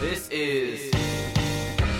This 0.00 0.28
is 0.30 0.94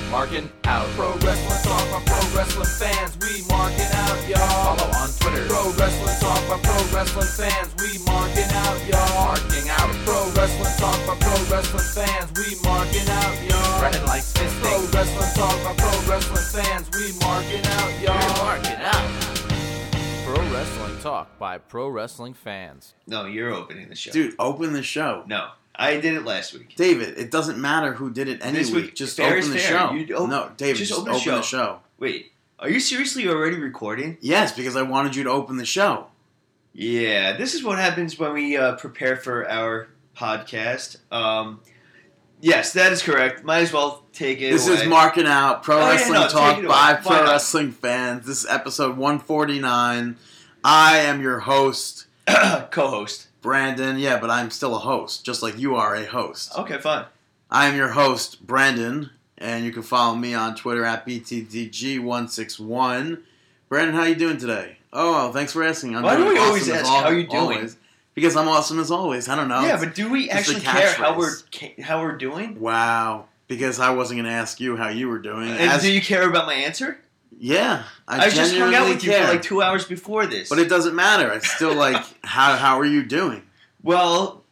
Marking 0.08 0.48
Out. 0.64 0.86
Pro 0.94 1.10
Wrestling 1.18 1.62
Talk 1.66 1.82
by 1.90 2.00
Pro 2.06 2.22
Wrestling 2.30 2.70
fans. 2.78 3.18
We 3.18 3.42
marking 3.50 3.90
out, 3.90 4.22
y'all. 4.28 4.76
Follow 4.76 4.90
on 5.02 5.08
Twitter. 5.18 5.46
Pro 5.50 5.72
Wrestling 5.74 6.14
Talk 6.22 6.38
by 6.46 6.62
Pro 6.62 6.78
Wrestling 6.94 7.26
fans. 7.26 7.74
We 7.82 7.98
marking 8.06 8.46
out, 8.54 8.78
y'all. 8.86 9.34
Marking 9.34 9.68
out. 9.68 9.90
Pro 10.06 10.30
Wrestling 10.30 10.74
Talk 10.78 10.98
by 11.10 11.18
Pro 11.18 11.36
Wrestling 11.50 11.90
fans. 11.90 12.30
We 12.38 12.54
marking 12.62 13.08
out, 13.10 13.34
y'all. 13.50 13.80
Brennan 13.80 14.06
likes 14.06 14.32
fisting. 14.32 14.62
Pro 14.62 14.78
Wrestling 14.94 15.34
Talk 15.34 15.58
by 15.66 15.74
Pro 15.74 15.90
Wrestling 16.06 16.46
fans. 16.54 16.86
We 16.94 17.18
marking 17.18 17.66
out, 17.66 17.90
y'all. 17.98 18.14
We're 18.14 18.44
marking 18.46 18.78
out. 18.78 19.10
Pro 20.24 20.38
Wrestling 20.54 21.00
Talk 21.00 21.36
by 21.38 21.58
Pro 21.58 21.88
Wrestling 21.88 22.34
fans. 22.34 22.94
No, 23.08 23.26
you're 23.26 23.52
opening 23.52 23.88
the 23.88 23.96
show. 23.96 24.12
Dude, 24.12 24.36
open 24.38 24.72
the 24.72 24.84
show. 24.84 25.24
No, 25.26 25.50
I 25.78 26.00
did 26.00 26.14
it 26.14 26.24
last 26.24 26.52
week. 26.54 26.74
David, 26.74 27.16
it 27.18 27.30
doesn't 27.30 27.56
matter 27.58 27.92
who 27.92 28.10
did 28.10 28.28
it 28.28 28.40
any 28.42 28.58
This 28.58 28.70
week. 28.72 28.86
week, 28.86 28.94
Just 28.96 29.16
fair 29.16 29.36
open 29.36 29.50
the 29.52 29.58
fair. 29.58 29.78
show. 29.78 29.92
You 29.92 30.06
no, 30.26 30.50
David, 30.56 30.76
just 30.78 30.88
just, 30.90 31.00
open 31.00 31.12
the 31.12 31.18
open 31.18 31.32
the 31.36 31.42
show. 31.42 31.56
show. 31.58 31.78
Wait, 32.00 32.32
are 32.58 32.68
you 32.68 32.80
seriously 32.80 33.28
already 33.28 33.56
recording? 33.58 34.18
Yes, 34.20 34.50
because 34.52 34.74
I 34.74 34.82
wanted 34.82 35.14
you 35.14 35.22
to 35.24 35.30
open 35.30 35.56
the 35.56 35.64
show. 35.64 36.08
Yeah, 36.72 37.36
this 37.36 37.54
is 37.54 37.62
what 37.62 37.78
happens 37.78 38.18
when 38.18 38.32
we 38.32 38.56
uh, 38.56 38.74
prepare 38.76 39.16
for 39.16 39.48
our 39.48 39.88
podcast. 40.16 40.96
Um, 41.12 41.60
yes, 42.40 42.72
that 42.72 42.92
is 42.92 43.02
correct. 43.02 43.44
Might 43.44 43.60
as 43.60 43.72
well 43.72 44.02
take 44.12 44.40
it. 44.40 44.50
This 44.50 44.66
away. 44.68 44.78
is 44.78 44.86
marking 44.88 45.26
out 45.26 45.62
Pro 45.62 45.76
Oh, 45.76 45.80
yeah, 45.80 45.90
Wrestling 45.92 46.20
no, 46.20 46.28
Talk 46.28 46.56
by 46.62 46.66
Why 46.68 46.98
Pro 47.00 47.16
not? 47.24 47.30
Wrestling 47.30 47.70
fans. 47.72 48.26
This 48.26 48.38
is 48.44 48.46
episode 48.50 48.96
149. 48.96 50.16
I 50.64 50.98
am 50.98 51.20
your 51.22 51.38
host, 51.40 52.06
co-host. 52.26 53.27
Brandon. 53.40 53.98
Yeah, 53.98 54.18
but 54.18 54.30
I'm 54.30 54.50
still 54.50 54.74
a 54.74 54.78
host, 54.78 55.24
just 55.24 55.42
like 55.42 55.58
you 55.58 55.76
are 55.76 55.94
a 55.94 56.04
host. 56.04 56.52
Okay, 56.58 56.78
fine. 56.78 57.06
I 57.50 57.66
am 57.66 57.76
your 57.76 57.88
host, 57.88 58.46
Brandon, 58.46 59.10
and 59.38 59.64
you 59.64 59.72
can 59.72 59.82
follow 59.82 60.14
me 60.14 60.34
on 60.34 60.54
Twitter 60.54 60.84
at 60.84 61.06
BTDG161. 61.06 63.20
Brandon, 63.68 63.94
how 63.94 64.04
you 64.04 64.14
doing 64.14 64.38
today? 64.38 64.78
Oh, 64.92 65.32
thanks 65.32 65.52
for 65.52 65.62
asking. 65.62 65.96
I'm 65.96 66.02
Why 66.02 66.16
do 66.16 66.26
we 66.26 66.38
always 66.38 66.62
awesome 66.62 66.74
as 66.74 66.80
ask 66.82 66.90
al- 66.90 67.02
how 67.02 67.10
you 67.10 67.26
doing? 67.26 67.42
always. 67.42 67.76
Because 68.14 68.36
I'm 68.36 68.48
awesome 68.48 68.80
as 68.80 68.90
always. 68.90 69.28
I 69.28 69.36
don't 69.36 69.48
know. 69.48 69.60
yeah, 69.60 69.78
but 69.78 69.94
do 69.94 70.10
we 70.10 70.28
actually 70.30 70.60
care 70.60 70.92
how 70.92 71.16
we're 71.16 71.34
how 71.82 72.02
we're 72.02 72.16
doing? 72.16 72.58
wow. 72.60 73.26
Because 73.46 73.80
I 73.80 73.94
wasn't 73.94 74.18
going 74.18 74.30
to 74.30 74.36
ask 74.36 74.60
you 74.60 74.76
how 74.76 74.88
you 74.88 75.08
were 75.08 75.20
doing. 75.20 75.48
And 75.48 75.80
do 75.80 75.90
you 75.90 76.02
care 76.02 76.28
about 76.28 76.46
my 76.46 76.52
answer? 76.52 76.98
Yeah, 77.38 77.84
I, 78.06 78.26
I, 78.26 78.30
just 78.30 78.56
hung 78.56 78.74
out 78.74 78.88
with 78.88 79.04
you 79.04 79.12
for 79.12 79.24
like 79.24 79.42
two 79.42 79.62
hours 79.62 79.84
before 79.84 80.26
this. 80.26 80.48
But 80.48 80.58
it 80.58 80.68
doesn't 80.68 80.94
matter. 80.94 81.32
It's 81.32 81.50
still 81.50 81.74
like, 81.74 82.04
how 82.24 82.56
how 82.56 82.78
are 82.78 82.86
you 82.86 83.04
doing? 83.04 83.42
well, 83.82 84.44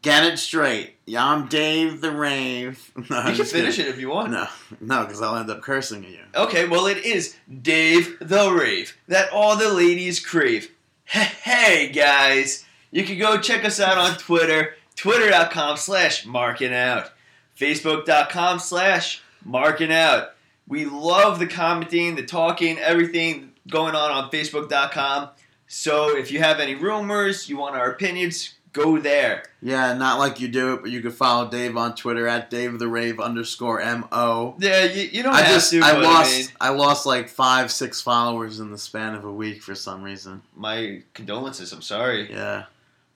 Get 0.00 0.24
it 0.24 0.38
straight. 0.38 0.94
Yeah, 1.06 1.26
I'm 1.26 1.48
Dave 1.48 2.00
the 2.00 2.12
Rave. 2.12 2.92
No, 3.10 3.16
you 3.16 3.22
I'm 3.22 3.36
can 3.36 3.44
finish 3.44 3.76
kidding. 3.76 3.90
it 3.90 3.94
if 3.94 4.00
you 4.00 4.10
want. 4.10 4.30
No, 4.30 4.46
no, 4.80 5.04
because 5.04 5.20
I'll 5.20 5.36
end 5.36 5.50
up 5.50 5.60
cursing 5.60 6.04
at 6.04 6.10
you. 6.10 6.20
Okay, 6.34 6.68
well, 6.68 6.86
it 6.86 6.98
is 6.98 7.36
Dave 7.62 8.16
the 8.20 8.50
Rave 8.52 8.96
that 9.08 9.32
all 9.32 9.56
the 9.56 9.72
ladies 9.72 10.24
crave. 10.24 10.70
Hey, 11.04 11.90
guys, 11.92 12.64
you 12.90 13.04
can 13.04 13.18
go 13.18 13.40
check 13.40 13.64
us 13.64 13.80
out 13.80 13.98
on 13.98 14.18
Twitter, 14.18 14.74
twitter.com 14.94 15.78
slash 15.78 16.26
marking 16.26 16.74
out, 16.74 17.10
facebook.com 17.58 18.58
slash 18.58 19.22
marking 19.44 19.92
out. 19.92 20.34
We 20.68 20.84
love 20.84 21.38
the 21.38 21.46
commenting, 21.46 22.14
the 22.14 22.24
talking, 22.24 22.78
everything 22.78 23.52
going 23.68 23.94
on 23.94 24.10
on 24.10 24.30
facebook.com. 24.30 25.30
So 25.66 26.16
if 26.16 26.30
you 26.30 26.38
have 26.40 26.60
any 26.60 26.74
rumors, 26.74 27.48
you 27.48 27.56
want 27.56 27.74
our 27.74 27.90
opinions, 27.90 28.54
go 28.72 28.98
there. 28.98 29.44
Yeah, 29.60 29.94
not 29.94 30.18
like 30.18 30.40
you 30.40 30.48
do 30.48 30.74
it, 30.74 30.82
but 30.82 30.90
you 30.90 31.00
can 31.00 31.10
follow 31.10 31.50
Dave 31.50 31.76
on 31.76 31.94
Twitter 31.94 32.26
at 32.26 32.50
Dave 32.50 32.78
the 32.78 32.88
Rave 32.88 33.20
underscore 33.20 33.80
mo. 33.80 34.56
Yeah, 34.58 34.84
you, 34.84 35.08
you 35.12 35.22
don't 35.22 35.34
I 35.34 35.42
have 35.42 35.54
just 35.54 35.70
to. 35.72 35.80
I 35.80 35.92
lost 35.92 36.38
mean, 36.38 36.48
I 36.60 36.70
lost 36.70 37.06
like 37.06 37.28
five 37.28 37.70
six 37.70 38.00
followers 38.00 38.60
in 38.60 38.70
the 38.70 38.78
span 38.78 39.14
of 39.14 39.24
a 39.24 39.32
week 39.32 39.62
for 39.62 39.74
some 39.74 40.02
reason. 40.02 40.42
my 40.56 41.02
condolences. 41.14 41.72
I'm 41.72 41.82
sorry. 41.82 42.30
Yeah. 42.30 42.64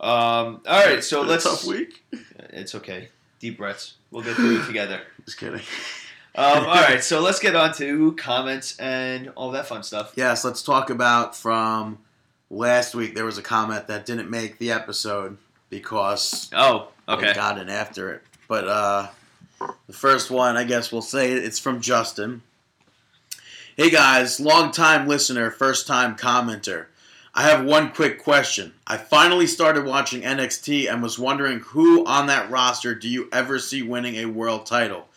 Um, 0.00 0.60
all 0.66 0.84
right, 0.84 1.02
so 1.04 1.22
let's. 1.22 1.44
tough 1.44 1.64
week. 1.64 2.04
It's 2.50 2.74
okay. 2.74 3.08
Deep 3.38 3.56
breaths. 3.56 3.94
We'll 4.10 4.22
get 4.22 4.36
through 4.36 4.62
it 4.62 4.66
together. 4.66 5.00
Just 5.24 5.38
kidding. 5.38 5.60
Um, 6.34 6.64
all 6.64 6.74
right, 6.74 7.04
so 7.04 7.20
let's 7.20 7.38
get 7.40 7.54
on 7.54 7.74
to 7.74 8.12
comments 8.12 8.78
and 8.78 9.28
all 9.36 9.50
that 9.50 9.66
fun 9.66 9.82
stuff. 9.82 10.14
Yes, 10.16 10.44
let's 10.44 10.62
talk 10.62 10.88
about 10.88 11.36
from 11.36 11.98
last 12.50 12.94
week. 12.94 13.14
There 13.14 13.26
was 13.26 13.36
a 13.36 13.42
comment 13.42 13.86
that 13.88 14.06
didn't 14.06 14.30
make 14.30 14.58
the 14.58 14.72
episode 14.72 15.36
because 15.68 16.50
Oh, 16.54 16.88
they 17.06 17.34
got 17.34 17.58
in 17.58 17.68
after 17.68 18.12
it. 18.12 18.22
But 18.48 18.66
uh, 18.66 19.08
the 19.86 19.92
first 19.92 20.30
one, 20.30 20.56
I 20.56 20.64
guess 20.64 20.90
we'll 20.90 21.02
say 21.02 21.32
it, 21.32 21.44
it's 21.44 21.58
from 21.58 21.82
Justin. 21.82 22.42
Hey 23.76 23.90
guys, 23.90 24.40
long 24.40 24.70
time 24.72 25.06
listener, 25.08 25.50
first 25.50 25.86
time 25.86 26.16
commenter. 26.16 26.86
I 27.34 27.42
have 27.42 27.64
one 27.64 27.92
quick 27.92 28.22
question. 28.22 28.74
I 28.86 28.98
finally 28.98 29.46
started 29.46 29.86
watching 29.86 30.20
NXT 30.20 30.90
and 30.92 31.02
was 31.02 31.18
wondering 31.18 31.60
who 31.60 32.04
on 32.04 32.26
that 32.26 32.50
roster 32.50 32.94
do 32.94 33.08
you 33.08 33.28
ever 33.32 33.58
see 33.58 33.82
winning 33.82 34.16
a 34.16 34.26
world 34.26 34.66
title? 34.66 35.08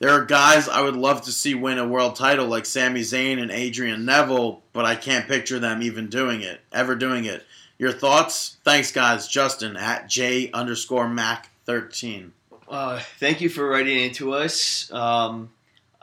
There 0.00 0.10
are 0.10 0.24
guys 0.24 0.68
I 0.68 0.80
would 0.80 0.94
love 0.94 1.22
to 1.22 1.32
see 1.32 1.54
win 1.54 1.78
a 1.78 1.86
world 1.86 2.14
title 2.14 2.46
like 2.46 2.66
Sami 2.66 3.00
Zayn 3.00 3.40
and 3.40 3.50
Adrian 3.50 4.04
Neville, 4.04 4.62
but 4.72 4.84
I 4.84 4.94
can't 4.94 5.26
picture 5.26 5.58
them 5.58 5.82
even 5.82 6.08
doing 6.08 6.40
it, 6.40 6.60
ever 6.72 6.94
doing 6.94 7.24
it. 7.24 7.44
Your 7.78 7.92
thoughts? 7.92 8.58
Thanks, 8.64 8.92
guys. 8.92 9.26
Justin 9.26 9.76
at 9.76 10.08
J 10.08 10.52
underscore 10.52 11.08
Mac 11.08 11.50
thirteen. 11.64 12.32
Uh, 12.68 13.00
thank 13.18 13.40
you 13.40 13.48
for 13.48 13.68
writing 13.68 13.98
into 13.98 14.34
us. 14.34 14.92
Um, 14.92 15.50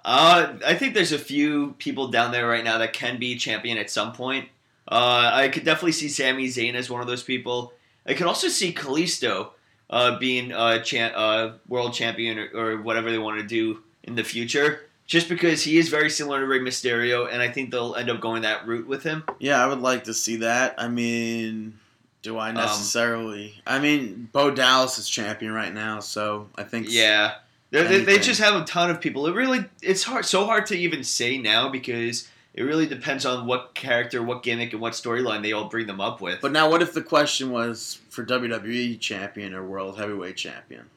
uh, 0.04 0.54
I 0.66 0.74
think 0.76 0.94
there's 0.94 1.12
a 1.12 1.20
few 1.20 1.74
people 1.78 2.10
down 2.10 2.32
there 2.32 2.48
right 2.48 2.64
now 2.64 2.80
that 2.80 2.94
can 2.94 3.18
be 3.18 3.38
champion 3.38 3.78
at 3.78 3.90
some 3.90 4.14
point. 4.14 4.50
Uh, 4.88 5.32
I 5.34 5.48
could 5.48 5.64
definitely 5.64 5.94
see 5.94 6.10
Sami 6.10 6.48
Zayn 6.48 6.76
as 6.76 6.90
one 6.90 7.02
of 7.02 7.08
those 7.08 7.24
people. 7.24 7.74
I 8.06 8.14
could 8.14 8.28
also 8.28 8.50
see 8.50 8.74
Kalisto 8.74 9.52
uh, 9.90 10.18
being 10.20 10.52
a 10.52 10.82
cha- 10.82 11.14
uh, 11.16 11.54
world 11.68 11.94
champion 11.94 12.40
or, 12.40 12.50
or 12.54 12.82
whatever 12.82 13.12
they 13.12 13.18
want 13.18 13.40
to 13.40 13.46
do 13.48 13.82
in 14.04 14.16
the 14.16 14.24
future, 14.24 14.82
just 15.08 15.30
because 15.30 15.64
he 15.64 15.78
is 15.78 15.90
very 15.90 16.10
similar 16.10 16.40
to 16.40 16.48
Rey 16.48 16.60
Mysterio, 16.60 17.32
and 17.32 17.42
I 17.42 17.50
think 17.50 17.72
they'll 17.72 17.96
end 17.96 18.10
up 18.10 18.20
going 18.20 18.42
that 18.44 18.66
route 18.68 18.88
with 18.88 19.04
him. 19.04 19.24
Yeah, 19.40 19.64
I 19.64 19.68
would 19.68 19.82
like 19.82 20.06
to 20.06 20.14
see 20.14 20.38
that. 20.38 20.76
I 20.78 20.88
mean, 20.88 21.80
do 22.24 22.36
Um, 22.36 22.42
I 22.42 22.52
necessarily? 22.52 23.62
I 23.68 23.80
mean, 23.80 24.30
Bo 24.32 24.52
Dallas 24.52 24.98
is 24.98 25.08
champion 25.08 25.52
right 25.52 25.74
now, 25.74 26.00
so 26.00 26.50
I 26.56 26.64
think. 26.64 26.88
Yeah, 26.90 27.36
they 27.70 28.00
they 28.02 28.20
just 28.20 28.40
have 28.42 28.56
a 28.60 28.66
ton 28.66 28.90
of 28.90 29.02
people. 29.02 29.28
It 29.28 29.36
really 29.36 29.66
it's 29.82 30.04
hard, 30.04 30.26
so 30.26 30.46
hard 30.46 30.66
to 30.68 30.76
even 30.78 31.04
say 31.04 31.38
now 31.38 31.70
because 31.70 32.28
it 32.56 32.64
really 32.64 32.86
depends 32.88 33.26
on 33.26 33.46
what 33.46 33.76
character, 33.76 34.24
what 34.24 34.42
gimmick, 34.42 34.72
and 34.72 34.82
what 34.82 34.94
storyline 34.94 35.44
they 35.44 35.52
all 35.52 35.66
bring 35.66 35.88
them 35.88 36.00
up 36.00 36.22
with. 36.22 36.40
But 36.42 36.54
now, 36.54 36.70
what 36.72 36.82
if 36.82 36.94
the 36.94 37.02
question 37.02 37.52
was 37.52 38.00
for 38.10 38.26
WWE 38.26 38.98
champion 39.00 39.54
or 39.54 39.64
world 39.64 39.98
heavyweight 39.98 40.38
champion? 40.38 40.90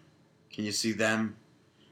Can 0.52 0.64
you 0.64 0.72
see 0.72 0.92
them? 0.92 1.36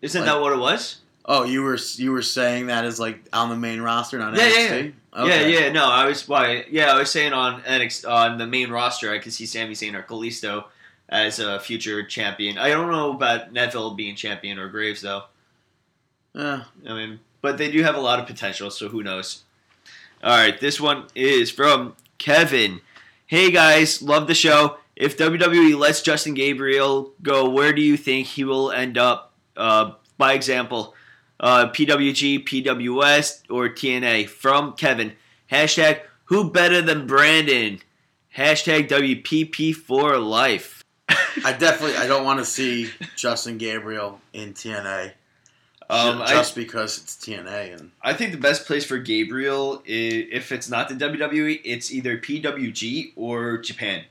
Isn't 0.01 0.23
like- 0.23 0.31
that 0.31 0.41
what 0.41 0.53
it 0.53 0.59
was? 0.59 0.99
Oh, 1.29 1.43
you 1.43 1.63
were 1.65 1.77
you 1.97 2.13
were 2.13 2.23
saying 2.23 2.69
that 2.69 2.85
as 2.85 3.01
like 3.01 3.19
on 3.33 3.49
the 3.49 3.57
main 3.57 3.81
roster, 3.81 4.17
not 4.17 4.37
Yeah, 4.37 4.47
yeah, 4.47 4.69
NXT. 4.71 4.93
Okay. 5.17 5.53
Yeah, 5.53 5.61
yeah. 5.61 5.73
No, 5.73 5.85
I 5.85 6.07
was 6.07 6.29
why. 6.29 6.65
Yeah, 6.71 6.93
I 6.93 6.99
was 6.99 7.11
saying 7.11 7.33
on 7.33 7.63
NXT, 7.63 8.09
on 8.09 8.39
the 8.39 8.47
main 8.47 8.71
roster, 8.71 9.11
I 9.11 9.19
could 9.19 9.33
see 9.33 9.45
Sami 9.45 9.75
Zayn 9.75 9.95
or 9.95 10.05
Kalisto 10.05 10.67
as 11.09 11.41
a 11.41 11.59
future 11.59 12.05
champion. 12.05 12.59
I 12.59 12.69
don't 12.69 12.93
know 12.93 13.11
about 13.11 13.53
Neville 13.53 13.95
being 13.95 14.15
champion 14.15 14.61
or 14.61 14.69
Graves 14.69 15.01
though. 15.01 15.25
Yeah. 16.33 16.63
I 16.89 16.93
mean, 16.93 17.19
but 17.43 17.59
they 17.59 17.73
do 17.73 17.83
have 17.83 17.97
a 17.97 18.01
lot 18.01 18.21
of 18.21 18.27
potential, 18.27 18.71
so 18.71 18.89
who 18.89 19.03
knows? 19.03 19.43
All 20.23 20.37
right, 20.37 20.59
this 20.59 20.81
one 20.81 21.05
is 21.15 21.51
from 21.51 21.95
Kevin. 22.17 22.81
Hey 23.27 23.51
guys, 23.51 24.01
love 24.01 24.27
the 24.27 24.35
show. 24.35 24.79
If 24.97 25.19
WWE 25.19 25.79
lets 25.79 26.01
Justin 26.01 26.33
Gabriel 26.33 27.13
go, 27.23 27.51
where 27.51 27.75
do 27.75 27.83
you 27.83 27.99
think 27.99 28.27
he 28.29 28.43
will 28.43 28.73
end 28.73 28.97
up? 28.97 29.35
Uh, 29.57 29.93
by 30.17 30.33
example, 30.33 30.95
uh, 31.39 31.69
PWG, 31.69 32.49
PWS, 32.49 33.43
or 33.51 33.69
TNA? 33.69 34.29
From 34.29 34.73
Kevin. 34.73 35.13
Hashtag 35.53 36.01
Who 36.25 36.51
better 36.51 36.81
than 36.81 37.07
Brandon? 37.07 37.81
Hashtag 38.37 38.89
WPP 38.89 39.75
for 39.75 40.17
life. 40.17 40.83
I 41.45 41.53
definitely 41.53 41.99
I 41.99 42.07
don't 42.07 42.25
want 42.25 42.39
to 42.39 42.45
see 42.47 42.91
Justin 43.17 43.59
Gabriel 43.59 44.21
in 44.33 44.55
TNA 44.55 45.13
Um, 45.89 46.21
I, 46.21 46.29
just 46.29 46.57
because 46.57 46.99
it's 46.99 47.15
TNA 47.17 47.79
and 47.79 47.93
I 48.03 48.13
think 48.13 48.33
the 48.33 48.39
best 48.39 48.67
place 48.67 48.85
for 48.85 48.99
Gabriel, 48.99 49.83
is, 49.85 50.27
if 50.33 50.51
it's 50.51 50.69
not 50.69 50.89
the 50.89 50.97
WWE, 50.97 51.61
it's 51.65 51.93
either 51.93 52.19
PWG 52.19 53.13
or 53.15 53.59
Japan. 53.59 54.05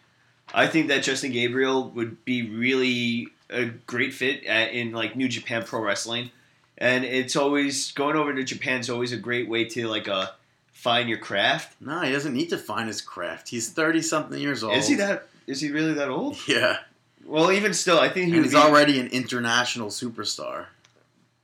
I 0.54 0.68
think 0.68 0.88
that 0.88 1.04
Justin 1.04 1.31
Gabriel 1.31 1.89
would 1.89 2.24
be 2.24 2.50
really 2.50 3.27
a 3.50 3.66
great 3.66 4.13
fit 4.13 4.45
at, 4.45 4.72
in 4.72 4.94
like 4.94 5.16
New 5.16 5.27
Japan 5.27 5.63
Pro 5.63 5.81
Wrestling, 5.81 6.31
and 6.77 7.04
it's 7.04 7.36
always 7.36 7.92
going 7.92 8.16
over 8.16 8.33
to 8.33 8.44
Japan 8.44 8.80
is 8.80 8.89
always 8.89 9.12
a 9.12 9.18
great 9.18 9.50
way 9.50 9.66
to 9.66 9.88
like 9.88 10.07
uh 10.07 10.27
find 10.72 11.10
your 11.10 11.18
craft. 11.18 11.75
no, 11.81 12.01
he 12.01 12.12
doesn't 12.12 12.33
need 12.33 12.50
to 12.50 12.57
find 12.57 12.88
his 12.88 13.01
craft. 13.01 13.50
He's 13.50 13.69
thirty 13.69 14.01
something 14.01 14.39
years 14.39 14.63
old. 14.63 14.77
Is 14.77 14.88
he 14.88 14.95
that? 14.95 15.27
Is 15.48 15.62
he 15.62 15.72
really 15.72 15.94
that 15.94 16.10
old? 16.10 16.38
Yeah, 16.48 16.77
Well, 17.25 17.51
even 17.51 17.74
still, 17.74 18.00
I 18.00 18.10
think 18.10 18.33
he 18.33 18.42
he's 18.42 18.51
be, 18.51 18.57
already 18.57 19.00
an 19.00 19.07
international 19.07 19.89
superstar. 19.89 20.68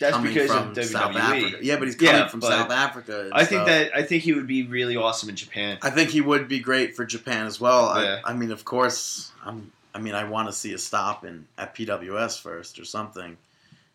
That's 0.01 0.15
coming 0.17 0.33
because 0.33 0.51
from 0.51 0.69
of 0.71 0.75
WWE. 0.75 0.83
South 0.85 1.15
Africa. 1.15 1.57
Yeah, 1.61 1.77
but 1.77 1.87
he's 1.87 1.95
coming 1.95 2.15
Yeah, 2.15 2.27
from 2.27 2.41
South 2.41 2.69
Africa. 2.71 3.21
and 3.21 3.33
I 3.33 3.45
think 3.45 3.47
stuff. 3.61 3.67
that 3.67 3.95
I 3.95 4.03
think 4.03 4.23
he 4.23 4.33
would 4.33 4.47
be 4.47 4.63
really 4.63 4.97
awesome 4.97 5.29
in 5.29 5.35
Japan. 5.37 5.77
I 5.81 5.89
think 5.89 6.09
he 6.09 6.19
would 6.21 6.47
be 6.49 6.59
great 6.59 6.95
for 6.95 7.05
Japan 7.05 7.45
as 7.45 7.61
well. 7.61 8.01
Yeah. 8.01 8.19
I, 8.25 8.31
I 8.31 8.33
mean, 8.33 8.51
of 8.51 8.65
course, 8.65 9.31
I'm. 9.45 9.71
I 9.93 9.99
mean, 9.99 10.13
I 10.15 10.23
want 10.23 10.47
to 10.47 10.53
see 10.53 10.73
a 10.73 10.77
stop 10.77 11.25
in 11.25 11.47
at 11.57 11.75
PWS 11.75 12.39
first 12.41 12.79
or 12.79 12.85
something, 12.85 13.37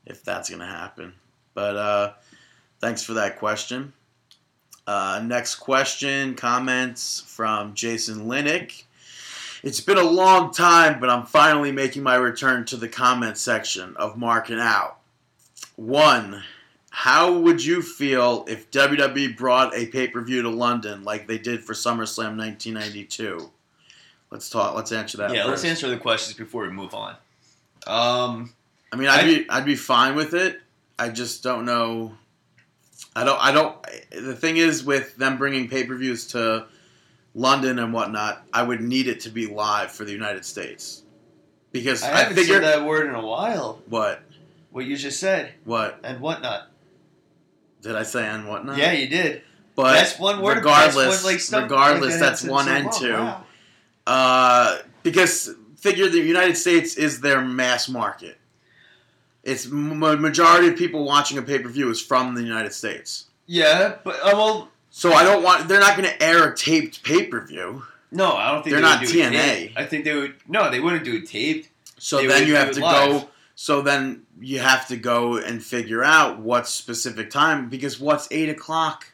if 0.06 0.22
that's 0.24 0.48
gonna 0.50 0.66
happen. 0.66 1.12
But 1.54 1.76
uh, 1.76 2.12
thanks 2.80 3.02
for 3.02 3.14
that 3.14 3.38
question. 3.38 3.92
Uh, 4.86 5.20
next 5.24 5.56
question, 5.56 6.34
comments 6.34 7.24
from 7.26 7.74
Jason 7.74 8.26
Linick. 8.26 8.84
It's 9.62 9.80
been 9.80 9.98
a 9.98 10.02
long 10.04 10.52
time, 10.52 11.00
but 11.00 11.10
I'm 11.10 11.24
finally 11.26 11.72
making 11.72 12.02
my 12.04 12.14
return 12.14 12.66
to 12.66 12.76
the 12.76 12.88
comment 12.88 13.36
section 13.36 13.96
of 13.96 14.16
Marking 14.16 14.60
Out. 14.60 14.98
One, 15.76 16.42
how 16.90 17.38
would 17.38 17.62
you 17.64 17.82
feel 17.82 18.44
if 18.48 18.70
WWE 18.70 19.36
brought 19.36 19.74
a 19.76 19.86
pay 19.86 20.08
per 20.08 20.22
view 20.22 20.42
to 20.42 20.48
London 20.50 21.04
like 21.04 21.26
they 21.26 21.38
did 21.38 21.62
for 21.62 21.74
SummerSlam 21.74 22.36
1992? 22.38 23.50
Let's 24.30 24.50
talk. 24.50 24.74
Let's 24.74 24.90
answer 24.92 25.18
that. 25.18 25.30
yeah, 25.32 25.42
first. 25.42 25.48
let's 25.50 25.64
answer 25.64 25.88
the 25.88 25.98
questions 25.98 26.36
before 26.36 26.62
we 26.62 26.70
move 26.70 26.94
on. 26.94 27.16
Um, 27.86 28.52
I 28.92 28.96
mean, 28.96 29.08
I'd 29.08 29.20
I- 29.20 29.24
be 29.24 29.50
I'd 29.50 29.64
be 29.66 29.76
fine 29.76 30.14
with 30.16 30.34
it. 30.34 30.60
I 30.98 31.10
just 31.10 31.42
don't 31.42 31.64
know. 31.66 32.16
I 33.14 33.24
don't. 33.24 33.38
I 33.40 33.52
don't. 33.52 33.76
The 34.10 34.34
thing 34.34 34.56
is, 34.56 34.82
with 34.82 35.16
them 35.16 35.36
bringing 35.36 35.68
pay 35.68 35.84
per 35.84 35.94
views 35.94 36.26
to 36.28 36.66
London 37.34 37.78
and 37.78 37.92
whatnot, 37.92 38.46
I 38.52 38.62
would 38.62 38.80
need 38.80 39.06
it 39.08 39.20
to 39.20 39.30
be 39.30 39.46
live 39.46 39.92
for 39.92 40.04
the 40.04 40.12
United 40.12 40.44
States 40.44 41.02
because 41.72 42.02
I 42.02 42.12
I, 42.12 42.16
haven't 42.20 42.36
figure 42.36 42.54
said 42.54 42.64
that 42.64 42.84
word 42.86 43.06
in 43.08 43.14
a 43.14 43.24
while. 43.24 43.80
what 43.88 44.22
What 44.76 44.84
you 44.84 44.94
just 44.94 45.18
said 45.18 45.54
what 45.64 46.00
and 46.04 46.20
whatnot. 46.20 46.68
did 47.80 47.96
I 47.96 48.02
say 48.02 48.26
and 48.26 48.46
whatnot? 48.46 48.76
Yeah, 48.76 48.92
you 48.92 49.08
did. 49.08 49.40
but 49.74 49.94
that's 49.94 50.18
one 50.18 50.42
word. 50.42 50.58
Regardless, 50.58 50.94
that's 51.06 51.24
one, 51.24 51.32
like, 51.32 51.40
stuff 51.40 51.62
regardless, 51.62 52.10
like 52.10 52.20
that 52.20 52.26
that's 52.26 52.44
one 52.44 52.64
so 52.66 52.70
and 52.72 52.84
long. 52.84 53.00
two. 53.00 53.12
Wow. 53.14 53.44
Uh, 54.06 54.78
because 55.02 55.54
figure 55.78 56.10
the 56.10 56.18
United 56.20 56.56
States 56.58 56.96
is 56.98 57.22
their 57.22 57.40
mass 57.40 57.88
market. 57.88 58.36
It's 59.44 59.64
m- 59.64 59.98
majority 59.98 60.68
of 60.68 60.76
people 60.76 61.06
watching 61.06 61.38
a 61.38 61.42
pay 61.42 61.58
per 61.58 61.70
view 61.70 61.88
is 61.90 62.02
from 62.02 62.34
the 62.34 62.42
United 62.42 62.74
States. 62.74 63.26
Yeah, 63.46 63.96
but 64.04 64.16
uh, 64.16 64.32
well, 64.34 64.68
So 64.90 65.14
I 65.14 65.22
don't 65.24 65.42
want. 65.42 65.68
They're 65.68 65.80
not 65.80 65.96
going 65.96 66.08
to 66.10 66.22
air 66.22 66.52
a 66.52 66.54
taped 66.54 67.02
pay 67.02 67.24
per 67.28 67.40
view. 67.46 67.82
no, 68.10 68.36
I 68.36 68.52
don't 68.52 68.62
think 68.62 68.72
They're 68.74 68.82
they 68.82 68.88
not 68.88 69.00
do 69.00 69.06
TNA. 69.06 69.72
I 69.74 69.86
think 69.86 70.04
they 70.04 70.14
would. 70.14 70.34
No, 70.46 70.70
they 70.70 70.80
wouldn't 70.80 71.04
do 71.04 71.14
it 71.14 71.26
taped. 71.26 71.70
So 71.98 72.18
They 72.18 72.26
then 72.26 72.46
you 72.46 72.56
have 72.56 72.72
to 72.72 72.80
live. 72.84 73.22
go. 73.22 73.28
So 73.58 73.80
then 73.80 74.26
you 74.38 74.58
have 74.58 74.86
to 74.88 74.96
go 74.98 75.38
and 75.38 75.64
figure 75.64 76.04
out 76.04 76.38
what 76.38 76.68
specific 76.68 77.30
time 77.30 77.68
because 77.70 77.98
what's 77.98 78.28
eight 78.30 78.50
o'clock, 78.50 79.12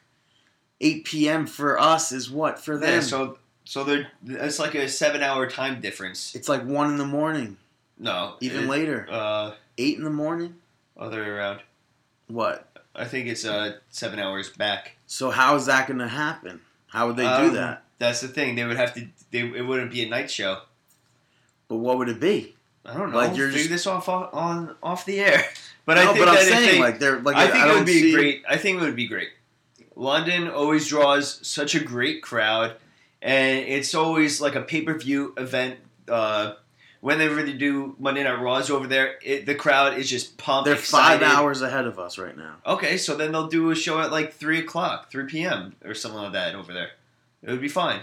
eight 0.80 1.04
p.m. 1.04 1.46
for 1.46 1.78
us 1.80 2.10
is 2.10 2.28
what 2.30 2.58
for 2.58 2.76
them. 2.76 2.94
Yeah, 2.94 3.00
so 3.00 3.38
so 3.64 3.84
they're 3.84 4.08
it's 4.26 4.58
like 4.58 4.74
a 4.74 4.88
seven 4.88 5.22
hour 5.22 5.48
time 5.48 5.80
difference. 5.80 6.34
it's 6.34 6.48
like 6.48 6.64
one 6.66 6.90
in 6.90 6.96
the 6.98 7.06
morning, 7.06 7.56
No, 7.98 8.34
even 8.40 8.64
it- 8.64 8.68
later, 8.68 9.06
Uh, 9.08 9.52
eight 9.78 9.96
in 9.96 10.02
the 10.04 10.10
morning. 10.10 10.56
other 10.98 11.22
way 11.22 11.28
around. 11.28 11.60
What? 12.26 12.68
I 12.96 13.04
think 13.04 13.28
it's 13.28 13.44
uh 13.44 13.76
seven 13.90 14.18
hours 14.18 14.50
back. 14.50 14.96
So 15.06 15.30
how 15.30 15.54
is 15.54 15.66
that 15.66 15.86
going 15.86 16.00
to 16.00 16.08
happen? 16.08 16.60
How 16.88 17.06
would 17.06 17.16
they 17.16 17.26
Um, 17.26 17.48
do 17.50 17.56
that? 17.56 17.84
That's 18.00 18.20
the 18.20 18.28
thing. 18.28 18.56
They 18.56 18.64
would 18.64 18.76
have 18.76 18.92
to. 18.94 19.06
They, 19.30 19.40
it 19.40 19.62
wouldn't 19.64 19.92
be 19.92 20.02
a 20.02 20.08
night 20.08 20.30
show. 20.32 20.62
But 21.68 21.76
what 21.76 21.96
would 21.98 22.08
it 22.08 22.18
be? 22.20 22.56
I 22.84 22.96
don't 22.96 23.12
know. 23.12 23.16
Like, 23.16 23.36
you're 23.36 23.48
figure 23.48 23.58
just- 23.60 23.70
this 23.70 23.86
off 23.86 24.08
on, 24.08 24.28
on 24.32 24.76
off 24.82 25.04
the 25.04 25.20
air. 25.20 25.44
But 25.84 25.98
I 25.98 26.06
think 26.06 26.18
but 26.20 26.28
I'm 26.28 26.34
that 26.36 26.44
saying 26.44 26.74
they, 26.74 26.78
like 26.78 27.00
they're 27.00 27.18
like 27.18 27.34
I 27.34 27.48
think 27.48 27.66
it 27.66 27.74
would 27.74 27.86
be 27.86 28.00
see, 28.00 28.12
great. 28.12 28.44
I 28.48 28.56
think 28.56 28.80
it 28.80 28.84
would 28.84 28.94
be 28.94 29.08
great. 29.08 29.30
London 29.96 30.46
always 30.48 30.86
draws 30.86 31.44
such 31.44 31.74
a 31.74 31.80
great 31.80 32.22
crowd, 32.22 32.76
and 33.20 33.58
it's 33.58 33.92
always 33.92 34.40
like 34.40 34.54
a 34.54 34.62
pay 34.62 34.82
per 34.82 34.96
view 34.96 35.34
event. 35.36 35.80
Uh, 36.06 36.54
whenever 37.00 37.42
they 37.42 37.52
do 37.52 37.96
Monday 37.98 38.22
Night 38.22 38.40
Raws 38.40 38.70
over 38.70 38.86
there, 38.86 39.16
it, 39.24 39.44
the 39.44 39.56
crowd 39.56 39.98
is 39.98 40.08
just 40.08 40.38
pumped. 40.38 40.66
They're 40.66 40.76
five 40.76 41.20
hours 41.20 41.62
ahead 41.62 41.86
of 41.86 41.98
us 41.98 42.16
right 42.16 42.36
now. 42.36 42.58
Okay, 42.64 42.96
so 42.96 43.16
then 43.16 43.32
they'll 43.32 43.48
do 43.48 43.70
a 43.72 43.74
show 43.74 43.98
at 44.00 44.12
like 44.12 44.32
three 44.34 44.60
o'clock, 44.60 45.10
three 45.10 45.26
p.m. 45.26 45.74
or 45.84 45.94
something 45.94 46.20
like 46.20 46.32
that 46.34 46.54
over 46.54 46.72
there. 46.72 46.90
It 47.42 47.50
would 47.50 47.60
be 47.60 47.66
fine. 47.66 48.02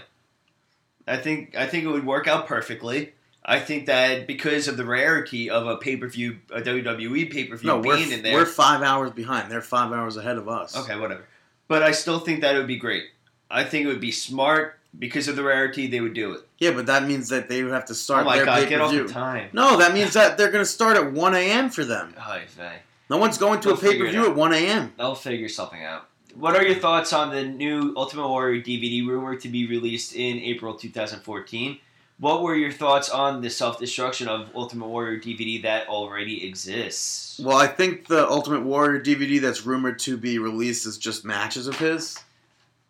I 1.08 1.16
think 1.16 1.56
I 1.56 1.66
think 1.66 1.84
it 1.84 1.88
would 1.88 2.04
work 2.04 2.28
out 2.28 2.46
perfectly. 2.46 3.14
I 3.44 3.58
think 3.58 3.86
that 3.86 4.26
because 4.26 4.68
of 4.68 4.76
the 4.76 4.84
rarity 4.84 5.48
of 5.48 5.66
a 5.66 5.76
pay 5.76 5.96
per 5.96 6.08
view, 6.08 6.38
a 6.52 6.60
WWE 6.60 7.30
pay 7.32 7.44
per 7.44 7.56
view 7.56 7.68
No, 7.68 7.78
we're, 7.80 7.96
being 7.96 8.12
in 8.12 8.22
there. 8.22 8.34
we're 8.34 8.46
five 8.46 8.82
hours 8.82 9.10
behind. 9.10 9.50
They're 9.50 9.62
five 9.62 9.92
hours 9.92 10.16
ahead 10.16 10.36
of 10.36 10.48
us. 10.48 10.76
Okay, 10.76 10.98
whatever. 10.98 11.24
But 11.68 11.82
I 11.82 11.92
still 11.92 12.20
think 12.20 12.42
that 12.42 12.54
it 12.54 12.58
would 12.58 12.66
be 12.66 12.76
great. 12.76 13.04
I 13.50 13.64
think 13.64 13.84
it 13.84 13.88
would 13.88 14.00
be 14.00 14.12
smart 14.12 14.78
because 14.98 15.28
of 15.28 15.36
the 15.36 15.42
rarity. 15.42 15.86
They 15.86 16.00
would 16.00 16.14
do 16.14 16.32
it. 16.32 16.40
Yeah, 16.58 16.72
but 16.72 16.86
that 16.86 17.04
means 17.04 17.28
that 17.30 17.48
they 17.48 17.62
would 17.62 17.72
have 17.72 17.86
to 17.86 17.94
start 17.94 18.22
oh 18.22 18.24
my 18.26 18.36
their 18.36 18.44
god, 18.44 18.62
pay 18.62 18.68
get 18.68 18.80
off 18.80 18.92
the 18.92 19.08
time. 19.08 19.48
No, 19.52 19.78
that 19.78 19.94
means 19.94 20.12
that 20.12 20.36
they're 20.36 20.50
going 20.50 20.64
to 20.64 20.70
start 20.70 20.96
at 20.96 21.12
1 21.12 21.34
a.m. 21.34 21.70
for 21.70 21.84
them. 21.84 22.14
Oh, 22.18 22.38
Faye. 22.46 22.80
No 23.08 23.16
one's 23.16 23.38
going 23.38 23.60
to 23.60 23.68
They'll 23.68 23.78
a 23.78 23.80
pay 23.80 23.98
per 23.98 24.08
view 24.08 24.26
at 24.28 24.36
1 24.36 24.52
a.m. 24.52 24.92
They'll 24.96 25.14
figure 25.14 25.48
something 25.48 25.82
out. 25.82 26.06
What 26.34 26.54
are 26.54 26.62
your 26.64 26.76
thoughts 26.76 27.12
on 27.12 27.30
the 27.30 27.44
new 27.44 27.92
Ultimate 27.96 28.28
Warrior 28.28 28.62
DVD 28.62 29.04
rumor 29.06 29.34
to 29.36 29.48
be 29.48 29.66
released 29.66 30.14
in 30.14 30.38
April 30.38 30.74
2014? 30.74 31.78
What 32.20 32.42
were 32.42 32.54
your 32.54 32.70
thoughts 32.70 33.08
on 33.08 33.40
the 33.40 33.48
self 33.50 33.78
destruction 33.78 34.28
of 34.28 34.50
Ultimate 34.54 34.86
Warrior 34.88 35.18
DVD 35.18 35.62
that 35.62 35.88
already 35.88 36.46
exists? 36.46 37.40
Well, 37.42 37.56
I 37.56 37.66
think 37.66 38.06
the 38.08 38.28
Ultimate 38.28 38.62
Warrior 38.62 39.00
DVD 39.00 39.40
that's 39.40 39.64
rumored 39.64 39.98
to 40.00 40.16
be 40.18 40.38
released 40.38 40.86
is 40.86 40.98
just 40.98 41.24
matches 41.24 41.66
of 41.66 41.78
his. 41.78 42.18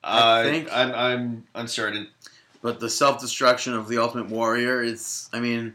I 0.03 0.19
Uh, 0.41 0.43
think- 0.45 0.73
I'm, 0.73 0.93
I'm 0.95 1.47
uncertain. 1.55 2.09
But 2.63 2.81
the 2.81 2.91
self 2.91 3.21
destruction 3.21 3.73
of 3.75 3.89
the 3.89 3.99
Ultimate 3.99 4.29
Warrior, 4.29 4.83
it's. 4.83 5.31
I 5.33 5.39
mean, 5.41 5.75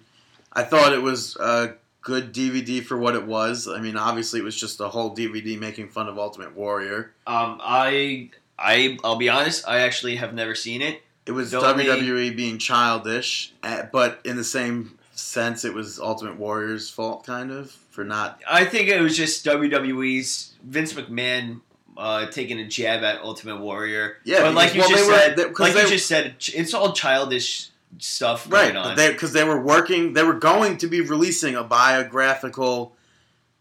I 0.54 0.64
thought 0.64 0.92
it 0.94 1.02
was 1.02 1.36
a 1.38 1.76
good 2.02 2.34
DVD 2.34 2.84
for 2.84 2.98
what 2.98 3.16
it 3.16 3.26
was. 3.26 3.68
I 3.68 3.80
mean, 3.80 3.96
obviously, 3.98 4.40
it 4.42 4.44
was 4.44 4.60
just 4.60 4.80
a 4.82 4.90
whole 4.90 5.16
DVD 5.16 5.58
making 5.58 5.88
fun 5.90 6.08
of 6.10 6.20
Ultimate 6.20 6.56
Warrior. 6.56 7.12
Um, 7.26 7.60
I, 7.64 8.30
I, 8.60 8.98
I'll 9.04 9.16
be 9.16 9.30
honest. 9.30 9.68
I 9.68 9.80
actually 9.80 10.18
have 10.18 10.34
never 10.36 10.54
seen 10.54 10.82
it. 10.84 11.02
It 11.26 11.32
was 11.32 11.52
WWE 11.52 12.36
being 12.36 12.58
childish, 12.60 13.54
eh, 13.64 13.84
but 13.92 14.20
in 14.24 14.36
the 14.38 14.44
same 14.44 14.98
sense, 15.16 15.66
it 15.66 15.74
was 15.74 16.00
Ultimate 16.00 16.38
Warrior's 16.38 16.90
fault, 16.90 17.26
kind 17.26 17.52
of, 17.52 17.72
for 17.72 18.04
not. 18.04 18.40
I 18.48 18.66
think 18.66 18.90
it 18.90 19.02
was 19.02 19.18
just 19.18 19.44
WWE's 19.46 20.54
Vince 20.64 20.94
McMahon 20.94 21.62
uh, 21.98 22.28
taking 22.28 22.60
a 22.60 22.68
jab 22.68 23.04
at 23.04 23.22
Ultimate 23.22 23.60
Warrior. 23.60 24.18
Yeah, 24.24 24.42
but 24.44 24.54
like 24.54 24.76
you 24.76 24.82
well, 24.82 24.90
just 24.90 25.06
they 25.06 25.12
were- 25.12 25.18
said, 25.18 25.36
they- 25.38 25.64
like 25.64 25.74
you 25.76 25.88
just 25.90 26.08
said, 26.08 26.36
it's 26.54 26.74
all 26.74 26.94
childish 26.94 27.70
stuff 27.98 28.52
Right, 28.52 28.74
because 29.14 29.32
they, 29.32 29.46
were 29.46 29.62
working, 29.62 30.14
they 30.14 30.24
were 30.24 30.34
going 30.34 30.78
to 30.80 30.88
be 30.88 31.00
releasing 31.02 31.56
a 31.56 31.64
biographical 31.64 32.94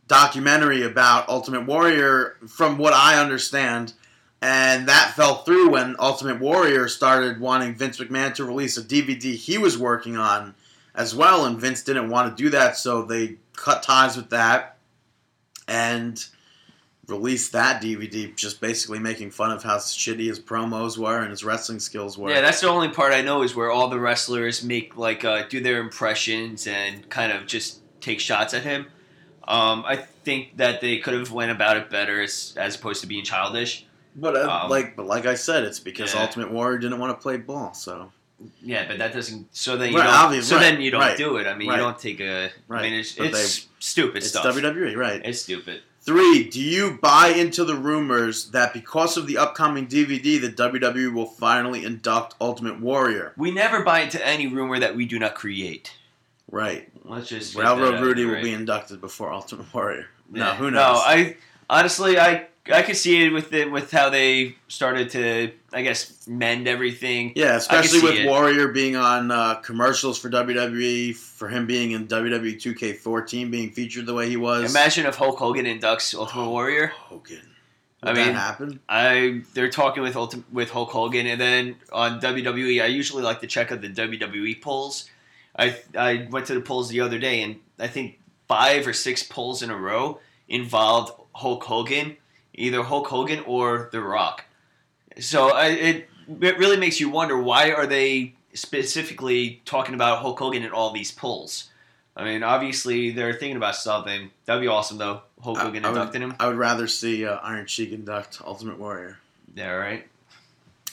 documentary 0.08 0.82
about 0.82 1.28
Ultimate 1.28 1.66
Warrior, 1.66 2.36
from 2.48 2.76
what 2.76 2.92
I 2.92 3.20
understand, 3.20 3.92
and 4.44 4.88
that 4.88 5.14
fell 5.16 5.36
through 5.36 5.70
when 5.70 5.96
Ultimate 5.98 6.38
Warrior 6.38 6.86
started 6.86 7.40
wanting 7.40 7.74
Vince 7.74 7.98
McMahon 7.98 8.34
to 8.34 8.44
release 8.44 8.76
a 8.76 8.82
DVD 8.82 9.34
he 9.34 9.56
was 9.56 9.78
working 9.78 10.18
on 10.18 10.54
as 10.94 11.14
well, 11.14 11.46
and 11.46 11.58
Vince 11.58 11.82
didn't 11.82 12.10
want 12.10 12.36
to 12.36 12.42
do 12.42 12.50
that, 12.50 12.76
so 12.76 13.02
they 13.02 13.36
cut 13.56 13.82
ties 13.82 14.18
with 14.18 14.28
that 14.30 14.76
and 15.66 16.26
released 17.08 17.52
that 17.52 17.80
DVD, 17.80 18.36
just 18.36 18.60
basically 18.60 18.98
making 18.98 19.30
fun 19.30 19.50
of 19.50 19.62
how 19.62 19.78
shitty 19.78 20.26
his 20.26 20.38
promos 20.38 20.98
were 20.98 21.20
and 21.20 21.30
his 21.30 21.42
wrestling 21.42 21.80
skills 21.80 22.18
were. 22.18 22.28
yeah, 22.28 22.42
that's 22.42 22.60
the 22.60 22.68
only 22.68 22.90
part 22.90 23.14
I 23.14 23.22
know 23.22 23.42
is 23.42 23.56
where 23.56 23.70
all 23.70 23.88
the 23.88 23.98
wrestlers 23.98 24.62
make 24.62 24.94
like 24.98 25.24
uh, 25.24 25.48
do 25.48 25.60
their 25.60 25.80
impressions 25.80 26.66
and 26.66 27.08
kind 27.08 27.32
of 27.32 27.46
just 27.46 27.80
take 28.02 28.20
shots 28.20 28.52
at 28.52 28.62
him. 28.62 28.88
Um, 29.48 29.84
I 29.86 29.96
think 29.96 30.58
that 30.58 30.82
they 30.82 30.98
could 30.98 31.14
have 31.14 31.32
went 31.32 31.50
about 31.50 31.78
it 31.78 31.88
better 31.88 32.20
as, 32.20 32.52
as 32.58 32.76
opposed 32.76 33.00
to 33.00 33.06
being 33.06 33.24
childish. 33.24 33.86
But 34.16 34.36
uh, 34.36 34.48
Um, 34.64 34.70
like, 34.70 34.96
but 34.96 35.06
like 35.06 35.26
I 35.26 35.34
said, 35.34 35.64
it's 35.64 35.80
because 35.80 36.14
yeah. 36.14 36.22
Ultimate 36.22 36.50
Warrior 36.50 36.78
didn't 36.78 36.98
want 36.98 37.16
to 37.16 37.22
play 37.22 37.36
ball. 37.36 37.74
So 37.74 38.12
Yeah, 38.62 38.86
but 38.86 38.98
that 38.98 39.12
doesn't. 39.12 39.54
So 39.54 39.76
then 39.76 39.92
you 39.92 39.98
Right, 39.98 40.04
don't. 40.04 40.14
obvious- 40.14 40.48
so 40.48 40.56
right, 40.56 40.62
then 40.62 40.80
you 40.80 40.90
don't 40.90 41.00
right, 41.00 41.16
do 41.16 41.36
it. 41.36 41.46
I 41.46 41.54
mean, 41.54 41.70
you 41.70 41.76
don't 41.76 41.98
take 41.98 42.20
a. 42.20 42.50
I 42.70 42.82
mean, 42.82 42.94
it's, 42.94 43.16
it's 43.18 43.68
stupid 43.78 44.18
it's 44.18 44.28
stuff. 44.28 44.44
WWE, 44.46 44.96
right? 44.96 45.20
It's 45.24 45.42
stupid. 45.42 45.82
Three. 46.02 46.50
Do 46.50 46.60
you 46.60 46.98
buy 47.00 47.28
into 47.28 47.64
the 47.64 47.74
rumors 47.74 48.50
that 48.50 48.74
because 48.74 49.16
of 49.16 49.26
the 49.26 49.38
upcoming 49.38 49.86
DVD, 49.86 50.38
the 50.38 50.50
WWE 50.50 51.14
will 51.14 51.24
finally 51.24 51.82
induct 51.82 52.34
Ultimate 52.42 52.78
Warrior? 52.78 53.32
We 53.38 53.50
never 53.50 53.82
buy 53.82 54.00
into 54.00 54.24
any 54.24 54.46
rumor 54.46 54.78
that 54.78 54.94
we 54.94 55.06
do 55.06 55.18
not 55.18 55.34
create. 55.34 55.96
Right. 56.50 56.90
Let's 57.04 57.28
just 57.30 57.56
Railroad 57.56 58.00
Rudy 58.02 58.26
will 58.26 58.42
be 58.42 58.52
inducted 58.52 59.00
before 59.00 59.32
Ultimate 59.32 59.72
Warrior. 59.72 60.06
No, 60.30 60.52
who 60.52 60.70
knows? 60.70 60.96
No, 60.96 61.00
I 61.00 61.36
honestly, 61.70 62.18
I 62.18 62.48
I 62.72 62.82
could 62.82 62.96
see 62.96 63.24
it 63.24 63.30
with 63.30 63.50
the, 63.50 63.66
with 63.66 63.90
how 63.90 64.08
they 64.08 64.56
started 64.68 65.10
to, 65.10 65.52
I 65.72 65.82
guess, 65.82 66.26
mend 66.26 66.66
everything. 66.66 67.32
Yeah, 67.36 67.56
especially 67.56 68.00
with 68.00 68.14
it. 68.14 68.26
Warrior 68.26 68.68
being 68.68 68.96
on 68.96 69.30
uh, 69.30 69.56
commercials 69.56 70.18
for 70.18 70.30
WWE, 70.30 71.14
for 71.14 71.48
him 71.48 71.66
being 71.66 71.90
in 71.90 72.08
WWE 72.08 72.56
2K14, 72.56 73.50
being 73.50 73.70
featured 73.70 74.06
the 74.06 74.14
way 74.14 74.28
he 74.28 74.38
was. 74.38 74.70
Imagine 74.70 75.04
if 75.04 75.16
Hulk 75.16 75.38
Hogan 75.38 75.66
inducts 75.66 76.14
Ultimate 76.14 76.48
Warrior. 76.48 76.86
Hogan. 76.86 77.50
I 78.02 78.12
mean- 78.12 78.26
that 78.28 78.34
happen? 78.34 78.80
I 78.88 79.42
they're 79.54 79.70
talking 79.70 80.02
with 80.02 80.14
Ulti- 80.14 80.44
with 80.52 80.70
Hulk 80.70 80.90
Hogan, 80.90 81.26
and 81.26 81.40
then 81.40 81.76
on 81.92 82.20
WWE, 82.20 82.82
I 82.82 82.86
usually 82.86 83.22
like 83.22 83.40
to 83.40 83.46
check 83.46 83.72
out 83.72 83.80
the 83.80 83.88
WWE 83.88 84.60
polls. 84.60 85.08
I 85.58 85.76
I 85.96 86.28
went 86.30 86.46
to 86.46 86.54
the 86.54 86.60
polls 86.60 86.88
the 86.90 87.00
other 87.00 87.18
day, 87.18 87.42
and 87.42 87.60
I 87.78 87.86
think 87.86 88.20
five 88.46 88.86
or 88.86 88.92
six 88.92 89.22
polls 89.22 89.62
in 89.62 89.70
a 89.70 89.76
row 89.76 90.20
involved 90.48 91.12
Hulk 91.34 91.64
Hogan, 91.64 92.16
either 92.54 92.82
Hulk 92.82 93.06
Hogan 93.08 93.40
or 93.46 93.88
The 93.92 94.00
Rock. 94.00 94.44
So 95.20 95.48
I, 95.50 95.66
it 95.68 96.08
it 96.40 96.58
really 96.58 96.76
makes 96.76 96.98
you 97.00 97.10
wonder 97.10 97.38
why 97.40 97.72
are 97.72 97.86
they 97.86 98.34
specifically 98.54 99.60
talking 99.64 99.94
about 99.94 100.18
Hulk 100.20 100.38
Hogan 100.38 100.62
in 100.62 100.70
all 100.70 100.92
these 100.92 101.12
polls. 101.12 101.70
I 102.16 102.24
mean, 102.24 102.42
obviously 102.42 103.10
they're 103.10 103.34
thinking 103.34 103.56
about 103.56 103.74
something. 103.76 104.30
That'd 104.44 104.62
be 104.62 104.68
awesome 104.68 104.98
though. 104.98 105.22
Hulk 105.42 105.58
I- 105.58 105.62
Hogan 105.64 105.84
I 105.84 105.88
would- 105.90 105.96
inducting 105.98 106.22
him. 106.22 106.34
I 106.40 106.46
would 106.48 106.56
rather 106.56 106.86
see 106.88 107.26
uh, 107.26 107.36
Iron 107.42 107.66
Sheik 107.66 107.92
induct 107.92 108.40
Ultimate 108.44 108.78
Warrior. 108.78 109.18
Yeah, 109.54 109.70
right. 109.72 110.06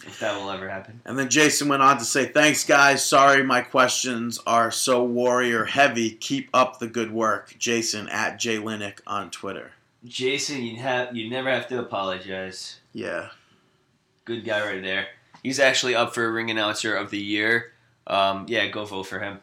If 0.04 0.20
that 0.20 0.36
will 0.40 0.50
ever 0.50 0.68
happen. 0.68 1.00
And 1.06 1.18
then 1.18 1.30
Jason 1.30 1.68
went 1.68 1.84
on 1.84 2.00
to 2.00 2.06
say, 2.06 2.26
Thanks, 2.26 2.64
guys. 2.66 3.06
Sorry 3.06 3.44
my 3.44 3.62
questions 3.62 4.40
are 4.48 4.72
so 4.72 5.04
warrior 5.04 5.66
heavy. 5.66 6.10
Keep 6.12 6.50
up 6.56 6.80
the 6.80 6.88
good 6.88 7.12
work. 7.12 7.56
Jason 7.60 8.10
at 8.10 8.40
JLinick 8.40 9.00
on 9.06 9.30
Twitter. 9.30 9.74
Jason, 10.06 10.64
you 10.64 10.78
have 10.78 11.16
you 11.16 11.30
never 11.30 11.50
have 11.50 11.68
to 11.68 11.80
apologize. 11.80 12.80
Yeah. 12.94 13.30
Good 14.26 14.44
guy 14.44 14.66
right 14.66 14.82
there. 14.82 15.08
He's 15.44 15.60
actually 15.60 15.96
up 15.96 16.14
for 16.14 16.32
ring 16.32 16.50
announcer 16.52 16.96
of 16.96 17.10
the 17.10 17.20
year. 17.20 17.74
Um, 18.08 18.46
yeah, 18.48 18.68
go 18.68 18.86
vote 18.86 19.04
for 19.04 19.20
him. 19.20 19.40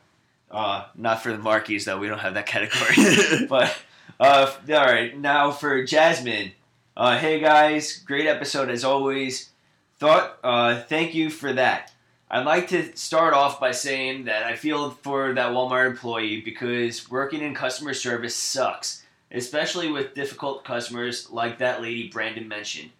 Uh, 0.51 0.87
not 0.95 1.23
for 1.23 1.33
the 1.33 1.39
Marquis 1.39 1.79
though. 1.79 1.99
We 1.99 2.09
don't 2.09 2.19
have 2.19 2.35
that 2.35 2.47
category. 2.55 3.47
but 3.49 3.77
uh, 4.19 4.53
all 4.71 4.85
right, 4.85 5.17
now 5.17 5.51
for 5.51 5.85
Jasmine. 5.85 6.53
Uh, 6.97 7.17
hey 7.17 7.39
guys, 7.39 7.99
great 7.99 8.27
episode 8.27 8.69
as 8.69 8.85
always. 8.85 9.51
Thought, 9.99 10.39
uh, 10.43 10.81
thank 10.83 11.15
you 11.15 11.31
for 11.31 11.53
that. 11.53 11.93
I'd 12.31 12.45
like 12.45 12.69
to 12.69 12.95
start 12.97 13.33
off 13.33 13.59
by 13.59 13.71
saying 13.71 14.25
that 14.25 14.43
I 14.43 14.55
feel 14.55 14.91
for 14.91 15.33
that 15.33 15.53
Walmart 15.53 15.87
employee 15.87 16.41
because 16.41 17.11
working 17.11 17.41
in 17.41 17.55
customer 17.55 17.95
service 17.95 18.37
sucks, 18.37 19.03
especially 19.33 19.91
with 19.91 20.15
difficult 20.15 20.65
customers 20.65 21.31
like 21.31 21.59
that 21.59 21.83
lady 21.83 22.09
Brandon 22.09 22.49
mentioned. 22.49 22.91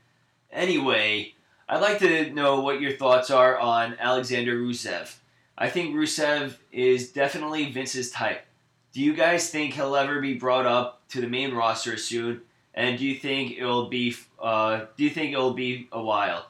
Anyway, 0.53 1.35
I'd 1.69 1.81
like 1.81 1.99
to 1.99 2.31
know 2.31 2.61
what 2.61 2.81
your 2.81 2.93
thoughts 2.93 3.31
are 3.31 3.59
on 3.59 3.97
Alexander 3.99 4.57
Rusev. 4.57 5.17
I 5.57 5.69
think 5.69 5.95
Rusev 5.95 6.57
is 6.73 7.13
definitely 7.13 7.71
Vince's 7.71 8.11
type. 8.11 8.47
Do 8.93 9.03
you 9.03 9.13
guys 9.13 9.51
think 9.51 9.75
he'll 9.75 9.97
ever 9.97 10.21
be 10.21 10.35
brought 10.35 10.67
up 10.67 11.07
to 11.11 11.21
the 11.21 11.27
main 11.27 11.53
roster 11.55 11.97
soon? 11.97 12.43
And 12.75 12.99
do 12.99 13.05
you 13.05 13.17
think 13.17 13.59
it'll 13.59 13.89
be? 13.89 14.15
Uh, 14.41 14.87
do 14.97 15.05
you 15.05 15.11
think 15.11 15.33
it'll 15.33 15.55
be 15.55 15.89
a 15.91 16.01
while, 16.01 16.47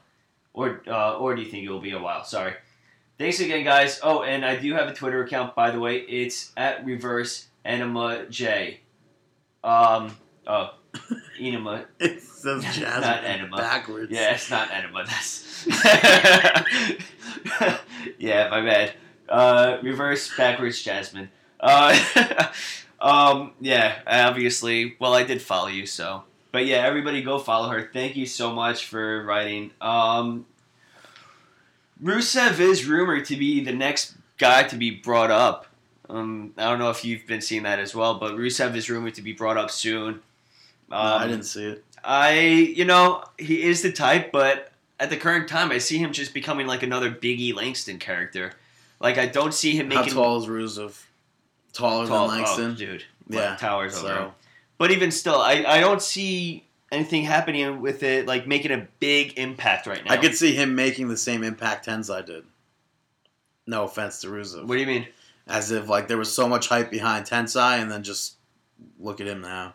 or 0.53 0.83
uh, 0.87 1.17
or 1.17 1.35
do 1.35 1.43
you 1.43 1.49
think 1.49 1.65
it'll 1.65 1.81
be 1.81 1.93
a 1.93 1.99
while? 1.99 2.23
Sorry. 2.25 2.53
Thanks 3.19 3.41
again, 3.41 3.65
guys. 3.65 3.99
Oh, 4.03 4.23
and 4.23 4.45
I 4.45 4.57
do 4.57 4.75
have 4.75 4.89
a 4.89 4.95
Twitter 4.95 5.25
account, 5.25 5.55
by 5.55 5.71
the 5.71 5.81
way. 5.81 5.97
It's 6.01 6.53
at 6.57 6.85
reverse 6.85 7.49
enema 7.65 8.27
j. 8.27 8.81
Um. 9.65 10.17
Oh, 10.47 10.71
enema. 11.39 11.85
It 12.01 12.23
says 12.23 12.63
Jasmine 12.63 13.01
Not 13.01 13.25
enema. 13.25 13.57
backwards. 13.57 14.11
Yeah, 14.13 14.33
it's 14.33 14.51
not 14.51 14.71
enema. 14.73 15.05
That's 15.05 15.67
yeah, 18.19 18.49
my 18.49 18.61
bad. 18.63 18.95
Uh, 19.29 19.79
reverse 19.83 20.35
backwards 20.37 20.81
Jasmine. 20.83 21.31
Uh, 21.61 21.99
um, 23.01 23.53
yeah, 23.61 23.99
obviously. 24.07 24.97
Well, 24.99 25.15
I 25.15 25.25
did 25.25 25.43
follow 25.43 25.69
you, 25.69 25.85
so. 25.87 26.25
But 26.53 26.67
yeah, 26.67 26.79
everybody 26.79 27.23
go 27.23 27.39
follow 27.39 27.69
her. 27.69 27.91
Thank 27.93 28.17
you 28.17 28.25
so 28.27 28.53
much 28.55 28.87
for 28.87 29.25
writing. 29.25 29.73
Um, 29.81 30.47
Rusev 32.03 32.59
is 32.61 32.87
rumored 32.87 33.27
to 33.27 33.37
be 33.37 33.63
the 33.63 33.73
next 33.73 34.15
guy 34.39 34.63
to 34.65 34.77
be 34.77 34.91
brought 34.91 35.31
up. 35.31 35.67
Um, 36.09 36.55
I 36.57 36.65
don't 36.65 36.79
know 36.79 36.91
if 36.91 37.05
you've 37.05 37.27
been 37.27 37.41
seeing 37.41 37.65
that 37.65 37.79
as 37.79 37.95
well, 37.95 38.15
but 38.15 38.33
Rusev 38.35 38.75
is 38.75 38.89
rumored 38.89 39.15
to 39.15 39.23
be 39.23 39.33
brought 39.33 39.57
up 39.57 39.71
soon. 39.71 40.23
No, 40.91 40.97
Um, 40.97 41.23
I 41.23 41.27
didn't 41.27 41.45
see 41.45 41.65
it. 41.65 41.85
I, 42.03 42.39
you 42.41 42.85
know, 42.85 43.25
he 43.39 43.63
is 43.63 43.83
the 43.83 43.93
type, 43.93 44.33
but 44.33 44.73
at 45.01 45.11
the 45.11 45.17
current 45.17 45.49
time, 45.49 45.71
I 45.71 45.79
see 45.79 45.99
him 45.99 46.13
just 46.13 46.33
becoming 46.33 46.67
like 46.67 46.83
another 46.83 47.11
Biggie 47.11 47.55
Langston 47.55 47.99
character. 47.99 48.53
Like 49.01 49.19
I 49.19 49.27
don't 49.27 49.53
see 49.53 49.77
him 49.77 49.89
making. 49.89 50.15
How 50.15 50.23
tall 50.23 50.39
is 50.39 50.47
Rusev? 50.47 51.05
Taller 51.73 52.07
tall- 52.07 52.29
than 52.29 52.39
Langston? 52.39 52.71
oh, 52.73 52.75
dude. 52.75 53.05
yeah. 53.29 53.51
like, 53.51 53.59
towers 53.59 53.97
over. 54.03 54.15
him. 54.15 54.31
But 54.79 54.91
even 54.93 55.11
still, 55.11 55.37
I, 55.37 55.65
I 55.67 55.81
don't 55.81 56.01
see 56.01 56.65
anything 56.91 57.25
happening 57.25 57.81
with 57.81 58.03
it, 58.03 58.27
like 58.27 58.47
making 58.47 58.71
a 58.71 58.87
big 59.01 59.39
impact 59.39 59.87
right 59.87 60.05
now. 60.05 60.13
I 60.13 60.17
could 60.17 60.35
see 60.35 60.55
him 60.55 60.75
making 60.75 61.09
the 61.09 61.17
same 61.17 61.43
impact 61.43 61.87
Tensai 61.87 62.25
did. 62.25 62.45
No 63.67 63.85
offense 63.85 64.21
to 64.23 64.29
Rusev. 64.29 64.67
What 64.67 64.75
do 64.75 64.81
you 64.81 64.87
mean? 64.87 65.07
As 65.49 65.71
if 65.71 65.89
like 65.89 66.09
there 66.09 66.19
was 66.19 66.33
so 66.33 66.47
much 66.49 66.69
hype 66.69 66.91
behind 66.91 67.25
Tensai, 67.27 67.81
and 67.81 67.91
then 67.91 68.03
just 68.03 68.37
look 69.01 69.21
at 69.21 69.27
him 69.27 69.41
now. 69.41 69.75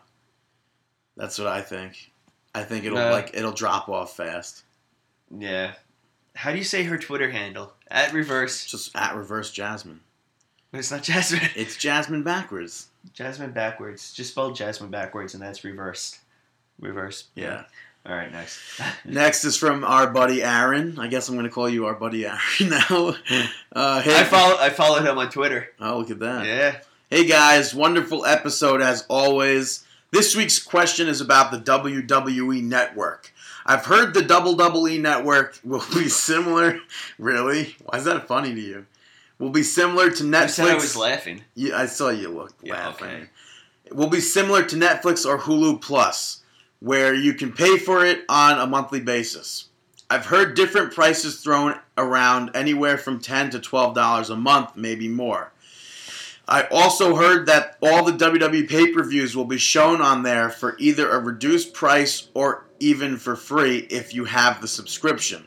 That's 1.16 1.38
what 1.38 1.48
I 1.48 1.60
think. 1.62 2.12
I 2.54 2.62
think 2.62 2.84
it'll 2.84 2.98
No. 2.98 3.10
like 3.10 3.30
it'll 3.34 3.52
drop 3.52 3.88
off 3.88 4.16
fast. 4.16 4.62
Yeah. 5.36 5.74
How 6.36 6.52
do 6.52 6.58
you 6.58 6.64
say 6.64 6.84
her 6.84 6.98
Twitter 6.98 7.30
handle? 7.30 7.72
At 7.88 8.12
reverse. 8.12 8.64
Just 8.66 8.94
at 8.96 9.14
reverse 9.16 9.50
Jasmine. 9.52 10.00
It's 10.72 10.90
not 10.90 11.02
Jasmine. 11.02 11.48
It's 11.56 11.76
Jasmine 11.76 12.22
backwards. 12.22 12.88
Jasmine 13.12 13.52
backwards. 13.52 14.12
Just 14.12 14.30
spell 14.30 14.52
Jasmine 14.52 14.90
backwards, 14.90 15.34
and 15.34 15.42
that's 15.42 15.62
reversed. 15.64 16.18
Reverse. 16.80 17.24
Yeah. 17.34 17.64
All 18.06 18.14
right. 18.14 18.30
Next. 18.30 18.60
Next 19.04 19.44
is 19.44 19.56
from 19.56 19.82
our 19.84 20.10
buddy 20.10 20.42
Aaron. 20.42 20.98
I 20.98 21.08
guess 21.08 21.28
I'm 21.28 21.34
going 21.36 21.46
to 21.46 21.50
call 21.50 21.68
you 21.68 21.86
our 21.86 21.94
buddy 21.94 22.26
Aaron 22.26 22.38
now. 22.60 23.14
Uh, 23.72 24.00
hey, 24.02 24.20
I 24.20 24.24
follow. 24.24 24.56
I 24.58 24.70
followed 24.70 25.04
him 25.06 25.16
on 25.18 25.30
Twitter. 25.30 25.68
Oh, 25.80 25.98
look 25.98 26.10
at 26.10 26.18
that. 26.20 26.44
Yeah. 26.46 26.80
Hey 27.10 27.26
guys, 27.26 27.74
wonderful 27.74 28.26
episode 28.26 28.80
as 28.82 29.06
always. 29.08 29.84
This 30.10 30.34
week's 30.34 30.58
question 30.62 31.06
is 31.08 31.20
about 31.20 31.50
the 31.50 31.58
WWE 31.58 32.62
Network. 32.62 33.32
I've 33.66 33.84
heard 33.86 34.14
the 34.14 34.22
Double 34.22 34.54
Double 34.54 34.88
E 34.88 34.98
Network 34.98 35.58
will 35.64 35.82
be 35.94 36.08
similar. 36.08 36.80
Really? 37.18 37.76
Why 37.84 37.98
is 37.98 38.04
that 38.04 38.26
funny 38.26 38.54
to 38.54 38.60
you? 38.60 38.86
Will 39.38 39.50
be 39.50 39.62
similar 39.62 40.10
to 40.10 40.36
I 40.36 40.46
said 40.46 40.68
I 40.68 40.74
was 40.74 40.96
laughing. 40.96 41.42
Yeah, 41.54 41.76
I 41.78 41.86
saw 41.86 42.10
you 42.10 42.28
look 42.28 42.52
Yeah, 42.62 42.74
laughing. 42.86 43.06
okay. 43.08 43.24
Will 43.92 44.08
be 44.08 44.20
similar 44.20 44.62
to 44.64 44.76
Netflix 44.76 45.26
or 45.26 45.38
Hulu 45.38 45.80
Plus, 45.82 46.42
where 46.84 47.14
you 47.14 47.32
can 47.32 47.50
pay 47.50 47.78
for 47.78 48.04
it 48.04 48.26
on 48.28 48.58
a 48.58 48.66
monthly 48.66 49.00
basis. 49.00 49.70
I've 50.10 50.26
heard 50.26 50.54
different 50.54 50.92
prices 50.92 51.40
thrown 51.40 51.80
around 51.96 52.50
anywhere 52.54 52.98
from 52.98 53.20
ten 53.20 53.48
to 53.50 53.58
twelve 53.58 53.94
dollars 53.94 54.28
a 54.28 54.36
month, 54.36 54.76
maybe 54.76 55.08
more. 55.08 55.50
I 56.46 56.64
also 56.64 57.16
heard 57.16 57.46
that 57.46 57.78
all 57.82 58.04
the 58.04 58.12
WWE 58.12 58.68
pay 58.68 58.92
per 58.92 59.02
views 59.02 59.34
will 59.34 59.46
be 59.46 59.56
shown 59.56 60.02
on 60.02 60.24
there 60.24 60.50
for 60.50 60.76
either 60.78 61.10
a 61.10 61.18
reduced 61.18 61.72
price 61.72 62.28
or 62.34 62.66
even 62.80 63.16
for 63.16 63.34
free 63.34 63.78
if 63.90 64.14
you 64.14 64.26
have 64.26 64.60
the 64.60 64.68
subscription. 64.68 65.46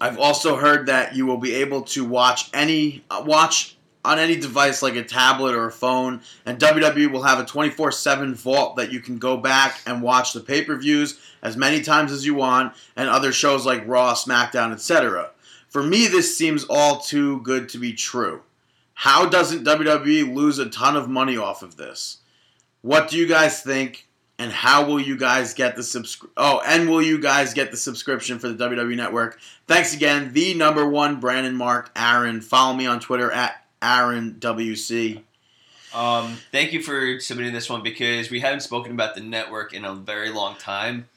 I've 0.00 0.18
also 0.18 0.56
heard 0.56 0.86
that 0.86 1.14
you 1.14 1.24
will 1.24 1.38
be 1.38 1.54
able 1.54 1.82
to 1.82 2.04
watch 2.04 2.50
any 2.52 3.04
uh, 3.08 3.22
watch 3.24 3.76
on 4.04 4.18
any 4.18 4.36
device 4.36 4.82
like 4.82 4.96
a 4.96 5.04
tablet 5.04 5.54
or 5.54 5.66
a 5.66 5.72
phone, 5.72 6.20
and 6.44 6.58
WWE 6.58 7.10
will 7.10 7.22
have 7.22 7.38
a 7.38 7.44
24/7 7.44 8.34
vault 8.34 8.76
that 8.76 8.92
you 8.92 9.00
can 9.00 9.18
go 9.18 9.36
back 9.36 9.80
and 9.86 10.02
watch 10.02 10.32
the 10.32 10.40
pay-per-views 10.40 11.18
as 11.42 11.56
many 11.56 11.80
times 11.80 12.10
as 12.12 12.26
you 12.26 12.34
want, 12.34 12.72
and 12.96 13.08
other 13.08 13.32
shows 13.32 13.64
like 13.64 13.86
Raw, 13.86 14.14
SmackDown, 14.14 14.72
etc. 14.72 15.30
For 15.68 15.82
me, 15.82 16.06
this 16.06 16.36
seems 16.36 16.64
all 16.64 16.98
too 16.98 17.40
good 17.42 17.68
to 17.70 17.78
be 17.78 17.92
true. 17.92 18.42
How 18.94 19.26
doesn't 19.26 19.64
WWE 19.64 20.34
lose 20.34 20.58
a 20.58 20.68
ton 20.68 20.96
of 20.96 21.08
money 21.08 21.36
off 21.36 21.62
of 21.62 21.76
this? 21.76 22.18
What 22.82 23.08
do 23.08 23.16
you 23.16 23.26
guys 23.26 23.62
think? 23.62 24.06
And 24.38 24.50
how 24.50 24.84
will 24.84 24.98
you 24.98 25.16
guys 25.16 25.54
get 25.54 25.76
the 25.76 25.82
subscri- 25.82 26.28
Oh, 26.36 26.60
and 26.66 26.90
will 26.90 27.02
you 27.02 27.18
guys 27.18 27.54
get 27.54 27.70
the 27.70 27.76
subscription 27.76 28.38
for 28.40 28.48
the 28.48 28.54
WWE 28.54 28.96
Network? 28.96 29.38
Thanks 29.68 29.94
again. 29.94 30.32
The 30.32 30.54
number 30.54 30.86
one 30.86 31.20
Brandon 31.20 31.54
Mark 31.54 31.90
Aaron. 31.94 32.40
Follow 32.40 32.74
me 32.74 32.86
on 32.86 32.98
Twitter 32.98 33.30
at 33.30 33.61
Aaron 33.82 34.36
WC. 34.38 35.22
Um, 35.94 36.38
thank 36.52 36.72
you 36.72 36.82
for 36.82 37.20
submitting 37.20 37.52
this 37.52 37.68
one 37.68 37.82
because 37.82 38.30
we 38.30 38.40
haven't 38.40 38.60
spoken 38.60 38.92
about 38.92 39.14
the 39.14 39.20
network 39.20 39.74
in 39.74 39.84
a 39.84 39.94
very 39.94 40.30
long 40.30 40.56
time. 40.56 41.08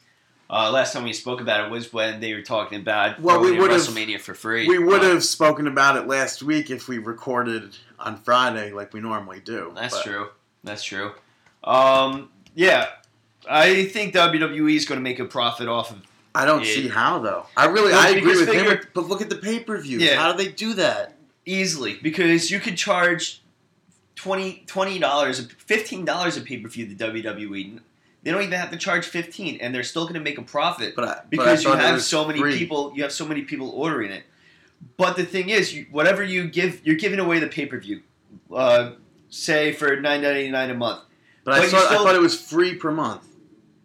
Uh, 0.49 0.69
last 0.71 0.93
time 0.93 1.03
we 1.03 1.13
spoke 1.13 1.41
about 1.41 1.65
it 1.65 1.71
was 1.71 1.91
when 1.93 2.19
they 2.19 2.33
were 2.33 2.41
talking 2.41 2.79
about 2.81 3.19
Well, 3.19 3.39
we 3.39 3.51
would've- 3.53 3.73
WrestleMania 3.75 4.19
for 4.19 4.33
free. 4.35 4.67
We 4.67 4.77
would 4.79 5.01
Uh, 5.01 5.09
have 5.11 5.23
spoken 5.23 5.65
about 5.67 5.95
it 5.95 6.07
last 6.07 6.43
week 6.43 6.69
if 6.69 6.87
we 6.87 6.97
recorded 6.97 7.75
on 7.99 8.17
Friday 8.21 8.71
like 8.71 8.93
we 8.93 8.99
normally 8.99 9.39
do. 9.39 9.71
That's 9.75 9.95
but- 9.95 10.03
true. 10.03 10.29
That's 10.63 10.83
true. 10.83 11.13
Um, 11.63 12.29
yeah. 12.53 12.87
I 13.49 13.85
think 13.85 14.13
WWE 14.13 14.75
is 14.75 14.85
going 14.85 14.99
to 14.99 15.03
make 15.03 15.19
a 15.19 15.25
profit 15.25 15.67
off 15.67 15.91
of. 15.91 15.97
I 16.35 16.45
don't 16.45 16.65
Yeah. 16.65 16.73
see 16.73 16.87
how 16.89 17.19
though. 17.19 17.45
I 17.55 17.65
really, 17.65 17.93
I 17.93 18.09
agree 18.09 18.35
with 18.35 18.49
him. 18.49 18.55
figure- 18.65 18.89
But 18.93 19.07
look 19.07 19.21
at 19.21 19.29
the 19.29 19.35
pay 19.37 19.59
per 19.59 19.77
view. 19.79 19.99
Yeah. 19.99 20.15
How 20.21 20.31
do 20.31 20.37
they 20.43 20.51
do 20.51 20.73
that? 20.73 21.14
Easily 21.45 21.99
because 22.01 22.49
you 22.51 22.59
could 22.59 22.77
charge 22.77 23.41
20 24.15 24.99
dollars, 24.99 25.47
fifteen 25.57 26.05
dollars 26.05 26.37
a 26.37 26.41
pay 26.41 26.57
per 26.57 26.69
view. 26.69 26.85
The 26.87 26.95
WWE, 26.95 27.79
they 28.23 28.31
don't 28.31 28.41
even 28.41 28.57
have 28.59 28.71
to 28.71 28.77
charge 28.77 29.05
fifteen, 29.05 29.59
and 29.61 29.73
they're 29.75 29.83
still 29.83 30.03
going 30.03 30.15
to 30.15 30.19
make 30.21 30.37
a 30.37 30.41
profit 30.41 30.95
But 30.95 31.05
I, 31.07 31.21
because 31.29 31.63
but 31.63 31.73
I 31.79 31.81
you 31.81 31.87
have 31.93 32.01
so 32.01 32.25
many 32.25 32.39
free. 32.39 32.57
people. 32.57 32.93
You 32.95 33.03
have 33.03 33.11
so 33.11 33.25
many 33.25 33.41
people 33.43 33.69
ordering 33.69 34.11
it. 34.11 34.23
But 34.97 35.15
the 35.15 35.25
thing 35.25 35.49
is, 35.49 35.73
you, 35.73 35.85
whatever 35.91 36.23
you 36.23 36.47
give, 36.47 36.85
you're 36.85 36.95
giving 36.95 37.19
away 37.19 37.39
the 37.39 37.47
pay 37.47 37.65
per 37.65 37.79
view. 37.79 38.01
Uh, 38.53 38.91
say 39.29 39.73
for 39.73 39.95
nine 39.99 40.21
ninety 40.21 40.49
nine 40.49 40.69
a 40.69 40.75
month. 40.75 41.01
But, 41.43 41.55
I, 41.55 41.57
but 41.59 41.63
you 41.65 41.69
thought, 41.71 41.85
still- 41.87 41.99
I 42.01 42.03
thought 42.03 42.15
it 42.15 42.21
was 42.21 42.39
free 42.41 42.75
per 42.75 42.91
month. 42.91 43.27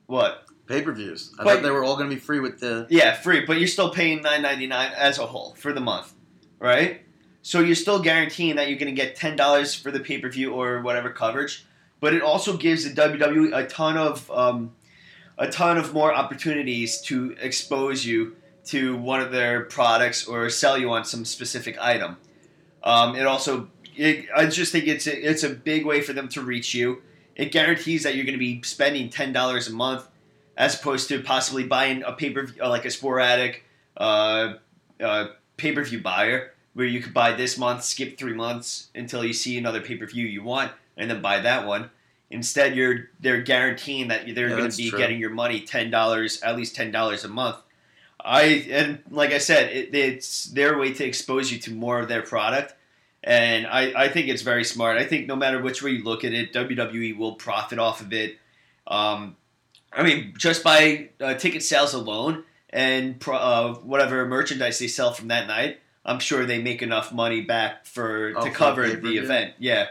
What? 0.06 0.44
Pay 0.66 0.82
per 0.82 0.92
views. 0.92 1.32
I 1.38 1.44
But- 1.44 1.54
thought 1.54 1.62
they 1.64 1.70
were 1.70 1.84
all 1.84 1.96
going 1.96 2.08
to 2.08 2.14
be 2.14 2.20
free 2.20 2.40
with 2.40 2.60
the. 2.60 2.86
Yeah, 2.88 3.14
free, 3.14 3.44
but 3.44 3.58
you're 3.58 3.68
still 3.68 3.90
paying 3.90 4.22
nine 4.22 4.42
ninety 4.42 4.66
nine 4.68 4.92
as 4.96 5.18
a 5.18 5.26
whole 5.26 5.54
for 5.56 5.72
the 5.72 5.80
month, 5.80 6.12
right? 6.60 7.02
So 7.42 7.60
you're 7.60 7.74
still 7.74 8.00
guaranteeing 8.00 8.56
that 8.56 8.68
you're 8.68 8.78
going 8.78 8.94
to 8.94 9.00
get 9.00 9.16
ten 9.16 9.36
dollars 9.36 9.74
for 9.74 9.90
the 9.90 10.00
pay 10.00 10.18
per 10.18 10.28
view 10.28 10.52
or 10.52 10.82
whatever 10.82 11.10
coverage, 11.10 11.64
but 12.00 12.14
it 12.14 12.22
also 12.22 12.56
gives 12.56 12.84
the 12.84 12.90
WWE 12.90 13.56
a 13.56 13.66
ton 13.66 13.96
of 13.96 14.30
um, 14.30 14.72
a 15.38 15.48
ton 15.48 15.78
of 15.78 15.94
more 15.94 16.12
opportunities 16.12 17.00
to 17.02 17.34
expose 17.40 18.04
you 18.04 18.36
to 18.66 18.96
one 18.96 19.20
of 19.20 19.32
their 19.32 19.64
products 19.64 20.26
or 20.26 20.50
sell 20.50 20.76
you 20.76 20.90
on 20.90 21.04
some 21.04 21.24
specific 21.24 21.78
item. 21.80 22.18
Um, 22.84 23.16
it 23.16 23.26
also, 23.26 23.68
it, 23.96 24.26
I 24.34 24.46
just 24.46 24.70
think 24.70 24.86
it's 24.86 25.06
a, 25.06 25.30
it's 25.30 25.42
a 25.42 25.48
big 25.48 25.86
way 25.86 26.02
for 26.02 26.12
them 26.12 26.28
to 26.30 26.42
reach 26.42 26.74
you. 26.74 27.02
It 27.36 27.52
guarantees 27.52 28.02
that 28.02 28.14
you're 28.14 28.26
going 28.26 28.34
to 28.34 28.38
be 28.38 28.62
spending 28.62 29.08
ten 29.08 29.32
dollars 29.32 29.66
a 29.66 29.72
month 29.72 30.06
as 30.58 30.78
opposed 30.78 31.08
to 31.08 31.22
possibly 31.22 31.64
buying 31.64 32.02
a 32.02 32.12
pay 32.12 32.30
per 32.30 32.46
view 32.46 32.62
like 32.64 32.84
a 32.84 32.90
sporadic 32.90 33.64
uh, 33.96 34.54
uh, 35.00 35.28
pay 35.56 35.72
per 35.72 35.82
view 35.82 36.02
buyer 36.02 36.52
where 36.74 36.86
you 36.86 37.00
could 37.00 37.14
buy 37.14 37.32
this 37.32 37.58
month, 37.58 37.84
skip 37.84 38.16
three 38.18 38.32
months 38.34 38.88
until 38.94 39.24
you 39.24 39.32
see 39.32 39.58
another 39.58 39.80
pay 39.80 39.96
per 39.96 40.06
view 40.06 40.26
you 40.26 40.42
want, 40.42 40.72
and 40.96 41.10
then 41.10 41.20
buy 41.22 41.40
that 41.40 41.66
one. 41.66 41.90
Instead, 42.30 42.76
you're 42.76 43.08
they're 43.18 43.42
guaranteeing 43.42 44.08
that 44.08 44.22
they're 44.34 44.48
Yeah, 44.50 44.56
going 44.56 44.70
to 44.70 44.76
be 44.76 44.90
true. 44.90 44.98
getting 44.98 45.18
your 45.18 45.30
money 45.30 45.60
ten 45.60 45.90
dollars 45.90 46.40
at 46.42 46.56
least 46.56 46.76
ten 46.76 46.92
dollars 46.92 47.24
a 47.24 47.28
month. 47.28 47.56
I 48.22 48.42
and 48.70 49.02
like 49.10 49.32
I 49.32 49.38
said, 49.38 49.70
it, 49.72 49.94
it's 49.94 50.44
their 50.44 50.78
way 50.78 50.92
to 50.92 51.04
expose 51.04 51.50
you 51.50 51.58
to 51.60 51.72
more 51.72 51.98
of 52.00 52.08
their 52.08 52.22
product. 52.22 52.74
And 53.22 53.66
I, 53.66 54.04
I 54.04 54.08
think 54.08 54.28
it's 54.28 54.42
very 54.42 54.64
smart. 54.64 54.96
I 54.96 55.04
think 55.04 55.26
no 55.26 55.36
matter 55.36 55.60
which 55.60 55.82
way 55.82 55.90
you 55.90 56.04
look 56.04 56.24
at 56.24 56.32
it, 56.32 56.54
WWE 56.54 57.18
will 57.18 57.34
profit 57.34 57.78
off 57.78 58.00
of 58.00 58.12
it. 58.14 58.38
Um, 58.86 59.36
I 59.92 60.02
mean, 60.02 60.32
just 60.38 60.62
by 60.64 61.10
uh, 61.20 61.34
ticket 61.34 61.62
sales 61.62 61.92
alone 61.92 62.44
and 62.70 63.20
pro, 63.20 63.36
uh, 63.36 63.74
whatever 63.74 64.24
merchandise 64.26 64.78
they 64.78 64.86
sell 64.86 65.12
from 65.12 65.28
that 65.28 65.46
night, 65.48 65.80
I'm 66.04 66.18
sure 66.18 66.46
they 66.46 66.60
make 66.60 66.82
enough 66.82 67.12
money 67.12 67.42
back 67.42 67.86
for 67.86 68.32
Oh, 68.36 68.44
to 68.44 68.50
cover 68.50 68.88
the 68.88 69.18
event. 69.18 69.54
Yeah, 69.58 69.88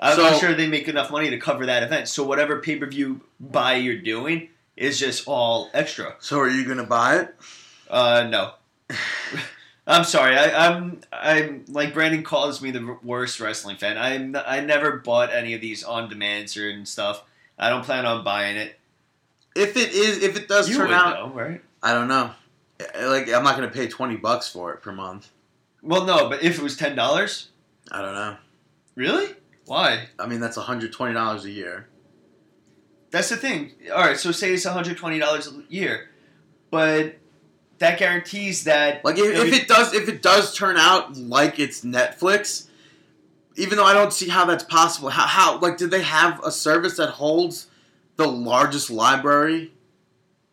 I'm, 0.00 0.16
So- 0.16 0.38
sure 0.38 0.54
they 0.54 0.66
make 0.68 0.88
enough 0.88 1.10
money 1.10 1.30
to 1.30 1.38
cover 1.38 1.66
that 1.66 1.82
event. 1.82 2.08
So 2.08 2.24
whatever 2.24 2.58
pay 2.60 2.76
per 2.76 2.86
view 2.86 3.20
buy 3.38 3.74
you're 3.74 4.00
doing 4.00 4.48
is 4.76 4.98
just 4.98 5.28
all 5.28 5.70
extra. 5.74 6.16
So 6.20 6.40
are 6.40 6.48
you 6.48 6.64
going 6.64 6.78
to 6.78 6.84
buy 6.84 7.16
it? 7.18 7.36
Uh, 7.90 8.26
no. 8.28 8.52
I'm 9.86 10.04
sorry. 10.04 10.36
I, 10.36 10.68
I'm 10.68 11.00
I'm 11.12 11.64
like 11.68 11.92
Brandon 11.92 12.22
calls 12.22 12.62
me 12.62 12.70
the 12.70 12.96
worst 13.02 13.40
wrestling 13.40 13.76
fan. 13.76 13.98
I'm 13.98 14.36
I 14.46 14.60
never 14.60 14.98
bought 14.98 15.32
any 15.32 15.54
of 15.54 15.60
these 15.60 15.82
on 15.82 16.08
demands 16.08 16.56
or 16.56 16.68
and 16.70 16.86
stuff. 16.86 17.24
I 17.58 17.68
don't 17.68 17.84
plan 17.84 18.06
on 18.06 18.22
buying 18.22 18.56
it. 18.56 18.78
If 19.56 19.76
it 19.76 19.90
is, 19.92 20.22
if 20.22 20.36
it 20.36 20.48
does 20.48 20.68
you 20.68 20.76
turn 20.76 20.88
would 20.88 20.94
out, 20.94 21.28
know, 21.28 21.34
right? 21.34 21.62
I 21.82 21.94
don't 21.94 22.08
know. 22.08 22.30
Like 22.80 23.28
I'm 23.32 23.42
not 23.42 23.56
going 23.56 23.68
to 23.68 23.74
pay 23.74 23.88
twenty 23.88 24.16
bucks 24.16 24.48
for 24.48 24.72
it 24.72 24.82
per 24.82 24.92
month. 24.92 25.28
Well, 25.82 26.04
no, 26.04 26.28
but 26.28 26.42
if 26.42 26.58
it 26.58 26.62
was 26.62 26.76
ten 26.76 26.94
dollars, 26.94 27.48
I 27.90 28.00
don't 28.00 28.14
know. 28.14 28.36
really? 28.94 29.34
Why? 29.66 30.08
I 30.18 30.26
mean, 30.26 30.40
that's 30.40 30.56
one 30.56 30.66
hundred 30.66 30.92
twenty 30.92 31.14
dollars 31.14 31.44
a 31.44 31.50
year. 31.50 31.88
That's 33.10 33.28
the 33.28 33.36
thing. 33.36 33.72
All 33.92 34.00
right, 34.00 34.16
so 34.16 34.32
say 34.32 34.52
it's 34.52 34.64
one 34.64 34.74
hundred 34.74 34.96
twenty 34.96 35.18
dollars 35.18 35.46
a 35.48 35.62
year, 35.68 36.10
but 36.70 37.16
that 37.78 37.98
guarantees 37.98 38.64
that 38.64 39.04
Like 39.04 39.18
if, 39.18 39.36
if 39.36 39.52
it 39.52 39.68
does, 39.68 39.92
if 39.92 40.08
it 40.08 40.22
does 40.22 40.56
turn 40.56 40.76
out 40.76 41.16
like 41.16 41.58
it's 41.58 41.84
Netflix, 41.84 42.68
even 43.56 43.76
though 43.76 43.84
I 43.84 43.92
don't 43.92 44.12
see 44.12 44.28
how 44.28 44.44
that's 44.44 44.64
possible. 44.64 45.08
How, 45.10 45.26
how 45.26 45.58
like 45.58 45.78
did 45.78 45.90
they 45.90 46.02
have 46.02 46.40
a 46.44 46.52
service 46.52 46.96
that 46.96 47.10
holds 47.10 47.66
the 48.16 48.28
largest 48.28 48.88
library 48.88 49.42
What 49.42 49.56
do 49.56 49.62
you 49.64 49.71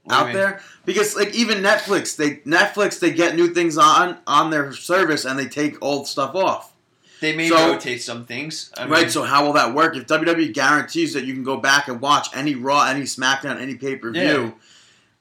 out 0.10 0.34
there? 0.34 0.62
Because 0.86 1.16
like 1.16 1.34
even 1.36 1.60
Netflix, 1.64 2.16
they 2.16 2.38
Netflix 2.50 3.00
they 3.00 3.12
get 3.12 3.36
new 3.36 3.54
things 3.54 3.78
on 3.78 4.18
on 4.28 4.50
their 4.50 4.74
service 4.74 5.26
and 5.26 5.38
they 5.38 5.48
take 5.48 5.78
old 5.82 6.08
stuff 6.08 6.36
off. 6.36 6.74
they 7.22 7.36
may 7.36 7.50
So- 7.50 7.74
rotate 7.74 8.02
some 8.02 8.26
things. 8.26 8.72
I 8.78 8.86
right. 8.88 9.02
mean, 9.02 9.10
So 9.10 9.24
how 9.24 9.46
will 9.46 9.54
that 9.54 9.74
work? 9.74 9.96
If 9.98 10.08
WWE 10.08 10.54
guarantees 10.54 11.14
that 11.14 11.26
you 11.26 11.34
can 11.34 11.44
go 11.44 11.58
back 11.58 11.88
and 11.90 12.00
watch 12.00 12.28
any 12.34 12.56
Raw, 12.56 12.84
any 12.86 13.02
SmackDown, 13.02 13.60
any 13.60 13.76
pay 13.76 13.96
per 13.98 14.10
view. 14.12 14.22
Yeah. 14.22 14.52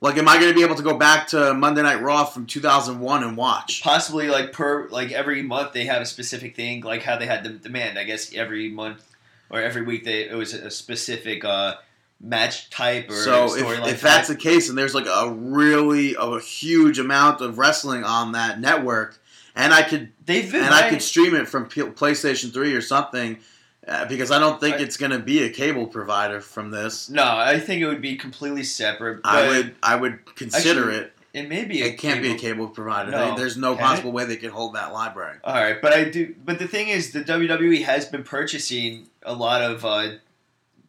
Like, 0.00 0.16
am 0.16 0.28
I 0.28 0.36
going 0.38 0.46
to 0.52 0.54
be 0.54 0.62
able 0.62 0.76
to 0.76 0.82
go 0.84 0.96
back 0.96 1.26
to 1.28 1.52
Monday 1.54 1.82
Night 1.82 2.00
Raw 2.00 2.24
from 2.24 2.46
2001 2.46 3.24
and 3.24 3.36
watch? 3.36 3.82
possibly 3.82 4.28
like 4.28 4.52
per 4.52 4.88
like 4.90 5.10
every 5.10 5.42
month 5.42 5.72
they 5.72 5.86
have 5.86 6.00
a 6.00 6.06
specific 6.06 6.54
thing 6.54 6.82
like 6.82 7.02
how 7.02 7.16
they 7.18 7.26
had 7.26 7.42
the 7.42 7.50
demand 7.50 7.98
i 7.98 8.04
guess 8.04 8.32
every 8.32 8.68
month 8.70 9.02
or 9.50 9.60
every 9.60 9.82
week 9.82 10.04
they 10.04 10.20
it 10.28 10.34
was 10.36 10.54
a 10.54 10.70
specific 10.70 11.44
uh 11.44 11.74
match 12.20 12.68
type 12.70 13.10
or 13.10 13.14
So 13.14 13.54
if, 13.56 13.86
if 13.86 14.00
that's 14.00 14.28
the 14.28 14.36
case, 14.36 14.68
and 14.68 14.76
there's 14.76 14.94
like 14.94 15.06
a 15.06 15.30
really 15.30 16.16
a 16.18 16.40
huge 16.40 16.98
amount 16.98 17.40
of 17.40 17.58
wrestling 17.58 18.04
on 18.04 18.32
that 18.32 18.60
network, 18.60 19.18
and 19.54 19.72
I 19.72 19.82
could 19.82 20.10
they've 20.26 20.50
been 20.50 20.64
and 20.64 20.74
I 20.74 20.90
could 20.90 21.02
stream 21.02 21.34
it 21.34 21.48
from 21.48 21.66
P- 21.66 21.82
PlayStation 21.82 22.52
Three 22.52 22.74
or 22.74 22.80
something, 22.80 23.38
uh, 23.86 24.04
because 24.06 24.30
I 24.32 24.38
don't 24.40 24.60
think 24.60 24.76
I- 24.76 24.78
it's 24.80 24.96
going 24.96 25.12
to 25.12 25.18
be 25.20 25.44
a 25.44 25.48
cable 25.50 25.86
provider 25.86 26.40
from 26.40 26.70
this. 26.70 27.08
no 27.08 27.22
i 27.24 27.58
think 27.58 27.80
it 27.82 27.86
would 27.86 28.02
be 28.02 28.16
completely 28.16 28.64
separate 28.64 29.20
I 29.24 29.46
would 29.48 29.74
I 29.82 29.94
would 29.96 30.34
consider 30.34 30.80
Actually, 30.90 30.96
it. 30.96 31.12
it 31.34 31.48
may 31.48 31.64
be 31.64 31.82
a 31.82 31.86
It 31.86 31.98
can't 31.98 32.20
be 32.20 32.28
a 32.32 32.34
cable- 32.34 32.66
cable 32.66 32.68
provider. 32.68 33.10
No. 33.12 33.30
They- 33.30 33.36
there's 33.42 33.56
no 33.56 33.76
Can 33.76 33.84
possible 33.84 34.10
way 34.12 34.24
they 34.24 34.36
could 34.36 34.50
hold 34.50 34.74
that 34.74 34.92
library. 34.92 35.36
all 35.44 35.54
right 35.54 35.80
but 35.80 35.92
i 35.92 36.04
do 36.04 36.34
but 36.44 36.58
the 36.58 36.66
thing 36.66 36.88
is 36.88 37.12
the 37.12 37.20
wwe 37.22 37.84
has 37.84 38.06
been 38.06 38.24
purchasing 38.24 39.06
a 39.22 39.32
lot 39.34 39.62
of 39.62 39.84
uh 39.84 40.08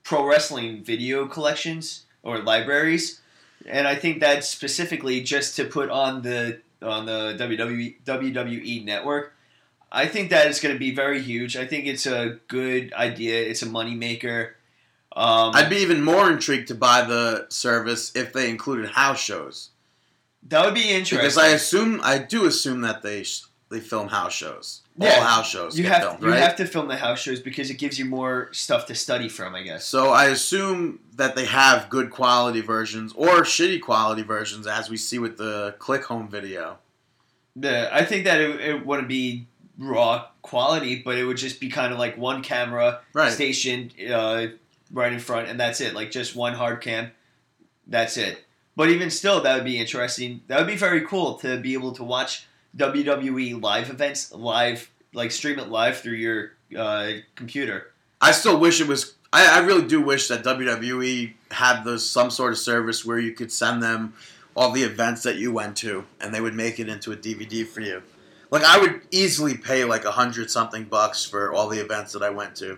pro 0.03 0.25
wrestling 0.25 0.83
video 0.83 1.27
collections 1.27 2.05
or 2.23 2.39
libraries 2.39 3.21
and 3.65 3.87
i 3.87 3.95
think 3.95 4.19
that's 4.19 4.47
specifically 4.47 5.21
just 5.21 5.55
to 5.55 5.65
put 5.65 5.89
on 5.89 6.21
the 6.21 6.59
on 6.81 7.05
the 7.05 7.35
WWE, 7.37 7.95
WWE 8.05 8.85
network 8.85 9.33
I 9.91 10.07
think 10.07 10.29
that 10.29 10.47
is 10.47 10.59
going 10.59 10.75
to 10.75 10.79
be 10.79 10.93
very 10.93 11.21
huge. 11.21 11.57
I 11.57 11.65
think 11.65 11.85
it's 11.87 12.05
a 12.05 12.39
good 12.47 12.93
idea. 12.93 13.41
It's 13.41 13.61
a 13.61 13.65
moneymaker. 13.65 14.51
Um, 15.15 15.55
I'd 15.55 15.69
be 15.69 15.77
even 15.77 16.03
more 16.03 16.31
intrigued 16.31 16.67
to 16.67 16.75
buy 16.75 17.01
the 17.01 17.47
service 17.49 18.15
if 18.15 18.31
they 18.31 18.49
included 18.49 18.91
house 18.91 19.19
shows, 19.19 19.71
that 20.47 20.63
would 20.63 20.75
be 20.75 20.89
interesting. 20.89 21.17
because 21.17 21.37
I 21.37 21.47
assume 21.47 21.99
I 22.03 22.19
do 22.19 22.45
assume 22.45 22.81
that 22.81 23.01
they 23.01 23.23
sh- 23.23 23.45
they 23.69 23.79
film 23.79 24.09
house 24.09 24.33
shows. 24.33 24.81
Yeah. 24.99 25.15
All 25.15 25.21
house 25.23 25.49
shows 25.49 25.79
you 25.79 25.85
have 25.85 26.01
filmed, 26.01 26.23
you 26.23 26.31
have 26.31 26.55
to 26.57 26.65
film 26.65 26.87
the 26.89 26.97
house 26.97 27.19
shows 27.19 27.39
because 27.39 27.69
it 27.69 27.75
gives 27.75 27.97
you 27.97 28.05
more 28.05 28.49
stuff 28.51 28.85
to 28.87 28.95
study 28.95 29.29
from. 29.29 29.55
I 29.55 29.63
guess. 29.63 29.85
So 29.85 30.09
I 30.09 30.25
assume 30.25 30.99
that 31.15 31.35
they 31.35 31.45
have 31.45 31.89
good 31.89 32.09
quality 32.11 32.61
versions 32.61 33.13
or 33.15 33.41
shitty 33.43 33.81
quality 33.81 34.23
versions, 34.23 34.67
as 34.67 34.89
we 34.89 34.97
see 34.97 35.17
with 35.19 35.37
the 35.37 35.75
click 35.79 36.03
home 36.03 36.27
video. 36.27 36.79
The, 37.55 37.93
I 37.93 38.03
think 38.05 38.25
that 38.25 38.39
it, 38.41 38.59
it 38.61 38.85
wouldn't 38.85 39.07
be 39.07 39.47
raw 39.77 40.25
quality, 40.41 41.01
but 41.03 41.17
it 41.17 41.23
would 41.25 41.37
just 41.37 41.59
be 41.59 41.69
kind 41.69 41.91
of 41.93 41.99
like 41.99 42.17
one 42.17 42.41
camera 42.43 43.01
Right. 43.13 43.31
stationed 43.31 43.93
uh, 44.11 44.47
right 44.91 45.11
in 45.13 45.19
front, 45.19 45.47
and 45.49 45.59
that's 45.59 45.79
it. 45.81 45.93
Like 45.93 46.11
just 46.11 46.35
one 46.35 46.53
hard 46.53 46.81
cam. 46.81 47.11
That's 47.87 48.17
it. 48.17 48.43
But 48.75 48.89
even 48.89 49.09
still, 49.09 49.41
that 49.41 49.55
would 49.55 49.65
be 49.65 49.77
interesting. 49.79 50.41
That 50.47 50.57
would 50.59 50.67
be 50.67 50.75
very 50.77 51.01
cool 51.01 51.35
to 51.39 51.57
be 51.57 51.73
able 51.73 51.91
to 51.93 52.03
watch 52.03 52.47
WWE 52.77 53.61
live 53.61 53.89
events 53.89 54.31
live, 54.31 54.89
like 55.13 55.31
stream 55.31 55.59
it 55.59 55.69
live 55.69 55.97
through 55.97 56.13
your 56.13 56.51
uh, 56.77 57.11
computer. 57.35 57.91
I 58.21 58.31
still 58.31 58.59
wish 58.59 58.81
it 58.81 58.87
was. 58.87 59.15
I, 59.31 59.59
I 59.59 59.65
really 59.65 59.87
do 59.87 60.01
wish 60.01 60.27
that 60.27 60.43
WWE 60.43 61.33
had 61.51 61.83
those 61.83 62.09
some 62.09 62.29
sort 62.31 62.53
of 62.53 62.59
service 62.59 63.05
where 63.05 63.19
you 63.19 63.33
could 63.33 63.51
send 63.51 63.81
them 63.81 64.13
all 64.55 64.71
the 64.71 64.83
events 64.83 65.23
that 65.23 65.37
you 65.37 65.51
went 65.51 65.77
to, 65.77 66.05
and 66.19 66.33
they 66.33 66.41
would 66.41 66.55
make 66.55 66.79
it 66.79 66.89
into 66.89 67.11
a 67.11 67.17
DVD 67.17 67.65
for 67.65 67.81
you. 67.81 68.03
Like 68.51 68.63
I 68.63 68.79
would 68.79 69.01
easily 69.11 69.55
pay 69.55 69.85
like 69.85 70.05
a 70.05 70.11
hundred 70.11 70.49
something 70.49 70.85
bucks 70.85 71.23
for 71.25 71.53
all 71.53 71.69
the 71.69 71.79
events 71.79 72.13
that 72.13 72.23
I 72.23 72.29
went 72.29 72.55
to, 72.57 72.77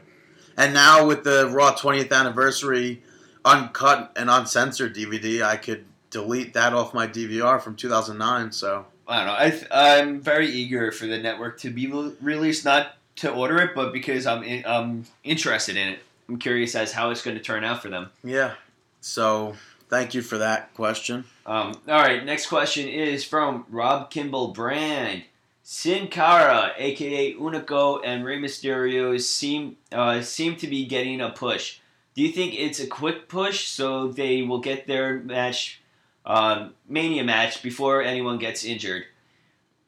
and 0.58 0.74
now 0.74 1.06
with 1.06 1.24
the 1.24 1.50
Raw 1.50 1.74
20th 1.74 2.12
anniversary 2.12 3.02
uncut 3.44 4.12
and 4.16 4.30
uncensored 4.30 4.96
DVD, 4.96 5.42
I 5.42 5.58
could 5.58 5.86
delete 6.10 6.54
that 6.54 6.74
off 6.74 6.94
my 6.94 7.08
DVR 7.08 7.60
from 7.62 7.76
2009. 7.76 8.52
So 8.52 8.86
I 9.12 9.18
don't 9.18 9.28
know. 9.28 9.36
I 9.38 9.50
th- 9.50 9.68
I'm 9.72 10.22
very 10.22 10.48
eager 10.48 10.92
for 10.92 11.06
the 11.06 11.18
network 11.18 11.60
to 11.62 11.70
be 11.70 11.88
re- 11.88 12.14
released, 12.22 12.66
not 12.66 12.96
to 13.18 13.32
order 13.32 13.58
it, 13.62 13.76
but 13.76 13.92
because 13.92 14.26
I'm 14.26 14.42
in, 14.44 14.64
I'm 14.66 15.06
interested 15.24 15.76
in 15.78 15.90
it. 15.90 16.00
I'm 16.30 16.40
curious 16.40 16.76
as 16.76 16.94
how 16.94 17.10
it's 17.10 17.22
going 17.22 17.36
to 17.38 17.44
turn 17.44 17.64
out 17.66 17.82
for 17.82 17.90
them. 17.90 18.10
yeah, 18.24 18.54
So 19.02 19.56
thank 19.90 20.14
you 20.14 20.22
for 20.22 20.38
that 20.38 20.74
question. 20.74 21.26
Um, 21.46 21.74
all 21.90 22.02
right, 22.02 22.24
next 22.24 22.48
question 22.48 22.88
is 22.88 23.26
from 23.26 23.66
Rob 23.70 24.10
Kimball 24.10 24.50
Brand. 24.54 25.24
Sin 25.64 26.08
Cara, 26.08 26.72
aka 26.78 27.34
Hunico, 27.36 28.00
and 28.04 28.24
Rey 28.24 28.40
Mysterio 28.40 29.20
seem 29.20 29.76
uh, 29.92 30.22
seem 30.22 30.56
to 30.56 30.68
be 30.68 30.86
getting 30.86 31.20
a 31.22 31.30
push. 31.30 31.80
Do 32.16 32.22
you 32.22 32.30
think 32.32 32.54
it's 32.58 32.80
a 32.80 32.88
quick 32.88 33.28
push 33.28 33.68
so 33.68 34.08
they 34.08 34.42
will 34.42 34.60
get 34.60 34.88
their 34.88 35.20
match, 35.20 35.81
um, 36.26 36.74
Mania 36.88 37.24
match, 37.24 37.64
before 37.64 38.02
anyone 38.02 38.38
gets 38.38 38.64
injured? 38.64 39.06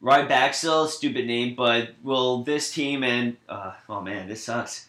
Rybaxel, 0.02 0.90
stupid 0.90 1.26
name, 1.28 1.56
but 1.56 1.96
will 2.04 2.44
this 2.44 2.74
team 2.74 3.04
and 3.04 3.38
uh, 3.48 3.74
oh 3.88 4.02
man, 4.02 4.28
this 4.28 4.44
sucks. 4.44 4.88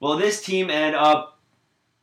Will 0.00 0.16
this 0.16 0.42
team 0.42 0.70
end 0.70 0.96
up 0.96 1.38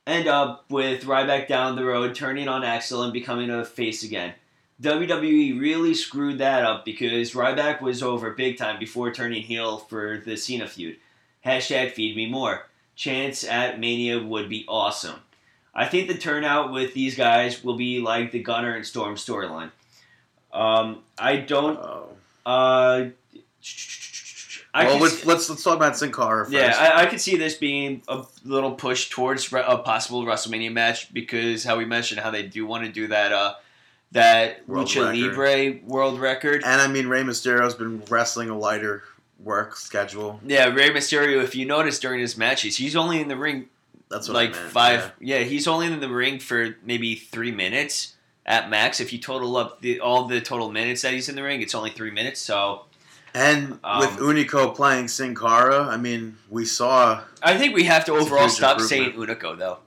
end 0.05 0.27
up 0.27 0.65
with 0.69 1.05
Ryback 1.05 1.47
down 1.47 1.75
the 1.75 1.85
road 1.85 2.13
turning 2.13 2.47
on 2.47 2.63
Axel 2.63 3.01
and 3.03 3.11
becoming 3.11 3.49
a 3.49 3.65
face 3.65 4.03
again? 4.03 4.33
WWE 4.81 5.59
really 5.59 5.93
screwed 5.93 6.39
that 6.39 6.63
up 6.63 6.85
because 6.85 7.33
Ryback 7.33 7.81
was 7.81 8.03
over 8.03 8.31
big 8.31 8.57
time 8.57 8.79
before 8.79 9.11
turning 9.11 9.41
heel 9.41 9.77
for 9.77 10.21
the 10.23 10.35
Cena 10.35 10.67
feud. 10.67 10.97
Hashtag 11.45 11.91
feed 11.91 12.15
me 12.15 12.27
more. 12.27 12.67
Chance 12.95 13.43
at 13.43 13.79
Mania 13.79 14.21
would 14.21 14.49
be 14.49 14.65
awesome. 14.67 15.19
I 15.75 15.85
think 15.87 16.07
the 16.07 16.17
turnout 16.17 16.71
with 16.71 16.93
these 16.93 17.15
guys 17.15 17.63
will 17.63 17.77
be 17.77 17.99
like 17.99 18.31
the 18.31 18.39
Gunner 18.39 18.75
and 18.75 18.85
Storm 18.85 19.15
storyline. 19.15 19.71
Um, 20.51 20.99
I 21.17 21.37
don't. 21.37 21.79
Oh. 21.79 22.09
Uh, 22.45 23.09
I 24.75 24.85
well, 24.85 24.93
can 24.93 25.01
let's, 25.01 25.19
see- 25.19 25.27
let's 25.27 25.49
let's 25.49 25.63
talk 25.63 25.75
about 25.75 25.95
Sin 25.97 26.11
Cara 26.11 26.45
first. 26.45 26.53
yeah, 26.53 26.75
I, 26.77 27.03
I 27.03 27.05
could 27.05 27.21
see 27.21 27.37
this 27.37 27.55
being 27.55 28.01
a 28.07 28.23
little 28.43 28.71
push 28.71 29.09
towards 29.09 29.51
a 29.53 29.77
possible 29.77 30.23
WrestleMania 30.23 30.71
match 30.71 31.13
because 31.13 31.63
how 31.63 31.77
we 31.77 31.85
mentioned 31.85 32.21
how 32.21 32.31
they 32.31 32.43
do 32.43 32.65
want 32.65 32.83
to 32.85 32.91
do 32.91 33.07
that 33.07 33.31
uh 33.31 33.53
that 34.13 34.67
World 34.67 34.87
Lucha 34.87 35.11
record. 35.11 35.37
Libre 35.37 35.79
world 35.87 36.19
record. 36.19 36.63
and 36.65 36.81
I 36.81 36.87
mean 36.87 37.07
Rey 37.07 37.21
Mysterio's 37.23 37.75
been 37.75 38.03
wrestling 38.09 38.49
a 38.49 38.57
lighter 38.57 39.03
work 39.39 39.75
schedule. 39.75 40.39
Yeah, 40.45 40.65
Rey 40.67 40.89
Mysterio. 40.89 41.43
If 41.43 41.55
you 41.55 41.65
notice 41.65 41.99
during 41.99 42.19
his 42.19 42.35
matches, 42.37 42.77
he's 42.77 42.95
only 42.95 43.21
in 43.21 43.27
the 43.27 43.37
ring 43.37 43.69
That's 44.13 44.27
what 44.29 44.35
like 44.35 44.55
five. 44.55 45.11
Yeah. 45.19 45.39
he's 45.39 45.67
only 45.67 45.87
in 45.87 45.99
the 45.99 46.07
ring 46.09 46.39
for 46.39 46.75
maybe 46.85 47.15
three 47.15 47.51
minutes 47.51 48.15
at 48.45 48.69
max. 48.69 48.99
If 48.99 49.11
you 49.11 49.19
total 49.19 49.57
up 49.57 49.81
the, 49.81 49.99
all 49.99 50.25
the 50.27 50.39
total 50.39 50.71
minutes 50.71 51.01
that 51.01 51.13
he's 51.13 51.27
in 51.29 51.35
the 51.35 51.43
ring, 51.43 51.61
it's 51.61 51.73
only 51.73 51.89
three 51.89 52.11
minutes. 52.11 52.39
So 52.39 52.85
yeah. 53.35 53.49
And 53.49 53.69
with 53.71 53.81
Um, 53.83 54.17
Hunico 54.17 54.75
playing 54.75 55.07
Sin 55.07 55.33
Cara, 55.33 55.87
I 55.87 55.97
mean 55.97 56.37
we 56.49 56.65
saw 56.65 57.21
I 57.41 57.57
think 57.57 57.73
we 57.73 57.85
have 57.85 58.05
to 58.05 58.13
overall 58.13 58.49
stop 58.49 58.79
saying. 58.79 59.13
Hunico 59.13 59.57
though, 59.57 59.79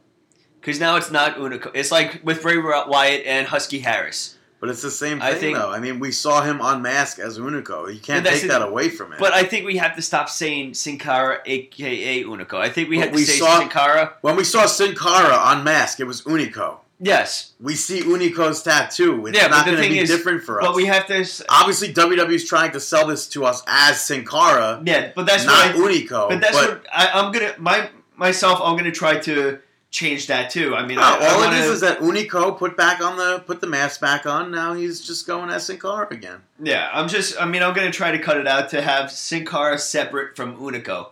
because 0.61 0.81
now 0.81 0.97
it's 0.97 1.13
not 1.13 1.37
Hunico. 1.37 1.71
It's 1.73 1.93
like 1.93 2.21
with 2.25 2.43
Bray 2.43 2.59
Wyatt 2.59 3.25
and 3.25 3.47
Husky 3.47 3.79
Harris. 3.79 4.36
But 4.67 4.73
it's 4.73 4.83
the 4.83 4.91
same 4.91 5.23
I 5.23 5.31
thing, 5.33 5.41
think- 5.41 5.59
though. 5.59 5.71
I 5.71 5.79
mean, 5.79 6.01
we 6.01 6.11
saw 6.11 6.43
him 6.43 6.61
unmask 6.61 7.21
as 7.21 7.39
Hunico. 7.39 7.93
You 7.93 8.01
can't 8.01 8.27
take 8.27 8.43
that 8.49 8.63
away 8.63 8.89
from 8.89 9.13
him. 9.13 9.19
But 9.21 9.33
I 9.33 9.45
think 9.45 9.65
we 9.65 9.77
have 9.77 9.95
to 9.95 10.03
stop 10.03 10.29
saying 10.29 10.75
Sin 10.75 10.99
Cara, 10.99 11.39
aka 11.47 12.25
Hunico. 12.25 12.55
I 12.55 12.69
think 12.69 12.89
we 12.89 12.97
But 12.97 13.03
have 13.03 13.11
to 13.13 13.17
we 13.17 13.25
say 13.25 13.39
saw- 13.39 13.61
Sin 13.61 13.69
Cara. 13.69 14.15
when 14.23 14.35
we 14.35 14.43
saw 14.45 14.67
Sin 14.67 14.95
Cara 14.97 15.39
unmask, 15.57 16.01
it 16.01 16.05
was 16.05 16.23
Hunico. 16.23 16.79
Yes, 16.99 17.53
We 17.61 17.75
see 17.75 18.01
Hunico's 18.01 18.63
tattoo. 18.63 19.27
It's 19.27 19.39
Yeah, 19.39 19.49
not 19.49 19.67
going 19.67 19.77
to 19.77 19.87
be 19.89 19.99
is- 19.99 20.09
different 20.09 20.43
for 20.43 20.61
us. 20.63 20.67
but 20.67 20.75
we 20.75 20.87
have 20.87 21.07
to. 21.09 21.17
s- 21.19 21.43
Obviously, 21.49 21.93
WWE's 21.93 22.49
trying 22.49 22.73
to 22.73 22.81
sell 22.81 23.07
this 23.07 23.27
to 23.29 23.45
us 23.45 23.63
as 23.69 24.01
Sin 24.03 24.25
Cara, 24.25 24.81
Yeah, 24.85 25.11
but 25.15 25.27
that's 25.27 25.45
not 25.45 25.77
what. 25.77 25.91
I, 25.91 25.95
Hunico. 25.95 26.29
but 26.31 26.41
that's 26.41 26.55
what 26.57 26.85
I, 26.93 27.11
I'm 27.13 27.33
gonna. 27.33 27.55
My 27.59 27.91
myself, 28.17 28.61
I'm 28.65 28.77
gonna 28.79 28.91
try 28.93 29.19
to 29.19 29.59
change 29.97 30.27
that 30.27 30.51
too. 30.51 30.75
I 30.75 30.87
mean, 30.87 30.97
No, 30.97 31.03
I, 31.03 31.19
I 31.19 31.29
all 31.29 31.39
wanna, 31.41 31.57
it 31.57 31.61
is 31.61 31.71
is 31.71 31.81
that 31.81 32.01
Hunico 32.01 32.57
put 32.57 32.77
back 32.77 33.01
on 33.01 33.17
the 33.17 33.43
put 33.47 33.61
the 33.61 33.67
mask 33.67 34.01
back 34.01 34.27
on. 34.27 34.51
Now 34.51 34.75
he's 34.75 35.01
just 35.01 35.27
going 35.27 35.49
as 35.51 35.67
Sin 35.67 35.79
Cara 35.79 36.07
again. 36.11 36.43
Yeah, 36.63 36.91
I'm 36.93 37.09
just. 37.09 37.41
I 37.41 37.47
mean, 37.47 37.63
I'm 37.63 37.75
gonna 37.75 37.91
try 37.91 38.11
to 38.13 38.19
cut 38.19 38.37
it 38.37 38.47
out 38.47 38.69
to 38.71 38.83
have 38.83 39.11
Sin 39.11 39.47
Cara 39.47 39.79
separate 39.79 40.37
from 40.37 40.57
Hunico, 40.59 41.09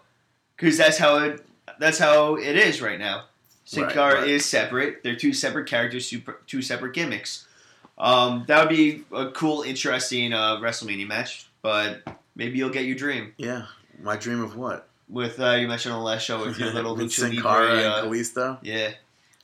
because 0.57 0.77
that's 0.77 0.99
how 0.99 1.17
it. 1.19 1.45
That's 1.79 1.99
how 1.99 2.37
it 2.37 2.57
is 2.57 2.83
right 2.83 2.99
now. 2.99 3.25
Sin 3.65 3.85
Right, 3.85 3.93
Cara 3.93 4.15
right. 4.21 4.29
is 4.29 4.45
separate. 4.45 5.03
They're 5.03 5.17
two 5.17 5.33
separate 5.33 5.67
characters, 5.67 6.07
super, 6.07 6.41
two 6.47 6.61
separate 6.61 6.93
gimmicks. 6.93 7.49
Um, 7.97 8.45
that 8.49 8.61
would 8.61 8.69
be 8.69 9.05
a 9.13 9.31
cool, 9.31 9.63
interesting 9.63 10.35
uh, 10.35 10.57
WrestleMania 10.57 11.09
match. 11.09 11.47
But 11.63 12.03
maybe 12.37 12.59
you'll 12.59 12.69
get 12.69 12.85
your 12.85 12.97
dream 12.97 13.33
Yeah, 13.39 13.65
my 14.03 14.17
dream 14.19 14.43
of 14.43 14.55
what? 14.57 14.87
With 15.09 15.39
uh, 15.41 15.53
you 15.53 15.69
mentioned 15.69 15.95
on 15.95 16.01
the 16.01 16.05
last 16.07 16.23
show 16.25 16.45
with 16.45 16.59
your 16.59 16.71
little 16.75 16.97
With 16.97 17.07
Lucha 17.07 17.23
Libre. 17.35 17.43
Cara 17.43 17.75
uh, 17.83 18.05
Kalisto. 18.05 18.59
yeah. 18.63 18.93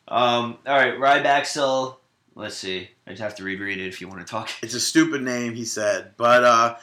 Um, 0.09 0.59
all 0.66 0.77
right, 0.77 0.94
Rybaxel. 0.99 1.96
Let's 2.35 2.57
see. 2.57 2.88
I 3.07 3.11
just 3.11 3.23
have 3.23 3.35
to 3.37 3.44
reread 3.44 3.79
it 3.79 3.87
if 3.87 4.01
you 4.01 4.09
want 4.09 4.20
to 4.20 4.27
talk. 4.27 4.51
It's 4.62 4.75
a 4.75 4.81
stupid 4.81 5.23
name, 5.23 5.55
he 5.55 5.64
said. 5.64 6.12
But 6.16 6.42
uh, 6.44 6.77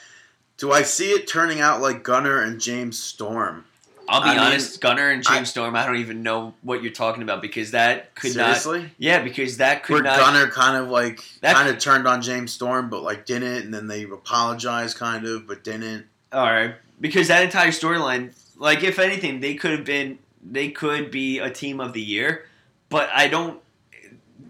do 0.57 0.71
I 0.71 0.83
see 0.83 1.09
it 1.11 1.27
turning 1.27 1.59
out 1.59 1.81
like 1.81 2.03
Gunner 2.03 2.41
and 2.41 2.59
James 2.59 2.99
Storm? 3.01 3.65
I'll 4.09 4.21
be 4.21 4.29
I 4.29 4.35
mean, 4.35 4.39
honest, 4.39 4.79
Gunner 4.79 5.09
and 5.09 5.21
James 5.23 5.39
I- 5.39 5.43
Storm. 5.43 5.75
I 5.75 5.85
don't 5.85 5.97
even 5.97 6.23
know 6.23 6.53
what 6.61 6.81
you're 6.81 6.93
talking 6.93 7.23
about 7.23 7.41
because 7.41 7.71
that 7.71 8.15
could 8.15 8.35
not 8.37 8.55
Seriously? 8.57 8.81
not. 8.83 8.89
Yeah, 8.97 9.21
because 9.21 9.57
that 9.57 9.83
could 9.83 9.95
Where 9.95 10.03
not. 10.03 10.19
Gunner 10.19 10.47
kind 10.49 10.77
of 10.81 10.89
like 10.89 11.21
That- 11.41 11.55
kind 11.55 11.67
of 11.69 11.77
turned 11.79 12.07
on 12.07 12.21
James 12.21 12.53
Storm, 12.53 12.89
but 12.89 13.03
like 13.03 13.25
didn't, 13.25 13.63
and 13.65 13.73
then 13.73 13.87
they 13.87 14.03
apologized 14.03 14.97
kind 14.97 15.25
of, 15.25 15.45
but 15.47 15.63
didn't. 15.65 16.05
All 16.31 16.45
right, 16.45 16.75
because 17.01 17.27
that 17.27 17.43
entire 17.43 17.71
storyline, 17.71 18.33
like 18.57 18.83
if 18.83 18.99
anything, 18.99 19.39
they 19.39 19.55
could 19.55 19.71
have 19.71 19.85
been. 19.85 20.19
They 20.49 20.69
could 20.69 21.11
be 21.11 21.39
a 21.39 21.49
team 21.49 21.79
of 21.79 21.93
the 21.93 22.01
year, 22.01 22.45
but 22.89 23.09
I 23.13 23.27
don't. 23.27 23.59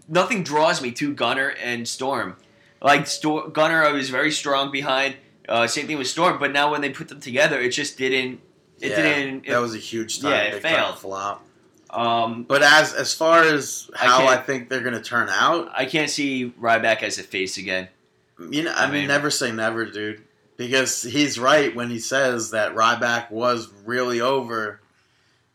Nothing 0.08 0.42
draws 0.42 0.80
me 0.80 0.92
to 0.92 1.12
Gunner 1.14 1.48
and 1.62 1.86
Storm. 1.86 2.36
Like 2.80 3.06
Stor- 3.06 3.48
Gunner, 3.48 3.84
I 3.84 3.92
was 3.92 4.08
very 4.10 4.30
strong 4.30 4.70
behind. 4.70 5.16
Uh, 5.48 5.66
same 5.66 5.86
thing 5.86 5.98
with 5.98 6.06
Storm, 6.06 6.38
but 6.38 6.52
now 6.52 6.70
when 6.70 6.80
they 6.80 6.90
put 6.90 7.08
them 7.08 7.20
together, 7.20 7.58
it 7.60 7.70
just 7.70 7.98
didn't. 7.98 8.40
It 8.80 8.90
yeah, 8.90 9.02
didn't. 9.02 9.44
It, 9.46 9.50
that 9.50 9.58
was 9.58 9.74
a 9.74 9.78
huge 9.78 10.20
time. 10.20 10.30
yeah, 10.30 10.42
it 10.54 10.62
failed. 10.62 10.98
flop. 10.98 11.44
um, 11.90 12.44
But 12.44 12.62
as 12.62 12.94
as 12.94 13.12
far 13.14 13.42
as 13.42 13.90
I 14.00 14.06
how 14.06 14.26
I, 14.26 14.34
can't- 14.34 14.46
think 14.46 14.68
they're 14.68 14.82
gonna 14.82 15.02
turn 15.02 15.28
out, 15.30 15.70
I 15.74 15.84
can't 15.86 16.10
see 16.10 16.52
Ryback 16.60 17.02
as 17.02 17.18
a 17.18 17.22
face 17.24 17.58
again. 17.58 17.88
you 18.50 18.62
know, 18.62 18.72
I 18.72 18.84
I, 18.84 18.86
mean, 18.86 18.94
mean- 19.00 19.08
never 19.08 19.30
say 19.30 19.50
never, 19.50 19.84
dude, 19.86 20.22
because 20.58 21.02
he's 21.02 21.38
right 21.38 21.74
when 21.74 21.88
he 21.88 21.98
says 21.98 22.50
that 22.50 22.74
Ryback 22.74 23.30
was 23.30 23.72
really 23.86 24.20
over. 24.20 24.80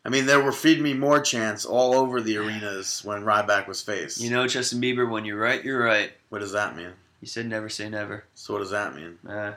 I 0.06 0.10
mean, 0.10 0.26
there 0.26 0.42
were 0.42 0.52
feed 0.52 0.82
me 0.82 0.94
more 0.96 1.22
chants 1.22 1.64
all 1.66 1.94
over 1.94 2.20
the 2.20 2.38
arenas 2.38 3.02
when 3.06 3.22
Ryback 3.24 3.68
was 3.68 3.82
faced. 3.82 4.20
You 4.20 4.32
know, 4.32 4.48
Justin 4.48 4.82
Bieber, 4.82 5.08
when 5.10 5.24
you're 5.26 5.40
right, 5.40 5.64
you're 5.64 5.84
right. 5.84 6.12
what 6.30 6.40
does 6.40 6.52
that 6.54 6.76
mean? 6.76 6.94
You 7.22 7.28
said 7.28 7.46
never 7.46 7.70
say 7.70 7.88
never. 7.88 8.26
So 8.34 8.54
what 8.54 8.60
does 8.60 8.72
that 8.72 8.96
mean? 8.96 9.18
Uh, 9.28 9.54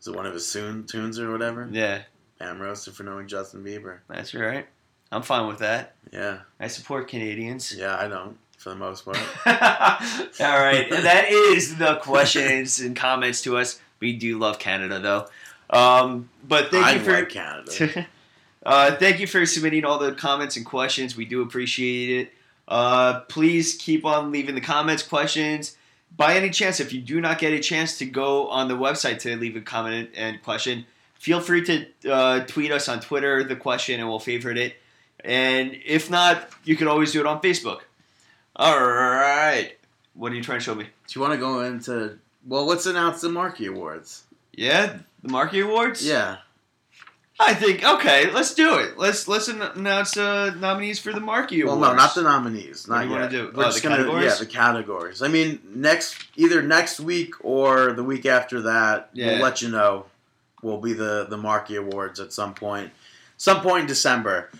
Is 0.00 0.08
it 0.08 0.14
one 0.16 0.26
of 0.26 0.34
his 0.34 0.46
soon 0.46 0.84
tunes 0.84 1.18
or 1.20 1.30
whatever? 1.30 1.66
yeah, 1.70 2.02
Bam 2.38 2.60
roasted 2.60 2.94
for 2.94 3.04
knowing 3.04 3.28
Justin 3.28 3.62
Bieber. 3.64 3.98
that's 4.08 4.34
right. 4.34 4.66
I'm 5.10 5.22
fine 5.22 5.46
with 5.46 5.58
that. 5.58 5.94
Yeah, 6.12 6.40
I 6.60 6.66
support 6.68 7.08
Canadians. 7.08 7.74
yeah, 7.74 7.96
I 7.98 8.08
don't 8.08 8.36
for 8.58 8.68
the 8.70 8.76
most 8.76 9.04
part. 9.06 9.16
All 9.46 10.60
right, 10.60 10.88
that 10.90 11.26
is 11.30 11.76
the 11.76 11.96
questions 11.96 12.80
and 12.80 12.94
comments 12.94 13.40
to 13.42 13.56
us. 13.56 13.80
We 14.02 14.12
do 14.12 14.36
love 14.36 14.58
Canada, 14.58 14.98
though. 14.98 15.28
Um, 15.70 16.28
but 16.46 16.72
thank 16.72 16.84
I 16.84 16.92
you 16.94 17.00
for 17.00 17.24
Canada. 17.24 18.06
uh, 18.66 18.96
thank 18.96 19.20
you 19.20 19.28
for 19.28 19.46
submitting 19.46 19.84
all 19.84 20.00
the 20.00 20.12
comments 20.12 20.56
and 20.56 20.66
questions. 20.66 21.16
We 21.16 21.24
do 21.24 21.40
appreciate 21.40 22.10
it. 22.10 22.32
Uh, 22.66 23.20
please 23.20 23.76
keep 23.76 24.04
on 24.04 24.32
leaving 24.32 24.56
the 24.56 24.60
comments, 24.60 25.04
questions. 25.04 25.76
By 26.16 26.34
any 26.34 26.50
chance, 26.50 26.80
if 26.80 26.92
you 26.92 27.00
do 27.00 27.20
not 27.20 27.38
get 27.38 27.52
a 27.52 27.60
chance 27.60 27.96
to 27.98 28.04
go 28.04 28.48
on 28.48 28.66
the 28.66 28.74
website 28.74 29.20
to 29.20 29.36
leave 29.36 29.54
a 29.54 29.60
comment 29.60 30.10
and 30.16 30.42
question, 30.42 30.84
feel 31.14 31.40
free 31.40 31.64
to 31.64 31.86
uh, 32.10 32.40
tweet 32.46 32.72
us 32.72 32.88
on 32.88 32.98
Twitter 32.98 33.44
the 33.44 33.56
question 33.56 34.00
and 34.00 34.08
we'll 34.08 34.18
favorite 34.18 34.58
it. 34.58 34.74
And 35.24 35.78
if 35.86 36.10
not, 36.10 36.50
you 36.64 36.74
can 36.74 36.88
always 36.88 37.12
do 37.12 37.20
it 37.20 37.26
on 37.26 37.40
Facebook. 37.40 37.82
All 38.56 38.80
right. 38.80 39.74
What 40.14 40.32
are 40.32 40.34
you 40.34 40.42
trying 40.42 40.58
to 40.58 40.64
show 40.64 40.74
me? 40.74 40.84
Do 40.84 40.90
you 41.14 41.20
want 41.20 41.34
to 41.34 41.38
go 41.38 41.60
into? 41.60 42.18
Well, 42.46 42.64
let's 42.66 42.86
announce 42.86 43.20
the 43.20 43.28
Marky 43.28 43.66
Awards. 43.66 44.24
Yeah, 44.52 44.98
the 45.22 45.28
Marky 45.28 45.60
Awards. 45.60 46.06
Yeah, 46.06 46.38
I 47.40 47.54
think 47.54 47.84
okay. 47.84 48.30
Let's 48.30 48.54
do 48.54 48.78
it. 48.78 48.98
Let's 48.98 49.28
let's 49.28 49.48
announce 49.48 50.16
uh, 50.16 50.54
nominees 50.56 50.98
for 50.98 51.12
the 51.12 51.20
Marky 51.20 51.60
Awards. 51.62 51.80
well, 51.80 51.90
no, 51.90 51.96
not 51.96 52.14
the 52.14 52.22
nominees. 52.22 52.86
What 52.88 53.02
do 53.02 53.08
you 53.08 53.14
yet. 53.18 53.30
do? 53.30 53.52
We're 53.54 53.62
Oh, 53.64 53.66
just 53.68 53.82
the 53.82 53.88
gonna, 53.88 53.96
categories? 54.02 54.24
Yeah, 54.32 54.34
the 54.38 54.46
categories. 54.46 55.22
I 55.22 55.28
mean, 55.28 55.60
next 55.74 56.16
either 56.36 56.62
next 56.62 57.00
week 57.00 57.34
or 57.44 57.92
the 57.92 58.04
week 58.04 58.26
after 58.26 58.60
that, 58.62 59.10
Yeah. 59.12 59.26
we'll 59.34 59.42
let 59.42 59.62
you 59.62 59.68
know. 59.68 60.06
Will 60.62 60.78
be 60.78 60.92
the 60.92 61.26
the 61.28 61.36
Marky 61.36 61.74
Awards 61.76 62.20
at 62.20 62.32
some 62.32 62.54
point, 62.54 62.92
some 63.36 63.62
point 63.62 63.82
in 63.82 63.86
December. 63.88 64.50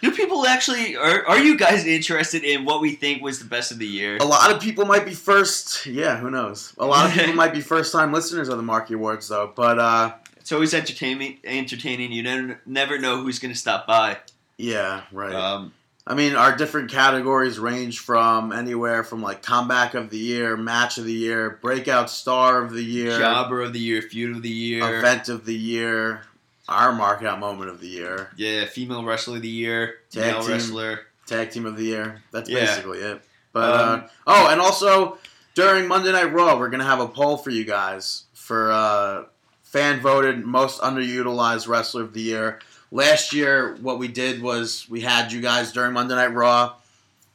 Do 0.00 0.10
people 0.12 0.46
actually 0.46 0.96
are? 0.96 1.26
Are 1.26 1.38
you 1.38 1.56
guys 1.58 1.84
interested 1.84 2.44
in 2.44 2.64
what 2.64 2.80
we 2.80 2.92
think 2.94 3.22
was 3.22 3.38
the 3.38 3.44
best 3.46 3.72
of 3.72 3.78
the 3.78 3.86
year? 3.86 4.16
A 4.18 4.24
lot 4.24 4.52
of 4.54 4.60
people 4.60 4.84
might 4.84 5.04
be 5.04 5.14
first. 5.14 5.86
Yeah, 5.86 6.18
who 6.18 6.30
knows? 6.30 6.72
A 6.78 6.86
lot 6.86 7.06
of 7.06 7.12
people 7.12 7.34
might 7.42 7.52
be 7.52 7.60
first 7.60 7.92
time 7.92 8.12
listeners 8.12 8.48
of 8.48 8.56
the 8.56 8.62
Marky 8.62 8.94
Awards, 8.94 9.28
though. 9.28 9.52
But 9.54 9.78
uh, 9.78 10.12
It's 10.36 10.52
always 10.52 10.72
entertaining. 10.74 11.38
Entertaining. 11.44 12.12
You 12.12 12.22
never 12.22 12.60
never 12.66 12.98
know 12.98 13.22
who's 13.22 13.38
going 13.38 13.52
to 13.52 13.58
stop 13.58 13.86
by. 13.86 14.18
yeah, 14.56 15.02
right. 15.12 15.34
Um, 15.34 15.72
I 16.06 16.14
mean, 16.14 16.36
our 16.36 16.56
different 16.56 16.90
categories 16.90 17.58
range 17.58 17.98
from 17.98 18.50
anywhere 18.50 19.04
from 19.04 19.20
like 19.20 19.42
comeback 19.42 19.92
of 19.92 20.08
the 20.08 20.16
year, 20.16 20.56
match 20.56 20.96
of 20.96 21.04
the 21.04 21.12
year, 21.12 21.58
breakout 21.60 22.08
star 22.08 22.62
of 22.62 22.72
the 22.72 22.82
year, 22.82 23.18
Jobber 23.18 23.60
of 23.60 23.74
the 23.74 23.78
year, 23.78 24.00
feud 24.00 24.34
of 24.36 24.42
the 24.42 24.48
year. 24.48 24.98
event 25.00 25.28
of 25.28 25.44
the 25.44 25.54
year, 25.54 26.22
our 26.68 26.92
markout 26.92 27.38
moment 27.38 27.70
of 27.70 27.80
the 27.80 27.88
year, 27.88 28.30
Yeah, 28.36 28.66
female 28.66 29.04
wrestler 29.04 29.36
of 29.36 29.42
the 29.42 29.48
year, 29.48 29.96
Tag 30.10 30.32
male 30.32 30.40
team. 30.42 30.50
wrestler. 30.50 31.00
tag 31.26 31.50
team 31.50 31.66
of 31.66 31.76
the 31.76 31.84
year. 31.84 32.22
That's 32.32 32.48
Yeah. 32.48 32.60
basically 32.66 32.98
it. 33.00 33.22
But 33.52 33.80
Um, 33.80 34.00
uh, 34.00 34.08
oh, 34.26 34.46
and 34.48 34.60
also 34.60 35.18
during 35.54 35.86
Monday 35.88 36.12
Night 36.12 36.32
Raw, 36.32 36.56
we're 36.58 36.68
gonna 36.70 36.84
have 36.84 37.00
a 37.00 37.08
poll 37.08 37.36
for 37.38 37.50
you 37.50 37.64
guys 37.64 38.24
for 38.34 38.70
uh, 38.72 39.24
fan 39.62 40.00
voted 40.00 40.44
most 40.44 40.80
underutilized 40.80 41.68
wrestler 41.68 42.02
of 42.02 42.12
the 42.14 42.20
year. 42.22 42.60
Last 42.90 43.32
year, 43.34 43.76
what 43.82 43.98
we 43.98 44.08
did 44.08 44.40
was 44.40 44.86
we 44.88 45.02
had 45.02 45.30
you 45.32 45.40
guys 45.42 45.72
during 45.72 45.92
Monday 45.92 46.14
Night 46.14 46.32
Raw 46.32 46.74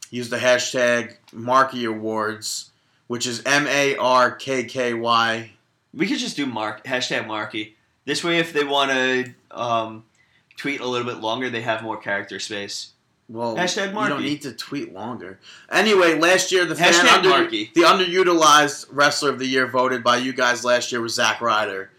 use 0.10 0.30
the 0.30 0.38
hashtag 0.38 1.15
Marky 1.32 1.86
Awards, 1.86 2.72
which 3.08 3.28
is 3.28 3.41
M 3.46 3.67
A 3.67 3.96
R 3.98 4.32
K 4.32 4.63
K 4.63 4.93
Y. 4.96 5.52
We 5.93 6.08
could 6.08 6.17
just 6.17 6.36
do 6.36 6.48
mark 6.48 6.84
hashtag 6.86 7.28
Marky. 7.28 7.76
This 8.06 8.24
way, 8.24 8.39
if 8.39 8.54
they 8.54 8.63
want 8.63 8.92
to 8.92 9.34
um, 9.52 10.04
tweet 10.58 10.82
a 10.82 10.88
little 10.88 11.08
bit 11.12 11.22
longer, 11.22 11.50
they 11.50 11.62
have 11.62 11.84
more 11.84 11.98
character 11.98 12.39
space. 12.39 12.89
Well, 13.30 13.56
Hashtag 13.56 13.89
you 14.04 14.10
don't 14.10 14.22
need 14.22 14.42
to 14.42 14.52
tweet 14.52 14.94
longer. 14.94 15.39
Anyway, 15.72 16.16
last 16.20 16.52
year 16.52 16.66
the 16.66 16.76
fan 16.76 16.92
Hashtag 16.92 17.18
under, 17.18 17.30
Marky. 17.30 17.72
the 17.74 17.82
underutilized 17.82 18.88
wrestler 18.92 19.30
of 19.30 19.39
the 19.39 19.46
year 19.46 19.66
voted 19.66 20.04
by 20.04 20.18
you 20.18 20.34
guys 20.34 20.66
last 20.66 20.92
year 20.92 21.00
was 21.02 21.16
Zack 21.16 21.39
Ryder. 21.39 21.89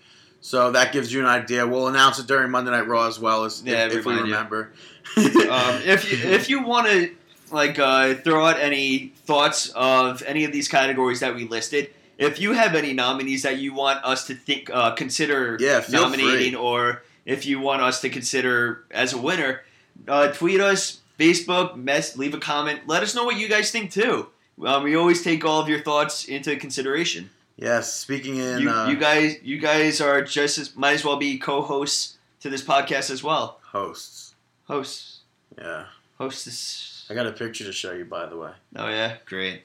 So 0.43 0.73
that 0.73 0.93
gives 0.93 1.11
you 1.13 1.21
an 1.21 1.27
idea. 1.27 1.67
We'll 1.67 1.89
announce 1.89 2.19
it 2.19 2.27
during 2.27 2.51
Monday 2.51 2.71
Night 2.71 2.87
Raw 2.87 3.07
as 3.09 3.19
well 3.19 3.45
as 3.45 3.63
Yeah, 3.65 3.87
if, 3.87 3.95
if 3.95 4.05
we 4.05 4.15
remember. 4.15 4.73
um, 5.17 5.81
if 5.87 6.11
you 6.13 6.31
if 6.31 6.51
you 6.51 6.63
want 6.63 6.87
to 6.89 7.15
like 7.51 7.79
uh, 7.79 8.15
throw 8.17 8.45
out 8.45 8.61
any 8.61 9.15
thoughts 9.25 9.71
of 9.75 10.23
any 10.27 10.45
of 10.45 10.53
these 10.53 10.69
categories 10.69 11.21
that 11.21 11.35
we 11.35 11.49
listed, 11.49 11.89
if 12.19 12.41
you 12.41 12.53
have 12.53 12.75
any 12.75 12.93
nominees 12.93 13.43
that 13.43 13.59
you 13.59 13.75
want 13.75 14.05
us 14.05 14.27
to 14.29 14.35
think 14.35 14.71
uh, 14.73 14.93
consider 14.95 15.57
Yeah, 15.61 15.83
nominating, 15.91 16.53
free. 16.53 16.55
or 16.61 17.03
if 17.27 17.47
you 17.47 17.61
want 17.61 17.83
us 17.83 18.01
to 18.03 18.09
consider 18.11 18.85
as 18.91 19.13
a 19.13 19.19
winner, 19.19 19.63
uh, 20.09 20.29
tweet 20.33 20.61
us, 20.61 21.01
Facebook, 21.19 21.77
mess, 21.77 22.17
leave 22.17 22.35
a 22.35 22.39
comment. 22.39 22.81
Let 22.87 23.03
us 23.03 23.15
know 23.15 23.25
what 23.25 23.37
you 23.37 23.49
guys 23.49 23.71
think 23.71 23.91
too. 23.93 24.29
Um, 24.65 24.83
we 24.85 24.95
always 24.97 25.23
take 25.23 25.45
all 25.45 25.61
of 25.61 25.69
your 25.69 25.81
thoughts 25.81 26.25
into 26.27 26.57
consideration. 26.57 27.31
yes, 27.57 27.93
speaking 27.93 28.37
in 28.37 28.59
You, 28.61 28.71
uh, 28.71 28.89
you 28.89 28.97
guys, 28.97 29.37
you 29.43 29.59
guys 29.59 30.01
are 30.01 30.23
just 30.23 30.59
as 30.59 30.75
might 30.77 30.93
as 30.95 31.05
well 31.05 31.17
be 31.17 31.39
co-hosts 31.39 32.17
to 32.41 32.51
this 32.51 32.63
podcast 32.63 33.11
as 33.11 33.23
well. 33.23 33.59
hosts. 33.73 34.35
Hosts, 34.67 35.21
Yeah, 35.59 35.87
hostess. 36.19 37.07
I 37.11 37.15
got 37.15 37.27
a 37.27 37.33
picture 37.33 37.65
to 37.65 37.73
show 37.73 37.93
you, 37.93 38.05
by 38.07 38.27
the 38.27 38.37
way. 38.37 38.53
Oh 38.77 38.89
yeah, 38.89 39.17
great. 39.27 39.63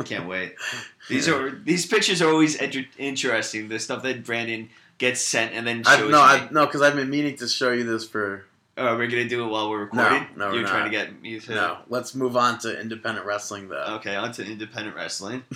I 0.00 0.02
can't 0.04 0.26
wait. 0.26 0.54
These 1.08 1.28
are 1.28 1.50
these 1.50 1.86
pictures 1.86 2.22
are 2.22 2.30
always 2.30 2.54
inter- 2.56 2.86
interesting. 2.98 3.68
The 3.68 3.78
stuff 3.78 4.02
that 4.04 4.24
Brandon 4.24 4.70
gets 4.98 5.20
sent 5.20 5.52
and 5.54 5.66
then 5.66 5.82
I, 5.86 5.96
shows 5.96 6.10
no, 6.10 6.18
me. 6.18 6.22
I, 6.22 6.48
no, 6.50 6.66
because 6.66 6.82
I've 6.82 6.94
been 6.96 7.10
meaning 7.10 7.36
to 7.36 7.48
show 7.48 7.72
you 7.72 7.84
this 7.84 8.06
for. 8.06 8.44
oh, 8.78 8.96
we're 8.96 9.08
gonna 9.08 9.28
do 9.28 9.44
it 9.44 9.48
while 9.48 9.68
we're 9.70 9.80
recording. 9.80 10.26
no, 10.36 10.48
we're 10.48 10.60
You're 10.60 10.68
trying 10.68 10.90
not. 10.92 10.98
to 10.98 11.06
get 11.06 11.20
me 11.20 11.38
to. 11.40 11.54
No, 11.54 11.78
let's 11.88 12.14
move 12.14 12.36
on 12.36 12.58
to 12.60 12.80
independent 12.80 13.26
wrestling 13.26 13.68
though. 13.68 13.96
Okay, 13.96 14.14
on 14.16 14.32
to 14.32 14.44
independent 14.44 14.96
wrestling. 14.96 15.44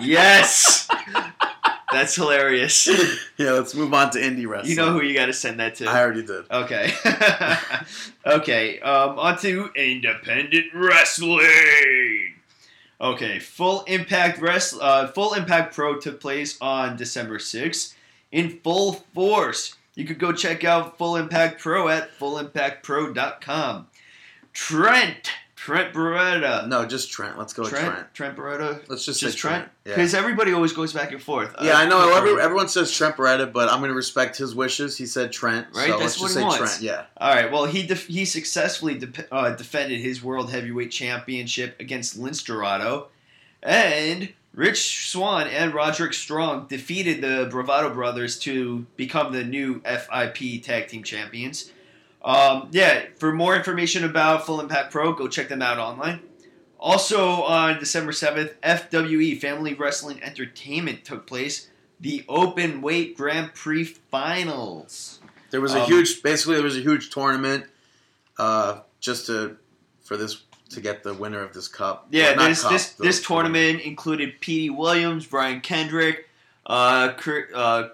Yes, 0.00 0.88
that's 1.92 2.14
hilarious. 2.16 2.86
yeah, 3.36 3.52
let's 3.52 3.74
move 3.74 3.92
on 3.94 4.10
to 4.10 4.18
indie 4.18 4.48
wrestling. 4.48 4.70
You 4.70 4.76
know 4.76 4.92
who 4.92 5.02
you 5.02 5.14
got 5.14 5.26
to 5.26 5.32
send 5.32 5.60
that 5.60 5.76
to. 5.76 5.86
I 5.86 6.00
already 6.00 6.24
did. 6.24 6.50
Okay. 6.50 6.92
okay. 8.26 8.80
Um, 8.80 9.18
on 9.18 9.38
to 9.38 9.70
independent 9.76 10.66
wrestling. 10.74 11.38
Okay. 13.02 13.40
Full 13.40 13.82
Impact 13.82 14.40
Wrest- 14.40 14.78
uh, 14.80 15.08
Full 15.08 15.34
Impact 15.34 15.74
Pro 15.74 15.98
took 15.98 16.20
place 16.20 16.56
on 16.60 16.96
December 16.96 17.38
6th 17.38 17.94
in 18.30 18.60
full 18.60 19.04
force. 19.14 19.74
You 19.94 20.04
could 20.06 20.18
go 20.18 20.32
check 20.32 20.64
out 20.64 20.96
Full 20.96 21.16
Impact 21.16 21.60
Pro 21.60 21.88
at 21.88 22.16
fullimpactpro.com. 22.18 23.88
Trent. 24.52 25.30
Trent 25.64 25.94
Beretta. 25.94 26.66
No, 26.66 26.84
just 26.84 27.12
Trent. 27.12 27.38
Let's 27.38 27.52
go 27.52 27.62
with 27.62 27.70
Trent. 27.70 27.86
Trent. 27.94 28.14
Trent 28.14 28.36
Beretta. 28.36 28.82
Let's 28.88 29.04
just, 29.04 29.20
Just 29.20 29.34
say 29.34 29.38
Trent. 29.38 29.62
Trent. 29.64 29.72
Yeah. 29.84 29.94
Because 29.94 30.12
everybody 30.12 30.52
always 30.52 30.72
goes 30.72 30.92
back 30.92 31.12
and 31.12 31.22
forth. 31.22 31.54
Yeah, 31.62 31.74
Uh, 31.74 31.76
I 31.82 31.86
know. 31.86 32.16
Every, 32.16 32.42
everyone 32.42 32.66
says 32.68 32.90
Trent 32.90 33.14
Beretta, 33.16 33.52
but 33.52 33.68
I'm 33.70 33.78
going 33.78 33.90
to 33.90 33.94
respect 33.94 34.36
his 34.36 34.56
wishes. 34.56 34.98
He 34.98 35.06
said 35.06 35.30
Trent, 35.30 35.68
Right, 35.72 35.86
so 35.90 35.98
that's 36.00 36.20
let's 36.20 36.20
what 36.20 36.26
just 36.26 36.34
he 36.36 36.40
say 36.40 36.44
wants. 36.44 36.58
Trent. 36.78 36.82
Yeah, 36.82 37.04
All 37.16 37.32
right. 37.32 37.52
Well, 37.52 37.66
he 37.66 37.86
def- 37.86 38.08
he 38.08 38.24
successfully 38.24 38.96
de- 38.98 39.32
uh, 39.32 39.54
defended 39.54 40.00
his 40.00 40.20
world 40.20 40.50
heavyweight 40.50 40.90
championship 40.90 41.78
against 41.78 42.20
Lince 42.20 42.44
Dorado, 42.44 43.06
and 43.62 44.32
Rich 44.54 45.10
Swann 45.10 45.46
and 45.46 45.72
Roderick 45.72 46.12
Strong 46.12 46.66
defeated 46.66 47.20
the 47.22 47.46
Bravado 47.50 47.94
brothers 47.94 48.36
to 48.40 48.84
become 48.96 49.32
the 49.32 49.44
new 49.44 49.80
FIP 49.82 50.62
tag 50.64 50.88
team 50.88 51.04
champions. 51.04 51.70
Um, 52.24 52.68
yeah. 52.72 53.04
For 53.16 53.32
more 53.32 53.56
information 53.56 54.04
about 54.04 54.46
Full 54.46 54.60
Impact 54.60 54.92
Pro, 54.92 55.12
go 55.12 55.28
check 55.28 55.48
them 55.48 55.62
out 55.62 55.78
online. 55.78 56.20
Also 56.78 57.42
on 57.42 57.78
December 57.78 58.12
seventh, 58.12 58.60
FWE 58.62 59.40
Family 59.40 59.74
Wrestling 59.74 60.22
Entertainment 60.22 61.04
took 61.04 61.26
place. 61.26 61.68
The 62.00 62.24
open 62.28 62.82
weight 62.82 63.16
Grand 63.16 63.54
Prix 63.54 63.84
finals. 64.10 65.20
there 65.50 65.60
was 65.60 65.74
a 65.74 65.82
Um, 65.82 65.86
huge. 65.86 66.22
Basically, 66.22 66.54
there 66.54 66.64
was 66.64 66.76
a 66.76 66.80
huge 66.80 67.10
tournament, 67.10 67.66
uh, 68.38 68.80
just 69.00 69.26
to 69.26 69.56
for 70.04 70.16
this 70.16 70.42
to 70.70 70.80
get 70.80 71.02
the 71.04 71.12
winner 71.14 71.40
of 71.42 71.52
this 71.52 71.68
cup. 71.68 72.08
Yeah, 72.10 72.34
Well, 72.36 72.48
this 72.48 72.62
cup, 72.62 72.72
this 72.72 72.88
this 72.94 73.22
tournament 73.24 73.82
included 73.82 74.40
Petey 74.40 74.70
Williams, 74.70 75.26
Brian 75.26 75.60
Kendrick, 75.60 76.28
uh, 76.66 77.12
uh, 77.54 77.88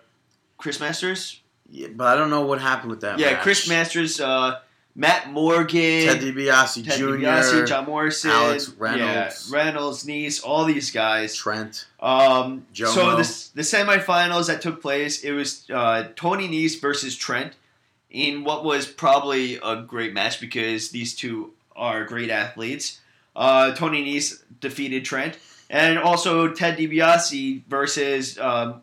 Chris 0.56 0.80
Masters. 0.80 1.40
Yeah, 1.68 1.88
but 1.94 2.06
I 2.06 2.16
don't 2.16 2.30
know 2.30 2.42
what 2.42 2.60
happened 2.60 2.90
with 2.90 3.00
that. 3.02 3.18
yeah, 3.18 3.32
match. 3.32 3.42
Chris 3.42 3.68
Masters, 3.68 4.20
uh, 4.20 4.60
Matt 4.94 5.30
Morgan, 5.30 6.06
Ted 6.06 6.20
DiBiase 6.20 6.84
Ted 6.84 6.98
Jr., 6.98 7.04
DiBiase, 7.04 7.66
John 7.68 7.84
Morrison, 7.86 8.30
Alex 8.30 8.68
Reynolds. 8.70 9.48
yeah, 9.52 9.56
Reynolds, 9.56 10.06
Nice, 10.06 10.40
all 10.40 10.64
these 10.64 10.90
guys. 10.90 11.34
Trent. 11.36 11.86
Um, 12.00 12.66
Jomo. 12.74 12.88
so 12.88 13.16
the 13.16 13.48
the 13.54 13.62
semifinals 13.62 14.46
that 14.48 14.60
took 14.62 14.80
place, 14.82 15.22
it 15.22 15.32
was 15.32 15.66
uh, 15.72 16.08
Tony 16.16 16.48
Nese 16.48 16.80
versus 16.80 17.14
Trent 17.16 17.52
in 18.10 18.42
what 18.44 18.64
was 18.64 18.86
probably 18.86 19.56
a 19.62 19.82
great 19.82 20.14
match 20.14 20.40
because 20.40 20.90
these 20.90 21.14
two 21.14 21.52
are 21.76 22.04
great 22.04 22.30
athletes. 22.30 23.00
Uh, 23.36 23.72
Tony 23.74 24.04
Nese 24.04 24.42
defeated 24.60 25.04
Trent, 25.04 25.38
and 25.70 25.98
also 25.98 26.48
Ted 26.52 26.76
DiBiase 26.78 27.62
versus 27.68 28.36
um, 28.38 28.82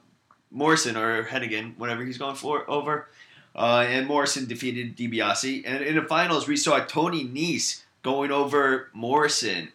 Morrison 0.52 0.96
or 0.98 1.24
Hennigan, 1.26 1.78
whatever 1.78 2.04
he's 2.04 2.18
going 2.18 2.36
for 2.36 2.70
over. 2.70 3.08
Uh, 3.56 3.86
and 3.88 4.06
Morrison 4.08 4.48
defeated 4.48 4.98
DiBiase, 4.98 5.64
and 5.66 5.82
in 5.84 5.96
the 5.96 6.02
finals 6.02 6.48
we 6.48 6.58
saw 6.58 6.80
Tony 6.80 7.24
Nese 7.24 7.84
going 8.04 8.30
over 8.32 8.90
Morrison. 8.94 9.70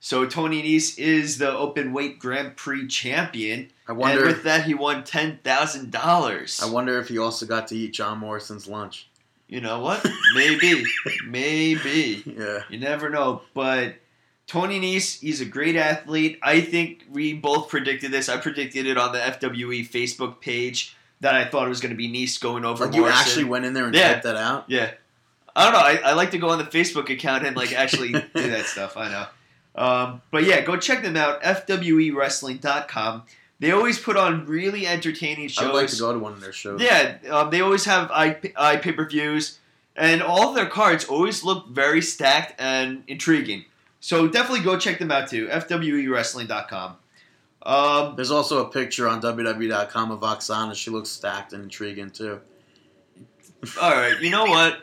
So 0.00 0.24
Tony 0.26 0.62
Nese 0.62 0.98
is 0.98 1.36
the 1.38 1.50
open 1.50 1.92
weight 1.92 2.18
Grand 2.18 2.56
Prix 2.56 2.86
champion, 2.86 3.70
I 3.86 3.92
and 3.92 3.98
wonder. 3.98 4.24
with 4.26 4.42
that 4.44 4.64
he 4.64 4.72
won 4.74 5.04
ten 5.04 5.38
thousand 5.44 5.90
dollars. 5.90 6.60
I 6.62 6.70
wonder 6.70 6.98
if 6.98 7.08
he 7.08 7.18
also 7.18 7.44
got 7.44 7.68
to 7.68 7.76
eat 7.76 7.92
John 7.92 8.18
Morrison's 8.18 8.66
lunch. 8.68 9.08
You 9.48 9.60
know 9.60 9.80
what? 9.80 10.04
Maybe, 10.34 10.82
maybe. 11.26 12.22
Yeah. 12.26 12.62
You 12.68 12.78
never 12.78 13.10
know. 13.10 13.42
But 13.54 13.96
Tony 14.46 14.78
Nese, 14.80 15.20
he's 15.20 15.40
a 15.40 15.44
great 15.44 15.74
athlete. 15.76 16.38
I 16.42 16.60
think 16.60 17.04
we 17.10 17.32
both 17.34 17.68
predicted 17.68 18.12
this. 18.12 18.28
I 18.28 18.36
predicted 18.36 18.86
it 18.86 18.96
on 18.96 19.12
the 19.12 19.18
FWE 19.18 19.88
Facebook 19.88 20.40
page 20.40 20.94
that 21.20 21.34
I 21.34 21.44
thought 21.44 21.66
it 21.66 21.68
was 21.70 21.80
going 21.80 21.90
to 21.90 21.96
be 21.96 22.08
Nese 22.08 22.40
going 22.40 22.64
over 22.64 22.86
Like 22.86 22.94
you 22.94 23.00
Morrison. 23.00 23.20
actually 23.20 23.44
went 23.44 23.64
in 23.64 23.74
there 23.74 23.86
and 23.86 23.94
Yeah. 23.94 24.12
typed 24.12 24.22
that 24.24 24.36
out. 24.36 24.64
Yeah. 24.68 24.92
I 25.56 25.64
don't 25.64 25.72
know. 25.72 25.78
I, 25.80 26.10
I 26.10 26.12
like 26.12 26.30
to 26.32 26.38
go 26.38 26.50
on 26.50 26.58
the 26.58 26.64
Facebook 26.64 27.10
account 27.10 27.44
and 27.46 27.56
like 27.56 27.72
actually 27.72 28.12
do 28.12 28.26
that 28.34 28.66
stuff. 28.66 28.96
I 28.96 29.08
know. 29.10 29.26
Um, 29.74 30.22
but 30.30 30.44
yeah, 30.44 30.60
go 30.60 30.76
check 30.76 31.02
them 31.02 31.16
out. 31.16 31.42
FWEWrestling.com. 31.42 33.22
They 33.58 33.70
always 33.72 33.98
put 33.98 34.16
on 34.16 34.46
really 34.46 34.86
entertaining 34.86 35.48
shows. 35.48 35.64
I 35.64 35.72
would 35.72 35.76
like 35.76 35.88
to 35.88 35.98
go 35.98 36.12
to 36.12 36.18
one 36.18 36.32
of 36.32 36.40
their 36.40 36.52
shows. 36.52 36.80
Yeah, 36.80 37.16
um, 37.30 37.50
they 37.50 37.62
always 37.62 37.86
have 37.86 38.10
i 38.10 38.36
i 38.54 38.76
pay 38.76 38.92
per 38.92 39.08
views, 39.08 39.58
and 39.96 40.22
all 40.22 40.50
of 40.50 40.54
their 40.54 40.66
cards 40.66 41.06
always 41.06 41.42
look 41.42 41.68
very 41.70 42.02
stacked 42.02 42.60
and 42.60 43.02
intriguing. 43.08 43.64
So 44.00 44.28
definitely 44.28 44.64
go 44.64 44.78
check 44.78 44.98
them 44.98 45.10
out 45.10 45.28
too. 45.28 45.46
FWEWrestling.com. 45.48 46.96
Um, 47.62 48.14
There's 48.16 48.30
also 48.30 48.64
a 48.64 48.68
picture 48.68 49.08
on 49.08 49.20
WWE.com 49.20 50.10
of 50.12 50.20
Aksana. 50.20 50.74
She 50.74 50.90
looks 50.90 51.08
stacked 51.08 51.52
and 51.52 51.64
intriguing 51.64 52.10
too. 52.10 52.40
all 53.80 53.90
right, 53.90 54.20
you 54.20 54.30
know 54.30 54.44
what? 54.44 54.82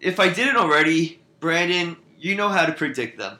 If 0.00 0.18
I 0.18 0.28
didn't 0.30 0.56
already, 0.56 1.20
Brandon, 1.40 1.96
you 2.18 2.34
know 2.34 2.48
how 2.48 2.66
to 2.66 2.72
predict 2.72 3.18
them. 3.18 3.38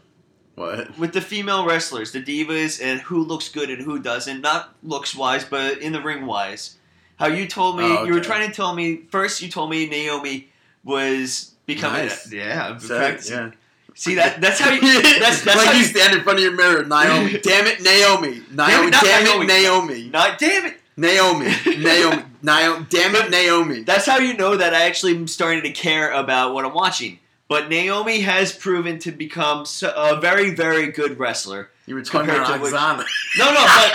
What? 0.57 0.99
with 0.99 1.14
the 1.14 1.23
female 1.23 1.64
wrestlers, 1.64 2.12
the 2.12 2.23
divas, 2.23 2.83
and 2.85 3.01
who 3.01 3.25
looks 3.25 3.49
good 3.49 3.70
and 3.70 3.81
who 3.83 3.99
doesn't. 3.99 4.42
Not 4.42 4.75
looks 4.83 5.16
wise, 5.16 5.42
but 5.44 5.79
in 5.79 5.92
the 5.92 6.03
ring 6.03 6.27
wise. 6.27 6.77
How 7.16 7.29
you 7.29 7.46
told 7.46 7.79
me 7.79 7.85
Oh, 7.85 8.05
you 8.05 8.12
were 8.12 8.20
trying 8.20 8.46
to 8.49 8.55
tell 8.55 8.75
me 8.75 9.03
first. 9.11 9.40
You 9.40 9.49
told 9.49 9.70
me 9.70 9.87
Naomi 9.88 10.51
was 10.85 11.55
becoming. 11.64 12.03
Nice. 12.09 12.31
Yeah, 12.31 12.68
I'm 12.68 12.79
So, 12.81 12.99
practicing. 12.99 13.37
yeah. 13.38 13.51
See 14.00 14.14
that? 14.14 14.40
That's 14.40 14.58
how 14.58 14.70
you. 14.70 14.80
That's, 15.20 15.44
that's 15.44 15.58
like 15.58 15.66
how 15.66 15.72
you 15.72 15.80
you. 15.80 15.84
stand 15.84 16.16
in 16.16 16.22
front 16.22 16.38
of 16.38 16.42
your 16.42 16.56
mirror, 16.56 16.86
Naomi. 16.86 17.38
damn 17.42 17.66
it, 17.66 17.82
Naomi. 17.82 18.40
Naomi. 18.50 18.90
Damn 18.92 19.24
Naomi. 19.24 19.44
it, 19.44 19.46
Naomi. 19.46 20.08
Not 20.08 20.38
damn 20.38 20.64
it. 20.64 20.80
Naomi. 20.96 21.52
Naomi. 21.66 22.22
Naomi. 22.42 22.86
Damn 22.90 23.14
it, 23.14 23.30
Naomi. 23.30 23.82
That's 23.82 24.06
how 24.06 24.16
you 24.18 24.34
know 24.34 24.56
that 24.56 24.72
I 24.72 24.86
actually 24.86 25.16
am 25.16 25.28
starting 25.28 25.62
to 25.64 25.70
care 25.72 26.10
about 26.12 26.54
what 26.54 26.64
I'm 26.64 26.72
watching. 26.72 27.18
But 27.48 27.68
Naomi 27.68 28.20
has 28.20 28.52
proven 28.52 28.98
to 29.00 29.12
become 29.12 29.66
so- 29.66 29.92
a 29.94 30.18
very, 30.18 30.54
very 30.54 30.90
good 30.90 31.18
wrestler. 31.18 31.70
You 31.84 31.94
were 31.94 32.02
talking 32.02 32.30
about 32.30 32.46
Aksana. 32.46 33.04
No, 33.38 33.52
no, 33.52 33.66
but 33.66 33.92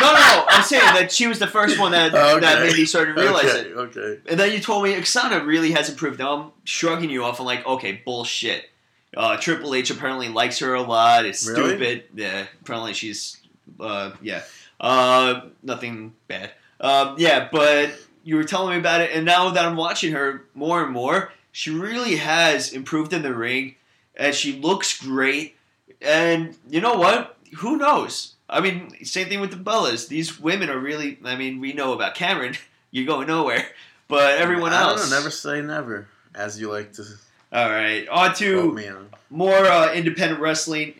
no, 0.00 0.12
no. 0.12 0.44
I'm 0.48 0.62
saying 0.62 0.82
that 0.94 1.10
she 1.10 1.26
was 1.26 1.38
the 1.38 1.46
first 1.46 1.78
one 1.78 1.92
that 1.92 2.12
that 2.12 2.60
made 2.60 2.76
me 2.76 2.84
start 2.84 3.08
to 3.08 3.14
realize 3.14 3.44
okay, 3.44 3.60
it. 3.60 3.76
Okay. 3.76 4.20
And 4.28 4.38
then 4.38 4.52
you 4.52 4.60
told 4.60 4.84
me 4.84 4.92
Aksana 4.94 5.46
really 5.46 5.72
has 5.72 5.88
improved. 5.88 6.18
Now 6.18 6.36
I'm 6.36 6.52
shrugging 6.64 7.08
you 7.08 7.24
off 7.24 7.38
and 7.38 7.46
like, 7.46 7.66
okay, 7.66 8.02
bullshit. 8.04 8.68
Uh, 9.16 9.36
Triple 9.36 9.74
H 9.74 9.90
apparently 9.90 10.28
likes 10.28 10.58
her 10.60 10.74
a 10.74 10.82
lot. 10.82 11.24
It's 11.26 11.46
Really? 11.46 11.70
stupid. 11.76 12.04
Yeah, 12.14 12.46
apparently 12.62 12.94
she's, 12.94 13.36
uh, 13.78 14.12
yeah, 14.22 14.42
uh, 14.80 15.42
nothing 15.62 16.14
bad. 16.28 16.50
Um, 16.80 17.16
yeah, 17.18 17.48
but 17.52 17.90
you 18.24 18.36
were 18.36 18.44
telling 18.44 18.74
me 18.74 18.78
about 18.80 19.00
it, 19.00 19.10
and 19.14 19.24
now 19.26 19.50
that 19.50 19.64
I'm 19.64 19.76
watching 19.76 20.12
her 20.12 20.44
more 20.54 20.82
and 20.82 20.92
more, 20.92 21.32
she 21.52 21.70
really 21.70 22.16
has 22.16 22.72
improved 22.72 23.12
in 23.12 23.22
the 23.22 23.34
ring, 23.34 23.74
and 24.16 24.34
she 24.34 24.54
looks 24.58 24.98
great. 25.00 25.56
And 26.00 26.56
you 26.68 26.80
know 26.80 26.94
what? 26.94 27.36
Who 27.58 27.76
knows? 27.76 28.34
I 28.48 28.60
mean, 28.60 29.04
same 29.04 29.28
thing 29.28 29.40
with 29.40 29.50
the 29.50 29.56
Bellas. 29.56 30.08
These 30.08 30.40
women 30.40 30.68
are 30.70 30.78
really. 30.78 31.18
I 31.24 31.36
mean, 31.36 31.60
we 31.60 31.72
know 31.72 31.92
about 31.92 32.14
Cameron. 32.14 32.54
You're 32.90 33.06
going 33.06 33.26
nowhere. 33.28 33.66
But 34.08 34.38
everyone 34.38 34.72
I 34.72 34.82
else. 34.82 35.00
don't 35.02 35.10
know, 35.10 35.16
never 35.16 35.30
say 35.30 35.62
never, 35.62 36.08
as 36.34 36.60
you 36.60 36.70
like 36.70 36.92
to 36.94 37.04
All 37.52 37.68
right, 37.68 38.08
on 38.08 38.34
to 38.36 38.78
on. 38.78 39.10
more 39.28 39.54
uh, 39.54 39.92
independent 39.92 40.40
wrestling. 40.40 40.94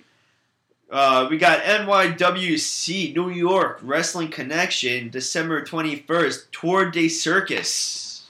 Uh, 0.91 1.27
we 1.31 1.39
got 1.39 1.63
NYWC 1.63 3.17
New 3.17 3.31
York 3.31 3.81
Wrestling 3.83 4.29
Connection, 4.29 5.09
December 5.09 5.65
twenty 5.65 5.97
first, 5.97 6.53
Tour 6.53 6.91
de 6.91 7.09
Circus. 7.09 8.29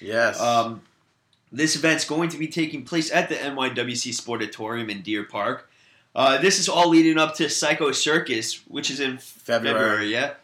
Yes. 0.00 0.40
Um, 0.40 0.82
this 1.52 1.76
event's 1.76 2.04
going 2.04 2.30
to 2.30 2.38
be 2.38 2.48
taking 2.48 2.84
place 2.84 3.12
at 3.12 3.28
the 3.28 3.36
NYWC 3.36 4.10
Sportatorium 4.20 4.90
in 4.90 5.02
Deer 5.02 5.22
Park. 5.22 5.70
Uh, 6.14 6.38
this 6.38 6.58
is 6.58 6.68
all 6.68 6.88
leading 6.88 7.18
up 7.18 7.36
to 7.36 7.48
Psycho 7.48 7.92
Circus, 7.92 8.66
which 8.66 8.90
is 8.90 9.00
in 9.00 9.18
February. 9.18 9.78
February, 9.78 10.12
yeah. 10.12 10.34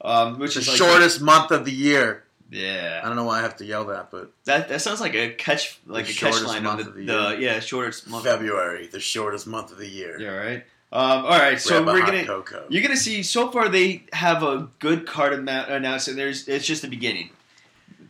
Um, 0.00 0.38
which 0.38 0.54
the 0.54 0.60
is 0.60 0.68
like 0.68 0.76
shortest 0.76 1.20
month 1.20 1.50
of 1.50 1.64
the 1.64 1.72
year. 1.72 2.24
I 2.54 3.00
don't 3.06 3.16
know 3.16 3.24
why 3.24 3.38
I 3.38 3.42
have 3.42 3.56
to 3.58 3.64
yell 3.64 3.84
that, 3.86 4.10
but 4.10 4.32
That 4.44 4.68
that 4.68 4.80
sounds 4.82 5.00
like 5.00 5.14
a 5.14 5.30
catch, 5.30 5.78
like 5.86 6.06
The 6.06 6.10
a 6.12 6.14
catch 6.14 6.18
shortest 6.34 6.46
line 6.46 6.62
month 6.64 6.80
of 6.82 6.86
of 6.88 6.94
the, 6.94 7.04
the 7.04 7.12
the 7.30 7.36
yeah 7.40 7.60
shortest 7.60 8.08
month. 8.08 8.24
February, 8.24 8.86
the 8.88 9.00
shortest 9.00 9.46
month 9.46 9.72
of 9.72 9.78
the 9.78 9.88
year. 9.88 10.20
Yeah, 10.20 10.30
right. 10.30 10.64
Um, 10.94 11.24
all 11.24 11.38
right, 11.38 11.58
so 11.58 11.82
Grab 11.82 11.94
we're 11.94 12.04
gonna 12.06 12.26
cocoa. 12.26 12.66
you're 12.68 12.82
gonna 12.82 12.96
see. 12.96 13.22
So 13.22 13.50
far, 13.50 13.70
they 13.70 14.04
have 14.12 14.42
a 14.42 14.68
good 14.78 15.06
card 15.06 15.32
amount 15.32 15.70
announced, 15.70 16.08
and 16.08 16.18
there's 16.18 16.46
it's 16.48 16.66
just 16.66 16.82
the 16.82 16.88
beginning. 16.88 17.30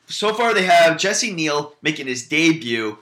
So 0.06 0.34
far, 0.34 0.52
they 0.52 0.64
have 0.64 0.98
Jesse 0.98 1.32
Neal 1.32 1.74
making 1.80 2.08
his 2.08 2.26
debut. 2.26 2.98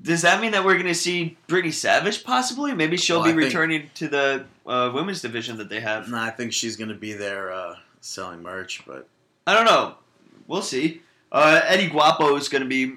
Does 0.00 0.22
that 0.22 0.40
mean 0.40 0.52
that 0.52 0.64
we're 0.64 0.78
gonna 0.78 0.94
see 0.94 1.36
Brittany 1.48 1.70
Savage 1.72 2.24
possibly? 2.24 2.72
Maybe 2.74 2.96
she'll 2.96 3.18
Well, 3.18 3.26
be 3.26 3.32
think- 3.32 3.44
returning 3.44 3.90
to 3.96 4.08
the 4.08 4.44
uh, 4.66 4.90
women's 4.94 5.20
division 5.20 5.58
that 5.58 5.68
they 5.68 5.80
have. 5.80 6.08
No, 6.08 6.18
I 6.18 6.30
think 6.30 6.52
she's 6.54 6.76
gonna 6.76 6.94
be 6.94 7.12
there 7.12 7.52
uh, 7.52 7.76
selling 8.00 8.42
merch, 8.42 8.82
but 8.86 9.06
I 9.46 9.52
don't 9.52 9.66
know. 9.66 9.96
We'll 10.46 10.62
see. 10.62 11.02
Uh, 11.32 11.60
Eddie 11.64 11.88
Guapo 11.88 12.36
is 12.36 12.48
going 12.48 12.62
to 12.62 12.68
be 12.68 12.96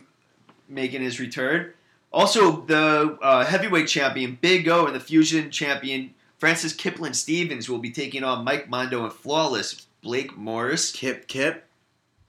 making 0.69 1.01
his 1.01 1.19
return. 1.19 1.73
Also, 2.11 2.61
the 2.61 3.17
uh, 3.21 3.45
heavyweight 3.45 3.87
champion 3.87 4.37
Big 4.41 4.67
O 4.67 4.85
and 4.85 4.95
the 4.95 4.99
fusion 4.99 5.51
champion 5.51 6.13
Francis 6.37 6.73
Kipling 6.73 7.13
Stevens 7.13 7.67
will 7.69 7.79
be 7.79 7.91
taking 7.91 8.23
on 8.23 8.43
Mike 8.43 8.69
Mondo 8.69 9.03
and 9.03 9.13
Flawless 9.13 9.87
Blake 10.01 10.37
Morris. 10.37 10.91
Kip 10.91 11.27
Kip. 11.27 11.63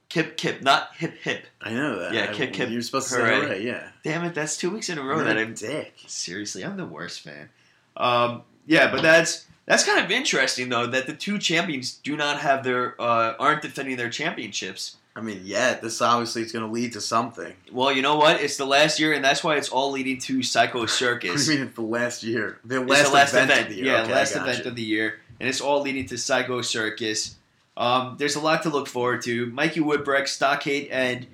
Kip 0.09 0.37
Kip, 0.39 0.63
not 0.63 0.91
Hip 0.97 1.15
Hip. 1.23 1.45
I 1.61 1.73
know 1.73 1.99
that. 1.99 2.15
Yeah, 2.15 2.29
I- 2.31 2.35
Kip 2.35 2.53
Kip 2.55 2.71
You're 2.71 2.81
supposed 2.83 3.09
to 3.09 3.15
say 3.15 3.37
it 3.43 3.49
right. 3.49 3.61
Yeah. 3.61 3.89
Damn 4.05 4.25
it, 4.25 4.35
that's 4.35 4.57
two 4.57 4.71
weeks 4.71 4.89
in 4.89 4.97
a 4.99 5.03
row 5.03 5.17
You're 5.17 5.25
that 5.27 5.37
I'm 5.39 5.55
dick. 5.55 5.95
seriously. 6.07 6.65
I'm 6.65 6.77
the 6.79 6.87
worst 6.87 7.21
fan. 7.21 7.51
Um, 7.97 8.43
yeah, 8.67 8.91
but 8.91 9.03
that's 9.03 9.47
that's 9.67 9.85
kind 9.85 10.03
of 10.03 10.11
interesting 10.11 10.69
though 10.71 10.87
that 10.87 11.07
the 11.07 11.13
two 11.15 11.39
champions 11.39 11.95
do 11.97 12.17
not 12.17 12.41
have 12.41 12.65
their 12.65 13.01
uh, 13.01 13.35
aren't 13.39 13.61
defending 13.63 13.97
their 13.97 14.09
championships. 14.11 14.97
I 15.19 15.21
mean, 15.21 15.41
yeah, 15.43 15.75
this 15.75 16.01
obviously 16.01 16.43
is 16.43 16.53
going 16.53 16.65
to 16.65 16.71
lead 16.71 16.93
to 16.93 17.01
something. 17.01 17.53
Well, 17.73 17.91
you 17.91 18.03
know 18.03 18.15
what? 18.15 18.41
It's 18.41 18.57
the 18.57 18.65
last 18.65 19.01
year, 19.01 19.13
and 19.13 19.25
that's 19.25 19.43
why 19.43 19.57
it's 19.57 19.69
all 19.69 19.91
leading 19.91 20.19
to 20.19 20.45
Psycho 20.45 20.79
What 20.83 20.91
Circus. 20.91 21.45
do 21.45 21.53
you 21.53 21.59
mean 21.59 21.67
it's 21.67 21.75
the 21.75 21.83
last 21.83 22.23
year? 22.23 22.61
The 22.65 22.81
last, 22.81 23.09
the 23.09 23.15
last 23.15 23.35
event, 23.35 23.51
event, 23.51 23.63
of 23.63 23.69
the 23.71 23.83
year. 23.83 23.85
yeah, 23.87 24.03
okay, 24.03 24.13
last 24.13 24.37
event 24.37 24.65
you. 24.65 24.71
of 24.71 24.77
the 24.77 24.83
year, 24.83 25.19
and 25.41 25.49
it's 25.49 25.61
all 25.61 25.83
leading 25.83 26.07
to 26.07 26.17
Psycho 26.17 26.63
Circus. 26.63 27.35
Um, 27.77 28.15
there's 28.17 28.37
a 28.37 28.41
lot 28.41 28.63
to 28.63 28.69
look 28.69 28.87
forward 28.87 29.23
to. 29.23 29.47
Mikey 29.47 29.81
Woodbreck, 29.81 30.29
Stockade, 30.29 30.89
and 30.93 31.27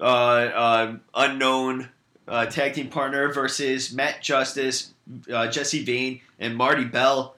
uh, 0.00 0.04
uh, 0.04 0.96
unknown 1.12 1.88
uh, 2.28 2.46
tag 2.46 2.74
team 2.74 2.88
partner 2.88 3.32
versus 3.32 3.92
Matt 3.92 4.22
Justice, 4.22 4.92
uh, 5.32 5.48
Jesse 5.48 5.84
Vane, 5.84 6.20
and 6.38 6.56
Marty 6.56 6.84
Bell. 6.84 7.34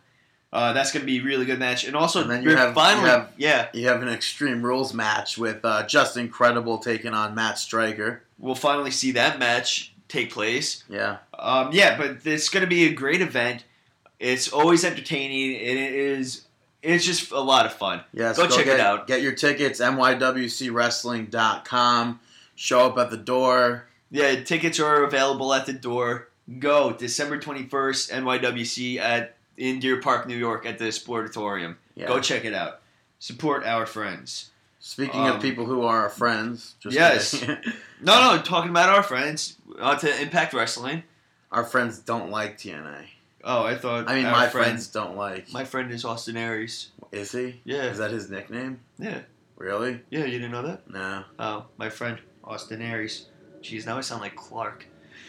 Uh, 0.52 0.72
that's 0.72 0.90
going 0.92 1.02
to 1.02 1.06
be 1.06 1.18
a 1.18 1.22
really 1.22 1.44
good 1.46 1.58
match. 1.60 1.84
And 1.84 1.94
also, 1.94 2.22
And 2.22 2.30
then 2.30 2.42
you 2.42 2.56
have- 2.56 2.70
you 2.70 2.74
finally, 2.74 3.08
have- 3.08 3.30
yeah, 3.36 3.68
You 3.72 3.86
have 3.88 4.02
an 4.02 4.08
Extreme 4.08 4.62
Rules 4.62 4.92
match 4.92 5.38
with 5.38 5.64
uh, 5.64 5.86
Just 5.86 6.16
Incredible 6.16 6.78
taking 6.78 7.14
on 7.14 7.34
Matt 7.36 7.56
Striker. 7.58 8.22
we'll 8.38 8.54
finally 8.56 8.90
see 8.90 9.12
that 9.12 9.38
match 9.38 9.92
take 10.08 10.32
place. 10.32 10.82
Yeah. 10.88 11.18
Um, 11.38 11.70
yeah, 11.72 11.96
but 11.96 12.26
it's 12.26 12.48
going 12.48 12.62
to 12.62 12.66
be 12.66 12.86
a 12.86 12.92
great 12.92 13.20
event. 13.20 13.62
It's 14.18 14.48
always 14.52 14.84
entertaining, 14.84 15.54
and 15.56 15.78
it 15.78 15.92
is. 15.94 16.42
It's 16.82 17.04
just 17.04 17.30
a 17.30 17.38
lot 17.40 17.64
of 17.66 17.72
fun. 17.74 18.02
Yes, 18.12 18.36
Go 18.36 18.48
check 18.48 18.66
it 18.66 18.80
out. 18.80 19.06
Get 19.06 19.22
your 19.22 19.32
tickets, 19.32 19.80
nywcwrestling.com. 19.80 22.20
Show 22.56 22.86
up 22.86 22.98
at 22.98 23.10
the 23.10 23.16
door. 23.16 23.86
Yeah, 24.10 24.42
tickets 24.42 24.80
are 24.80 25.04
available 25.04 25.54
at 25.54 25.66
the 25.66 25.72
door. 25.72 26.28
Go 26.58 26.92
December 26.92 27.38
twenty 27.38 27.62
first, 27.64 28.10
NYWC 28.10 28.98
at 28.98 29.36
in 29.60 29.78
Deer 29.78 30.00
Park, 30.00 30.26
New 30.26 30.36
York, 30.36 30.64
at 30.66 30.78
the 30.78 30.86
Sportatorium. 30.86 31.76
Yeah. 31.94 32.06
Go 32.06 32.18
check 32.20 32.44
it 32.44 32.54
out. 32.54 32.80
Support 33.18 33.64
our 33.64 33.84
friends. 33.86 34.50
Speaking 34.80 35.20
Um, 35.20 35.36
of 35.36 35.42
people 35.42 35.66
who 35.66 35.82
are 35.82 36.00
our 36.00 36.08
friends, 36.08 36.74
just 36.80 36.96
Yes. 36.96 37.34
No, 38.02 38.34
no, 38.36 38.42
talking 38.42 38.70
about 38.70 38.88
our 38.88 39.02
friends. 39.02 39.56
On 39.78 39.98
to 39.98 40.22
Impact 40.22 40.54
Wrestling. 40.54 41.02
our 41.52 41.64
friends 41.64 41.98
don't 41.98 42.30
like 42.30 42.56
TNA. 42.56 43.04
Oh, 43.44 43.62
I 43.64 43.74
thought. 43.74 44.08
I 44.08 44.14
mean, 44.14 44.24
my 44.24 44.48
friend- 44.48 44.52
friends 44.68 44.88
don't 44.88 45.16
like. 45.16 45.52
My 45.52 45.64
friend 45.64 45.90
is 45.92 46.04
Austin 46.06 46.36
Aries. 46.38 46.92
Is 47.12 47.32
he? 47.32 47.60
Yeah, 47.64 47.84
Is 47.90 47.98
that 47.98 48.10
his 48.12 48.30
nickname? 48.30 48.80
yeah, 48.98 49.20
Really? 49.56 50.00
yeah. 50.10 50.24
You 50.24 50.38
didn't 50.38 50.52
know 50.52 50.62
that? 50.62 50.88
No. 50.88 51.24
Oh, 51.38 51.66
my 51.76 51.90
friend 51.90 52.18
Austin 52.44 52.80
Aries. 52.80 53.26
Jeez, 53.62 53.84
now 53.84 53.98
I 53.98 54.00
sound 54.00 54.22
like 54.22 54.36
Clark. 54.36 54.86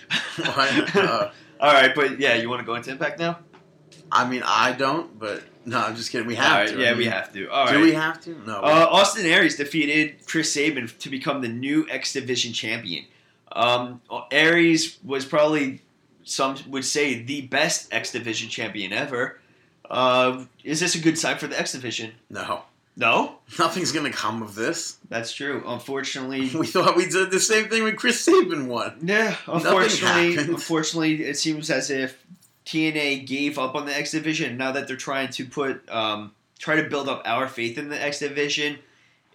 Uh, 0.44 1.32
All 1.60 1.74
right, 1.74 1.94
but 1.94 2.20
yeah, 2.20 2.36
you 2.36 2.50
want 2.50 2.60
to 2.62 2.66
go 2.66 2.76
into 2.76 2.90
Impact 2.92 3.20
now? 3.20 3.40
I 4.12 4.28
mean, 4.30 4.44
I 4.46 4.74
don't, 4.74 5.18
but 5.20 5.44
no, 5.66 5.80
I'm 5.80 5.96
just 5.96 6.12
kidding. 6.12 6.28
We 6.28 6.36
have 6.36 6.52
right, 6.52 6.70
to. 6.70 6.82
yeah, 6.82 6.92
I 6.92 6.94
we 6.96 7.06
have 7.06 7.32
to. 7.34 7.48
All 7.50 7.68
do 7.68 7.76
right. 7.76 7.84
we 7.84 7.94
have 7.94 8.22
to? 8.24 8.42
No. 8.46 8.58
Uh, 8.58 8.88
Austin 8.92 9.26
Aries 9.26 9.56
defeated 9.58 10.26
Chris 10.26 10.54
Sabin 10.54 10.88
to 11.00 11.10
become 11.10 11.42
the 11.42 11.48
new 11.48 11.88
X 11.90 12.14
Division 12.14 12.54
champion. 12.54 13.06
Um, 13.52 14.02
Aries 14.32 14.98
was 15.04 15.26
probably 15.26 15.82
some 16.24 16.56
would 16.68 16.86
say 16.86 17.22
the 17.24 17.42
best 17.42 17.94
X 17.94 18.12
Division 18.12 18.50
champion 18.50 18.94
ever. 18.94 19.40
Uh, 19.90 20.46
is 20.64 20.80
this 20.80 20.96
a 20.96 21.00
good 21.00 21.18
sign 21.18 21.38
for 21.38 21.48
the 21.48 21.60
X 21.60 21.74
Division? 21.74 22.14
no. 22.30 22.64
No, 22.98 23.38
Nothing's 23.58 23.94
gonna 23.94 24.12
come 24.12 24.44
of 24.44 24.54
this. 24.54 24.98
that's 25.08 25.32
true. 25.32 25.64
Unfortunately, 25.66 26.50
We 26.54 26.68
thought 26.68 26.98
we 26.98 27.06
did 27.08 27.32
the 27.32 27.40
same 27.40 27.70
thing 27.70 27.84
when 27.84 27.96
Chris 27.96 28.20
Sabin 28.20 28.68
won. 28.68 28.98
yeah. 29.02 29.38
Unfortunately, 29.48 30.36
unfortunately, 30.36 31.24
it 31.24 31.38
seems 31.38 31.70
as 31.72 31.90
if 31.90 32.22
TNA 32.72 33.28
gave 33.28 33.60
up 33.60 33.76
on 33.76 33.86
the 33.86 33.94
X 33.96 34.12
Division. 34.12 34.56
Now 34.58 34.72
that 34.72 34.88
they're 34.88 34.96
trying 34.96 35.30
to 35.32 35.46
put 35.46 35.88
um, 35.90 36.32
try 36.58 36.76
to 36.76 36.90
build 36.90 37.10
up 37.10 37.22
our 37.26 37.48
faith 37.48 37.78
in 37.78 37.90
the 37.90 38.02
X 38.02 38.20
Division, 38.20 38.80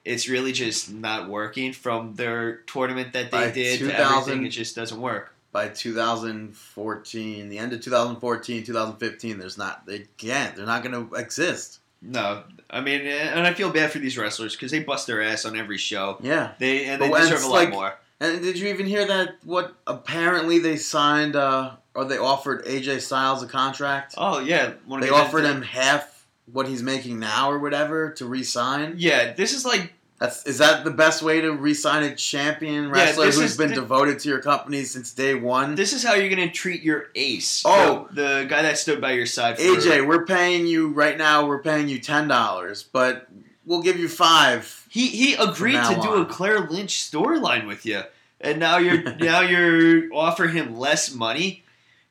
it's 0.07 0.27
really 0.29 0.53
just 0.53 0.91
not 0.91 1.29
working. 1.29 1.73
From 1.75 2.15
their 2.15 2.59
tournament 2.63 3.13
that 3.13 3.31
they 3.31 3.49
By 3.49 3.51
did 3.51 3.79
to 3.81 3.89
2000 3.89 4.05
everything, 4.05 4.47
it 4.47 4.51
just 4.51 4.75
doesn't 4.75 5.01
work. 5.01 5.35
By 5.53 5.69
2014, 5.69 7.49
the 7.49 7.59
end 7.59 7.73
of 7.73 7.81
2014, 7.83 8.65
2015, 8.65 9.39
there's 9.39 9.59
not. 9.59 9.85
They 9.87 10.07
can't. 10.17 10.57
They're 10.57 10.67
not 10.67 10.83
gonna 10.83 11.13
exist. 11.15 11.81
No, 12.01 12.43
I 12.71 12.81
mean, 12.81 13.03
and 13.03 13.47
I 13.47 13.53
feel 13.53 13.71
bad 13.71 13.91
for 13.91 13.99
these 13.99 14.17
wrestlers 14.17 14.55
because 14.55 14.71
they 14.71 14.81
bust 14.81 15.07
their 15.07 15.23
ass 15.23 15.45
on 15.45 15.57
every 15.57 15.79
show. 15.79 16.19
Yeah. 16.23 16.53
They 16.59 16.87
and 16.87 17.03
they 17.03 17.09
when 17.11 17.23
deserve 17.23 17.43
a 17.43 17.47
lot 17.49 17.55
like- 17.55 17.71
more. 17.71 17.99
And 18.19 18.41
did 18.41 18.59
you 18.59 18.69
even 18.69 18.87
hear 18.87 19.07
that? 19.07 19.37
What 19.45 19.75
apparently 19.87 20.59
they 20.59 20.77
signed, 20.77 21.37
uh, 21.37 21.73
or 21.97 22.05
they 22.05 22.19
offered 22.19 22.65
AJ 22.67 23.01
Styles 23.01 23.43
a 23.43 23.47
contract. 23.47 24.15
Oh 24.17 24.39
yeah, 24.39 24.75
They 25.01 25.09
offered 25.11 25.45
him 25.45 25.63
half 25.63 26.27
what 26.53 26.69
he's 26.69 26.83
making 26.83 27.19
now, 27.19 27.51
or 27.51 27.59
whatever, 27.59 28.11
to 28.13 28.25
re-sign. 28.27 28.95
Yeah, 28.99 29.33
this 29.33 29.53
is 29.53 29.65
like 29.65 29.93
That's 30.21 30.47
is 30.47 30.59
that 30.59 30.85
the 30.85 30.93
best 30.93 31.23
way 31.23 31.41
to 31.41 31.51
re-sign 31.53 32.05
a 32.05 32.15
champion 32.15 32.89
wrestler 32.89 33.27
this 33.27 33.37
who's 33.41 33.51
is 33.53 33.57
been 33.59 33.71
the- 33.71 33.75
devoted 33.75 34.21
to 34.21 34.29
your 34.29 34.41
company 34.41 34.85
since 34.85 35.13
day 35.13 35.35
one? 35.35 35.75
This 35.75 35.93
is 35.93 36.05
how 36.05 36.15
you're 36.15 36.31
gonna 36.31 36.51
treat 36.51 36.83
your 36.83 37.09
ace. 37.17 37.63
Oh. 37.67 38.07
the, 38.13 38.23
the 38.23 38.47
guy 38.49 38.63
that 38.63 38.79
stood 38.79 39.01
by 39.01 39.13
your 39.13 39.27
side. 39.27 39.57
For, 39.57 39.63
AJ, 39.63 40.07
we're 40.07 40.25
paying 40.25 40.67
you 40.67 40.89
right 40.89 41.19
now. 41.19 41.47
We're 41.47 41.63
paying 41.63 41.89
you 41.89 41.99
ten 41.99 42.29
dollars, 42.29 42.85
but 42.85 43.27
we'll 43.65 43.83
give 43.83 43.99
you 43.99 44.09
five. 44.09 44.87
he 44.89 45.09
he 45.09 45.35
agreed 45.35 45.83
to 45.83 45.99
do 46.01 46.15
a. 46.15 46.25
Claire 46.27 46.61
Lynch 46.61 46.95
storyline 47.11 47.67
with 47.67 47.85
you, 47.85 48.03
and 48.41 48.61
now 48.61 48.79
you're 48.79 49.03
now 49.17 49.41
you're 49.41 50.15
offering 50.15 50.53
him 50.55 50.79
less 50.79 51.13
money. 51.13 51.65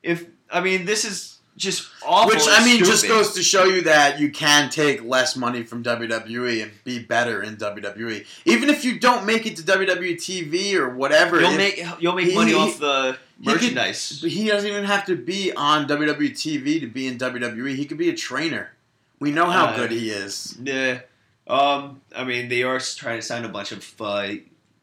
If 0.06 0.26
I 0.50 0.60
mean, 0.60 0.84
this 0.84 1.04
is 1.04 1.38
just 1.56 1.88
awful. 2.04 2.34
Which 2.34 2.44
I 2.48 2.64
mean, 2.64 2.78
just 2.84 3.08
goes 3.08 3.32
to 3.34 3.42
show 3.42 3.64
you 3.64 3.82
that 3.82 4.20
you 4.20 4.30
can 4.30 4.70
take 4.70 5.02
less 5.02 5.36
money 5.36 5.62
from 5.62 5.82
WWE 5.82 6.62
and 6.62 6.72
be 6.84 6.98
better 6.98 7.42
in 7.42 7.56
WWE, 7.56 8.24
even 8.44 8.68
if 8.70 8.84
you 8.84 8.98
don't 9.00 9.24
make 9.26 9.46
it 9.46 9.56
to 9.56 9.62
WWE 9.62 10.14
TV 10.16 10.74
or 10.74 10.90
whatever. 10.94 11.40
You'll 11.40 11.52
make 11.56 11.82
you'll 12.00 12.14
make 12.14 12.28
he- 12.28 12.34
money 12.34 12.54
off 12.54 12.78
the 12.78 13.16
he 13.40 13.46
could- 13.46 13.54
merchandise. 13.54 14.20
He 14.26 14.48
doesn't 14.48 14.68
even 14.70 14.84
have 14.84 15.06
to 15.06 15.16
be 15.16 15.52
on 15.52 15.86
WWE 15.88 16.30
TV 16.32 16.80
to 16.80 16.86
be 16.86 17.06
in 17.06 17.18
WWE. 17.18 17.74
He 17.74 17.84
could 17.86 17.98
be 17.98 18.08
a 18.10 18.14
trainer. 18.14 18.70
We 19.18 19.30
know 19.30 19.46
how 19.46 19.66
Uh, 19.66 19.76
good 19.76 19.90
he 19.92 20.10
is. 20.10 20.56
Yeah. 20.62 21.00
Um. 21.48 22.02
I 22.14 22.24
mean, 22.24 22.48
they 22.48 22.62
are 22.64 22.78
trying 22.78 23.18
to 23.18 23.22
sign 23.22 23.44
a 23.44 23.48
bunch 23.48 23.72
of. 23.72 23.94
Uh, 24.00 24.04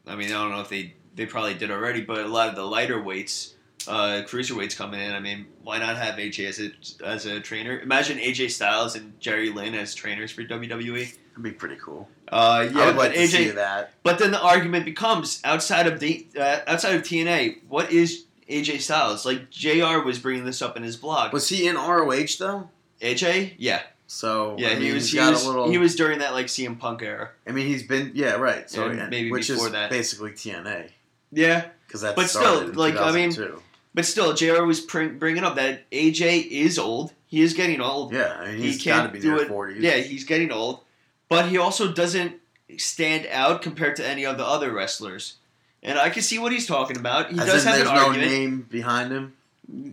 I 0.06 0.16
mean, 0.16 0.28
I 0.28 0.42
don't 0.42 0.50
know 0.50 0.60
if 0.60 0.68
they 0.70 0.94
they 1.14 1.24
probably 1.26 1.54
did 1.54 1.70
already, 1.70 2.00
but 2.00 2.18
a 2.24 2.28
lot 2.28 2.48
of 2.48 2.56
the 2.56 2.64
lighter 2.64 3.00
weights, 3.00 3.54
uh, 3.88 4.22
cruiserweights 4.26 4.76
coming 4.76 5.00
in. 5.00 5.12
I 5.12 5.20
mean, 5.20 5.46
why 5.62 5.78
not 5.78 5.96
have 5.96 6.14
AJ 6.16 6.48
as 6.48 6.60
a 6.60 7.04
as 7.06 7.26
a 7.26 7.40
trainer? 7.40 7.78
Imagine 7.80 8.18
AJ 8.18 8.50
Styles 8.52 8.94
and 8.94 9.18
Jerry 9.20 9.50
Lynn 9.50 9.74
as 9.74 9.94
trainers 9.94 10.30
for 10.30 10.42
WWE. 10.42 11.14
That'd 11.30 11.42
be 11.42 11.50
pretty 11.52 11.76
cool. 11.76 12.08
Uh, 12.28 12.68
yeah, 12.72 12.80
I 12.82 12.86
would 12.86 12.96
but 12.96 13.10
like 13.10 13.18
AJ. 13.18 13.54
that. 13.56 13.92
But 14.02 14.18
then 14.18 14.30
the 14.30 14.40
argument 14.40 14.84
becomes 14.84 15.40
outside 15.44 15.86
of 15.86 16.00
the 16.00 16.26
uh, 16.38 16.60
outside 16.66 16.94
of 16.94 17.02
TNA, 17.02 17.62
what 17.68 17.90
is 17.92 18.24
AJ 18.48 18.80
Styles? 18.80 19.24
Like 19.26 19.50
JR 19.50 19.98
was 20.04 20.18
bringing 20.18 20.44
this 20.44 20.62
up 20.62 20.76
in 20.76 20.82
his 20.82 20.96
blog. 20.96 21.32
Was 21.32 21.48
he 21.48 21.66
in 21.66 21.76
ROH 21.76 22.26
though? 22.38 22.70
AJ? 23.00 23.54
Yeah, 23.58 23.82
So 24.06 24.56
yeah. 24.58 24.68
I 24.70 24.74
he 24.76 24.92
was. 24.92 25.10
He 25.10 25.16
got 25.18 25.32
was, 25.32 25.44
a 25.44 25.48
little. 25.48 25.70
he 25.70 25.78
was 25.78 25.94
during 25.96 26.20
that 26.20 26.32
like 26.32 26.46
CM 26.46 26.78
Punk 26.78 27.02
era. 27.02 27.30
I 27.46 27.50
mean, 27.52 27.66
he's 27.66 27.82
been 27.82 28.12
yeah 28.14 28.34
right. 28.36 28.70
So 28.70 28.88
And 28.88 29.10
maybe 29.10 29.30
which 29.30 29.48
before 29.48 29.66
is 29.66 29.72
that. 29.72 29.90
basically 29.90 30.30
TNA 30.30 30.90
Yeah, 31.32 31.66
because 31.86 32.02
that. 32.02 32.14
But 32.16 32.28
still, 32.30 32.68
like, 32.72 32.96
I 32.96 33.10
mean, 33.12 33.30
2002. 33.32 33.62
But 33.94 34.04
still, 34.04 34.34
JR 34.34 34.64
was 34.64 34.80
pr- 34.80 35.06
bringing 35.08 35.44
up 35.44 35.54
that 35.56 35.88
AJ 35.90 36.48
is 36.48 36.78
old. 36.78 37.12
He 37.26 37.40
is 37.42 37.54
getting 37.54 37.80
old. 37.80 38.12
yeah, 38.12 38.36
I 38.40 38.46
mean, 38.52 38.56
he 38.58 38.62
he's 38.72 38.84
got 38.84 39.04
to 39.04 39.08
be 39.08 39.20
do 39.20 39.32
near 39.34 39.42
it. 39.42 39.48
forties. 39.48 39.82
Yeah, 39.82 39.96
he's 39.96 40.24
getting 40.24 40.50
old. 40.52 40.80
But 41.28 41.48
he 41.48 41.58
also 41.58 41.92
doesn't 41.92 42.34
stand 42.76 43.26
out 43.30 43.62
compared 43.62 43.96
to 43.96 44.06
any 44.06 44.24
of 44.26 44.36
the 44.38 44.44
other 44.44 44.72
wrestlers. 44.72 45.36
And 45.82 45.98
I 45.98 46.10
can 46.10 46.22
see 46.22 46.38
what 46.38 46.50
he's 46.52 46.66
talking 46.66 46.96
about. 46.96 47.30
He 47.30 47.38
As 47.38 47.46
does 47.46 47.64
have 47.64 47.76
there's 47.76 47.88
an 47.88 47.94
no 47.94 48.06
argument. 48.06 48.30
name 48.32 48.66
behind 48.70 49.12
him. 49.12 49.34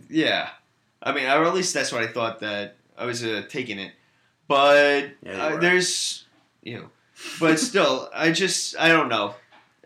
Yeah. 0.08 0.48
I 1.02 1.12
mean, 1.12 1.26
or 1.26 1.44
at 1.44 1.54
least 1.54 1.74
that's 1.74 1.92
what 1.92 2.02
I 2.02 2.06
thought 2.06 2.40
that 2.40 2.76
I 2.96 3.04
was 3.06 3.22
uh, 3.24 3.42
taking 3.48 3.78
it. 3.78 3.92
But 4.48 5.10
Yeah, 5.24 5.32
uh, 5.46 5.56
there's, 5.58 6.24
you 6.62 6.78
know, 6.78 6.88
but 7.40 7.58
still, 7.58 8.08
I 8.14 8.30
just, 8.32 8.76
I 8.78 8.88
don't 8.88 9.08
know. 9.08 9.34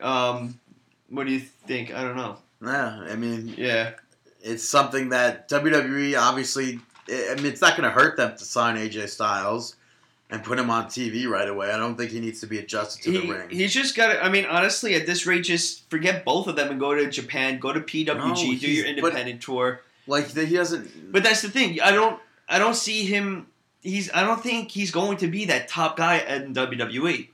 Um, 0.01 0.59
what 1.09 1.27
do 1.27 1.33
you 1.33 1.41
think? 1.41 1.93
I 1.95 2.03
don't 2.03 2.17
know. 2.17 2.37
Yeah, 2.63 3.07
I 3.11 3.17
mean, 3.17 3.55
Yeah. 3.57 3.93
It's 4.47 4.69
something 4.69 5.11
that 5.11 5.49
WWE 5.49 6.19
obviously. 6.19 6.81
I 7.09 7.35
mean, 7.37 7.47
it's 7.47 7.61
not 7.61 7.77
going 7.77 7.89
to 7.89 7.91
hurt 7.91 8.17
them 8.17 8.37
to 8.37 8.45
sign 8.45 8.77
AJ 8.77 9.09
Styles 9.09 9.77
and 10.29 10.43
put 10.43 10.59
him 10.59 10.71
on 10.71 10.87
TV 10.87 11.29
right 11.29 11.49
away. 11.49 11.71
I 11.71 11.77
don't 11.77 11.97
think 11.97 12.11
he 12.11 12.19
needs 12.19 12.41
to 12.41 12.47
be 12.47 12.59
adjusted 12.59 13.03
to 13.05 13.13
he, 13.13 13.27
the 13.27 13.33
ring. 13.33 13.51
He's 13.51 13.73
just 13.73 13.97
got 13.97 14.13
to. 14.13 14.25
I 14.25 14.29
mean, 14.29 14.45
honestly, 14.47 14.95
at 14.95 15.07
this 15.07 15.27
rate, 15.27 15.43
just 15.43 15.89
forget 15.91 16.25
both 16.25 16.47
of 16.47 16.57
them 16.57 16.71
and 16.71 16.81
go 16.81 16.95
to 16.95 17.09
Japan. 17.11 17.59
Go 17.59 17.73
to 17.73 17.81
PWG. 17.81 18.17
No, 18.17 18.35
do 18.35 18.71
your 18.71 18.87
independent 18.87 19.43
tour. 19.43 19.83
like 20.07 20.29
that, 20.29 20.49
he 20.49 20.57
doesn't. 20.57 21.13
But 21.13 21.23
that's 21.23 21.43
the 21.43 21.51
thing. 21.51 21.81
I 21.81 21.93
don't. 21.93 22.21
I 22.49 22.59
don't 22.59 22.77
see 22.77 23.05
him. 23.05 23.49
He's. 23.83 24.11
I 24.13 24.25
don't 24.25 24.43
think 24.43 24.71
he's 24.71 24.91
going 24.91 25.19
to 25.19 25.29
be 25.29 25.45
that 25.47 25.69
top 25.69 25.97
guy 25.97 26.19
in 26.19 26.55
WWE. 26.55 27.29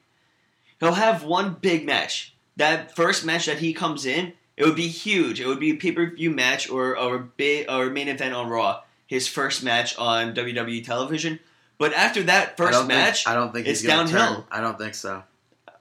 He'll 0.80 0.92
have 0.92 1.24
one 1.24 1.56
big 1.60 1.86
match. 1.86 2.34
That 2.56 2.94
first 2.94 3.24
match 3.24 3.46
that 3.46 3.58
he 3.58 3.72
comes 3.72 4.04
in, 4.04 4.34
it 4.62 4.66
would 4.66 4.76
be 4.76 4.88
huge. 4.88 5.40
It 5.40 5.46
would 5.46 5.60
be 5.60 5.70
a 5.70 5.74
pay 5.74 5.92
per 5.92 6.10
view 6.10 6.30
match 6.30 6.70
or 6.70 6.96
or 6.96 7.18
big 7.18 7.68
or 7.70 7.90
main 7.90 8.08
event 8.08 8.34
on 8.34 8.48
Raw. 8.48 8.82
His 9.06 9.28
first 9.28 9.62
match 9.62 9.96
on 9.98 10.34
WWE 10.34 10.84
television. 10.84 11.38
But 11.78 11.92
after 11.94 12.22
that 12.24 12.50
I 12.50 12.54
first 12.54 12.72
don't 12.78 12.86
match, 12.88 13.24
Think, 13.24 13.36
I 13.36 13.38
don't 13.38 13.52
think 13.52 13.66
it's 13.66 13.82
downhill. 13.82 14.34
Turn. 14.36 14.44
I 14.50 14.60
don't 14.60 14.78
think 14.78 14.94
so. 14.94 15.24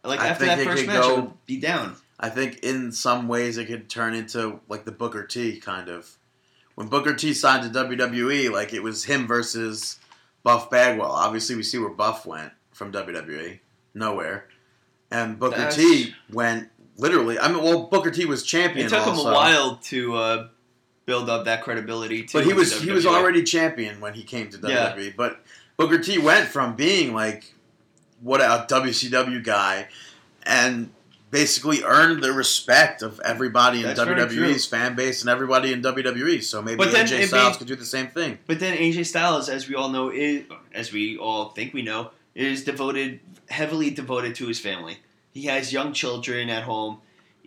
like 0.03 0.19
I 0.19 0.27
after 0.29 0.45
that 0.45 0.59
first 0.63 0.87
match, 0.87 1.01
go- 1.03 1.11
it 1.11 1.21
would 1.21 1.45
be 1.45 1.57
down. 1.57 1.95
I 2.19 2.29
think 2.29 2.59
in 2.63 2.91
some 2.91 3.27
ways 3.27 3.57
it 3.57 3.65
could 3.65 3.89
turn 3.89 4.13
into 4.15 4.59
like 4.67 4.83
the 4.85 4.91
Booker 4.91 5.23
T 5.25 5.59
kind 5.59 5.89
of. 5.89 6.09
When 6.75 6.87
Booker 6.87 7.13
T 7.13 7.33
signed 7.33 7.71
to 7.71 7.79
WWE, 7.79 8.51
like 8.51 8.73
it 8.73 8.81
was 8.81 9.03
him 9.03 9.27
versus 9.27 9.99
Buff 10.43 10.69
Bagwell. 10.71 11.11
Obviously, 11.11 11.55
we 11.55 11.63
see 11.63 11.77
where 11.77 11.89
Buff 11.89 12.25
went 12.25 12.51
from 12.71 12.91
WWE, 12.91 13.59
nowhere, 13.93 14.47
and 15.11 15.37
Booker 15.37 15.57
That's- 15.57 15.75
T 15.75 16.15
went 16.31 16.69
literally. 16.97 17.39
I 17.39 17.47
mean, 17.51 17.63
well, 17.63 17.83
Booker 17.83 18.11
T 18.11 18.25
was 18.25 18.43
champion. 18.43 18.87
It 18.87 18.89
took 18.89 19.05
him 19.05 19.17
a 19.17 19.23
while 19.23 19.77
to 19.83 20.15
uh, 20.15 20.47
build 21.05 21.29
up 21.29 21.45
that 21.45 21.63
credibility. 21.63 22.23
Too 22.23 22.37
but 22.39 22.45
he 22.45 22.53
was 22.53 22.81
he 22.81 22.91
was 22.91 23.05
already 23.05 23.43
champion 23.43 23.99
when 23.99 24.13
he 24.13 24.23
came 24.23 24.49
to 24.49 24.57
Yeah. 24.67 24.93
WWE. 24.95 25.15
But 25.15 25.39
Booker 25.77 25.99
T 25.99 26.17
went 26.17 26.47
from 26.47 26.75
being 26.75 27.13
like 27.13 27.53
what 28.21 28.41
a 28.41 28.65
WCW 28.69 29.43
guy, 29.43 29.87
and 30.43 30.91
basically 31.31 31.81
earned 31.83 32.21
the 32.21 32.31
respect 32.33 33.01
of 33.01 33.19
everybody 33.23 33.79
in 33.79 33.85
That's 33.85 33.99
WWE's 34.01 34.65
fan 34.65 34.95
base 34.95 35.21
and 35.21 35.29
everybody 35.29 35.71
in 35.73 35.81
WWE. 35.81 36.43
So 36.43 36.61
maybe 36.61 36.77
But 36.77 36.91
then 36.91 37.07
AJ 37.07 37.27
Styles 37.27 37.57
could 37.57 37.67
do 37.67 37.75
the 37.75 37.85
same 37.85 38.07
thing. 38.07 38.37
But 38.45 38.59
then 38.59 38.77
AJ 38.77 39.05
Styles, 39.07 39.49
as 39.49 39.67
we 39.67 39.75
all 39.75 39.89
know, 39.89 40.09
is 40.09 40.43
as 40.73 40.91
we 40.91 41.17
all 41.17 41.49
think 41.49 41.73
we 41.73 41.81
know, 41.81 42.11
is 42.35 42.63
devoted, 42.63 43.21
heavily 43.49 43.89
devoted 43.89 44.35
to 44.35 44.47
his 44.47 44.59
family. 44.59 44.99
He 45.33 45.43
has 45.43 45.71
young 45.73 45.93
children 45.93 46.49
at 46.49 46.63
home. 46.63 46.99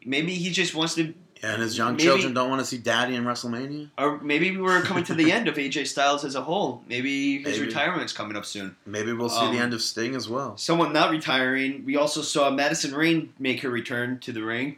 Maybe 0.05 0.35
he 0.35 0.51
just 0.51 0.75
wants 0.75 0.95
to, 0.97 1.15
And 1.43 1.61
his 1.61 1.77
young 1.77 1.93
Maybe- 1.93 2.05
children 2.05 2.33
don't 2.33 2.49
want 2.49 2.61
to 2.61 2.67
see 2.67 2.79
Daddy 2.79 3.15
in 3.15 3.25
WrestleMania. 3.25 3.91
or 3.99 4.19
maybe 4.23 4.57
we're 4.57 4.81
coming 4.83 5.05
to 5.05 5.15
the 5.15 5.31
end 5.31 5.47
of 5.49 5.57
AJ 5.59 5.87
Styles 5.87 6.25
as 6.25 6.35
a 6.35 6.41
whole. 6.43 6.83
Maybe 6.89 7.43
his 7.43 7.59
Maybe. 7.59 7.67
retirement's 7.67 8.13
coming 8.15 8.37
up 8.37 8.47
soon. 8.47 8.77
Maybe 8.87 9.13
we'll 9.13 9.29
see 9.29 9.37
Um, 9.45 9.55
the 9.55 9.61
end 9.61 9.75
of 9.75 9.83
Sting 9.83 10.15
as 10.15 10.27
well. 10.29 10.57
Someone 10.57 10.93
not 10.95 11.11
retiring. 11.11 11.85
We 11.85 11.97
also 11.97 12.23
saw 12.23 12.51
Madison 12.51 12.95
Rayne 12.95 13.33
make 13.39 13.61
her 13.61 13.69
return 13.71 14.19
to 14.21 14.33
the 14.33 14.43
ring 14.43 14.77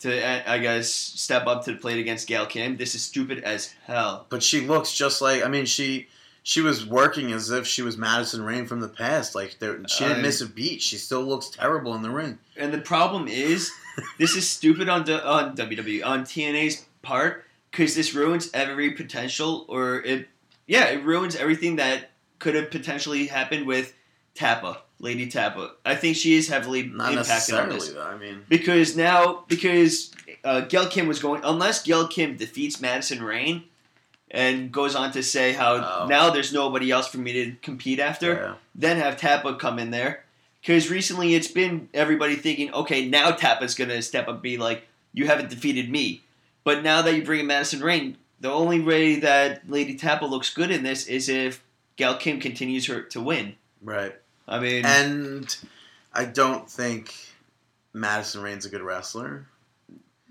to, 0.00 0.50
I 0.50 0.58
guess, 0.58 0.92
step 0.92 1.46
up 1.46 1.64
to 1.66 1.72
the 1.72 1.78
plate 1.78 1.98
against 2.00 2.26
Gail 2.26 2.46
Kim. 2.46 2.76
This 2.76 2.94
is 2.96 3.02
stupid 3.02 3.38
as 3.44 3.74
hell. 3.86 4.26
But 4.28 4.42
she 4.42 4.60
looks 4.62 4.92
just 4.92 5.20
like 5.22 5.44
I 5.44 5.48
mean 5.48 5.66
she 5.66 6.08
she 6.48 6.62
was 6.62 6.86
working 6.86 7.30
as 7.30 7.50
if 7.50 7.66
she 7.66 7.82
was 7.82 7.98
Madison 7.98 8.42
Rayne 8.42 8.64
from 8.64 8.80
the 8.80 8.88
past. 8.88 9.34
Like 9.34 9.58
there, 9.58 9.78
she 9.86 10.04
didn't 10.04 10.20
I- 10.20 10.22
miss 10.22 10.40
a 10.40 10.46
beat. 10.46 10.80
She 10.80 10.96
still 10.96 11.20
looks 11.20 11.50
terrible 11.50 11.94
in 11.94 12.00
the 12.00 12.08
ring. 12.08 12.38
And 12.56 12.72
the 12.72 12.80
problem 12.80 13.28
is, 13.28 13.70
this 14.18 14.34
is 14.34 14.48
stupid 14.48 14.88
on 14.88 15.02
on 15.10 15.54
WWE 15.54 16.06
on 16.06 16.22
TNA's 16.22 16.86
part 17.02 17.44
because 17.70 17.94
this 17.94 18.14
ruins 18.14 18.48
every 18.54 18.92
potential, 18.92 19.66
or 19.68 19.96
it, 20.00 20.26
yeah, 20.66 20.86
it 20.86 21.04
ruins 21.04 21.36
everything 21.36 21.76
that 21.76 22.12
could 22.38 22.54
have 22.54 22.70
potentially 22.70 23.26
happened 23.26 23.66
with 23.66 23.92
Tapa, 24.34 24.80
Lei'D 25.00 25.30
Tapa. 25.30 25.72
I 25.84 25.96
think 25.96 26.16
she 26.16 26.34
is 26.34 26.48
heavily 26.48 26.84
Not 26.84 27.12
impacted 27.12 27.56
on 27.56 27.68
this 27.68 27.90
though. 27.90 28.02
I 28.02 28.16
mean, 28.16 28.46
because 28.48 28.96
now 28.96 29.44
because 29.48 30.12
uh, 30.44 30.62
Gail 30.62 30.88
Kim 30.88 31.08
was 31.08 31.18
going 31.18 31.42
unless 31.44 31.82
Gail 31.82 32.08
Kim 32.08 32.38
defeats 32.38 32.80
Madison 32.80 33.22
Rayne. 33.22 33.64
And 34.30 34.70
goes 34.70 34.94
on 34.94 35.12
to 35.12 35.22
say 35.22 35.52
how 35.52 35.76
Oh. 35.76 36.06
now 36.06 36.30
there's 36.30 36.52
nobody 36.52 36.90
else 36.90 37.08
for 37.08 37.18
me 37.18 37.32
to 37.32 37.52
compete 37.62 37.98
after 37.98 38.32
yeah. 38.34 38.54
then 38.74 38.98
have 38.98 39.16
Tapa 39.16 39.54
come 39.56 39.78
in 39.78 39.90
there. 39.90 40.24
Because 40.60 40.90
recently 40.90 41.34
it's 41.34 41.48
been 41.48 41.88
everybody 41.94 42.36
thinking, 42.36 42.72
okay, 42.74 43.06
now 43.08 43.30
Tapa's 43.30 43.74
going 43.74 43.88
to 43.90 44.02
step 44.02 44.24
up 44.28 44.34
and 44.34 44.42
be 44.42 44.58
like, 44.58 44.86
you 45.14 45.26
haven't 45.26 45.48
defeated 45.50 45.88
me. 45.90 46.22
But 46.64 46.82
now 46.82 47.00
that 47.02 47.14
you 47.14 47.24
bring 47.24 47.40
in 47.40 47.46
Madison 47.46 47.80
Rayne, 47.80 48.18
the 48.40 48.50
only 48.50 48.80
way 48.80 49.20
that 49.20 49.70
Lei'D 49.70 49.98
Tapa 49.98 50.26
looks 50.26 50.52
good 50.52 50.70
in 50.70 50.82
this 50.82 51.06
is 51.06 51.28
if 51.28 51.62
Gail 51.96 52.16
Kim 52.16 52.38
continues 52.40 52.86
her 52.86 53.02
to 53.02 53.20
win. 53.20 53.54
right. 53.82 54.14
I 54.46 54.58
mean, 54.60 54.84
And 54.84 55.56
I 56.12 56.24
don't 56.24 56.68
think 56.68 57.14
Madison 57.92 58.42
Rayne's 58.42 58.66
a 58.66 58.68
good 58.70 58.82
wrestler. 58.82 59.46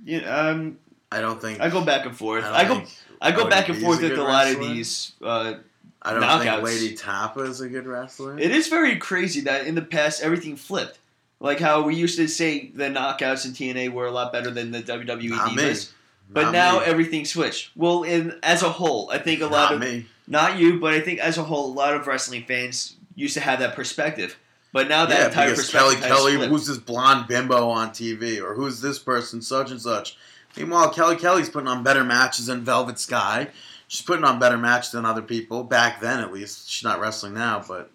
know, 0.03 0.31
um, 0.31 0.77
I 1.11 1.21
don't 1.21 1.41
think 1.41 1.61
I 1.61 1.69
go 1.69 1.83
back 1.85 2.05
and 2.05 2.15
forth. 2.15 2.43
don't 2.43 2.53
I, 2.53 2.65
go 2.67 2.75
think 2.75 2.89
I 3.21 3.31
go 3.31 3.37
Cody 3.43 3.49
back 3.49 3.69
and 3.69 3.81
forth 3.81 4.01
with 4.01 4.17
a 4.17 4.23
lot 4.23 4.47
of 4.47 4.59
these. 4.59 5.13
Uh, 5.21 5.55
I 6.01 6.13
don't 6.13 6.21
knockouts. 6.21 6.63
think 6.67 6.81
Lei'D 6.81 6.97
Tapa 6.97 7.41
is 7.41 7.61
a 7.61 7.67
good 7.67 7.87
wrestler. 7.87 8.37
it 8.39 8.51
is 8.51 8.67
very 8.67 8.97
crazy 8.97 9.41
that 9.41 9.65
in 9.67 9.75
the 9.75 9.81
past 9.81 10.21
everything 10.21 10.55
flipped. 10.55 10.99
Like 11.39 11.59
how 11.59 11.81
we 11.83 11.95
used 11.95 12.17
to 12.17 12.27
say 12.27 12.67
the 12.73 12.85
knockouts 12.85 13.45
in 13.45 13.51
TNA 13.51 13.91
were 13.91 14.05
a 14.07 14.11
lot 14.11 14.31
better 14.31 14.49
than 14.49 14.71
the 14.71 14.81
WWE 14.81 15.29
Not 15.29 15.49
divas. 15.51 15.91
But 16.29 16.43
Not 16.45 16.51
now 16.53 16.79
me. 16.79 16.85
everything 16.85 17.25
switched. 17.25 17.71
Well, 17.75 18.03
in 18.03 18.37
as 18.43 18.61
a 18.63 18.69
whole, 18.69 19.09
I 19.11 19.17
think 19.19 19.41
a 19.41 19.45
lot 19.45 19.71
Not 19.71 19.73
of 19.73 19.79
me. 19.79 20.05
not 20.27 20.57
you, 20.59 20.79
but 20.79 20.93
I 20.93 20.99
think 20.99 21.19
as 21.19 21.37
a 21.37 21.43
whole, 21.43 21.71
a 21.71 21.73
lot 21.73 21.93
of 21.93 22.05
wrestling 22.07 22.43
fans 22.45 22.95
used 23.15 23.33
to 23.35 23.39
have 23.41 23.59
that 23.59 23.75
perspective. 23.75 24.37
But 24.73 24.89
now 24.89 25.05
that 25.05 25.17
yeah, 25.19 25.25
entire 25.27 25.49
because 25.51 25.69
Kelly 25.71 25.95
Kelly, 25.95 26.35
flipped. 26.35 26.51
who's 26.51 26.67
this 26.67 26.77
blonde 26.77 27.27
bimbo 27.27 27.69
on 27.69 27.91
TV, 27.91 28.41
or 28.43 28.53
who's 28.55 28.81
this 28.81 28.99
person, 28.99 29.41
such 29.41 29.71
and 29.71 29.81
such. 29.81 30.17
Meanwhile, 30.57 30.89
Kelly 30.93 31.15
Kelly's 31.15 31.49
putting 31.49 31.67
on 31.67 31.83
better 31.83 32.03
matches 32.03 32.47
than 32.47 32.63
Velvet 32.63 32.99
Sky. 32.99 33.49
She's 33.87 34.01
putting 34.05 34.25
on 34.25 34.39
better 34.39 34.57
matches 34.57 34.91
than 34.91 35.05
other 35.05 35.21
people 35.21 35.63
back 35.63 36.01
then, 36.01 36.19
at 36.19 36.33
least. 36.33 36.69
She's 36.69 36.83
not 36.83 36.99
wrestling 36.99 37.33
now, 37.33 37.63
but 37.67 37.91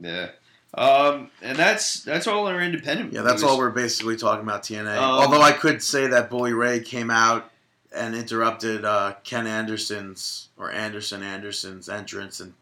Yeah. 0.00 0.28
Um, 0.74 1.30
and 1.42 1.58
that's 1.58 2.02
that's 2.02 2.26
all 2.26 2.46
our 2.46 2.60
independent. 2.62 3.12
yeah, 3.12 3.20
that's 3.20 3.42
movies. 3.42 3.50
all 3.52 3.58
we're 3.58 3.68
basically 3.70 4.16
talking 4.16 4.42
about 4.42 4.62
TNA. 4.62 4.96
Um, 4.96 5.02
Although 5.20 5.42
I 5.42 5.52
could 5.52 5.82
say 5.82 6.06
that 6.06 6.30
Bully 6.30 6.54
Ray 6.54 6.80
came 6.80 7.10
out 7.10 7.50
and 7.94 8.14
interrupted 8.14 8.86
uh, 8.86 9.14
Ken 9.22 9.46
Anderson's 9.46 10.48
or 10.56 10.70
Anderson 10.72 11.22
Anderson's 11.22 11.90
entrance 11.90 12.40
and 12.40 12.54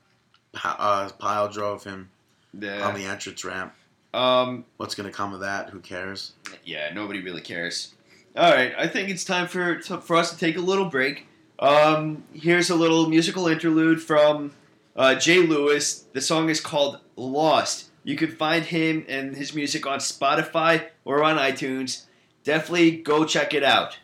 uh, 0.64 1.09
pile 1.21 1.49
drove 1.49 1.85
him 1.85 2.11
Yeah. 2.59 2.85
on 2.85 2.95
the 2.95 3.05
entrance 3.05 3.45
ramp. 3.45 3.75
um. 4.12 4.64
What's 4.77 4.97
going 4.97 5.09
to 5.09 5.16
come 5.16 5.33
of 5.33 5.39
that? 5.41 5.71
Who 5.71 5.79
cares? 5.79 6.33
Yeah. 6.64 6.93
Nobody 6.93 7.23
really 7.23 7.43
cares. 7.43 7.95
All 8.37 8.51
right. 8.53 8.72
I 8.78 8.87
think 8.87 9.09
it's 9.11 9.24
time 9.24 9.49
for 9.49 9.81
for 9.81 10.16
us 10.16 10.31
to 10.31 10.39
take 10.39 10.57
a 10.57 10.61
little 10.61 10.87
break. 10.87 11.26
Um. 11.59 12.24
Here's 12.33 12.70
a 12.70 12.74
little 12.74 13.09
musical 13.09 13.47
interlude 13.49 14.03
from 14.03 14.53
uh, 14.97 15.14
Jay 15.16 15.39
Lewis. 15.39 16.07
The 16.12 16.20
song 16.20 16.49
is 16.49 16.61
called 16.61 17.01
"Lost." 17.16 17.91
You 18.03 18.16
can 18.16 18.31
find 18.31 18.64
him 18.64 19.05
and 19.09 19.37
his 19.37 19.55
music 19.55 19.87
on 19.87 19.99
Spotify 19.99 20.87
or 21.05 21.22
on 21.22 21.37
iTunes. 21.37 22.07
Definitely 22.45 22.93
go 22.93 23.26
check 23.26 23.53
it 23.53 23.62
out. 23.62 23.99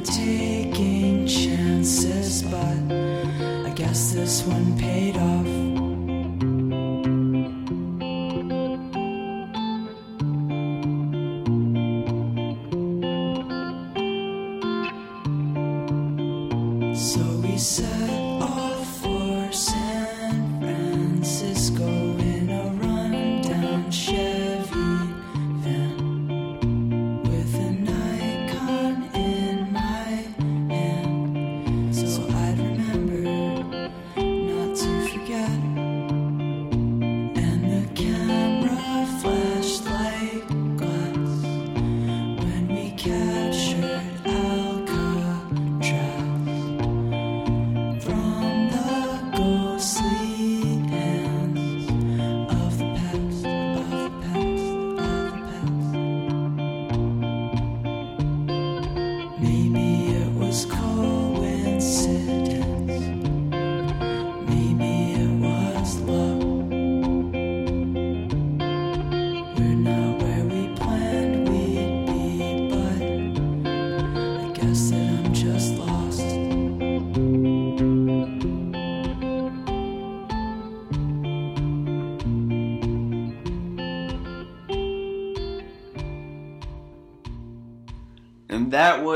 Taking 0.00 1.26
chances, 1.26 2.42
but 2.42 2.78
I 3.66 3.72
guess 3.74 4.12
this 4.12 4.42
one 4.42 4.67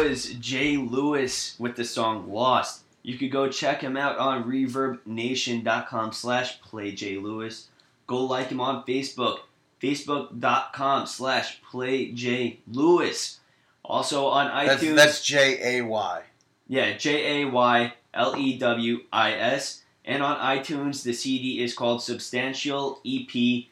was 0.02 0.34
Jay 0.34 0.76
Lewis 0.76 1.54
with 1.58 1.76
the 1.76 1.84
song 1.84 2.30
Lost. 2.30 2.82
You 3.02 3.16
could 3.18 3.30
go 3.30 3.48
check 3.48 3.80
him 3.80 3.96
out 3.96 4.18
on 4.18 4.44
reverbnation.com 4.44 6.12
slash 6.12 6.60
playjlewis. 6.60 7.66
Go 8.06 8.24
like 8.24 8.48
him 8.48 8.60
on 8.60 8.84
Facebook, 8.84 9.40
facebook.com 9.80 11.06
slash 11.06 11.60
playjlewis. 11.70 13.38
Also 13.84 14.26
on 14.26 14.50
iTunes. 14.50 14.96
that's 14.96 15.24
J 15.24 15.78
A 15.78 15.84
Y. 15.84 16.22
Yeah, 16.68 16.96
J 16.96 17.42
A 17.42 17.48
Y 17.48 17.92
L 18.14 18.36
E 18.36 18.58
W 18.58 19.00
I 19.12 19.32
S. 19.32 19.82
And 20.04 20.22
on 20.22 20.36
iTunes, 20.38 21.04
the 21.04 21.12
CD 21.12 21.62
is 21.62 21.74
called 21.74 22.02
Substantial 22.02 23.00
EP. 23.06 23.64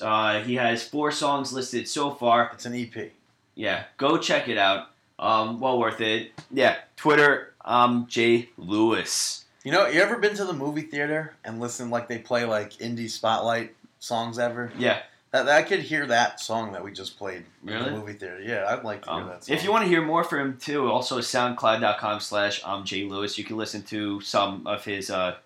Uh, 0.00 0.40
he 0.42 0.56
has 0.56 0.86
four 0.86 1.12
songs 1.12 1.52
listed 1.52 1.86
so 1.86 2.10
far. 2.10 2.50
It's 2.52 2.66
an 2.66 2.74
EP. 2.74 3.12
Yeah, 3.54 3.84
go 3.96 4.18
check 4.18 4.48
it 4.48 4.58
out. 4.58 4.91
Um, 5.22 5.60
well 5.60 5.78
worth 5.78 6.00
it. 6.00 6.32
Yeah, 6.50 6.76
Twitter, 6.96 7.54
um, 7.64 8.06
Jay 8.08 8.48
Lewis. 8.56 9.44
You 9.64 9.70
know, 9.70 9.86
you 9.86 10.00
ever 10.02 10.18
been 10.18 10.34
to 10.36 10.44
the 10.44 10.52
movie 10.52 10.82
theater 10.82 11.34
and 11.44 11.60
listen 11.60 11.88
like 11.90 12.08
they 12.08 12.18
play 12.18 12.44
like 12.44 12.72
indie 12.74 13.08
spotlight 13.08 13.74
songs 14.00 14.38
ever? 14.38 14.72
Yeah. 14.76 15.00
That, 15.30 15.48
I 15.48 15.62
could 15.62 15.80
hear 15.80 16.04
that 16.06 16.40
song 16.40 16.72
that 16.72 16.84
we 16.84 16.92
just 16.92 17.16
played 17.16 17.44
in 17.66 17.82
the 17.82 17.90
movie 17.92 18.12
theater. 18.14 18.40
Yeah, 18.42 18.66
I'd 18.68 18.84
like 18.84 19.02
to 19.04 19.10
hear 19.10 19.20
Um, 19.22 19.28
that 19.28 19.44
song. 19.44 19.56
if 19.56 19.64
you 19.64 19.70
want 19.70 19.84
to 19.84 19.88
hear 19.88 20.02
more 20.02 20.24
from 20.24 20.40
him 20.40 20.58
too, 20.60 20.90
also 20.90 21.20
soundcloud.com 21.20 22.20
slash 22.20 22.60
um 22.64 22.84
Jay 22.84 23.04
Lewis. 23.04 23.38
You 23.38 23.44
can 23.44 23.56
listen 23.56 23.82
to 23.84 24.20
some 24.20 24.66
of 24.66 24.84
his 24.84 25.08
uh, 25.08 25.36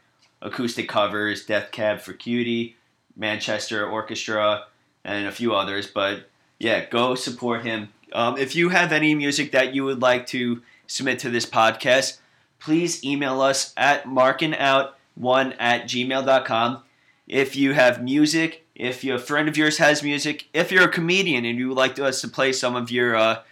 acoustic 0.43 0.89
covers, 0.89 1.45
Death 1.45 1.71
Cab 1.71 2.01
for 2.01 2.15
Cutie, 2.15 2.75
Manchester 3.17 3.87
Orchestra, 3.89 4.65
and 5.05 5.27
a 5.29 5.33
few 5.33 5.55
others. 5.55 5.87
But 5.87 6.29
yeah, 6.59 6.87
go 6.87 7.15
support 7.15 7.63
him. 7.65 7.91
Um, 8.13 8.39
if 8.39 8.55
you 8.55 8.71
have 8.71 8.93
any 8.93 9.15
music 9.15 9.53
that 9.53 9.75
you 9.75 9.85
would 9.85 10.01
like 10.01 10.27
to 10.29 10.63
submit 10.87 11.19
to 11.21 11.31
this 11.31 11.47
podcast, 11.47 12.19
please 12.59 13.05
email 13.05 13.41
us 13.41 13.73
at 13.77 14.05
markingout1 14.05 15.57
at 15.59 15.85
gmail.com. 15.85 16.83
If 17.27 17.57
you 17.57 17.73
have 17.73 18.03
music, 18.03 18.65
if 18.75 19.03
your 19.03 19.19
friend 19.19 19.49
of 19.49 19.57
yours 19.57 19.79
has 19.79 20.03
music, 20.03 20.49
if 20.53 20.71
you're 20.71 20.85
a 20.85 20.89
comedian 20.89 21.45
and 21.45 21.59
you 21.59 21.69
would 21.69 21.77
like 21.77 21.99
us 21.99 22.21
to 22.21 22.29
play 22.29 22.53
some 22.53 22.77
of 22.77 22.91
your 22.91 23.17
uh, 23.17 23.43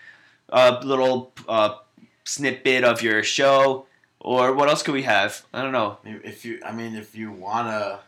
uh, 0.50 0.80
little 0.84 1.32
uh, 1.48 1.76
snippet 2.24 2.84
of 2.84 3.02
your 3.02 3.22
show, 3.22 3.86
or 4.20 4.54
what 4.54 4.68
else 4.68 4.82
could 4.82 4.94
we 4.94 5.02
have? 5.02 5.44
I 5.52 5.62
don't 5.62 5.72
know. 5.72 5.98
if 6.04 6.44
you, 6.44 6.60
I 6.64 6.72
mean, 6.72 6.94
if 6.94 7.14
you 7.16 7.32
wanna, 7.32 8.00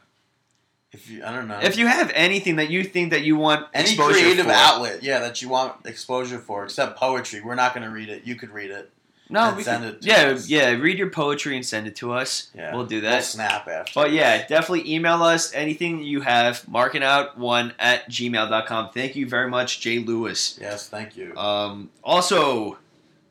if 0.97 1.11
you, 1.11 1.25
I 1.25 1.33
don't 1.33 1.47
know, 1.47 1.59
If 1.61 1.77
you 1.77 1.87
have 1.87 2.11
anything 2.15 2.57
that 2.57 2.71
you 2.71 2.83
think 2.83 3.11
that 3.11 3.23
you 3.23 3.37
want 3.37 3.67
any 3.75 3.95
creative 3.95 4.47
for, 4.47 4.53
outlet, 4.53 5.03
yeah, 5.03 5.21
that 5.21 5.43
you 5.43 5.49
want 5.49 5.85
exposure 5.85 6.39
for, 6.39 6.65
except 6.65 6.99
poetry, 6.99 7.41
we're 7.43 7.55
not 7.55 7.75
gonna 7.75 7.91
read 7.91 8.09
it. 8.09 8.27
You 8.27 8.35
could 8.35 8.51
read 8.51 8.71
it. 8.71 8.91
No, 9.29 9.53
we 9.55 9.65
send 9.65 9.83
can, 9.83 9.95
it 9.95 10.03
to 10.03 10.09
yeah, 10.09 10.23
us. 10.29 10.49
yeah. 10.49 10.71
Read 10.71 10.99
your 10.99 11.11
poetry 11.11 11.57
and 11.57 11.67
send 11.67 11.89
it 11.89 11.97
to 11.97 12.13
us. 12.13 12.51
Yeah. 12.55 12.75
We'll 12.75 12.87
do 12.87 13.03
We'll 13.03 13.11
that. 13.11 13.25
snap 13.25 13.67
after. 13.67 13.93
But 13.95 14.13
yeah, 14.13 14.47
definitely 14.47 14.95
email 14.95 15.23
us 15.23 15.53
anything 15.53 16.05
you 16.05 16.21
have. 16.21 16.63
Markingout1 16.63 17.73
at 17.79 18.09
gmail.com. 18.09 18.91
Thank 18.91 19.17
you 19.17 19.29
very 19.29 19.51
much, 19.51 19.81
Jay 19.81 19.99
Lewis. 19.99 20.59
Yes, 20.61 20.89
thank 20.89 21.17
you. 21.17 21.37
Um, 21.37 21.91
also, 22.05 22.79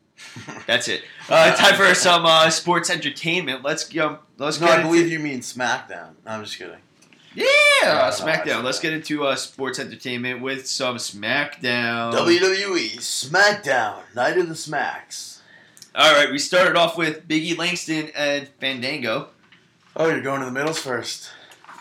that's 0.68 0.90
it. 0.90 1.04
Uh, 1.30 1.56
time 1.56 1.76
for 1.76 1.96
some 1.96 2.26
uh, 2.26 2.50
sports 2.50 2.90
entertainment. 2.90 3.64
Let's 3.64 3.88
go. 3.88 4.20
Let's 4.38 4.60
no, 4.60 4.68
I 4.68 4.82
believe 4.82 5.04
into, 5.04 5.14
you 5.14 5.20
mean 5.20 5.40
SmackDown. 5.40 6.10
No, 6.26 6.32
I'm 6.32 6.44
just 6.44 6.58
kidding. 6.58 6.76
Yeah, 7.36 7.44
I 7.84 8.12
SmackDown. 8.12 8.64
Let's 8.64 8.80
get 8.80 8.94
into 8.94 9.26
uh, 9.26 9.36
sports 9.36 9.80
entertainment 9.80 10.42
with 10.42 10.68
some 10.68 10.96
SmackDown. 10.98 12.14
WWE 12.14 12.98
SmackDown 12.98 14.00
Night 14.16 14.38
of 14.38 14.48
the 14.50 14.56
Smacks. 14.56 15.42
All 15.94 16.14
right, 16.14 16.32
we 16.32 16.40
started 16.40 16.76
off 16.76 16.98
with 16.98 17.28
Biggie 17.28 17.58
Langston 17.58 18.10
and 18.16 18.48
Fandango. 18.60 19.30
Oh, 19.96 20.10
you're 20.10 20.22
going 20.22 20.40
to 20.42 20.46
the 20.46 20.52
middles 20.52 20.80
first. 20.80 21.30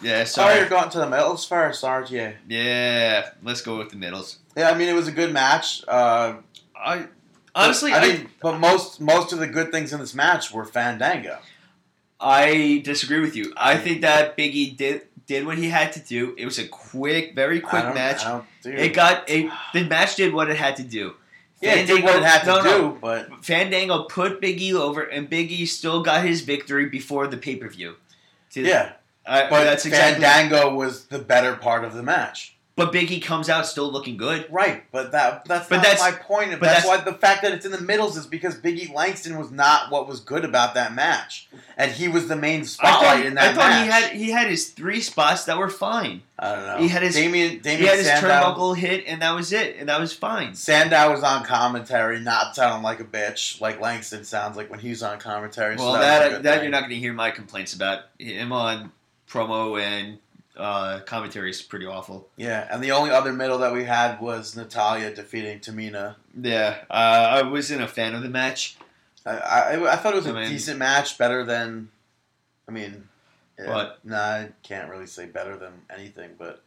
Yeah, 0.03 0.21
Oh, 0.21 0.25
sorry. 0.25 0.59
you're 0.61 0.69
going 0.69 0.91
to 0.91 0.99
the 0.99 1.09
middles 1.09 1.47
first, 1.47 1.83
aren't 1.85 2.11
you? 2.11 2.33
yeah, 2.49 3.31
let's 3.43 3.61
go 3.61 3.79
with 3.79 3.91
the 3.91 3.97
middles. 3.97 4.39
Yeah, 4.57 4.71
I 4.71 4.77
mean 4.79 4.89
it 4.89 4.93
was 4.95 5.09
a 5.09 5.13
good 5.13 5.33
match. 5.33 5.83
Uh, 5.89 6.35
I 6.77 7.07
honestly, 7.55 7.93
I 7.93 7.99
I, 7.99 8.09
mean, 8.09 8.29
but 8.41 8.59
most 8.59 9.01
most 9.01 9.33
of 9.33 9.39
the 9.39 9.47
good 9.49 9.73
things 9.73 9.93
in 9.93 9.99
this 10.01 10.15
match 10.15 10.53
were 10.53 10.65
Fandango. 10.65 11.39
I 12.21 12.83
disagree 12.85 13.21
with 13.21 13.35
you. 13.35 13.53
I 13.57 13.77
think 13.77 14.01
that 14.03 14.37
Biggie 14.37 14.77
did 14.77 15.03
did 15.27 15.47
what 15.47 15.59
he 15.59 15.69
had 15.69 15.93
to 15.93 16.01
do. 16.01 16.35
It 16.37 16.45
was 16.45 16.59
a 16.59 16.67
quick, 16.69 17.35
very 17.35 17.61
quick 17.61 17.95
match. 17.95 18.25
I. 18.25 18.43
It 18.65 18.95
got 18.95 19.29
it. 19.29 19.51
The 19.73 19.85
match 19.85 20.17
did 20.17 20.33
what 20.33 20.51
it 20.51 20.57
had 20.57 20.77
to 20.77 20.83
do. 20.83 21.15
yeah, 21.61 21.75
it 21.75 21.87
did 21.87 22.03
what 22.03 22.17
it 22.17 22.23
had 22.23 22.41
to 22.41 22.63
no, 22.63 22.63
do, 22.93 22.99
but 23.01 23.45
Fandango 23.45 24.05
put 24.05 24.41
Biggie 24.41 24.75
over, 24.75 25.03
and 25.03 25.31
Biggie 25.31 25.67
still 25.67 26.03
got 26.03 26.25
his 26.25 26.43
victory 26.43 26.87
before 26.87 27.27
the 27.27 27.37
pay 27.37 27.57
per 27.57 27.69
view. 27.69 27.97
yeah, 28.55 28.93
I, 29.27 29.49
but 29.49 29.65
that's 29.65 29.87
exactly. 29.87 30.25
Fandango 30.25 30.75
was 30.75 31.07
the 31.07 31.19
better 31.19 31.57
part 31.57 31.85
of 31.85 31.95
the 31.95 32.03
match. 32.03 32.54
But 32.77 32.93
Biggie 32.93 33.23
comes 33.23 33.49
out 33.49 33.67
still 33.69 33.89
looking 33.93 34.17
good. 34.17 34.49
Right, 34.51 34.83
but 34.91 35.13
that 35.13 35.45
that's 35.45 35.69
But 35.69 35.77
not 35.77 35.85
that's- 35.85 36.01
my 36.01 36.11
point. 36.11 36.51
but 36.51 36.61
that's, 36.63 36.83
that's- 36.83 36.87
why 36.87 37.09
the 37.09 37.17
fact 37.17 37.43
that 37.43 37.53
it's 37.53 37.65
in 37.65 37.71
the 37.71 37.81
middles 37.81 38.17
is 38.17 38.27
because 38.27 38.57
Biggie 38.57 38.93
Langston 38.93 39.39
was 39.39 39.53
not 39.53 39.93
what 39.93 40.09
was 40.09 40.19
good 40.19 40.45
about 40.45 40.75
that 40.75 40.93
match, 40.93 41.47
and 41.77 41.93
he 41.93 42.09
was 42.09 42.27
the 42.27 42.35
main 42.35 42.65
spotlight 42.65 43.19
thought, 43.19 43.27
in 43.27 43.35
that 43.35 43.41
match. 43.45 43.51
I 43.51 43.55
thought 43.55 43.69
match. 43.71 43.85
he 43.85 43.91
had 43.91 44.23
he 44.27 44.31
had 44.33 44.49
his 44.51 44.71
three 44.71 45.01
spots 45.01 45.45
that 45.45 45.57
were 45.57 45.69
fine. 45.71 46.23
I 46.37 46.51
don't 46.53 46.67
know. 46.67 46.77
he 46.79 46.89
had 46.89 47.03
his- 47.05 47.15
Damien, 47.15 47.61
Damien 47.61 47.81
He 47.83 47.87
had 47.87 47.97
his 47.99 48.07
Sandow. 48.09 48.29
turnbuckle 48.29 48.77
hit, 48.77 49.05
and 49.07 49.23
that 49.23 49.37
was 49.37 49.53
it, 49.53 49.77
and 49.79 49.89
that 49.89 50.01
was 50.01 50.13
fine. 50.13 50.57
Sandow 50.57 51.13
was 51.13 51.23
on 51.23 51.45
commentary, 51.45 52.19
not 52.19 52.57
sounding 52.57 52.83
like 52.83 52.99
a 52.99 53.05
bitch, 53.05 53.61
like 53.61 53.81
Langston 53.81 54.25
sounds 54.25 54.57
like 54.57 54.69
when 54.69 54.81
he's 54.81 55.01
on 55.01 55.21
commentary. 55.21 55.79
so 55.79 55.85
Well, 55.85 55.93
that 56.01 56.31
that, 56.33 56.43
that 56.43 56.63
you're 56.63 56.73
not 56.73 56.81
going 56.81 56.91
to 56.91 56.97
hear 56.99 57.13
my 57.13 57.31
complaints 57.31 57.73
about 57.73 58.01
him 58.19 58.51
on 58.51 58.91
promo 59.31 59.81
and 59.81 60.19
uh, 60.57 61.01
commentary 61.01 61.51
is 61.51 61.63
pretty 61.63 61.87
awful. 61.87 62.29
Yeah, 62.37 62.67
and 62.71 62.83
the 62.83 62.93
only 62.93 63.11
other 63.11 63.33
middle 63.33 63.59
that 63.59 63.73
we 63.73 63.85
had 63.85 64.21
was 64.21 64.57
Natalya 64.57 65.15
defeating 65.15 65.61
Tamina. 65.61 66.17
Yeah, 66.41 66.79
uh, 66.91 66.93
I 66.95 67.43
wasn't 67.43 67.83
a 67.83 67.89
fan 67.89 68.15
of 68.15 68.23
the 68.23 68.29
match. 68.29 68.77
I, 69.27 69.31
I, 69.37 69.93
I 69.93 69.97
thought 69.97 70.13
it 70.13 70.17
was 70.17 70.27
a 70.27 70.31
I 70.31 70.41
mean- 70.43 70.51
decent 70.51 70.79
match, 70.79 71.19
better 71.19 71.45
than. 71.45 71.89
I 72.69 72.73
mean, 72.73 73.09
yeah, 73.59 73.71
What? 73.75 73.99
Nah, 74.05 74.17
I 74.17 74.49
can't 74.63 74.89
really 74.91 75.07
say 75.07 75.27
better 75.27 75.57
than 75.57 75.73
anything, 75.95 76.31
but 76.39 76.63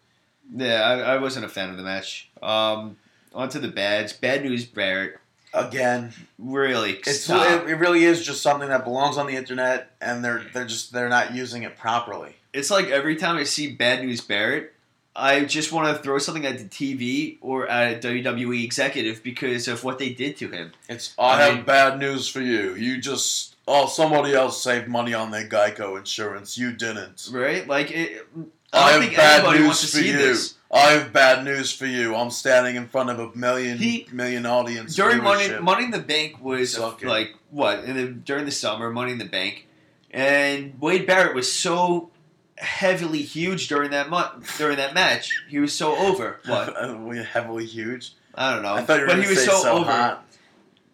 Yeah, 0.56 0.82
I, 0.84 1.16
I 1.16 1.18
wasn't 1.18 1.46
a 1.46 1.50
fan 1.50 1.70
of 1.70 1.78
the 1.78 1.84
match. 1.84 2.30
Um, 2.42 2.98
on 3.34 3.50
to 3.50 3.60
the 3.60 3.68
bads. 3.68 4.14
Bad 4.14 4.44
news, 4.44 4.66
Barrett. 4.66 5.18
again, 5.54 6.14
Really, 6.38 6.94
it's 6.94 7.30
it 7.30 7.78
really 7.78 8.04
is 8.04 8.24
just 8.26 8.42
something 8.42 8.70
that 8.70 8.84
belongs 8.84 9.18
on 9.18 9.26
the 9.28 9.36
internet, 9.36 9.92
and 10.02 10.24
they're 10.24 10.44
they're 10.54 10.66
just 10.68 10.94
they're 10.94 11.10
not 11.10 11.34
using 11.34 11.64
it 11.64 11.78
properly. 11.78 12.36
It's 12.58 12.72
like 12.72 12.88
every 12.88 13.16
time 13.16 13.38
I 13.38 13.44
see 13.44 13.72
Bad 13.72 14.04
News 14.04 14.22
Barrett, 14.22 14.74
I 15.16 15.46
just 15.46 15.72
want 15.72 15.96
to 15.96 16.04
throw 16.04 16.18
something 16.20 16.46
at 16.46 16.58
the 16.60 16.66
TV 16.66 17.38
or 17.42 17.68
at 17.68 18.04
a 18.06 18.08
WWE 18.08 18.64
executive 18.64 19.24
because 19.24 19.68
of 19.68 19.84
what 19.84 19.98
they 20.00 20.10
did 20.10 20.38
to 20.38 20.50
him. 20.50 20.74
It's 20.90 21.14
I 21.18 21.24
I, 21.24 21.42
have 21.44 21.56
mean- 21.56 21.66
bad 21.66 22.00
news 22.00 22.28
for 22.28 22.42
you. 22.42 22.76
You 22.76 23.00
just 23.02 23.56
oh 23.68 23.88
somebody 23.88 24.34
else 24.34 24.62
saved 24.62 24.88
money 24.88 25.14
on 25.14 25.32
their 25.32 25.48
Geico 25.48 25.98
insurance. 25.98 26.58
You 26.58 26.72
didn't. 26.72 27.30
Right? 27.32 27.68
Like, 27.68 27.92
it, 27.92 28.28
I 28.74 28.78
I 28.80 28.92
have 28.92 29.02
think 29.02 29.16
bad 29.16 29.60
news 29.60 29.94
for 29.94 30.00
you. 30.00 30.14
this. 30.18 30.54
I 30.70 30.92
have 30.92 31.14
bad 31.14 31.46
news 31.46 31.72
for 31.72 31.86
you. 31.86 32.14
I'm 32.14 32.30
standing 32.30 32.76
in 32.76 32.88
front 32.88 33.10
of 33.10 33.18
a 33.20 33.36
million 33.36 33.78
He- 33.78 34.08
million 34.12 34.46
audience. 34.46 34.96
During 34.96 35.24
Money. 35.24 35.48
Money 35.60 35.86
in 35.86 35.92
the 35.92 36.00
Bank 36.14 36.44
was 36.44 36.78
like 36.78 37.36
what 37.50 37.86
the, 37.88 38.08
during 38.08 38.46
the 38.46 38.52
summer, 38.52 38.92
Money 38.92 39.14
in 39.14 39.18
the 39.18 39.26
Bank, 39.40 39.66
and 40.12 40.80
Wade 40.80 41.08
Barrett 41.08 41.34
was 41.36 41.52
so 41.52 42.12
heavily 42.58 43.22
huge 43.22 43.68
during 43.68 43.92
that 43.92 44.10
month 44.10 44.58
during 44.58 44.78
that 44.78 44.94
match. 44.94 45.44
He 45.48 45.60
was 45.60 45.74
so 45.74 45.96
over. 45.96 46.40
What 46.46 46.70
uh, 46.82 46.98
We 46.98 47.18
heavily 47.18 47.66
huge. 47.66 48.14
I 48.36 48.54
don't 48.54 48.64
know, 48.64 48.74
I 48.74 48.82
thought 48.82 49.00
you 49.00 49.02
were 49.02 49.08
but 49.08 49.24
he 49.24 49.30
was 49.30 49.44
so, 49.44 49.62
so, 49.62 49.72
over. 49.80 49.92
hot. 49.92 50.26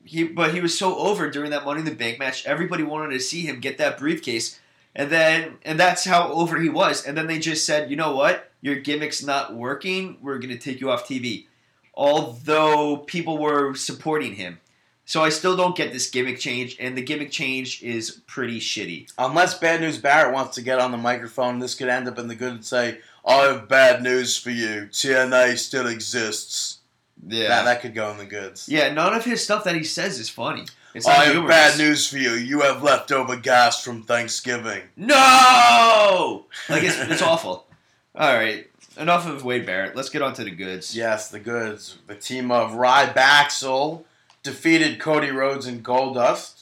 He 0.06 0.24
but 0.24 0.54
he 0.54 0.62
was 0.62 0.78
so 0.78 0.98
over 0.98 1.30
during 1.30 1.52
that 1.52 1.66
Money 1.66 1.80
in 1.80 1.86
the 1.86 1.96
Bank 1.96 2.20
match. 2.20 2.46
Everybody 2.46 2.84
wanted 2.84 3.14
to 3.14 3.20
see 3.20 3.42
him 3.42 3.60
get 3.60 3.78
that 3.78 3.98
briefcase, 3.98 4.60
and 4.96 5.10
then 5.10 5.58
and 5.64 5.80
that's 5.80 6.06
how 6.06 6.32
over 6.32 6.60
he 6.60 6.70
was. 6.70 7.06
And 7.06 7.18
then 7.18 7.28
they 7.28 7.40
just 7.40 7.66
said, 7.66 7.90
you 7.90 7.96
know 7.96 8.16
what, 8.16 8.52
your 8.62 8.78
gimmick's 8.78 9.24
not 9.24 9.54
working. 9.56 10.18
We're 10.22 10.40
going 10.40 10.50
to 10.50 10.58
take 10.58 10.82
you 10.82 10.90
off 10.90 11.08
TV. 11.08 11.46
Although 11.94 12.98
people 12.98 13.38
were 13.38 13.76
supporting 13.76 14.36
him, 14.36 14.60
so 15.06 15.24
I 15.24 15.30
still 15.30 15.56
don't 15.58 15.76
get 15.76 15.92
this 15.94 16.10
gimmick 16.10 16.40
change, 16.40 16.78
and 16.80 16.98
the 16.98 17.02
gimmick 17.04 17.32
change 17.32 17.82
is 17.84 18.22
pretty 18.28 18.60
shitty. 18.60 19.12
Unless 19.18 19.60
Bad 19.60 19.82
News 19.82 19.98
Barrett 19.98 20.34
wants 20.34 20.56
to 20.56 20.62
get 20.62 20.80
on 20.80 20.92
the 20.92 20.98
microphone, 20.98 21.60
this 21.60 21.76
could 21.76 21.90
end 21.90 22.08
up 22.08 22.18
in 22.20 22.28
the 22.28 22.36
good 22.36 22.54
and 22.54 22.66
say, 22.66 23.00
"I 23.26 23.36
have 23.44 23.68
bad 23.68 24.02
news 24.02 24.38
for 24.38 24.50
you. 24.52 24.88
TNA 24.92 25.58
still 25.58 25.88
exists." 25.88 26.80
Yeah, 27.26 27.48
That, 27.48 27.64
that 27.66 27.82
could 27.82 27.96
go 27.96 28.12
in 28.12 28.18
the 28.18 28.26
goods. 28.26 28.68
yeah. 28.68 28.92
None 28.92 29.14
of 29.14 29.24
his 29.24 29.42
stuff 29.42 29.64
that 29.64 29.76
he 29.76 29.84
says 29.86 30.20
is 30.20 30.28
funny. 30.30 30.66
It's 30.94 31.08
I 31.08 31.24
have 31.26 31.32
humorous. 31.34 31.50
bad 31.56 31.78
news 31.78 32.08
for 32.08 32.18
you. 32.18 32.32
You 32.32 32.62
have 32.62 32.84
leftover 32.84 33.36
gas 33.38 33.82
from 33.84 34.04
Thanksgiving. 34.04 34.82
No, 34.98 36.46
like 36.70 36.84
it's, 36.84 36.98
it's 37.00 37.22
awful. 37.22 37.66
All 38.16 38.34
right, 38.36 38.68
enough 38.98 39.26
of 39.28 39.44
Wade 39.44 39.66
Barrett. 39.66 39.96
Let's 39.96 40.10
get 40.10 40.22
on 40.22 40.34
to 40.36 40.44
the 40.44 40.52
goods. 40.52 40.96
Yes, 40.96 41.30
the 41.30 41.40
goods. 41.40 41.98
The 42.08 42.16
team 42.16 42.52
of 42.52 42.72
Rybaxel 42.72 44.04
defeated 44.44 45.00
Cody 45.00 45.32
Rhodes 45.32 45.66
and 45.66 45.84
Goldust. 45.84 46.62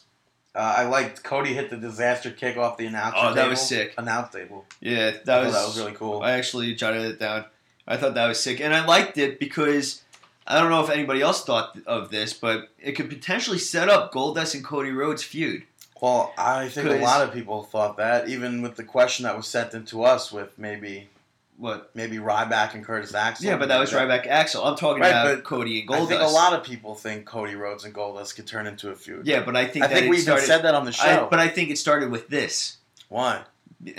Uh, 0.53 0.75
I 0.77 0.85
liked 0.85 1.23
Cody 1.23 1.53
hit 1.53 1.69
the 1.69 1.77
disaster 1.77 2.29
kick 2.29 2.57
off 2.57 2.77
the 2.77 2.85
announcer 2.85 3.15
Oh, 3.17 3.21
table. 3.23 3.35
that 3.35 3.49
was 3.49 3.61
sick. 3.67 3.93
Announce 3.97 4.33
table. 4.33 4.65
Yeah, 4.81 5.11
that 5.25 5.43
was 5.45 5.53
that 5.53 5.65
was 5.65 5.79
really 5.79 5.93
cool. 5.93 6.21
I 6.21 6.31
actually 6.33 6.73
jotted 6.75 7.03
it 7.03 7.19
down. 7.19 7.45
I 7.87 7.97
thought 7.97 8.13
that 8.15 8.27
was 8.27 8.39
sick, 8.41 8.59
and 8.61 8.73
I 8.73 8.85
liked 8.85 9.17
it 9.17 9.39
because 9.39 10.01
I 10.45 10.59
don't 10.59 10.69
know 10.69 10.83
if 10.83 10.89
anybody 10.89 11.21
else 11.21 11.43
thought 11.45 11.77
of 11.87 12.11
this, 12.11 12.33
but 12.33 12.69
it 12.79 12.93
could 12.93 13.09
potentially 13.09 13.57
set 13.57 13.89
up 13.89 14.13
Goldust 14.13 14.53
and 14.55 14.63
Cody 14.63 14.91
Rhodes 14.91 15.23
feud. 15.23 15.63
Well, 16.01 16.33
I 16.37 16.67
think 16.67 16.89
a 16.89 16.95
lot 16.95 17.21
of 17.21 17.31
people 17.33 17.63
thought 17.63 17.95
that, 17.97 18.27
even 18.27 18.61
with 18.63 18.75
the 18.75 18.83
question 18.83 19.23
that 19.23 19.37
was 19.37 19.47
sent 19.47 19.73
into 19.75 20.03
us 20.03 20.31
with 20.31 20.49
maybe 20.57 21.09
What? 21.61 21.91
maybe 21.95 22.17
Ryback 22.17 22.73
and 22.73 22.83
Curtis 22.83 23.13
Axel. 23.13 23.45
Yeah, 23.45 23.55
but 23.57 23.67
that 23.67 23.79
was 23.79 23.91
Ryback 23.91 24.25
Axel. 24.25 24.63
I'm 24.65 24.75
talking 24.75 25.01
Right, 25.01 25.09
about 25.09 25.43
Cody 25.43 25.81
and 25.81 25.89
I 25.91 25.93
Goldust. 25.99 26.07
think 26.07 26.21
a 26.21 26.25
lot 26.25 26.53
of 26.53 26.63
people 26.63 26.95
think 26.95 27.25
Cody 27.25 27.53
Rhodes 27.53 27.85
and 27.85 27.93
Goldust 27.93 28.35
could 28.35 28.47
turn 28.47 28.65
into 28.65 28.89
a 28.89 28.95
feud. 28.95 29.27
Yeah, 29.27 29.43
but 29.43 29.55
I 29.55 29.65
think 29.67 29.85
I 29.85 29.87
think 29.87 30.09
we 30.09 30.17
started. 30.17 30.45
said 30.47 30.63
that 30.63 30.73
on 30.73 30.85
the 30.85 30.97
I, 31.01 31.15
show. 31.15 31.27
but 31.29 31.37
I 31.39 31.47
think 31.47 31.69
it 31.69 31.77
started 31.77 32.09
with 32.09 32.29
this. 32.29 32.77
Why? 33.09 33.43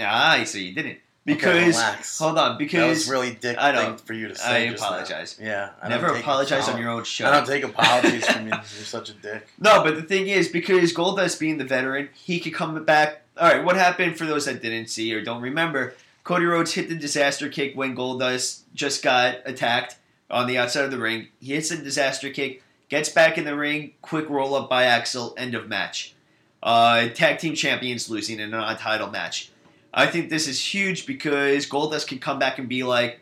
Ah, 0.00 0.42
so 0.44 0.58
you 0.58 0.74
didn't 0.74 0.98
because 1.24 1.76
relax. 1.76 2.18
hold 2.18 2.36
on 2.36 2.58
because 2.58 2.80
that 2.80 2.88
was 2.88 3.08
really 3.08 3.30
dick 3.40 3.56
I 3.58 3.72
thing 3.72 3.96
for 3.98 4.12
you 4.12 4.26
to 4.26 4.34
I 4.34 4.36
say. 4.36 4.68
now. 4.70 4.74
apologize. 4.74 5.38
Yeah, 5.40 5.70
I 5.80 5.88
never 5.88 6.08
apologize 6.08 6.68
on 6.68 6.80
your 6.80 6.90
own 6.90 7.04
show. 7.04 7.28
I 7.28 7.30
don't 7.30 7.46
take 7.46 7.62
apologies 7.62 8.26
from 8.26 8.46
you. 8.46 8.52
You're 8.54 8.62
such 8.64 9.10
a 9.10 9.12
dick. 9.14 9.46
No, 9.60 9.84
but 9.84 9.94
the 9.94 10.02
thing 10.02 10.26
is, 10.26 10.48
because 10.48 10.92
Goldust 10.92 11.38
being 11.38 11.58
the 11.58 11.64
veteran, 11.64 12.08
he 12.12 12.40
could 12.40 12.54
come 12.54 12.84
back. 12.84 13.20
All 13.36 13.48
right, 13.48 13.64
what 13.64 13.76
happened 13.76 14.18
for 14.18 14.26
those 14.26 14.46
that 14.46 14.60
didn't 14.60 14.88
see 14.88 15.14
or 15.14 15.22
don't 15.22 15.42
remember? 15.42 15.94
Cody 16.24 16.44
Rhodes 16.44 16.74
hit 16.74 16.88
the 16.88 16.94
disaster 16.94 17.48
kick 17.48 17.74
when 17.74 17.96
Goldust 17.96 18.62
just 18.74 19.02
got 19.02 19.38
attacked 19.44 19.96
on 20.30 20.46
the 20.46 20.56
outside 20.56 20.84
of 20.84 20.90
the 20.90 20.98
ring. 20.98 21.28
He 21.40 21.54
hits 21.54 21.70
the 21.70 21.76
disaster 21.76 22.30
kick, 22.30 22.62
gets 22.88 23.08
back 23.08 23.38
in 23.38 23.44
the 23.44 23.56
ring, 23.56 23.94
quick 24.02 24.30
roll 24.30 24.54
up 24.54 24.70
by 24.70 24.84
Axel, 24.84 25.34
end 25.36 25.54
of 25.54 25.68
match. 25.68 26.14
Uh, 26.62 27.08
tag 27.08 27.38
team 27.38 27.54
champions 27.54 28.08
losing 28.08 28.38
in 28.38 28.54
a 28.54 28.56
non-title 28.56 29.10
match. 29.10 29.50
I 29.92 30.06
think 30.06 30.30
this 30.30 30.46
is 30.46 30.72
huge 30.72 31.06
because 31.06 31.66
Goldust 31.66 32.06
can 32.06 32.20
come 32.20 32.38
back 32.38 32.58
and 32.58 32.68
be 32.68 32.84
like, 32.84 33.18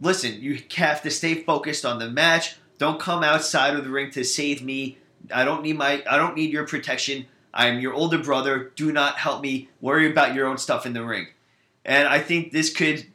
listen, 0.00 0.40
you 0.40 0.60
have 0.76 1.02
to 1.02 1.10
stay 1.10 1.42
focused 1.42 1.86
on 1.86 1.98
the 1.98 2.10
match. 2.10 2.56
Don't 2.78 3.00
come 3.00 3.24
outside 3.24 3.74
of 3.74 3.84
the 3.84 3.90
ring 3.90 4.10
to 4.10 4.24
save 4.24 4.62
me. 4.62 4.98
I 5.32 5.44
don't 5.44 5.62
need 5.62 5.78
my 5.78 6.02
I 6.08 6.18
don't 6.18 6.36
need 6.36 6.52
your 6.52 6.66
protection. 6.66 7.26
I'm 7.54 7.80
your 7.80 7.94
older 7.94 8.18
brother. 8.18 8.72
Do 8.76 8.92
not 8.92 9.18
help 9.18 9.42
me. 9.42 9.68
Worry 9.80 10.10
about 10.10 10.34
your 10.34 10.46
own 10.46 10.58
stuff 10.58 10.84
in 10.84 10.92
the 10.92 11.04
ring. 11.04 11.28
And 11.84 12.08
I 12.08 12.20
think 12.20 12.52
this 12.52 12.72
could 12.72 13.06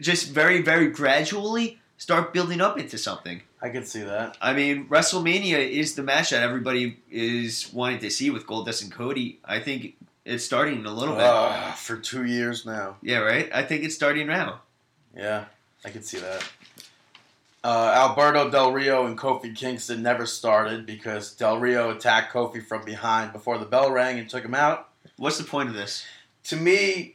just 0.00 0.30
very, 0.30 0.62
very 0.62 0.88
gradually 0.88 1.78
start 1.96 2.32
building 2.32 2.60
up 2.60 2.78
into 2.78 2.98
something. 2.98 3.42
I 3.60 3.68
could 3.68 3.86
see 3.86 4.02
that. 4.02 4.36
I 4.40 4.52
mean, 4.52 4.86
WrestleMania 4.88 5.68
is 5.68 5.94
the 5.94 6.02
match 6.02 6.30
that 6.30 6.42
everybody 6.42 6.98
is 7.10 7.70
wanting 7.72 8.00
to 8.00 8.10
see 8.10 8.30
with 8.30 8.46
Goldust 8.46 8.82
and 8.82 8.90
Cody. 8.90 9.38
I 9.44 9.60
think 9.60 9.94
it's 10.24 10.44
starting 10.44 10.84
a 10.84 10.90
little 10.92 11.14
bit. 11.14 11.24
Uh, 11.24 11.72
for 11.72 11.96
two 11.96 12.24
years 12.24 12.66
now. 12.66 12.96
yeah, 13.02 13.18
right. 13.18 13.48
I 13.54 13.62
think 13.62 13.84
it's 13.84 13.94
starting 13.94 14.26
now. 14.26 14.62
Yeah, 15.16 15.44
I 15.84 15.90
could 15.90 16.04
see 16.04 16.18
that. 16.18 16.48
Uh, 17.64 17.92
Alberto 17.94 18.50
Del 18.50 18.72
Rio 18.72 19.06
and 19.06 19.16
Kofi 19.16 19.54
Kingston 19.54 20.02
never 20.02 20.26
started 20.26 20.84
because 20.84 21.32
Del 21.34 21.60
Rio 21.60 21.90
attacked 21.90 22.32
Kofi 22.32 22.64
from 22.64 22.84
behind 22.84 23.32
before 23.32 23.58
the 23.58 23.64
bell 23.64 23.92
rang 23.92 24.18
and 24.18 24.28
took 24.28 24.44
him 24.44 24.54
out. 24.54 24.88
What's 25.16 25.38
the 25.38 25.44
point 25.44 25.68
of 25.68 25.76
this? 25.76 26.04
To 26.44 26.56
me, 26.56 27.14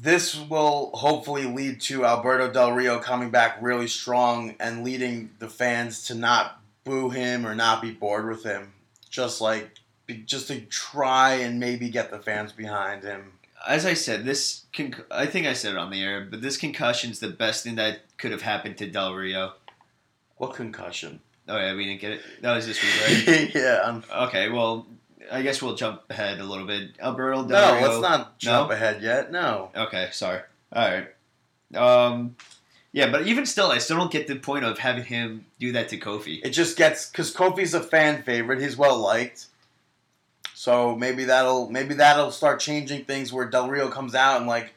this 0.00 0.38
will 0.38 0.90
hopefully 0.94 1.44
lead 1.44 1.80
to 1.80 2.04
Alberto 2.04 2.50
Del 2.50 2.72
Rio 2.72 2.98
coming 2.98 3.30
back 3.30 3.58
really 3.60 3.86
strong 3.86 4.54
and 4.58 4.82
leading 4.82 5.30
the 5.38 5.48
fans 5.48 6.04
to 6.06 6.14
not 6.14 6.60
boo 6.82 7.10
him 7.10 7.46
or 7.46 7.54
not 7.54 7.80
be 7.80 7.92
bored 7.92 8.28
with 8.28 8.42
him. 8.42 8.72
Just 9.08 9.40
like, 9.40 9.70
just 10.24 10.48
to 10.48 10.60
try 10.62 11.34
and 11.34 11.60
maybe 11.60 11.88
get 11.88 12.10
the 12.10 12.18
fans 12.18 12.52
behind 12.52 13.04
him. 13.04 13.32
As 13.66 13.86
I 13.86 13.94
said, 13.94 14.24
this 14.24 14.64
con- 14.74 14.96
I 15.10 15.26
think 15.26 15.46
I 15.46 15.52
said 15.52 15.72
it 15.72 15.78
on 15.78 15.90
the 15.90 16.02
air, 16.02 16.26
but 16.28 16.42
this 16.42 16.56
concussion's 16.56 17.20
the 17.20 17.30
best 17.30 17.62
thing 17.62 17.76
that 17.76 18.00
could 18.18 18.32
have 18.32 18.42
happened 18.42 18.76
to 18.78 18.90
Del 18.90 19.14
Rio. 19.14 19.52
What 20.36 20.54
concussion? 20.54 21.20
Oh 21.48 21.56
yeah, 21.56 21.74
we 21.74 21.84
didn't 21.84 22.00
get 22.00 22.12
it. 22.12 22.20
That 22.42 22.54
was 22.56 22.66
this 22.66 22.82
week, 22.82 23.26
right? 23.26 23.54
yeah. 23.54 23.82
I'm, 23.84 24.02
okay, 24.26 24.50
well, 24.50 24.86
I 25.32 25.42
guess 25.42 25.62
we'll 25.62 25.74
jump 25.76 26.02
ahead 26.10 26.40
a 26.40 26.44
little 26.44 26.66
bit. 26.66 26.90
Alberto 27.00 27.42
no, 27.42 27.48
Del 27.48 27.74
Rio. 27.74 27.80
No, 27.82 27.88
let's 27.88 28.02
not 28.02 28.38
jump 28.38 28.68
No? 28.70 28.74
ahead 28.76 29.02
yet. 29.02 29.32
No. 29.32 29.70
Okay, 29.74 30.08
sorry. 30.12 30.40
All 30.72 30.88
right. 30.90 31.08
Um, 31.76 32.36
yeah, 32.92 33.10
but 33.10 33.26
even 33.26 33.46
still, 33.46 33.70
I 33.70 33.78
still 33.78 33.96
don't 33.96 34.10
get 34.12 34.28
the 34.28 34.36
point 34.36 34.64
of 34.64 34.78
having 34.78 35.04
him 35.04 35.46
do 35.58 35.72
that 35.72 35.88
to 35.90 35.98
Kofi. 35.98 36.40
It 36.44 36.50
just 36.50 36.76
gets 36.76 37.10
because 37.10 37.34
Kofi's 37.34 37.74
a 37.74 37.80
fan 37.80 38.22
favorite. 38.22 38.60
He's 38.60 38.76
well 38.76 38.98
liked. 38.98 39.46
So 40.54 40.94
maybe 40.96 41.24
that'll 41.24 41.68
maybe 41.70 41.94
that'll 41.94 42.30
start 42.30 42.60
changing 42.60 43.04
things 43.04 43.32
where 43.32 43.46
Del 43.46 43.68
Rio 43.68 43.88
comes 43.88 44.14
out 44.14 44.38
and 44.38 44.46
like, 44.46 44.72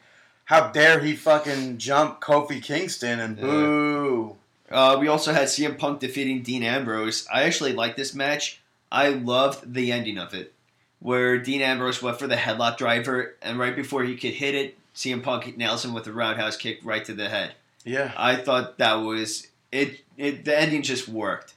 how 0.45 0.69
dare 0.69 0.99
he 0.99 1.15
fucking 1.15 1.77
jump 1.77 2.19
Kofi 2.21 2.61
Kingston 2.61 3.19
and 3.19 3.37
Yeah. 3.37 3.43
boo. 3.43 4.35
Uh, 4.69 4.97
we 4.99 5.07
also 5.07 5.31
had 5.31 5.47
CM 5.47 5.77
Punk 5.77 5.99
defeating 5.99 6.41
Dean 6.41 6.61
Ambrose. 6.63 7.25
I 7.33 7.43
actually 7.43 7.73
like 7.73 7.95
this 7.95 8.13
match. 8.13 8.59
I 8.91 9.09
loved 9.09 9.73
the 9.73 9.91
ending 9.91 10.17
of 10.17 10.33
it, 10.33 10.53
where 10.99 11.37
Dean 11.37 11.61
Ambrose 11.61 12.01
went 12.01 12.19
for 12.19 12.27
the 12.27 12.35
headlock 12.35 12.77
driver, 12.77 13.35
and 13.41 13.59
right 13.59 13.75
before 13.75 14.03
he 14.03 14.15
could 14.15 14.33
hit 14.33 14.55
it, 14.55 14.77
CM 14.95 15.21
Punk 15.21 15.57
nails 15.57 15.85
him 15.85 15.93
with 15.93 16.07
a 16.07 16.11
roundhouse 16.13 16.57
kick 16.57 16.79
right 16.83 17.05
to 17.05 17.13
the 17.13 17.29
head. 17.29 17.53
Yeah. 17.83 18.11
I 18.17 18.35
thought 18.35 18.77
that 18.79 18.95
was 18.95 19.47
it. 19.71 20.01
It 20.17 20.45
the 20.45 20.59
ending 20.59 20.81
just 20.81 21.07
worked. 21.07 21.53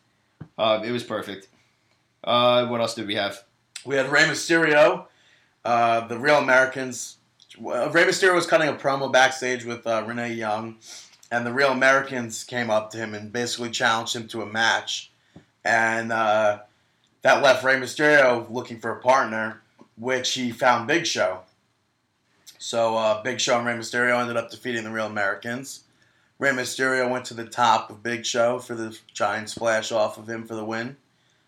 Uh, 0.59 0.83
it 0.85 0.93
was 0.93 1.03
perfect. 1.03 1.49
Uh, 2.23 2.67
what 2.67 2.81
else 2.81 2.95
did 2.95 3.07
we 3.07 3.15
have? 3.15 3.43
We 3.85 3.97
had 3.97 4.11
Rey 4.11 4.25
Mysterio, 4.25 5.07
uh, 5.65 6.07
the 6.07 6.19
Real 6.19 6.37
Americans. 6.37 7.17
well, 7.59 7.89
Rey 7.91 8.05
Mysterio 8.05 8.35
was 8.35 8.47
cutting 8.47 8.69
a 8.69 8.75
promo 8.75 9.11
backstage 9.11 9.65
with 9.65 9.87
uh, 9.87 10.05
Renee 10.07 10.35
Young, 10.35 10.77
and 11.31 11.47
the 11.47 11.53
Real 11.53 11.73
Americans 11.73 12.45
came 12.45 12.69
up 12.69 12.91
to 12.91 12.99
him 12.99 13.15
and 13.15 13.33
basically 13.33 13.71
challenged 13.71 14.15
him 14.15 14.29
to 14.29 14.43
a 14.43 14.47
match, 14.47 15.11
and 15.65 16.13
uh, 16.13 16.59
that 17.23 17.43
left 17.43 17.63
Rey 17.65 17.77
Mysterio 17.77 18.51
looking 18.51 18.81
for 18.81 18.91
a 18.93 19.01
partner, 19.01 19.61
which 19.97 20.33
he 20.35 20.51
found 20.51 20.87
Big 20.87 21.07
Show. 21.07 21.41
So 22.59 22.97
uh, 22.97 23.23
Big 23.23 23.41
Show 23.41 23.57
and 23.59 23.67
Rey 23.67 23.75
Mysterio 23.75 24.21
ended 24.21 24.37
up 24.37 24.51
defeating 24.51 24.85
the 24.85 24.91
Real 24.91 25.07
Americans. 25.07 25.85
Rey 26.39 26.51
Mysterio 26.51 27.11
went 27.11 27.25
to 27.27 27.35
the 27.35 27.45
top 27.45 27.91
of 27.91 28.03
Big 28.03 28.25
Show 28.25 28.59
for 28.59 28.75
the 28.75 28.97
giant 29.13 29.51
splash 29.51 29.93
off 29.93 30.17
of 30.19 30.29
him 30.29 30.47
for 30.47 30.55
the 30.55 30.65
win. 30.65 30.97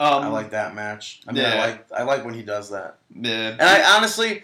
Um, 0.00 0.24
I 0.24 0.26
like 0.28 0.50
that 0.50 0.74
match. 0.74 1.20
I 1.28 1.32
mean, 1.32 1.42
yeah. 1.42 1.54
I 1.54 1.58
like 1.66 1.92
I 1.92 2.02
like 2.02 2.24
when 2.24 2.34
he 2.34 2.42
does 2.42 2.70
that. 2.70 2.98
the- 3.14 3.28
And 3.30 3.62
I 3.62 3.96
honestly, 3.96 4.42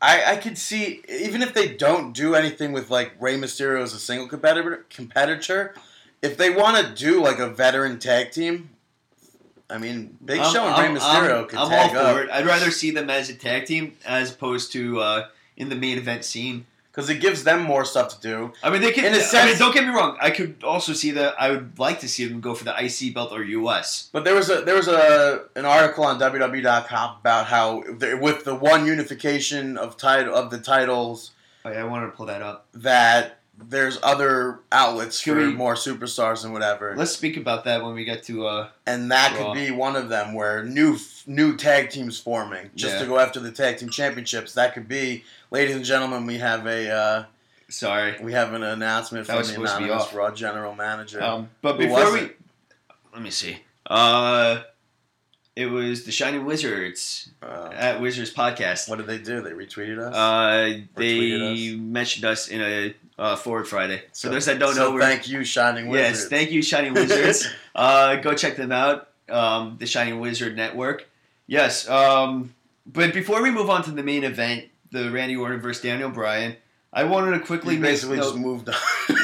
I 0.00 0.24
I 0.32 0.36
could 0.36 0.56
see 0.56 1.02
even 1.08 1.42
if 1.42 1.52
they 1.54 1.74
don't 1.74 2.12
do 2.12 2.34
anything 2.34 2.72
with 2.72 2.90
like 2.90 3.12
Rey 3.20 3.36
Mysterio 3.36 3.82
as 3.82 3.92
a 3.92 3.98
single 3.98 4.28
competitor, 4.28 4.86
competitor, 4.88 5.74
if 6.22 6.36
they 6.36 6.50
want 6.50 6.76
to 6.86 6.94
do 6.94 7.22
like 7.22 7.38
a 7.38 7.48
veteran 7.48 7.98
tag 7.98 8.30
team, 8.30 8.70
I 9.74 9.78
mean, 9.78 10.16
Big 10.24 10.40
I'm- 10.40 10.52
Show 10.52 10.64
and 10.66 10.94
Rey 10.94 11.00
Mysterio 11.00 11.42
I'm, 11.42 11.46
could 11.48 11.58
I'm 11.58 11.68
tag 11.68 11.96
all 11.96 12.06
up 12.06 12.16
for 12.16 12.22
it. 12.22 12.30
I'd 12.30 12.46
rather 12.46 12.70
see 12.70 12.90
them 12.92 13.10
as 13.10 13.28
a 13.30 13.34
tag 13.34 13.66
team 13.66 13.96
as 14.06 14.32
opposed 14.32 14.72
to 14.72 15.00
uh, 15.00 15.26
in 15.56 15.68
the 15.68 15.76
main 15.76 15.98
event 15.98 16.24
scene. 16.24 16.66
because 16.92 17.10
it 17.10 17.20
gives 17.20 17.42
them 17.42 17.60
more 17.62 17.84
stuff 17.84 18.08
to 18.14 18.20
do. 18.20 18.52
I 18.62 18.70
mean, 18.70 18.80
they 18.80 18.92
could. 18.92 19.04
In 19.04 19.14
a 19.14 19.16
I 19.16 19.20
sense- 19.20 19.50
mean, 19.50 19.58
don't 19.58 19.74
get 19.74 19.84
me 19.84 19.90
wrong. 19.92 20.16
I 20.20 20.30
could 20.30 20.62
also 20.62 20.92
see 20.92 21.10
that. 21.12 21.34
I 21.40 21.50
would 21.50 21.76
like 21.78 21.98
to 22.00 22.08
see 22.08 22.24
them 22.24 22.40
go 22.40 22.54
for 22.54 22.62
the 22.64 22.74
IC 22.84 23.12
belt 23.14 23.32
or 23.32 23.42
US. 23.42 24.08
But 24.12 24.22
there 24.24 24.34
was 24.36 24.48
a 24.48 24.60
there 24.62 24.76
was 24.76 24.86
a 24.86 25.44
an 25.56 25.64
article 25.64 26.04
on 26.04 26.20
WWE.com 26.20 27.16
about 27.20 27.46
how 27.46 27.82
with 28.20 28.44
the 28.44 28.54
one 28.54 28.86
unification 28.86 29.76
of 29.76 29.96
title 29.96 30.34
of 30.34 30.50
the 30.50 30.58
titles 30.58 31.32
Oh, 31.66 31.70
yeah, 31.70 31.80
I 31.80 31.84
wanted 31.84 32.06
to 32.06 32.12
pull 32.12 32.26
that 32.26 32.42
up. 32.42 32.66
that 32.74 33.38
there's 33.56 33.98
other 34.02 34.60
outlets 34.72 35.22
Can 35.22 35.34
for 35.34 35.40
we- 35.40 35.52
more 35.54 35.74
superstars 35.74 36.44
and 36.44 36.52
whatever. 36.52 36.94
Let's 36.96 37.12
speak 37.12 37.36
about 37.36 37.64
that 37.64 37.82
when 37.84 37.94
we 37.94 38.04
get 38.04 38.22
to. 38.24 38.46
Uh, 38.46 38.68
and 38.86 39.10
that 39.10 39.38
Raw. 39.38 39.52
could 39.52 39.54
be 39.54 39.70
one 39.70 39.96
of 39.96 40.08
them 40.08 40.34
where 40.34 40.64
new 40.64 40.98
new 41.26 41.56
tag 41.56 41.90
teams 41.90 42.18
forming 42.18 42.70
just 42.74 42.94
Yeah. 42.94 43.00
to 43.02 43.06
go 43.06 43.18
after 43.18 43.40
the 43.40 43.52
tag 43.52 43.78
team 43.78 43.88
championships. 43.90 44.54
That 44.54 44.74
could 44.74 44.88
be, 44.88 45.24
ladies 45.50 45.76
and 45.76 45.84
gentlemen, 45.84 46.26
we 46.26 46.38
have 46.38 46.66
a 46.66 46.90
uh, 46.90 47.24
sorry. 47.68 48.16
we 48.20 48.32
have 48.32 48.52
an 48.52 48.62
announcement 48.62 49.26
That 49.26 49.32
from 49.34 49.38
was 49.38 49.48
the 49.48 49.54
supposed 49.54 49.72
to 49.72 49.78
be 49.78 49.84
anonymous 49.84 50.06
off. 50.08 50.14
Raw 50.14 50.30
general 50.32 50.74
manager. 50.74 51.22
Um, 51.22 51.48
but 51.62 51.76
Who 51.76 51.82
before 51.84 52.04
was 52.04 52.12
we, 52.14 52.20
it? 52.20 52.38
let 53.12 53.22
me 53.22 53.30
see. 53.30 53.58
Uh, 53.86 54.62
it 55.56 55.66
was 55.66 56.04
the 56.04 56.10
Shining 56.10 56.44
Wizards 56.44 57.30
Uh, 57.40 57.70
at 57.72 58.00
Wizards 58.00 58.32
Podcast. 58.34 58.88
what 58.88 58.96
did 58.98 59.06
they 59.06 59.18
do? 59.18 59.40
They 59.40 59.52
retweeted 59.52 59.98
us. 60.00 60.14
Uh, 60.14 60.80
they 60.96 61.14
tweeted 61.18 61.80
mentioned 61.80 62.24
us 62.24 62.48
in 62.48 62.60
a 62.60 62.94
uh, 63.18 63.36
Forward 63.36 63.66
Friday. 63.68 63.98
For 63.98 64.04
So- 64.12 64.28
those 64.30 64.46
that 64.46 64.58
don't 64.58 64.74
so 64.74 64.92
know, 64.92 64.98
thank 65.00 65.28
you, 65.28 65.44
Shining 65.44 65.88
Wizards. 65.88 66.20
yes, 66.20 66.28
thank 66.28 66.50
you, 66.50 66.62
Shining 66.62 66.94
Wizards. 66.94 67.48
uh, 67.74 68.16
go 68.16 68.34
check 68.34 68.56
them 68.56 68.72
out. 68.72 69.08
Um, 69.28 69.76
the 69.78 69.86
Shining 69.86 70.20
Wizard 70.20 70.54
Network. 70.56 71.08
Yes. 71.46 71.88
Um, 71.88 72.54
but 72.86 73.14
before 73.14 73.42
we 73.42 73.50
move 73.50 73.70
on 73.70 73.82
to 73.84 73.90
the 73.90 74.02
main 74.02 74.24
event, 74.24 74.64
the 74.90 75.10
Randy 75.10 75.36
Orton 75.36 75.60
versus 75.60 75.82
Daniel 75.82 76.10
Bryan, 76.10 76.56
I 76.92 77.04
wanted 77.04 77.38
to 77.38 77.40
quickly 77.44 77.76
make 77.76 77.92
basically 77.92 78.16
note- 78.18 78.22
just 78.24 78.36
moved 78.36 78.68
on. 78.68 78.74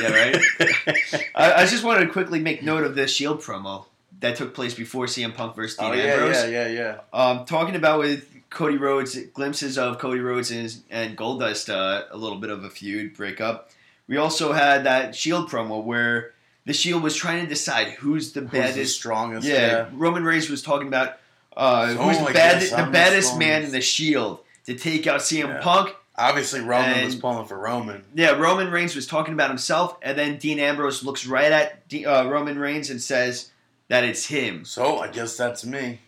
Yeah, 0.01 0.09
right? 0.13 0.37
I, 1.35 1.53
I 1.63 1.67
just 1.67 1.85
wanted 1.85 2.07
to 2.07 2.13
quickly 2.13 2.41
make 2.41 2.63
note 2.63 2.83
of 2.85 2.95
the 2.95 3.07
Shield 3.07 3.41
promo 3.43 3.87
that 4.21 4.37
took 4.37 4.55
place 4.55 4.75
before 4.75 5.07
CM 5.07 5.35
Punk 5.35 5.55
versus 5.55 5.77
Dean 5.79 5.91
oh 5.91 5.93
yeah, 5.93 6.03
Ambrose. 6.05 6.45
yeah, 6.51 6.67
yeah, 6.67 6.69
yeah. 6.69 6.99
Um, 7.13 7.45
talking 7.45 7.77
about 7.77 8.01
with 8.01 8.27
Cody 8.51 8.77
Rhodes, 8.77 9.17
glimpses 9.35 9.79
of 9.79 9.99
Cody 9.99 10.21
Rhodes 10.21 10.51
and, 10.51 10.75
and 10.91 11.17
Goldust, 11.17 11.69
uh, 11.73 12.05
a 12.11 12.17
little 12.17 12.39
bit 12.39 12.51
of 12.51 12.65
a 12.65 12.71
feud 12.71 13.15
breakup. 13.17 13.71
We 14.11 14.17
also 14.17 14.53
had 14.53 14.85
that 14.87 15.15
Shield 15.15 15.49
promo 15.49 15.85
where 15.85 16.33
the 16.67 16.73
Shield 16.73 17.01
was 17.05 17.15
trying 17.15 17.43
to 17.45 17.49
decide 17.49 17.93
who's 17.93 18.33
the 18.33 18.41
Who's 18.41 18.75
the 18.75 18.85
strongest? 18.85 19.47
yeah, 19.47 19.89
Roman 19.93 20.25
Reigns 20.25 20.51
was 20.51 20.63
talking 20.63 20.89
about 20.89 21.19
uh, 21.57 21.95
Oh, 21.97 22.09
who's 22.09 22.19
the, 22.27 22.33
bad, 22.33 22.61
the 22.61 22.77
I'm 22.77 22.87
the 22.93 23.37
man 23.39 23.63
in 23.63 23.71
the 23.71 23.81
Shield 23.81 24.41
to 24.67 24.75
take 24.75 25.07
out 25.07 25.21
CM 25.21 25.47
Yeah. 25.47 25.61
Punk. 25.61 25.95
Obviously, 26.17 26.61
Roman 26.61 26.91
And- 26.91 27.05
was 27.07 27.15
pulling 27.15 27.47
for 27.47 27.57
Roman. 27.57 28.03
Yeah, 28.13 28.33
Roman 28.33 28.73
Reigns 28.73 28.97
was 28.97 29.07
talking 29.07 29.33
about 29.33 29.49
himself, 29.49 29.97
and 30.03 30.19
then 30.19 30.39
Dean 30.39 30.59
Ambrose 30.59 31.05
looks 31.05 31.25
right 31.25 31.53
at 31.53 31.89
D- 31.89 32.05
uh, 32.05 32.25
Roman 32.27 32.59
Reigns 32.59 32.91
and 32.91 33.01
says 33.01 33.53
that 33.87 34.03
it's 34.03 34.27
him. 34.27 34.65
So 34.65 34.99
I 34.99 35.07
guess 35.07 35.37
that's 35.37 35.65
me. 35.65 36.01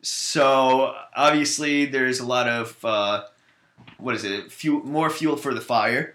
So 0.00 0.94
obviously, 1.14 1.84
there's 1.84 2.20
a 2.20 2.26
lot 2.26 2.48
of 2.48 2.82
uh, 2.84 3.24
what 3.98 4.14
is 4.14 4.24
it? 4.24 4.50
Fuel, 4.50 4.82
more 4.84 5.10
fuel 5.10 5.36
for 5.36 5.52
the 5.52 5.60
fire. 5.60 6.14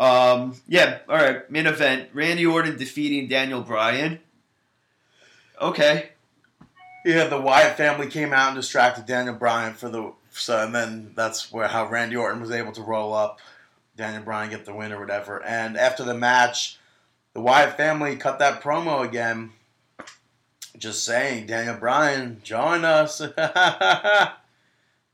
Um, 0.00 0.54
yeah. 0.68 0.98
All 1.08 1.16
right. 1.16 1.50
Main 1.50 1.66
event: 1.66 2.10
Randy 2.12 2.46
Orton 2.46 2.76
defeating 2.76 3.28
Daniel 3.28 3.62
Bryan. 3.62 4.20
Okay. 5.60 6.10
Yeah, 7.04 7.24
the 7.24 7.40
Wyatt 7.40 7.76
family 7.76 8.08
came 8.08 8.32
out 8.32 8.48
and 8.48 8.56
distracted 8.56 9.06
Daniel 9.06 9.34
Bryan 9.34 9.74
for 9.74 9.88
the 9.88 10.12
so, 10.30 10.64
and 10.64 10.74
then 10.74 11.12
that's 11.14 11.50
where 11.50 11.68
how 11.68 11.88
Randy 11.88 12.16
Orton 12.16 12.40
was 12.40 12.50
able 12.50 12.72
to 12.72 12.82
roll 12.82 13.14
up, 13.14 13.40
Daniel 13.96 14.22
Bryan 14.22 14.50
get 14.50 14.64
the 14.64 14.74
win 14.74 14.92
or 14.92 15.00
whatever. 15.00 15.42
And 15.42 15.76
after 15.76 16.04
the 16.04 16.14
match, 16.14 16.78
the 17.34 17.40
Wyatt 17.40 17.76
family 17.76 18.16
cut 18.16 18.38
that 18.38 18.62
promo 18.62 19.06
again, 19.06 19.52
just 20.78 21.04
saying, 21.04 21.46
Daniel 21.46 21.76
Bryan, 21.76 22.40
join 22.42 22.84
us. 22.84 23.18
Can 23.36 24.32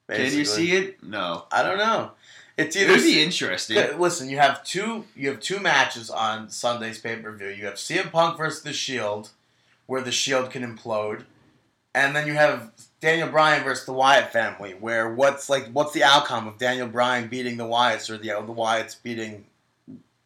you 0.09 0.45
see 0.45 0.73
it? 0.73 1.03
No. 1.03 1.47
I 1.51 1.63
don't 1.63 1.79
know. 1.79 2.13
It's 2.57 2.77
It 2.77 2.83
either 2.83 2.93
would 2.93 3.03
be 3.03 3.23
interesting. 3.23 3.99
Listen, 3.99 4.29
you 4.29 4.39
have 4.39 4.63
two. 4.65 5.05
You 5.17 5.31
have 5.31 5.41
two 5.41 5.59
matches 5.59 6.09
on 6.11 6.49
Sunday's 6.51 6.99
pay 6.99 7.17
per 7.17 7.33
view. 7.33 7.49
You 7.49 7.67
have 7.67 7.75
CM 7.75 8.13
Punk 8.13 8.39
versus 8.39 8.63
the 8.63 8.73
Shield, 8.73 9.31
where 9.87 10.01
the 10.01 10.13
Shield 10.13 10.51
can 10.51 10.63
implode, 10.63 11.25
and 11.95 12.15
then 12.15 12.27
you 12.29 12.35
have 12.35 12.71
Daniel 13.01 13.29
Bryan 13.29 13.65
versus 13.65 13.87
the 13.87 13.93
Wyatt 13.93 14.33
family, 14.33 14.73
where 14.75 15.13
what's 15.13 15.49
like 15.51 15.67
what's 15.73 15.93
the 15.93 16.05
outcome 16.05 16.47
of 16.47 16.59
Daniel 16.59 16.87
Bryan 16.87 17.27
beating 17.29 17.57
the 17.57 17.65
Wyatts 17.65 18.09
or 18.09 18.19
the 18.19 18.29
the 18.29 18.55
Wyatts 18.55 19.03
beating? 19.03 19.45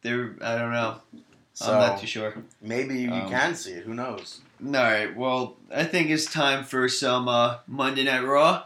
There, 0.01 0.35
I 0.41 0.55
don't 0.57 0.71
know. 0.71 1.01
So 1.53 1.73
I'm 1.73 1.79
not 1.79 1.99
too 1.99 2.07
sure. 2.07 2.33
maybe 2.61 2.99
you 3.01 3.11
Um, 3.11 3.29
can 3.29 3.53
see 3.55 3.71
it. 3.73 3.83
Who 3.83 3.93
knows? 3.93 4.39
All 4.65 4.71
right. 4.71 5.13
Well, 5.15 5.57
I 5.73 5.83
think 5.83 6.09
it's 6.09 6.25
time 6.31 6.63
for 6.63 6.87
some 6.87 7.27
uh, 7.27 7.57
Monday 7.67 8.03
Night 8.05 8.23
Raw. 8.23 8.63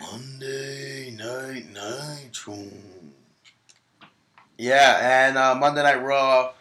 Monday 0.00 1.10
Night 1.16 1.66
Nitro. 1.72 2.58
Yeah, 4.62 5.26
and 5.26 5.36
uh, 5.36 5.56
Monday 5.56 5.82
Night 5.82 6.04
Raw. 6.04 6.52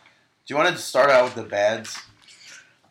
Do 0.47 0.51
you 0.51 0.55
want 0.55 0.75
to 0.75 0.81
start 0.81 1.11
out 1.11 1.23
with 1.23 1.35
the 1.35 1.43
bads? 1.43 1.99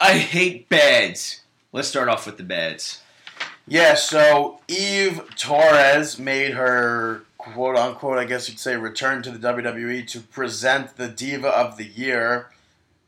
I 0.01 0.13
hate 0.13 0.69
bads. 0.69 1.41
Let's 1.73 1.89
start 1.89 2.09
off 2.09 2.27
with 2.27 2.37
the 2.37 2.45
bads. 2.45 3.03
Yeah, 3.67 3.97
so 3.97 4.61
Eve 4.69 5.23
Torres 5.35 6.17
made 6.17 6.53
her 6.53 7.25
quote 7.39 7.75
unquote, 7.75 8.19
I 8.19 8.25
guess 8.25 8.49
you'd 8.49 8.61
say, 8.61 8.77
return 8.77 9.21
to 9.25 9.33
the 9.33 9.49
WWE 9.53 10.07
to 10.07 10.21
present 10.21 10.97
the 10.97 11.09
Diva 11.09 11.49
of 11.49 11.77
the 11.77 11.87
Year, 11.87 12.51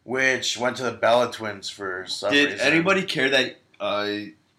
which 0.03 0.59
went 0.59 0.79
to 0.79 0.83
the 0.83 0.91
Bella 0.91 1.31
Twins 1.31 1.71
for 1.71 2.05
some 2.09 2.33
reason. 2.33 2.47
Did 2.47 2.53
reason. 2.55 2.67
anybody 2.67 3.03
care 3.05 3.31
that 3.31 3.59
uh, 3.79 4.11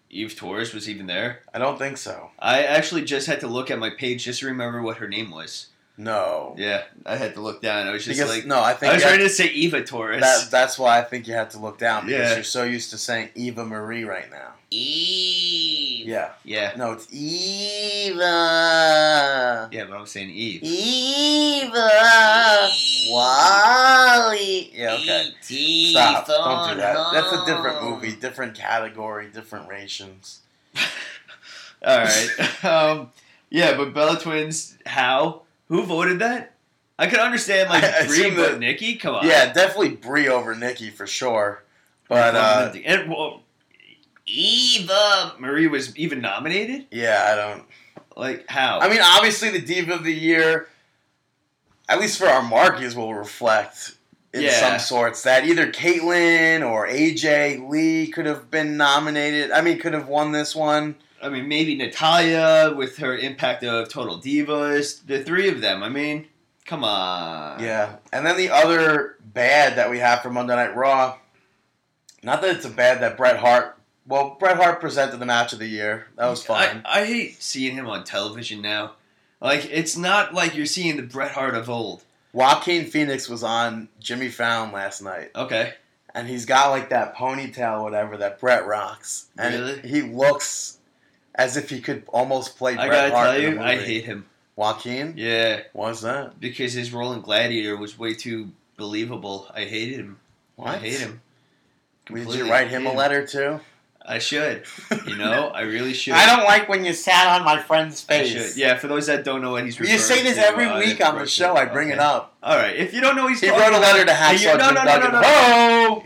Eve 0.08 0.34
Torres 0.34 0.72
was 0.72 0.88
even 0.88 1.08
there? 1.08 1.40
I 1.52 1.58
don't 1.58 1.78
think 1.78 1.98
so. 1.98 2.30
I 2.38 2.62
actually 2.62 3.04
just 3.04 3.26
had 3.26 3.40
to 3.40 3.48
look 3.48 3.70
at 3.70 3.78
my 3.78 3.90
page 3.90 4.24
just 4.24 4.40
to 4.40 4.46
remember 4.46 4.80
what 4.80 4.96
her 4.96 5.08
name 5.08 5.30
was. 5.30 5.66
No. 5.96 6.56
Yeah, 6.58 6.82
I 7.06 7.16
had 7.16 7.34
to 7.34 7.40
look 7.40 7.62
down. 7.62 7.86
I 7.86 7.92
was 7.92 8.04
just 8.04 8.18
Because 8.18 8.34
like, 8.34 8.46
no, 8.46 8.60
I 8.60 8.72
think 8.74 8.90
I 8.92 8.94
was 8.96 9.04
ready 9.04 9.22
to 9.22 9.28
say 9.28 9.46
Eva 9.46 9.84
Torres. 9.84 10.20
that, 10.22 10.50
that's 10.50 10.76
why 10.78 10.98
I 10.98 11.02
think 11.02 11.28
you 11.28 11.34
had 11.34 11.50
to 11.50 11.58
look 11.58 11.78
down 11.78 12.06
because 12.06 12.30
Yeah. 12.30 12.34
you're 12.34 12.42
so 12.44 12.64
used 12.64 12.90
to 12.90 12.98
saying 12.98 13.28
Eva 13.36 13.64
Marie 13.64 14.02
right 14.04 14.28
now. 14.30 14.54
Eve. 14.72 16.08
Yeah. 16.08 16.30
Yeah. 16.44 16.72
No, 16.76 16.92
it's 16.92 17.06
Eva. 17.12 18.18
Yeah, 19.72 19.84
but 19.84 19.96
I'm 19.96 20.06
saying 20.06 20.30
Eve. 20.30 20.62
Eva. 20.64 21.88
WALL-E. 23.10 24.72
Yeah, 24.74 24.94
okay. 24.94 25.30
Stop. 25.92 26.26
Don't 26.26 26.70
do 26.70 26.76
that. 26.80 27.12
That's 27.12 27.32
a 27.32 27.44
different 27.46 27.82
movie, 27.82 28.12
different 28.16 28.54
category, 28.56 29.28
different 29.32 29.68
rations. 29.68 30.40
All 31.86 31.98
right. 31.98 32.64
um, 32.64 33.10
yeah, 33.50 33.76
but 33.76 33.94
Bella 33.94 34.18
Twins, 34.18 34.76
how? 34.86 35.42
Who 35.68 35.82
voted 35.84 36.18
that? 36.20 36.54
I 36.98 37.06
could 37.08 37.18
understand 37.20 37.70
like 37.70 37.82
I- 37.84 38.06
Brie, 38.06 38.30
but 38.30 38.52
that- 38.52 38.58
Nikki. 38.60 38.96
Come 38.96 39.16
on. 39.16 39.26
Yeah, 39.26 39.52
definitely 39.52 39.90
Brie 39.96 40.28
over 40.28 40.54
Nikki 40.54 40.90
for 40.90 41.06
sure. 41.06 41.62
But 42.08 42.34
uh, 42.34 42.72
and 42.84 43.10
well, 43.10 43.42
Eva 44.26 45.34
Marie 45.38 45.66
was 45.66 45.96
even 45.96 46.20
nominated. 46.20 46.86
yeah, 46.90 47.30
I 47.32 47.34
don't. 47.36 47.64
Like 48.16 48.44
how? 48.48 48.78
I 48.80 48.88
mean, 48.88 49.00
obviously, 49.02 49.50
the 49.50 49.60
Diva 49.60 49.94
of 49.94 50.04
the 50.04 50.12
Year, 50.14 50.68
at 51.88 51.98
least 51.98 52.18
for 52.18 52.26
our 52.26 52.42
markies, 52.42 52.94
will 52.94 53.12
reflect 53.14 53.96
in 54.32 54.42
Yeah. 54.42 54.50
some 54.60 54.78
sorts 54.78 55.22
that 55.22 55.44
either 55.46 55.70
Kaitlyn 55.72 56.68
or 56.68 56.86
AJ 56.86 57.68
Lee 57.68 58.06
could 58.08 58.26
have 58.26 58.50
been 58.50 58.76
nominated. 58.76 59.50
I 59.50 59.62
mean, 59.62 59.78
could 59.80 59.94
have 59.94 60.08
won 60.08 60.30
this 60.32 60.54
one. 60.54 60.94
I 61.24 61.30
mean, 61.30 61.48
maybe 61.48 61.74
Natalya 61.74 62.74
with 62.76 62.98
her 62.98 63.16
impact 63.16 63.64
of 63.64 63.88
Total 63.88 64.18
Divas. 64.18 65.04
The 65.06 65.24
three 65.24 65.48
of 65.48 65.60
them. 65.60 65.82
I 65.82 65.88
mean, 65.88 66.26
come 66.66 66.84
on. 66.84 67.60
Yeah, 67.62 67.96
and 68.12 68.26
then 68.26 68.36
the 68.36 68.50
other 68.50 69.16
bad 69.20 69.76
that 69.76 69.90
we 69.90 69.98
have 69.98 70.20
for 70.22 70.30
Monday 70.30 70.54
Night 70.54 70.76
Raw. 70.76 71.18
Not 72.22 72.42
that 72.42 72.56
it's 72.56 72.64
a 72.64 72.70
bad 72.70 73.00
that 73.02 73.16
Bret 73.16 73.38
Hart. 73.38 73.78
Well, 74.06 74.36
Bret 74.38 74.56
Hart 74.56 74.80
presented 74.80 75.18
the 75.18 75.26
match 75.26 75.52
of 75.54 75.58
the 75.58 75.66
year. 75.66 76.08
That 76.16 76.28
was 76.28 76.44
fine. 76.44 76.82
I, 76.84 77.00
I 77.00 77.04
hate 77.06 77.42
seeing 77.42 77.74
him 77.74 77.86
on 77.88 78.04
television 78.04 78.60
now. 78.60 78.92
Like 79.40 79.66
it's 79.70 79.96
not 79.96 80.32
like 80.34 80.54
you're 80.54 80.66
seeing 80.66 80.96
the 80.96 81.02
Bret 81.02 81.32
Hart 81.32 81.54
of 81.54 81.68
old. 81.70 82.04
Joaquin 82.32 82.86
Phoenix 82.86 83.28
was 83.28 83.42
on 83.42 83.88
Jimmy 84.00 84.28
Fallon 84.28 84.72
last 84.72 85.00
night, 85.02 85.30
Okay. 85.36 85.74
and 86.14 86.26
he's 86.28 86.44
got 86.46 86.70
like 86.70 86.88
that 86.90 87.14
ponytail, 87.14 87.82
whatever 87.82 88.16
that 88.16 88.40
Bret 88.40 88.66
rocks, 88.66 89.26
and 89.38 89.54
Really? 89.54 89.80
he 89.88 90.02
looks 90.02 90.78
as 91.34 91.56
if 91.56 91.70
he 91.70 91.80
could 91.80 92.04
almost 92.08 92.56
play 92.58 92.76
I 92.76 92.86
Bret 92.86 93.10
gotta 93.10 93.14
Hart. 93.14 93.30
tell 93.30 93.40
you, 93.40 93.60
I 93.60 93.76
hate 93.76 94.04
him. 94.04 94.26
Joaquin. 94.56 95.14
Yeah, 95.16 95.62
Why's 95.72 96.00
that? 96.02 96.38
because 96.40 96.72
his 96.74 96.92
role 96.92 97.12
in 97.12 97.20
Gladiator 97.22 97.76
was 97.76 97.98
way 97.98 98.14
too 98.14 98.50
believable. 98.76 99.50
I 99.54 99.64
hated 99.64 99.98
him. 100.00 100.20
I 100.62 100.76
hate 100.76 101.00
him. 101.00 101.20
Did 102.06 102.32
you 102.34 102.48
write 102.50 102.68
him 102.68 102.84
hate 102.84 102.92
a 102.92 102.96
letter 102.96 103.26
too? 103.26 103.60
I 104.06 104.18
should. 104.18 104.64
You 105.06 105.16
know, 105.16 105.48
I 105.48 105.62
really 105.62 105.92
should. 105.92 106.14
I 106.14 106.26
don't 106.34 106.44
like 106.44 106.68
when 106.68 106.84
you 106.84 106.92
sat 106.92 107.26
on 107.38 107.44
my 107.44 107.60
friend's 107.60 108.04
I 108.08 108.18
face. 108.20 108.30
should. 108.32 108.56
Yeah, 108.56 108.76
for 108.78 108.86
those 108.88 109.06
that 109.08 109.22
don't 109.24 109.42
know 109.42 109.52
what 109.52 109.64
he's 109.64 109.78
You 109.78 109.82
referring 109.84 110.00
say 110.00 110.22
this 110.22 110.36
to, 110.36 110.42
every 110.46 110.64
uh, 110.66 110.78
week 110.78 111.04
on 111.04 111.18
the 111.18 111.26
show. 111.26 111.54
I 111.56 111.64
bring 111.66 111.88
okay. 111.88 111.94
it 111.94 112.00
up. 112.00 112.34
All 112.42 112.56
right, 112.56 112.74
if 112.76 112.94
you 112.94 113.00
don't 113.00 113.16
know, 113.16 113.26
he's 113.28 113.40
He 113.40 113.46
talking 113.48 113.62
wrote 113.62 113.72
a 113.74 113.78
about- 113.78 113.94
letter 113.94 114.04
to 114.06 114.12
Hacksaw 114.12 114.40
you- 114.52 114.58
no, 114.58 114.64
Jim 114.66 114.74
no, 114.74 114.84
no, 114.84 114.98
no, 114.98 115.20
no. 115.20 116.02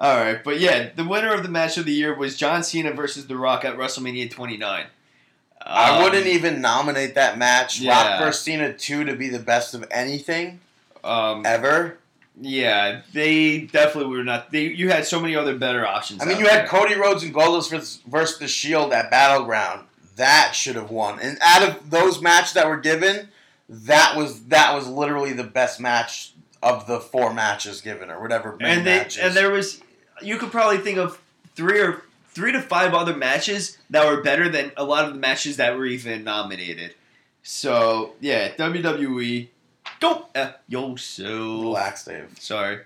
All 0.00 0.16
right, 0.16 0.42
but 0.42 0.60
yeah, 0.60 0.90
the 0.94 1.04
winner 1.04 1.32
of 1.32 1.42
the 1.42 1.48
match 1.48 1.78
of 1.78 1.84
the 1.86 1.92
year 1.92 2.14
was 2.14 2.36
John 2.36 2.62
Cena 2.62 2.92
versus 2.92 3.26
The 3.26 3.36
Rock 3.36 3.64
at 3.64 3.76
WrestleMania 3.76 4.30
29. 4.30 4.86
I 5.66 5.96
Um, 5.96 6.02
wouldn't 6.02 6.26
even 6.26 6.60
nominate 6.60 7.14
that 7.14 7.38
match. 7.38 7.80
yeah. 7.80 7.92
Rock 8.16 8.20
versus 8.20 8.42
Cena 8.44 8.72
2 8.74 9.04
to 9.04 9.14
be 9.16 9.28
the 9.28 9.38
best 9.38 9.72
of 9.72 9.86
anything 9.90 10.60
Um, 11.02 11.46
ever. 11.46 11.96
yeah, 12.40 13.00
they 13.14 13.60
definitely 13.60 14.14
were 14.16 14.24
not. 14.24 14.50
They 14.50 14.64
you 14.64 14.90
had 14.90 15.06
so 15.06 15.20
many 15.20 15.36
other 15.36 15.56
better 15.56 15.86
options. 15.86 16.20
I 16.22 16.26
mean, 16.26 16.38
you 16.38 16.48
had. 16.48 16.66
Cody 16.68 16.94
Rhodes 16.96 17.22
and 17.22 17.32
Goldust 17.34 17.70
versus, 17.70 18.00
versus 18.06 18.38
The 18.38 18.48
Shield 18.48 18.92
at 18.92 19.10
Battleground. 19.10 19.86
That 20.16 20.52
should 20.54 20.76
have 20.76 20.90
won. 20.90 21.18
And 21.20 21.38
out 21.40 21.62
of 21.66 21.90
those 21.90 22.20
matches 22.20 22.52
that 22.54 22.68
were 22.68 22.76
given, 22.76 23.28
that 23.68 24.16
was 24.16 24.44
that 24.46 24.74
was 24.74 24.86
literally 24.88 25.32
the 25.32 25.44
best 25.44 25.80
match 25.80 26.32
of 26.62 26.86
the 26.86 27.00
four 27.00 27.32
matches 27.32 27.80
given, 27.80 28.10
or 28.10 28.20
whatever. 28.20 28.56
and 28.60 28.86
they 28.86 28.98
matches. 28.98 29.22
and 29.22 29.34
there 29.34 29.50
was 29.50 29.80
you 30.24 30.38
could 30.38 30.50
probably 30.50 30.78
think 30.78 30.98
of 30.98 31.20
three 31.54 31.80
or 31.80 32.02
three 32.28 32.52
to 32.52 32.60
five 32.60 32.94
other 32.94 33.14
matches 33.14 33.78
that 33.90 34.06
were 34.06 34.22
better 34.22 34.48
than 34.48 34.72
a 34.76 34.84
lot 34.84 35.04
of 35.04 35.12
the 35.14 35.18
matches 35.18 35.56
that 35.56 35.76
were 35.76 35.86
even 35.86 36.24
nominated. 36.24 36.94
So 37.42 38.14
yeah, 38.20 38.54
WWE, 38.54 39.48
go 40.00 40.26
F 40.34 40.56
yourself. 40.68 41.62
Relax, 41.62 42.04
Dave. 42.04 42.36
Sorry. 42.40 42.80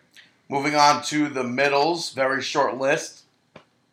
Moving 0.48 0.74
on 0.74 1.02
to 1.04 1.28
the 1.28 1.44
middles, 1.44 2.12
very 2.12 2.42
short 2.42 2.78
list. 2.78 3.24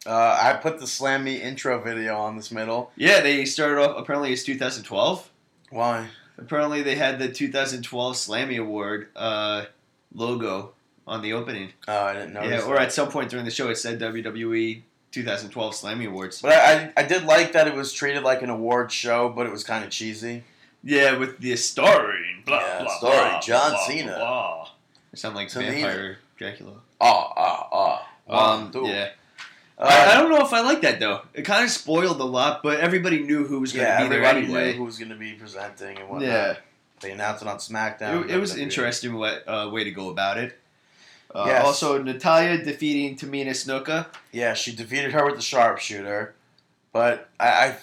Uh, 0.05 0.37
I 0.39 0.53
put 0.53 0.79
the 0.79 0.85
Slammy 0.85 1.39
intro 1.39 1.81
video 1.81 2.15
on 2.15 2.37
this 2.37 2.51
middle. 2.51 2.91
Yeah, 2.95 3.21
they 3.21 3.43
started 3.45 3.81
off. 3.81 3.97
Apparently, 3.97 4.31
it's 4.31 4.43
2012. 4.43 5.29
Why? 5.71 6.07
Apparently, 6.37 6.83
they 6.83 6.95
had 6.95 7.17
the 7.17 7.27
2012 7.27 8.15
Slammy 8.15 8.59
Award 8.59 9.07
uh, 9.15 9.65
logo 10.13 10.73
on 11.07 11.21
the 11.21 11.33
opening. 11.33 11.69
Oh, 11.87 12.05
I 12.05 12.13
didn't 12.13 12.33
notice. 12.33 12.51
yeah, 12.51 12.69
or 12.69 12.75
that. 12.75 12.83
at 12.83 12.93
some 12.93 13.09
point 13.09 13.29
during 13.29 13.45
the 13.45 13.51
show, 13.51 13.69
it 13.69 13.77
said 13.77 13.99
WWE 13.99 14.81
2012 15.11 15.73
Slammy 15.73 16.07
Awards. 16.07 16.41
But 16.41 16.53
I, 16.53 16.91
I, 16.97 17.03
did 17.03 17.23
like 17.25 17.53
that 17.53 17.67
it 17.67 17.73
was 17.73 17.93
treated 17.93 18.23
like 18.23 18.41
an 18.41 18.49
award 18.49 18.91
show, 18.91 19.29
but 19.29 19.45
it 19.45 19.51
was 19.51 19.63
kind 19.63 19.83
of 19.83 19.89
cheesy. 19.89 20.43
Yeah, 20.83 21.17
with 21.17 21.39
the 21.39 21.55
starring, 21.55 22.43
blah, 22.45 22.59
Yeah, 22.59 22.83
blah, 22.83 22.97
starring 22.97 23.31
blah, 23.31 23.39
John 23.39 23.71
blah, 23.71 23.87
Cena. 23.87 24.07
Blah, 24.07 24.17
blah. 24.17 24.69
It 25.13 25.19
sounded 25.19 25.37
like. 25.37 25.51
Vampire 25.51 26.17
Dracula. 26.37 26.73
Ah, 26.99 27.33
ah, 27.35 27.69
ah. 27.71 28.09
Um, 28.27 28.71
One, 28.71 28.85
yeah. 28.85 29.09
Uh, 29.77 29.87
I, 29.89 30.11
I 30.11 30.21
don't 30.21 30.29
know 30.29 30.45
if 30.45 30.53
I 30.53 30.61
like 30.61 30.81
that, 30.81 30.99
though. 30.99 31.21
It 31.33 31.43
kind 31.43 31.63
of 31.63 31.69
spoiled 31.69 32.19
a 32.19 32.25
lot, 32.25 32.63
but 32.63 32.79
everybody 32.79 33.19
knew 33.19 33.45
who 33.45 33.59
was 33.59 33.71
going 33.71 33.85
to 33.85 33.91
yeah, 33.91 34.03
be 34.03 34.09
there 34.09 34.23
everybody 34.23 34.45
anyway. 34.45 34.71
knew 34.71 34.77
who 34.79 34.83
was 34.85 34.97
going 34.97 35.09
to 35.09 35.15
be 35.15 35.33
presenting 35.33 35.97
and 35.97 36.09
whatnot. 36.09 36.29
yeah. 36.29 36.55
They 37.01 37.11
announced 37.11 37.41
it 37.41 37.47
on 37.47 37.57
SmackDown. 37.57 38.25
It, 38.25 38.31
it 38.31 38.37
was 38.37 38.53
WWE. 38.53 38.59
interesting 38.59 39.15
way, 39.15 39.43
uh, 39.45 39.69
way 39.69 39.83
to 39.83 39.91
go 39.91 40.09
about 40.09 40.37
it. 40.37 40.57
Uh, 41.35 41.45
Yes. 41.47 41.65
Also, 41.65 42.01
Natalya 42.01 42.63
defeating 42.63 43.17
Tamina 43.17 43.49
Snuka. 43.51 44.07
Yeah, 44.31 44.53
she 44.53 44.73
defeated 44.73 45.11
her 45.11 45.25
with 45.25 45.35
the 45.35 45.41
sharpshooter. 45.41 46.33
But 46.93 47.29
I, 47.39 47.47
I, 47.47 47.75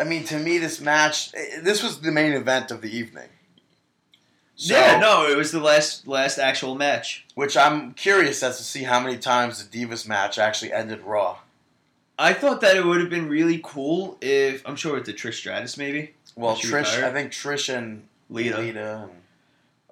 I 0.00 0.04
mean, 0.04 0.24
to 0.24 0.38
me, 0.38 0.58
this 0.58 0.80
match, 0.80 1.32
eh, 1.34 1.60
this 1.62 1.82
was 1.82 2.00
the 2.00 2.10
main 2.10 2.32
event 2.32 2.70
of 2.72 2.82
the 2.82 2.90
evening. 2.90 3.28
So, 4.56 4.74
yeah, 4.74 4.98
no, 4.98 5.28
it 5.28 5.36
was 5.36 5.52
the 5.52 5.60
last 5.60 6.08
last 6.08 6.38
actual 6.38 6.74
match. 6.74 7.24
Which 7.36 7.56
I'm 7.56 7.92
curious 7.94 8.42
as 8.42 8.56
to 8.58 8.64
see 8.64 8.82
how 8.82 8.98
many 8.98 9.16
times 9.16 9.64
the 9.64 9.86
Divas 9.86 10.08
match 10.08 10.36
actually 10.36 10.72
ended 10.72 11.02
Raw. 11.02 11.38
I 12.18 12.32
thought 12.32 12.60
that 12.62 12.76
it 12.76 12.84
would 12.84 13.00
have 13.00 13.10
been 13.10 13.28
really 13.28 13.60
cool 13.62 14.18
if 14.20 14.66
I'm 14.66 14.74
sure 14.74 14.98
it's 14.98 15.08
a 15.08 15.12
Trish 15.12 15.34
Stratus 15.34 15.78
maybe 15.78 16.14
Well, 16.34 16.56
Trish, 16.56 16.72
retired? 16.72 17.04
I 17.04 17.12
think 17.12 17.30
Trish 17.30 17.72
and 17.72 18.08
Lita. 18.28 18.58
Lita 18.58 19.02
and 19.04 19.12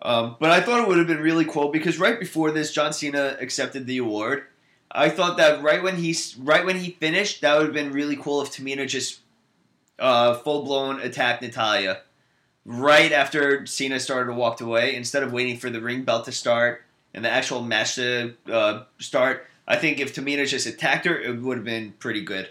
Um, 0.07 0.37
but 0.39 0.53
I 0.53 0.61
thought 0.61 0.81
it 0.81 0.87
would 0.87 0.99
have 0.99 1.09
been 1.09 1.19
really 1.19 1.45
cool 1.45 1.73
because 1.73 1.99
right 1.99 2.21
before 2.21 2.53
this, 2.53 2.73
John 2.73 2.93
Cena 2.93 3.37
accepted 3.41 3.89
the 3.89 3.99
award. 3.99 4.45
I 4.89 5.09
thought 5.09 5.37
that 5.39 5.65
right 5.65 5.83
when 5.83 5.97
he 5.97 6.17
right 6.39 6.65
when 6.65 6.79
he 6.79 6.93
finished, 6.93 7.41
that 7.41 7.57
would 7.57 7.65
have 7.65 7.75
been 7.75 7.91
really 7.91 8.15
cool 8.15 8.41
if 8.41 8.53
Tamina 8.53 8.87
just 8.87 9.19
uh, 9.99 10.35
full 10.35 10.63
blown 10.63 11.01
attacked 11.01 11.43
Natalya 11.43 12.03
right 12.65 13.11
after 13.11 13.67
Cena 13.67 13.99
started 13.99 14.31
to 14.31 14.37
walk 14.37 14.61
away 14.61 14.95
instead 14.95 15.25
of 15.25 15.33
waiting 15.33 15.59
for 15.59 15.71
the 15.71 15.81
ring 15.81 16.05
belt 16.05 16.25
to 16.27 16.33
start 16.33 16.85
and 17.13 17.25
the 17.25 17.31
actual 17.31 17.61
match 17.61 17.97
to 17.97 18.35
uh, 18.49 18.85
start. 19.01 19.49
I 19.67 19.75
think 19.75 19.99
if 19.99 20.15
Tamina 20.15 20.47
just 20.47 20.69
attacked 20.69 21.07
her, 21.07 21.19
it 21.19 21.43
would 21.43 21.59
have 21.59 21.65
been 21.65 21.95
pretty 21.99 22.23
good. 22.23 22.49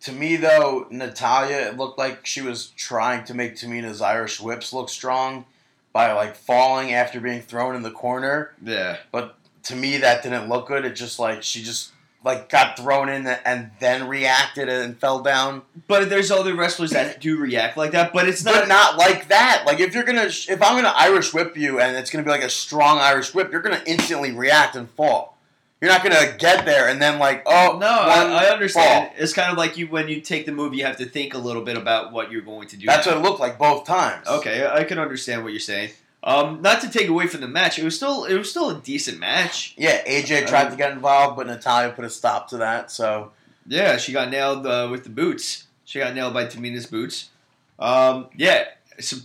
To 0.00 0.12
me, 0.12 0.36
though, 0.36 0.86
Natalya, 0.90 1.68
it 1.68 1.76
looked 1.76 1.98
like 1.98 2.24
she 2.24 2.40
was 2.40 2.68
trying 2.68 3.24
to 3.24 3.34
make 3.34 3.56
Tamina's 3.56 4.00
Irish 4.00 4.40
whips 4.40 4.72
look 4.72 4.88
strong 4.88 5.44
by 5.96 6.12
like 6.12 6.36
falling 6.36 6.92
after 6.92 7.18
being 7.18 7.40
thrown 7.40 7.74
in 7.74 7.80
the 7.80 7.90
corner. 7.90 8.52
Yeah. 8.62 8.98
But 9.10 9.34
to 9.62 9.74
me 9.74 9.96
that 9.96 10.22
didn't 10.22 10.46
look 10.46 10.68
good. 10.68 10.84
It 10.84 10.94
just 10.94 11.18
like 11.18 11.42
she 11.42 11.62
just 11.62 11.90
like 12.22 12.50
got 12.50 12.76
thrown 12.76 13.08
in 13.08 13.26
and 13.26 13.70
then 13.80 14.06
reacted 14.06 14.68
and 14.68 14.98
fell 14.98 15.20
down. 15.20 15.62
But 15.88 16.10
there's 16.10 16.30
other 16.30 16.54
wrestlers 16.54 16.90
that 16.90 17.18
do 17.22 17.38
react 17.38 17.78
like 17.78 17.92
that. 17.92 18.12
But 18.12 18.28
it's 18.28 18.44
not. 18.44 18.56
But 18.56 18.68
not 18.68 18.98
like 18.98 19.28
that. 19.28 19.62
Like 19.64 19.80
if 19.80 19.94
you're 19.94 20.04
gonna, 20.04 20.26
if 20.26 20.60
I'm 20.60 20.76
gonna 20.76 20.92
Irish 20.94 21.32
whip 21.32 21.56
you 21.56 21.80
and 21.80 21.96
it's 21.96 22.10
gonna 22.10 22.24
be 22.24 22.30
like 22.30 22.42
a 22.42 22.50
strong 22.50 22.98
Irish 22.98 23.32
whip, 23.32 23.50
you're 23.50 23.62
gonna 23.62 23.82
instantly 23.86 24.32
react 24.32 24.76
and 24.76 24.90
fall. 24.90 25.35
You're 25.80 25.90
not 25.90 26.02
gonna 26.02 26.34
get 26.38 26.64
there 26.64 26.88
and 26.88 27.02
then 27.02 27.18
like, 27.18 27.42
oh 27.44 27.76
no, 27.78 27.86
I, 27.86 28.44
I 28.44 28.46
understand. 28.46 29.08
fall. 29.08 29.14
It's 29.18 29.34
kind 29.34 29.52
of 29.52 29.58
like 29.58 29.76
you 29.76 29.88
when 29.88 30.08
you 30.08 30.20
take 30.22 30.46
the 30.46 30.52
move, 30.52 30.74
you 30.74 30.84
have 30.84 30.96
to 30.98 31.06
think 31.06 31.34
a 31.34 31.38
little 31.38 31.62
bit 31.62 31.76
about 31.76 32.12
what 32.12 32.32
you're 32.32 32.42
going 32.42 32.68
to 32.68 32.76
do. 32.76 32.86
That's 32.86 33.06
now. 33.06 33.12
what 33.12 33.20
it 33.20 33.28
looked 33.28 33.40
like 33.40 33.58
both 33.58 33.84
times. 33.84 34.26
Okay, 34.26 34.66
I 34.66 34.84
can 34.84 34.98
understand 34.98 35.44
what 35.44 35.52
you're 35.52 35.60
saying. 35.60 35.90
Um, 36.24 36.60
not 36.62 36.80
to 36.80 36.90
take 36.90 37.08
away 37.08 37.26
from 37.28 37.42
the 37.42 37.48
match, 37.48 37.78
it 37.78 37.84
was 37.84 37.94
still 37.94 38.24
it 38.24 38.34
was 38.34 38.50
still 38.50 38.70
a 38.70 38.80
decent 38.80 39.18
match. 39.18 39.74
Yeah, 39.76 40.02
AJ 40.04 40.48
tried 40.48 40.70
to 40.70 40.76
get 40.76 40.92
involved, 40.92 41.36
but 41.36 41.46
Natalya 41.46 41.90
put 41.90 42.04
a 42.04 42.10
stop 42.10 42.48
to 42.48 42.56
that. 42.58 42.90
So 42.90 43.32
Yeah, 43.66 43.98
she 43.98 44.12
got 44.12 44.30
nailed 44.30 44.66
uh, 44.66 44.88
with 44.90 45.04
the 45.04 45.10
boots. 45.10 45.66
She 45.84 45.98
got 45.98 46.14
nailed 46.14 46.34
by 46.34 46.46
Tamina's 46.46 46.86
boots. 46.86 47.30
Um, 47.78 48.28
yeah, 48.36 48.64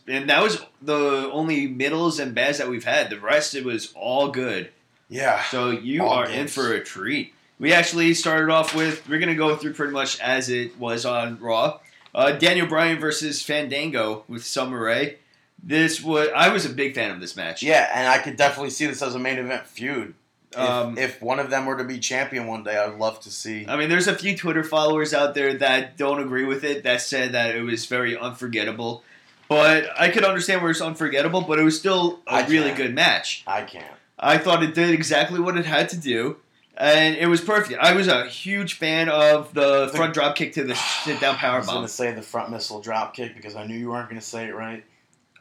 and 0.08 0.30
that 0.30 0.43
was 0.43 0.64
the 0.82 1.30
only 1.32 1.68
middles 1.68 2.20
and 2.20 2.36
bads 2.36 2.58
that 2.58 2.70
we've 2.70 2.84
had. 2.84 3.10
The 3.10 3.20
rest 3.20 3.56
it 3.56 3.64
was 3.64 3.93
all 3.95 4.28
good. 4.28 4.70
Yeah, 5.12 5.43
So 5.43 5.70
you 5.70 6.01
All 6.03 6.09
are 6.09 6.26
goods. 6.26 6.38
in 6.38 6.47
for 6.47 6.74
a 6.74 6.84
treat. 6.84 7.34
We 7.59 7.74
actually 7.74 8.16
started 8.16 8.49
off 8.49 8.74
with 8.74 9.07
we're 9.07 9.20
gonna 9.20 9.36
go 9.36 9.55
through 9.55 9.74
pretty 9.74 9.93
much 9.93 10.20
as 10.20 10.49
it 10.49 10.80
was 10.80 11.05
on 11.05 11.38
Raw. 11.39 11.80
Uh, 12.16 12.32
Daniel 12.32 12.66
Bryan 12.66 12.97
versus 12.99 13.43
Fandango 13.43 14.24
with 14.28 14.43
Summer 14.43 14.82
Rae. 14.84 15.18
This 15.64 16.01
was 16.01 16.30
I 16.36 16.49
was 16.49 16.66
a 16.66 16.70
big 16.70 16.95
fan 16.95 17.12
of 17.12 17.20
this 17.22 17.36
match. 17.36 17.62
yeah, 17.62 17.91
and 17.93 18.07
I 18.07 18.18
could 18.18 18.36
definitely 18.36 18.72
see 18.72 18.88
this 18.88 19.01
as 19.03 19.14
a 19.14 19.20
main 19.20 19.38
event 19.38 19.68
feud. 19.68 20.16
If, 20.53 20.57
Um, 20.59 20.97
if 20.97 21.22
one 21.22 21.39
of 21.39 21.49
them 21.49 21.66
were 21.66 21.78
to 21.78 21.84
be 21.86 21.99
champion 21.99 22.47
one 22.47 22.64
day, 22.64 22.76
I 22.76 22.88
would 22.88 22.97
love 22.99 23.20
to 23.22 23.30
see. 23.32 23.66
I 23.70 23.78
mean, 23.78 23.88
there's 23.89 24.07
a 24.07 24.16
few 24.16 24.36
Twitter 24.36 24.64
followers 24.64 25.14
out 25.14 25.34
there 25.36 25.53
that 25.59 25.97
don't 25.97 26.20
agree 26.20 26.43
with 26.45 26.64
it, 26.66 26.84
that 26.84 26.99
said 27.01 27.32
that 27.34 27.55
it 27.55 27.62
was 27.62 27.86
very 27.86 28.18
unforgettable. 28.18 29.03
But 29.47 29.88
I 29.97 30.09
could 30.09 30.26
understand 30.26 30.62
where 30.62 30.72
it's 30.72 30.82
unforgettable, 30.82 31.41
but 31.41 31.59
it 31.59 31.64
was 31.64 31.78
still 31.80 32.20
a 32.28 32.32
I 32.34 32.47
really 32.47 32.66
can't. 32.70 32.78
good 32.78 32.95
match. 32.95 33.43
I 33.47 33.62
can't. 33.62 33.86
I 34.22 34.38
thought 34.38 34.61
it 34.63 34.76
did 34.76 34.91
exactly 34.91 35.39
what 35.39 35.57
it 35.57 35.65
had 35.65 35.89
to 35.89 35.97
do, 35.97 36.38
and 36.78 37.15
it 37.15 37.28
was 37.28 37.41
perfect. 37.41 37.80
I 37.82 37.93
was 37.93 38.07
a 38.07 38.28
huge 38.28 38.76
fan 38.76 39.09
of 39.09 39.53
the 39.53 39.89
front 39.95 40.13
drop 40.13 40.36
kick 40.36 40.53
to 40.53 40.63
the 40.63 40.76
sit 41.03 41.19
down 41.19 41.36
power 41.36 41.55
I 41.55 41.57
was 41.57 41.65
going 41.67 41.78
bomb. 41.78 41.86
to 41.86 41.91
say 41.91 42.11
the 42.13 42.22
front 42.22 42.51
missile 42.51 42.82
drop 42.82 43.15
kick 43.15 43.36
because 43.36 43.55
I 43.55 43.65
knew 43.65 43.76
you 43.78 43.89
weren't 43.89 44.09
going 44.09 44.22
to 44.22 44.26
say 44.26 44.47
it 44.47 44.55
right. 44.55 44.84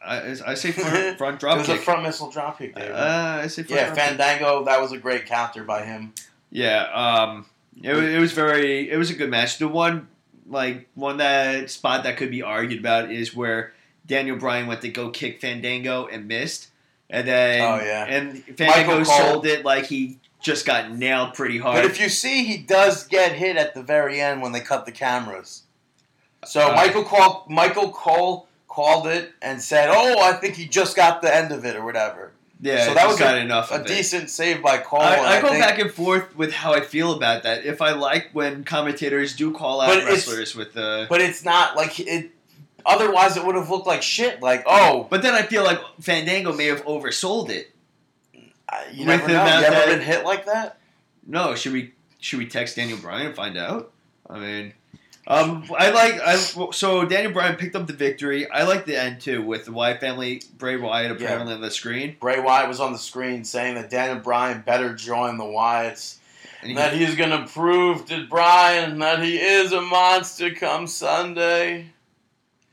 I, 0.03 0.35
I 0.47 0.55
say 0.55 0.73
front, 0.73 1.19
front 1.19 1.19
drop 1.19 1.19
kick. 1.19 1.35
It 1.35 1.41
drop 1.41 1.59
was 1.59 1.69
a 1.69 1.73
kick. 1.75 1.83
front 1.83 2.03
missile 2.05 2.31
drop 2.31 2.59
kick, 2.59 2.75
David. 2.75 2.93
Uh, 2.93 3.41
I 3.43 3.47
say 3.49 3.63
front 3.65 3.71
yeah, 3.81 3.87
drop 3.87 3.97
kick. 3.99 4.07
Fandango. 4.07 4.65
That 4.65 4.81
was 4.81 4.93
a 4.93 4.99
great 4.99 5.27
counter 5.27 5.63
by 5.63 5.85
him. 5.85 6.15
Yeah, 6.51 6.85
um, 6.85 7.47
it, 7.83 7.93
wa- 7.95 8.01
it 8.01 8.19
was 8.19 8.33
very, 8.33 8.91
it 8.91 8.97
was 8.97 9.11
a 9.11 9.15
good 9.15 9.29
match. 9.31 9.59
The 9.59 9.69
one, 9.69 10.09
like, 10.49 10.89
one 10.95 11.19
that 11.19 11.71
spot 11.71 12.05
that 12.05 12.17
could 12.17 12.31
be 12.31 12.41
argued 12.43 12.81
about 12.81 13.13
is 13.13 13.37
where 13.37 13.75
Daniel 14.07 14.37
Bryan 14.37 14.67
went 14.67 14.81
to 14.81 14.89
go 14.89 15.11
kick 15.11 15.41
Fandango 15.41 16.07
and 16.07 16.27
missed, 16.27 16.70
and 17.13 17.27
then, 17.29 17.61
Oh, 17.63 17.85
yeah. 17.85 18.05
and 18.07 18.43
Fandango 18.57 18.99
Michael 18.99 19.05
Cole- 19.05 19.19
sold 19.33 19.47
it 19.47 19.65
like 19.65 19.87
he 19.87 20.19
just 20.41 20.65
got 20.65 20.91
nailed 20.93 21.35
pretty 21.35 21.59
hard. 21.59 21.77
But 21.77 21.85
if 21.85 22.01
you 22.01 22.09
see, 22.09 22.45
he 22.45 22.57
does 22.57 23.07
get 23.07 23.33
hit 23.33 23.57
at 23.57 23.75
the 23.75 23.83
very 23.83 24.21
end 24.21 24.41
when 24.43 24.53
they 24.53 24.61
cut 24.61 24.87
the 24.87 24.93
cameras. 24.93 25.63
So 26.45 26.71
Uh, 26.71 26.75
Michael 26.75 27.05
Cole, 27.05 27.45
Michael 27.49 27.91
Cole 27.91 28.47
called 28.69 29.07
it 29.07 29.33
and 29.43 29.61
said, 29.61 29.91
"Oh, 29.93 30.21
I 30.23 30.33
think 30.33 30.55
he 30.57 30.67
just 30.67 30.97
got 30.97 31.21
the 31.23 31.35
end 31.35 31.53
of 31.53 31.65
it 31.67 31.77
or 31.77 31.85
whatever." 31.85 32.33
yeah, 32.63 32.87
so 32.87 32.95
that 32.95 33.07
was 33.09 33.19
got 33.19 33.35
a- 33.35 33.39
enough 33.41 33.71
A 33.71 33.75
of 33.77 33.81
it. 33.83 33.89
decent 33.89 34.29
save 34.31 34.63
by 34.63 34.79
Cole. 34.79 35.01
I, 35.01 35.17
I 35.17 35.41
go 35.43 35.49
back 35.51 35.79
and 35.79 35.91
forth 35.91 36.37
with 36.37 36.53
how 36.53 36.73
I 36.75 36.81
feel 36.83 37.13
about 37.13 37.43
that. 37.43 37.65
If 37.67 37.81
I 37.83 37.93
like 37.93 38.29
when 38.33 38.65
commentators 38.65 39.35
do 39.35 39.53
call 39.53 39.81
out 39.81 40.05
wrestlers 40.05 40.55
with 40.55 40.73
the, 40.75 41.07
but 41.11 41.21
it's 41.21 41.45
not 41.45 41.75
like 41.77 41.99
it. 42.01 42.31
Otherwise, 42.87 43.37
it 43.37 43.45
would 43.45 43.55
have 43.57 43.71
looked 43.71 43.87
like 43.87 44.03
shit. 44.03 44.41
Like, 44.43 44.63
oh, 44.67 45.07
but 45.11 45.23
then 45.23 45.35
I 45.35 45.43
feel 45.43 45.65
like 45.65 45.79
Fandango 46.01 46.53
may 46.53 46.67
have 46.67 46.85
oversold 46.85 47.51
it. 47.51 47.75
I- 48.69 48.87
you 48.93 49.05
never 49.05 49.27
know. 49.29 49.45
You 49.45 49.65
ever 49.67 49.91
been 49.91 50.01
hit 50.01 50.25
like 50.25 50.47
that? 50.47 50.79
No, 51.27 51.55
should 51.55 51.73
we 51.73 51.93
should 52.21 52.39
we 52.39 52.47
text 52.47 52.77
Daniel 52.77 52.99
Bryan 52.99 53.27
and 53.29 53.35
find 53.37 53.57
out? 53.57 53.93
I 54.29 54.39
mean, 54.39 54.73
um, 55.27 55.65
I 55.77 55.91
like 55.91 56.21
I 56.21 56.37
so 56.37 57.05
Daniel 57.05 57.33
Bryan 57.33 57.57
picked 57.57 57.75
up 57.77 57.87
the 57.87 57.93
victory. 57.93 58.49
I 58.51 58.63
like 58.65 58.87
the 58.87 58.97
end 58.97 59.21
too 59.21 59.43
with 59.43 59.65
the 59.65 59.73
Wyatt 59.73 60.01
family, 60.01 60.43
Bray 60.57 60.77
Wyatt 60.77 61.11
apparently 61.13 61.53
on 61.55 61.61
the 61.61 61.71
screen, 61.71 62.17
Bray 62.21 62.41
Wyatt 62.41 62.69
was 62.69 62.81
on 62.81 62.93
the 62.93 62.99
screen 62.99 63.45
saying 63.45 63.75
that 63.75 63.91
Daniel 63.91 64.19
Bryan 64.21 64.63
better 64.65 64.95
join 64.95 65.37
the 65.37 65.45
Wyatts. 65.45 66.17
and 66.63 66.71
he, 66.71 66.75
that 66.77 66.95
he's 66.95 67.15
gonna 67.17 67.47
prove 67.49 68.07
to 68.07 68.27
Bryan 68.27 68.99
that 69.01 69.23
he 69.23 69.37
is 69.39 69.73
a 69.73 69.81
monster 69.81 70.53
come 70.55 70.87
Sunday. 70.87 71.87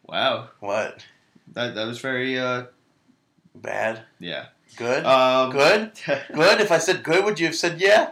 Wow, 0.07 0.49
What? 0.59 1.05
that 1.53 1.75
that 1.75 1.85
was 1.87 1.99
very 1.99 2.37
uh 2.39 2.65
Bad? 3.55 4.03
yeah. 4.19 4.47
Good? 4.75 5.03
Um, 5.05 5.49
good? 5.51 5.91
Good? 6.33 6.61
If 6.61 6.71
I 6.71 6.77
said 6.77 7.01
good, 7.03 7.25
would 7.25 7.39
you 7.39 7.47
have 7.47 7.55
said 7.55 7.81
yeah? 7.81 8.11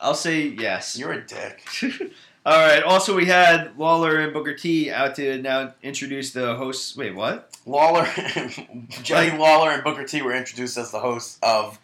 I'll 0.00 0.14
say 0.14 0.42
yes. 0.46 0.96
You're 0.96 1.12
a 1.12 1.26
dick. 1.26 1.62
All 2.46 2.58
right. 2.58 2.82
Also, 2.84 3.16
we 3.16 3.26
had 3.26 3.76
Lawler 3.76 4.18
and 4.20 4.32
Booker 4.32 4.54
T 4.54 4.90
out 4.90 5.16
to 5.16 5.42
now 5.42 5.74
introduce 5.82 6.32
the 6.32 6.54
hosts. 6.54 6.96
Wait, 6.96 7.14
what? 7.16 7.50
Lawler, 7.66 8.06
Jerry 9.02 9.30
Like- 9.30 9.38
Lawler, 9.40 9.70
and 9.72 9.82
Booker 9.84 10.04
T 10.04 10.22
were 10.22 10.34
introduced 10.34 10.76
as 10.78 10.90
the 10.92 11.00
hosts 11.00 11.38
of 11.42 11.78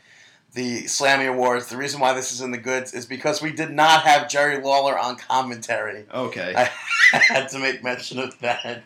the 0.57 0.85
Slammy 0.85 1.29
Awards. 1.29 1.69
The 1.69 1.77
reason 1.77 2.01
why 2.01 2.15
this 2.15 2.33
is 2.33 2.41
in 2.41 2.51
the 2.51 2.59
goods 2.59 2.95
is 2.95 3.05
because 3.07 3.41
we 3.43 3.53
did 3.53 3.71
not 3.71 4.03
have 4.05 4.29
Jerry 4.29 4.61
Lawler 4.61 4.99
on 4.99 5.17
commentary. 5.17 6.07
Okay. 6.13 6.55
I 6.57 6.71
had 7.19 7.49
to 7.51 7.59
make 7.59 7.85
mention 7.85 8.19
of 8.19 8.39
that. 8.41 8.83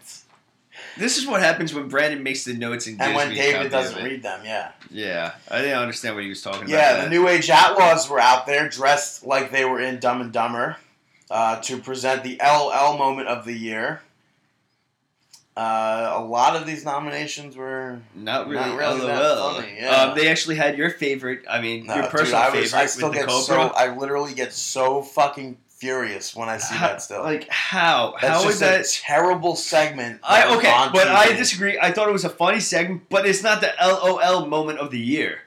this 0.99 1.17
is 1.17 1.27
what 1.27 1.41
happens 1.41 1.73
when 1.73 1.89
Brandon 1.89 2.23
makes 2.23 2.45
the 2.45 2.55
notes 2.55 2.89
and, 2.89 3.01
And 3.01 3.15
when 3.15 3.33
David 3.33 3.71
doesn't 3.71 4.03
read 4.05 4.23
them, 4.23 4.41
yeah. 4.45 4.73
Yeah, 4.91 5.35
I 5.49 5.63
didn't 5.63 5.79
understand 5.79 6.17
what 6.17 6.25
he 6.25 6.29
was 6.29 6.43
talking 6.43 6.69
Yeah, 6.69 6.77
about. 6.91 6.99
Yeah, 6.99 7.05
the 7.05 7.11
New 7.11 7.29
Age 7.29 7.49
Outlaws 7.49 8.11
were 8.11 8.19
out 8.21 8.47
there 8.47 8.69
dressed 8.69 9.25
like 9.25 9.53
they 9.53 9.65
were 9.65 9.81
in 9.81 10.01
Dumb 10.01 10.21
and 10.21 10.33
Dumber 10.33 10.77
uh, 11.31 11.61
to 11.63 11.79
present 11.79 12.25
the 12.25 12.41
LL 12.45 12.99
moment 12.99 13.29
of 13.29 13.45
the 13.45 13.55
year. 13.55 14.03
Uh, 15.57 16.15
a 16.17 16.23
lot 16.25 16.57
of 16.57 16.67
these 16.67 16.85
nominations 16.85 17.57
were 17.57 18.01
Not 18.15 18.49
really, 18.49 18.65
Not 18.65 18.79
really 18.79 19.01
LOL. 19.03 19.55
funny, 19.55 19.75
yeah. 19.79 19.91
um, 19.91 20.17
they 20.17 20.29
actually 20.29 20.57
had 20.57 20.79
your 20.79 20.91
favorite. 20.91 21.43
I 21.51 21.61
mean, 21.61 21.87
No, 21.87 21.95
your 21.95 22.03
dude, 22.05 22.11
personal 22.13 22.41
I 22.41 22.51
was- 22.51 22.71
favorite 22.71 22.83
I 22.83 22.87
still 22.87 23.09
with 23.09 23.19
the 23.19 23.25
get 23.27 23.29
Cobra. 23.29 23.45
so 23.45 23.61
I 23.77 23.95
literally 23.97 24.33
get 24.33 24.53
so 24.53 25.03
fucking 25.03 25.59
furious 25.69 26.37
when 26.37 26.49
I 26.49 26.59
see 26.59 26.75
How- 26.75 26.89
that 26.89 27.03
stuff. 27.03 27.25
Like 27.25 27.49
how? 27.49 28.15
That's 28.23 28.43
how 28.43 28.49
is 28.49 28.61
that? 28.61 28.87
a 28.87 28.89
terrible 28.89 29.57
segment. 29.57 30.21
I 30.23 30.55
okay, 30.57 30.71
but 30.93 31.09
I 31.09 31.29
TV. 31.29 31.37
disagree. 31.39 31.79
I 31.81 31.91
thought 31.91 32.09
it 32.09 32.13
was 32.13 32.25
a 32.25 32.31
funny 32.31 32.61
segment, 32.61 33.03
but 33.11 33.27
it's 33.27 33.43
not 33.43 33.61
the 33.61 33.73
LOL 33.83 34.47
moment 34.47 34.79
of 34.79 34.91
the 34.91 35.01
year. 35.01 35.41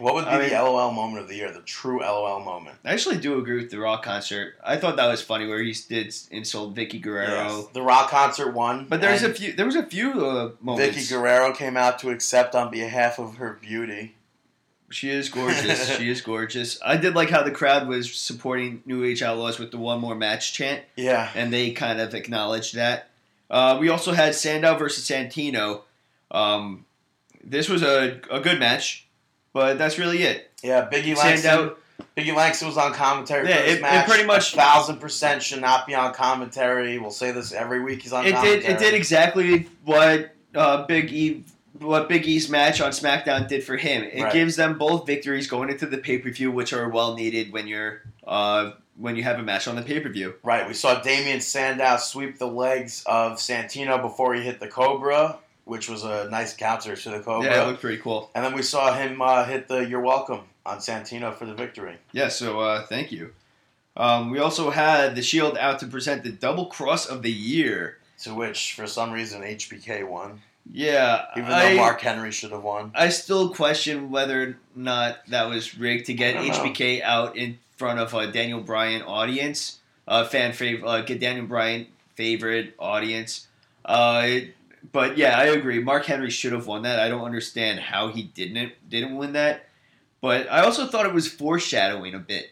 What 0.00 0.14
would 0.14 0.24
be 0.24 0.30
I 0.30 0.48
the 0.48 0.54
LOL 0.62 0.90
moment 0.92 1.22
of 1.22 1.28
the 1.28 1.36
year? 1.36 1.52
The 1.52 1.60
true 1.60 2.00
LOL 2.00 2.40
moment. 2.40 2.76
I 2.84 2.92
actually 2.92 3.18
do 3.18 3.38
agree 3.38 3.56
with 3.56 3.70
the 3.70 3.78
Rock 3.78 4.02
concert. 4.02 4.54
I 4.64 4.76
thought 4.76 4.96
that 4.96 5.06
was 5.08 5.22
funny 5.22 5.46
where 5.46 5.62
he 5.62 5.74
did 5.88 6.14
insult 6.30 6.74
Vickie 6.74 7.00
Guerrero. 7.00 7.58
Yes. 7.58 7.66
The 7.72 7.82
Rock 7.82 8.10
concert 8.10 8.52
won. 8.52 8.86
But 8.88 9.00
there's 9.00 9.22
a 9.22 9.32
few. 9.32 9.52
There 9.52 9.66
was 9.66 9.76
a 9.76 9.84
few 9.84 10.24
uh, 10.26 10.50
moments. 10.60 10.96
Vickie 10.96 11.10
Guerrero 11.10 11.52
came 11.52 11.76
out 11.76 11.98
to 12.00 12.10
accept 12.10 12.54
on 12.54 12.70
behalf 12.70 13.18
of 13.18 13.36
her 13.36 13.58
beauty. 13.60 14.14
She 14.92 15.08
is 15.10 15.28
gorgeous. 15.28 15.96
she 15.96 16.10
is 16.10 16.20
gorgeous. 16.20 16.78
I 16.84 16.96
did 16.96 17.14
like 17.14 17.30
how 17.30 17.42
the 17.44 17.52
crowd 17.52 17.86
was 17.86 18.12
supporting 18.12 18.82
New 18.86 19.04
Age 19.04 19.22
Outlaws 19.22 19.58
with 19.58 19.70
the 19.70 19.78
one 19.78 20.00
more 20.00 20.16
match 20.16 20.52
chant, 20.52 20.82
Yeah. 20.96 21.30
and 21.36 21.52
they 21.52 21.70
kind 21.70 22.00
of 22.00 22.12
acknowledged 22.14 22.74
that. 22.74 23.08
Uh, 23.48 23.76
we 23.80 23.88
also 23.88 24.12
had 24.12 24.34
Sandow 24.34 24.76
versus 24.76 25.08
Santino. 25.08 25.82
Um, 26.32 26.86
this 27.44 27.68
was 27.68 27.82
a, 27.82 28.20
a 28.30 28.40
good 28.40 28.58
match, 28.58 29.06
but 29.52 29.78
that's 29.78 29.98
really 29.98 30.22
it. 30.22 30.50
Yeah, 30.62 30.88
Biggie 30.90 31.16
Langston. 31.16 31.72
Biggie 32.16 32.34
Langston 32.34 32.68
was 32.68 32.76
on 32.76 32.92
commentary 32.92 33.48
Yeah, 33.48 33.56
for 33.58 33.62
this 33.62 33.78
it- 33.78 33.84
it 33.84 34.06
pretty 34.08 34.24
much- 34.24 34.52
a 34.54 34.56
thousand 34.56 34.98
percent 34.98 35.42
should 35.42 35.60
not 35.60 35.86
be 35.86 35.94
on 35.94 36.12
commentary. 36.14 36.98
We'll 36.98 37.10
say 37.10 37.30
this 37.30 37.52
every 37.52 37.80
week. 37.82 38.02
He's 38.02 38.12
on. 38.12 38.26
it 38.26 38.32
commentary. 38.34 38.60
did 38.62 38.70
it 38.70 38.78
did 38.78 38.94
exactly 38.94 39.68
what 39.84 40.34
uh, 40.54 40.84
Big 40.86 41.12
E 41.12 41.44
what 41.78 42.08
Big 42.08 42.26
E's 42.26 42.48
match 42.50 42.80
on 42.80 42.90
SmackDown 42.90 43.48
did 43.48 43.64
for 43.64 43.76
him. 43.76 44.02
It 44.02 44.22
Right. 44.22 44.32
gives 44.32 44.56
them 44.56 44.76
both 44.76 45.06
victories 45.06 45.46
going 45.46 45.70
into 45.70 45.86
the 45.86 45.96
pay 45.98 46.18
per 46.18 46.30
view, 46.30 46.50
which 46.50 46.72
are 46.72 46.88
well 46.88 47.14
needed 47.14 47.52
when 47.52 47.66
you're 47.68 48.02
uh, 48.26 48.72
when 48.98 49.16
you 49.16 49.22
have 49.22 49.38
a 49.38 49.42
match 49.42 49.66
on 49.68 49.76
the 49.76 49.82
pay 49.82 50.00
per 50.00 50.08
view. 50.10 50.34
Right. 50.42 50.66
We 50.66 50.74
saw 50.74 51.00
Damien 51.00 51.40
Sandow 51.40 51.96
sweep 51.98 52.38
the 52.38 52.48
legs 52.48 53.02
of 53.06 53.38
Santino 53.38 54.00
before 54.02 54.34
he 54.34 54.42
hit 54.42 54.60
the 54.60 54.68
Cobra, 54.68 55.38
which 55.70 55.88
was 55.88 56.02
a 56.02 56.28
nice 56.30 56.52
counter 56.52 56.96
to 56.96 57.10
the 57.10 57.20
Cobra. 57.20 57.48
Yeah, 57.48 57.62
it 57.62 57.66
looked 57.68 57.80
pretty 57.80 57.98
cool. 58.02 58.28
and 58.34 58.44
then 58.44 58.54
we 58.54 58.62
saw 58.62 58.92
him 58.92 59.22
uh, 59.22 59.44
hit 59.44 59.68
the 59.68 59.78
"You're 59.78 60.00
welcome" 60.00 60.40
on 60.66 60.78
Santino 60.78 61.32
for 61.32 61.46
the 61.46 61.54
victory. 61.54 61.96
Yeah, 62.12 62.28
so 62.28 62.58
uh, 62.58 62.84
thank 62.86 63.12
you. 63.12 63.32
Um, 63.96 64.30
we 64.30 64.40
also 64.40 64.70
had 64.70 65.14
the 65.14 65.22
Shield 65.22 65.56
out 65.56 65.78
to 65.78 65.86
present 65.86 66.24
the 66.24 66.32
Double 66.32 66.66
Cross 66.66 67.06
of 67.06 67.22
the 67.22 67.30
Year. 67.30 67.98
To 68.24 68.34
which, 68.34 68.72
for 68.74 68.88
some 68.88 69.12
reason, 69.12 69.42
HBK 69.42 70.06
won. 70.08 70.40
Yeah, 70.72 71.26
Even 71.36 71.52
I, 71.52 71.70
though 71.70 71.76
Mark 71.76 72.00
Henry 72.00 72.32
should 72.32 72.50
have 72.50 72.64
won. 72.64 72.90
I 72.94 73.08
still 73.08 73.54
question 73.54 74.10
whether 74.10 74.42
or 74.42 74.56
not 74.74 75.18
that 75.28 75.48
was 75.48 75.78
rigged 75.78 76.06
to 76.06 76.14
get 76.14 76.36
I 76.36 76.46
don't 76.46 76.48
know. 76.48 76.70
HBK 76.70 77.02
out 77.02 77.36
in 77.36 77.58
front 77.76 78.00
of 78.00 78.12
a 78.12 78.30
Daniel 78.30 78.60
Bryan 78.60 79.02
audience, 79.02 79.78
uh, 80.06 80.24
fan 80.24 80.52
favorite, 80.52 80.86
uh, 80.86 81.02
get 81.02 81.20
Daniel 81.20 81.46
Bryan 81.46 81.86
favorite 82.16 82.74
audience. 82.78 83.46
Uh, 83.84 84.40
but 84.92 85.16
yeah, 85.18 85.38
I 85.38 85.46
agree. 85.46 85.80
Mark 85.82 86.06
Henry 86.06 86.30
should 86.30 86.52
have 86.52 86.66
won 86.66 86.82
that. 86.82 86.98
I 86.98 87.08
don't 87.08 87.24
understand 87.24 87.80
how 87.80 88.08
he 88.08 88.22
didn't 88.24 88.72
didn't 88.88 89.16
win 89.16 89.32
that. 89.34 89.66
But 90.20 90.50
I 90.50 90.60
also 90.60 90.86
thought 90.86 91.06
it 91.06 91.14
was 91.14 91.28
foreshadowing 91.28 92.14
a 92.14 92.18
bit 92.18 92.50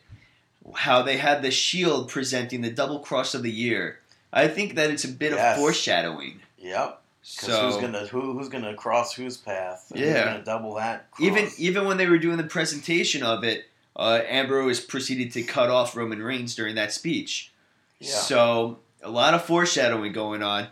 how 0.74 1.02
they 1.02 1.16
had 1.16 1.42
the 1.42 1.50
Shield 1.50 2.08
presenting 2.08 2.60
the 2.62 2.70
double 2.70 3.00
cross 3.00 3.34
of 3.34 3.42
the 3.42 3.50
year. 3.50 4.00
I 4.32 4.48
think 4.48 4.74
that 4.74 4.90
it's 4.90 5.04
a 5.04 5.08
bit 5.08 5.32
Yes. 5.32 5.56
of 5.56 5.62
foreshadowing. 5.62 6.40
Yep. 6.58 7.02
So 7.22 7.66
who's 7.66 7.76
gonna 7.80 8.06
who, 8.06 8.32
who's 8.38 8.48
gonna 8.48 8.74
cross 8.74 9.14
whose 9.14 9.36
path? 9.36 9.90
Yeah. 9.94 10.24
gonna 10.24 10.44
double 10.44 10.74
that. 10.74 11.10
Cross? 11.10 11.26
even 11.26 11.48
even 11.58 11.86
when 11.86 11.96
they 11.96 12.06
were 12.06 12.18
doing 12.18 12.36
the 12.38 12.44
presentation 12.44 13.22
of 13.22 13.44
it, 13.44 13.66
uh, 13.96 14.20
Ambrose 14.26 14.80
proceeded 14.80 15.32
to 15.32 15.42
cut 15.42 15.68
off 15.70 15.96
Roman 15.96 16.22
Reigns 16.22 16.54
during 16.54 16.74
that 16.76 16.92
speech. 16.92 17.52
yeah. 18.00 18.10
So 18.10 18.78
a 19.02 19.10
lot 19.10 19.34
of 19.34 19.44
foreshadowing 19.44 20.12
going 20.12 20.42
on. 20.42 20.68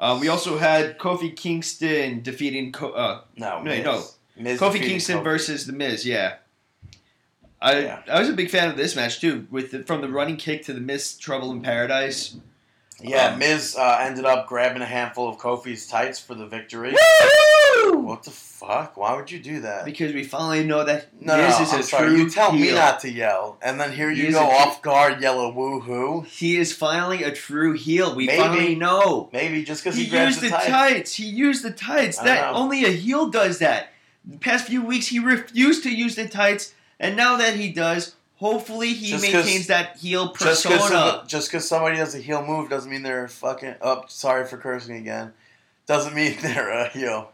Uh, 0.00 0.16
we 0.18 0.28
also 0.28 0.56
had 0.56 0.98
Kofi 0.98 1.36
Kingston 1.36 2.22
defeating 2.22 2.72
Co- 2.72 2.92
uh, 2.92 3.20
no, 3.36 3.58
no, 3.58 3.64
Miz. 3.64 3.84
no. 3.84 4.02
Miz 4.36 4.58
Kofi 4.58 4.80
Kingston 4.80 5.18
Kofi. 5.18 5.24
versus 5.24 5.66
The 5.66 5.74
Miz. 5.74 6.06
Yeah, 6.06 6.36
I 7.60 7.80
Yeah. 7.80 8.02
I 8.10 8.18
was 8.18 8.30
a 8.30 8.32
big 8.32 8.48
fan 8.50 8.70
of 8.70 8.76
this 8.78 8.96
match 8.96 9.20
too. 9.20 9.46
With 9.50 9.72
the, 9.72 9.82
from 9.82 10.00
the 10.00 10.08
running 10.08 10.38
kick 10.38 10.64
to 10.64 10.72
the 10.72 10.80
Miz 10.80 11.18
Trouble 11.18 11.50
in 11.52 11.60
Paradise. 11.60 12.36
Yeah, 13.02 13.28
um, 13.32 13.38
Miz 13.38 13.76
uh, 13.78 13.98
ended 14.00 14.24
up 14.24 14.46
grabbing 14.46 14.82
a 14.82 14.86
handful 14.86 15.28
of 15.28 15.38
Kofi's 15.38 15.86
tights 15.86 16.18
for 16.18 16.34
the 16.34 16.46
victory. 16.46 16.94
What 17.92 18.22
the 18.24 18.30
fuck? 18.30 18.96
Why 18.96 19.14
would 19.16 19.30
you 19.30 19.38
do 19.38 19.60
that? 19.60 19.84
Because 19.84 20.12
we 20.12 20.24
finally 20.24 20.64
know 20.64 20.84
that 20.84 21.08
No, 21.20 21.36
Miz 21.36 21.56
no, 21.58 21.62
is 21.62 21.72
I'm 21.72 21.80
a 21.80 21.82
sorry. 21.82 22.08
true 22.08 22.16
You 22.18 22.30
tell 22.30 22.52
me 22.52 22.72
not 22.72 23.00
to 23.00 23.10
yell, 23.10 23.58
and 23.62 23.80
then 23.80 23.92
here 23.92 24.10
you 24.10 24.26
is 24.26 24.34
go 24.34 24.42
a 24.44 24.48
true- 24.48 24.56
off 24.58 24.82
guard, 24.82 25.20
yell 25.22 25.40
a 25.40 25.52
woohoo. 25.52 26.26
He 26.26 26.56
is 26.56 26.72
finally 26.74 27.22
a 27.22 27.32
true 27.32 27.72
heel. 27.72 28.14
We 28.14 28.26
Maybe. 28.26 28.38
finally 28.42 28.74
know. 28.74 29.28
Maybe 29.32 29.64
just 29.64 29.82
because 29.84 29.96
He, 29.96 30.04
he, 30.04 30.16
used 30.18 30.40
the 30.40 30.46
the 30.46 30.50
tights. 30.50 30.66
tights. 30.66 31.14
He 31.14 31.24
used 31.26 31.64
the 31.64 31.70
tights. 31.70 32.18
That 32.18 32.52
know. 32.52 32.58
only 32.58 32.84
a 32.84 32.90
heel 32.90 33.28
does 33.28 33.58
that. 33.60 33.88
The 34.24 34.38
past 34.38 34.66
few 34.66 34.82
weeks 34.84 35.06
he 35.06 35.18
refused 35.18 35.82
to 35.84 35.90
use 35.94 36.16
the 36.16 36.28
tights, 36.28 36.74
and 36.98 37.16
now 37.16 37.36
that 37.36 37.54
he 37.54 37.72
does, 37.72 38.14
hopefully 38.40 38.94
he 38.94 39.10
Just 39.10 39.22
maintains 39.22 39.66
that 39.68 39.98
heel 39.98 40.30
persona. 40.30 41.22
just 41.26 41.48
because 41.50 41.68
somebody 41.68 41.96
does 41.96 42.14
a 42.14 42.18
heel 42.18 42.44
move 42.44 42.68
doesn't 42.70 42.90
mean 42.90 43.02
they're 43.02 43.28
fucking. 43.28 43.74
Oh, 43.80 44.04
sorry 44.08 44.46
for 44.46 44.56
cursing 44.56 44.96
again. 44.96 45.32
Doesn't 45.86 46.14
mean 46.14 46.36
they're 46.42 46.70
a 46.70 46.88
heel. 46.88 47.30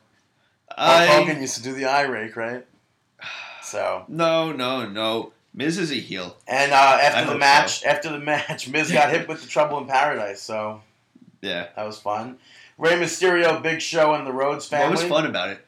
Hulk 0.77 1.09
Hogan 1.09 1.41
used 1.41 1.57
to 1.57 1.63
do 1.63 1.73
the 1.73 1.87
eye 1.87 2.03
rake, 2.03 2.37
right? 2.37 2.67
So 3.63 4.05
no 4.09 4.53
no 4.53 4.87
no. 4.89 5.33
Miz 5.55 5.79
is 5.79 5.91
a 5.91 5.95
heel. 5.95 6.37
and 6.47 6.71
uh, 6.73 6.75
I 6.77 7.01
after 7.01 7.21
the 7.25 7.31
hope 7.31 7.41
match, 7.41 7.83
after 7.85 8.11
the 8.11 8.19
match, 8.19 8.69
Miz 8.69 8.93
got 8.93 9.11
hit 9.11 9.27
with 9.27 9.41
the 9.41 9.49
Trouble 9.49 9.79
in 9.79 9.87
Paradise. 9.87 10.43
So 10.43 10.83
Yeah. 11.41 11.69
that 11.75 11.87
was 11.87 11.99
fun. 11.99 12.39
Rey 12.79 12.93
Mysterio, 12.93 13.63
Big 13.63 13.81
Show, 13.81 14.13
and 14.13 14.27
the 14.27 14.33
Rhodes 14.35 14.67
family. 14.67 14.95
What 14.95 15.03
was 15.03 15.09
fun 15.09 15.25
about 15.27 15.49
it? 15.49 15.66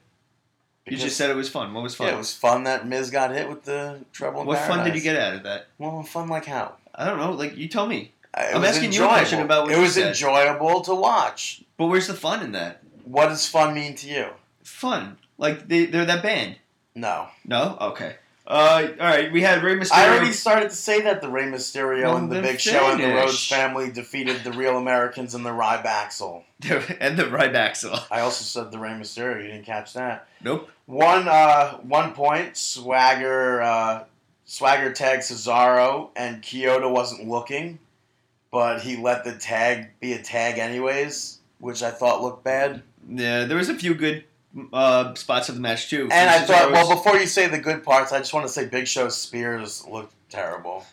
You 0.90 0.96
just 0.96 1.16
said 1.16 1.30
it 1.30 1.36
was 1.36 1.48
fun. 1.48 1.74
What 1.74 1.82
was 1.82 1.94
fun? 1.94 2.08
Yeah, 2.08 2.14
it 2.14 2.18
was 2.18 2.34
fun 2.34 2.64
that 2.64 2.86
Miz 2.86 3.10
got 3.10 3.30
hit 3.30 3.48
with 3.48 3.64
the 3.64 4.00
Trouble 4.12 4.42
in 4.42 4.46
what 4.46 4.58
Paradise. 4.58 4.76
fun 4.76 4.86
did 4.86 4.94
you 4.94 5.02
get 5.02 5.16
out 5.16 5.34
of 5.34 5.42
that? 5.44 5.68
Well, 5.78 6.02
fun 6.02 6.28
like 6.28 6.46
how? 6.46 6.74
I 6.94 7.06
don't 7.06 7.18
know. 7.18 7.32
Like 7.32 7.56
you 7.56 7.68
tell 7.68 7.86
me. 7.86 8.12
I'm 8.34 8.60
was 8.60 8.70
asking 8.70 8.92
you 8.92 9.04
a 9.04 9.08
question 9.08 9.40
about 9.40 9.64
what 9.64 9.72
it 9.72 9.78
was 9.78 9.94
said. 9.94 10.08
enjoyable 10.08 10.82
to 10.82 10.94
watch. 10.94 11.62
But 11.76 11.86
where's 11.86 12.06
the 12.06 12.14
fun 12.14 12.42
in 12.42 12.52
that? 12.52 12.82
What 13.04 13.28
does 13.28 13.48
fun 13.48 13.74
mean 13.74 13.94
to 13.96 14.08
you? 14.08 14.26
Fun. 14.62 15.18
Like 15.38 15.68
they 15.68 15.86
they're 15.86 16.04
that 16.04 16.22
band. 16.22 16.56
No. 16.94 17.28
No. 17.44 17.76
Okay. 17.80 18.16
Uh. 18.46 18.88
All 19.00 19.06
right. 19.06 19.32
We 19.32 19.42
had 19.42 19.62
Rey 19.62 19.76
Mysterio. 19.76 19.92
I 19.92 20.08
already 20.08 20.32
started 20.32 20.70
to 20.70 20.76
say 20.76 21.02
that 21.02 21.20
the 21.20 21.28
Rey 21.28 21.44
Mysterio 21.44 22.04
Well, 22.04 22.16
and 22.16 22.30
the 22.30 22.42
Big 22.42 22.60
Show 22.60 22.90
and 22.90 23.00
the 23.00 23.04
finish. 23.04 23.24
Rhodes 23.24 23.46
family 23.46 23.90
defeated 23.90 24.42
the 24.42 24.52
Real 24.52 24.76
Americans 24.76 25.34
and 25.34 25.44
the 25.44 25.50
Rybaxel. 25.50 26.42
and 27.00 27.16
the 27.16 27.24
Ryback 27.24 28.06
I 28.10 28.20
also 28.20 28.42
said 28.42 28.72
the 28.72 28.78
Rey 28.78 28.90
Mysterio. 28.90 29.42
You 29.42 29.48
didn't 29.48 29.66
catch 29.66 29.94
that. 29.94 30.26
Nope. 30.42 30.68
One 30.88 31.28
uh, 31.28 31.74
one 31.78 32.14
point. 32.14 32.56
Swagger 32.56 33.60
uh, 33.60 34.04
Swagger 34.46 34.90
tagged 34.90 35.22
Cesaro 35.22 36.08
and 36.16 36.40
Kyoto 36.40 36.90
wasn't 36.90 37.28
looking, 37.28 37.78
but 38.50 38.80
he 38.80 38.96
let 38.96 39.22
the 39.22 39.36
tag 39.36 39.90
be 40.00 40.14
a 40.14 40.22
tag 40.22 40.56
anyways, 40.56 41.40
which 41.58 41.82
I 41.82 41.90
thought 41.90 42.22
looked 42.22 42.42
bad. 42.42 42.82
Yeah, 43.06 43.44
there 43.44 43.58
was 43.58 43.68
a 43.68 43.74
few 43.74 43.94
good 43.94 44.24
uh, 44.72 45.12
spots 45.12 45.50
of 45.50 45.56
the 45.56 45.60
match 45.60 45.90
too. 45.90 46.08
And 46.10 46.30
I 46.30 46.40
thought, 46.40 46.72
well, 46.72 46.88
before 46.88 47.18
you 47.18 47.26
say 47.26 47.48
the 47.48 47.58
good 47.58 47.84
parts, 47.84 48.10
I 48.10 48.18
just 48.20 48.32
want 48.32 48.46
to 48.46 48.52
say 48.52 48.64
Big 48.64 48.88
Show's 48.88 49.14
spears 49.14 49.86
looked 49.86 50.14
terrible. 50.30 50.86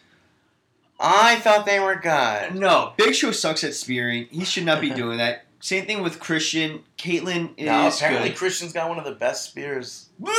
I 0.99 1.37
thought 1.37 1.65
they 1.65 1.79
were 1.79 1.95
good. 1.95 2.55
no, 2.55 2.91
Big 2.97 3.15
Show 3.15 3.31
sucks 3.31 3.63
at 3.63 3.73
spearing. 3.73 4.25
He 4.25 4.43
should 4.43 4.65
not 4.65 4.81
be 4.81 4.89
doing 4.89 5.19
that. 5.19 5.44
Same 5.65 5.87
thing 5.87 6.03
with 6.03 6.19
Christian. 6.19 6.83
Kaitlyn 6.95 7.49
is 7.57 7.65
No, 7.65 7.87
apparently 7.87 8.29
good. 8.29 8.37
Christian's 8.37 8.71
got 8.71 8.87
one 8.87 8.99
of 8.99 9.03
the 9.03 9.15
best 9.15 9.49
spears. 9.49 10.09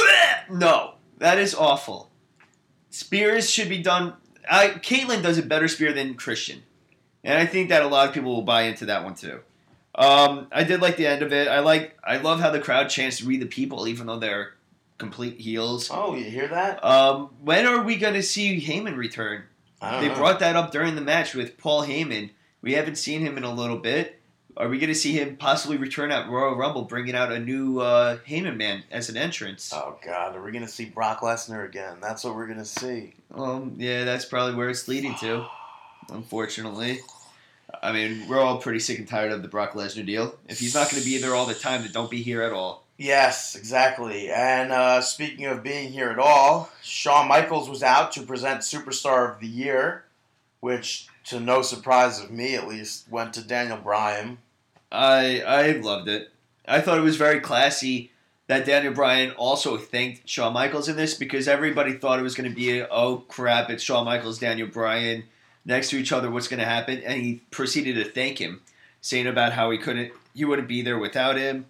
No, 0.48 0.94
that 1.18 1.40
is 1.40 1.52
awful. 1.52 2.12
Spears 2.90 3.50
should 3.50 3.68
be 3.68 3.82
done. 3.82 4.12
I 4.48 4.68
Kaitlyn 4.68 5.24
does 5.24 5.36
a 5.36 5.42
better 5.42 5.66
spear 5.66 5.92
than 5.92 6.14
Christian, 6.14 6.62
and 7.24 7.36
I 7.36 7.44
think 7.44 7.70
that 7.70 7.82
a 7.82 7.88
lot 7.88 8.06
of 8.06 8.14
people 8.14 8.32
will 8.36 8.42
buy 8.42 8.62
into 8.62 8.86
that 8.86 9.02
one 9.02 9.16
too. 9.16 9.40
Um, 9.96 10.46
I 10.52 10.62
did 10.62 10.80
like 10.80 10.96
the 10.96 11.08
end 11.08 11.22
of 11.22 11.32
it. 11.32 11.48
I 11.48 11.58
like. 11.58 11.98
I 12.04 12.18
love 12.18 12.38
how 12.38 12.50
the 12.50 12.60
crowd 12.60 12.88
chants 12.88 13.20
"We 13.20 13.36
the 13.36 13.46
People," 13.46 13.88
even 13.88 14.06
though 14.06 14.20
they're 14.20 14.54
complete 14.98 15.40
heels. 15.40 15.90
Oh, 15.92 16.14
you 16.14 16.30
hear 16.30 16.46
that? 16.46 16.84
Um, 16.84 17.30
when 17.42 17.66
are 17.66 17.82
we 17.82 17.96
going 17.96 18.14
to 18.14 18.22
see 18.22 18.60
Heyman 18.64 18.96
return? 18.96 19.42
They 19.80 20.06
know. 20.06 20.14
brought 20.14 20.38
that 20.38 20.54
up 20.54 20.70
during 20.70 20.94
the 20.94 21.00
match 21.00 21.34
with 21.34 21.58
Paul 21.58 21.82
Heyman. 21.84 22.30
We 22.62 22.74
haven't 22.74 22.96
seen 22.96 23.22
him 23.22 23.36
in 23.36 23.42
a 23.42 23.52
little 23.52 23.78
bit. 23.78 24.15
Are 24.58 24.68
we 24.68 24.78
going 24.78 24.88
to 24.88 24.94
see 24.94 25.12
him 25.12 25.36
possibly 25.36 25.76
return 25.76 26.10
at 26.10 26.30
Royal 26.30 26.56
Rumble, 26.56 26.82
bringing 26.82 27.14
out 27.14 27.30
a 27.30 27.38
new 27.38 27.80
uh, 27.80 28.16
Heyman 28.26 28.56
man 28.56 28.84
as 28.90 29.10
an 29.10 29.16
entrance? 29.18 29.70
Oh 29.74 29.98
God, 30.02 30.34
are 30.34 30.42
we 30.42 30.50
gonna 30.50 30.66
see 30.66 30.86
Brock 30.86 31.20
Lesnar 31.20 31.68
again? 31.68 31.98
That's 32.00 32.24
what 32.24 32.34
we're 32.34 32.46
gonna 32.46 32.64
see. 32.64 33.14
Um, 33.34 33.74
yeah, 33.76 34.04
that's 34.04 34.24
probably 34.24 34.54
where 34.54 34.70
it's 34.70 34.88
leading 34.88 35.14
to. 35.16 35.46
Unfortunately, 36.10 37.00
I 37.82 37.92
mean, 37.92 38.28
we're 38.28 38.40
all 38.40 38.58
pretty 38.58 38.78
sick 38.78 38.98
and 38.98 39.06
tired 39.06 39.32
of 39.32 39.42
the 39.42 39.48
Brock 39.48 39.72
Lesnar 39.72 40.06
deal. 40.06 40.34
If 40.48 40.58
he's 40.58 40.74
not 40.74 40.90
going 40.90 41.02
to 41.02 41.08
be 41.08 41.18
there 41.18 41.34
all 41.34 41.46
the 41.46 41.54
time, 41.54 41.82
then 41.82 41.92
don't 41.92 42.10
be 42.10 42.22
here 42.22 42.42
at 42.42 42.52
all. 42.52 42.84
Yes, 42.96 43.56
exactly. 43.56 44.30
And 44.30 44.72
uh, 44.72 45.00
speaking 45.02 45.46
of 45.46 45.62
being 45.62 45.92
here 45.92 46.08
at 46.08 46.18
all, 46.18 46.70
Shawn 46.82 47.28
Michaels 47.28 47.68
was 47.68 47.82
out 47.82 48.12
to 48.12 48.22
present 48.22 48.60
Superstar 48.60 49.34
of 49.34 49.40
the 49.40 49.48
Year, 49.48 50.04
which, 50.60 51.08
to 51.26 51.40
no 51.40 51.60
surprise 51.60 52.20
of 52.20 52.30
me 52.30 52.54
at 52.54 52.68
least, 52.68 53.10
went 53.10 53.34
to 53.34 53.42
Daniel 53.42 53.76
Bryan. 53.76 54.38
I 54.90 55.40
I 55.40 55.72
loved 55.72 56.08
it. 56.08 56.30
I 56.66 56.80
thought 56.80 56.98
it 56.98 57.02
was 57.02 57.16
very 57.16 57.40
classy 57.40 58.10
that 58.48 58.64
Daniel 58.64 58.92
Bryan 58.92 59.32
also 59.32 59.76
thanked 59.76 60.28
Shawn 60.28 60.52
Michaels 60.52 60.88
in 60.88 60.96
this 60.96 61.14
because 61.14 61.48
everybody 61.48 61.94
thought 61.94 62.18
it 62.18 62.22
was 62.22 62.34
going 62.34 62.48
to 62.48 62.54
be 62.54 62.78
a, 62.78 62.88
oh 62.88 63.24
crap, 63.28 63.70
it's 63.70 63.82
Shawn 63.82 64.04
Michaels, 64.04 64.38
Daniel 64.38 64.68
Bryan 64.68 65.24
next 65.64 65.90
to 65.90 65.96
each 65.96 66.12
other. 66.12 66.30
What's 66.30 66.48
going 66.48 66.60
to 66.60 66.66
happen? 66.66 67.02
And 67.04 67.20
he 67.20 67.42
proceeded 67.50 67.96
to 67.96 68.10
thank 68.10 68.38
him, 68.38 68.62
saying 69.00 69.26
about 69.26 69.52
how 69.52 69.70
he 69.70 69.78
couldn't, 69.78 70.12
he 70.34 70.44
wouldn't 70.44 70.68
be 70.68 70.82
there 70.82 70.98
without 70.98 71.36
him. 71.36 71.66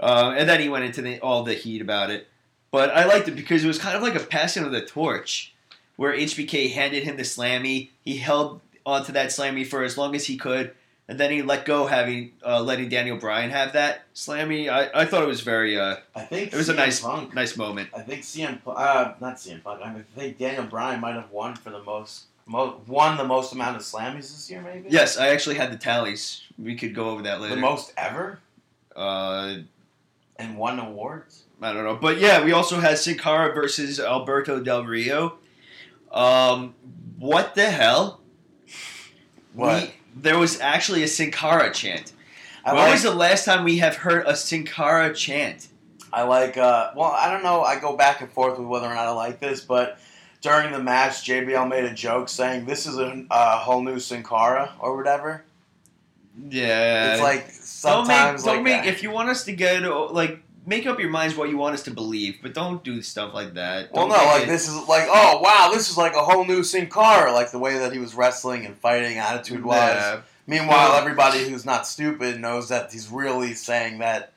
Uh, 0.00 0.34
and 0.36 0.48
then 0.48 0.60
he 0.60 0.68
went 0.68 0.84
into 0.84 1.02
the, 1.02 1.20
all 1.20 1.42
the 1.42 1.54
heat 1.54 1.82
about 1.82 2.10
it. 2.10 2.28
But 2.70 2.90
I 2.90 3.04
liked 3.04 3.28
it 3.28 3.36
because 3.36 3.64
it 3.64 3.68
was 3.68 3.78
kind 3.78 3.96
of 3.96 4.02
like 4.02 4.14
a 4.14 4.20
passing 4.20 4.64
of 4.64 4.72
the 4.72 4.84
torch, 4.84 5.54
where 5.96 6.12
HBK 6.12 6.72
handed 6.72 7.04
him 7.04 7.16
the 7.16 7.22
slammy. 7.22 7.90
He 8.02 8.18
held 8.18 8.60
onto 8.84 9.12
that 9.12 9.28
slammy 9.28 9.66
for 9.66 9.82
as 9.82 9.96
long 9.96 10.14
as 10.14 10.26
he 10.26 10.36
could, 10.36 10.72
and 11.08 11.20
then 11.20 11.30
he 11.30 11.42
let 11.42 11.64
go, 11.64 11.86
having 11.86 12.32
uh, 12.44 12.60
letting 12.60 12.88
Daniel 12.88 13.16
Bryan 13.16 13.50
have 13.50 13.72
that 13.74 14.12
slammy. 14.14 14.68
I, 14.68 14.90
I 15.02 15.04
thought 15.04 15.22
it 15.22 15.28
was 15.28 15.40
very 15.42 15.78
uh, 15.78 15.96
I 16.14 16.22
think 16.22 16.52
it 16.52 16.56
was 16.56 16.68
a 16.68 16.74
nice 16.74 17.00
Punk. 17.00 17.34
nice 17.34 17.56
moment. 17.56 17.90
I 17.96 18.00
think 18.00 18.22
CM, 18.22 18.58
uh, 18.66 19.14
not 19.20 19.36
CM 19.36 19.62
Punk. 19.62 19.82
I 19.82 20.02
think 20.16 20.38
Daniel 20.38 20.64
Bryan 20.64 21.00
might 21.00 21.14
have 21.14 21.30
won 21.30 21.54
for 21.54 21.70
the 21.70 21.82
most, 21.82 22.24
mo- 22.46 22.80
won 22.86 23.16
the 23.16 23.24
most 23.24 23.52
amount 23.52 23.76
of 23.76 23.82
Slammies 23.82 24.28
this 24.32 24.50
year, 24.50 24.60
maybe. 24.60 24.88
Yes, 24.90 25.16
I 25.16 25.28
actually 25.28 25.56
had 25.56 25.72
the 25.72 25.78
tallies. 25.78 26.42
We 26.58 26.74
could 26.74 26.94
go 26.94 27.10
over 27.10 27.22
that 27.22 27.40
later. 27.40 27.54
the 27.54 27.60
most 27.60 27.92
ever, 27.96 28.40
uh, 28.96 29.58
and 30.36 30.56
won 30.56 30.78
awards. 30.80 31.44
I 31.62 31.72
don't 31.72 31.84
know, 31.84 31.96
but 31.96 32.18
yeah, 32.18 32.44
we 32.44 32.52
also 32.52 32.80
had 32.80 32.98
Sin 32.98 33.16
Cara 33.16 33.54
versus 33.54 33.98
Alberto 34.00 34.60
Del 34.60 34.84
Rio. 34.84 35.38
Um, 36.10 36.74
what 37.18 37.54
the 37.54 37.70
hell? 37.70 38.20
What? 39.54 39.84
We, 39.84 39.90
there 40.16 40.38
was 40.38 40.60
actually 40.60 41.02
a 41.02 41.08
Sin 41.08 41.30
Cara 41.30 41.72
chant. 41.72 42.12
I 42.64 42.72
when 42.72 42.82
like, 42.82 42.92
was 42.94 43.02
the 43.02 43.14
last 43.14 43.44
time 43.44 43.62
we 43.62 43.78
have 43.78 43.96
heard 43.96 44.26
a 44.26 44.34
Sin 44.34 44.64
Cara 44.64 45.14
chant? 45.14 45.68
I 46.12 46.22
like. 46.22 46.56
Uh, 46.56 46.90
well, 46.96 47.10
I 47.10 47.30
don't 47.30 47.42
know. 47.42 47.62
I 47.62 47.78
go 47.78 47.96
back 47.96 48.22
and 48.22 48.30
forth 48.30 48.58
with 48.58 48.66
whether 48.66 48.86
or 48.86 48.94
not 48.94 49.06
I 49.06 49.10
like 49.10 49.38
this, 49.38 49.60
but 49.60 49.98
during 50.40 50.72
the 50.72 50.78
match, 50.78 51.24
JBL 51.24 51.68
made 51.68 51.84
a 51.84 51.94
joke 51.94 52.28
saying 52.28 52.64
this 52.64 52.86
is 52.86 52.98
a, 52.98 53.24
a 53.30 53.58
whole 53.58 53.82
new 53.82 53.98
Sin 53.98 54.22
Cara 54.22 54.72
or 54.80 54.96
whatever. 54.96 55.44
Yeah. 56.48 57.14
It's 57.14 57.22
like 57.22 57.46
don't 57.46 58.06
sometimes 58.06 58.44
make 58.44 58.54
don't 58.54 58.64
make 58.64 58.84
if 58.86 59.02
you 59.02 59.10
want 59.10 59.28
us 59.28 59.44
to 59.44 59.52
go 59.52 59.80
to 59.80 60.12
like 60.12 60.42
make 60.66 60.84
up 60.86 60.98
your 61.00 61.08
minds 61.10 61.36
what 61.36 61.48
you 61.48 61.56
want 61.56 61.74
us 61.74 61.84
to 61.84 61.90
believe, 61.90 62.38
but 62.42 62.52
don't 62.52 62.82
do 62.84 63.00
stuff 63.00 63.32
like 63.32 63.54
that. 63.54 63.92
Well, 63.92 64.08
Don't 64.08 64.18
no, 64.18 64.24
like 64.24 64.42
it- 64.42 64.48
this 64.48 64.68
is 64.68 64.74
like, 64.88 65.06
oh 65.08 65.40
wow, 65.40 65.70
this 65.72 65.88
is 65.90 65.96
like 65.96 66.14
a 66.14 66.22
whole 66.22 66.44
new 66.44 66.62
Sin 66.62 66.88
Cara, 66.90 67.32
like 67.32 67.50
the 67.52 67.58
way 67.58 67.78
that 67.78 67.92
he 67.92 67.98
was 67.98 68.14
wrestling 68.14 68.66
and 68.66 68.76
fighting, 68.76 69.18
attitude 69.18 69.64
wise. 69.64 69.94
Yeah. 69.94 70.20
Meanwhile, 70.48 70.92
everybody 70.96 71.48
who's 71.48 71.64
not 71.64 71.86
stupid 71.86 72.40
knows 72.40 72.68
that 72.68 72.92
he's 72.92 73.08
really 73.08 73.54
saying 73.54 73.98
that 73.98 74.32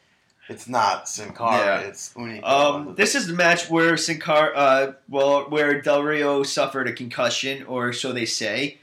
it's 0.48 0.68
not 0.68 1.08
Sin 1.08 1.32
Cara, 1.34 1.82
Yeah. 1.82 1.88
it's 1.88 2.14
Uni. 2.18 2.42
Um, 2.42 2.96
this 2.96 3.14
is 3.14 3.28
the 3.28 3.34
match 3.34 3.70
where 3.70 3.96
Sin 3.98 4.20
Cara, 4.20 4.52
uh, 4.56 4.94
well, 5.08 5.42
where 5.50 5.82
Del 5.82 6.02
Rio 6.04 6.42
suffered 6.44 6.88
a 6.88 6.94
concussion, 6.94 7.64
or 7.68 7.94
so 7.94 8.12
they 8.12 8.26
say. 8.26 8.80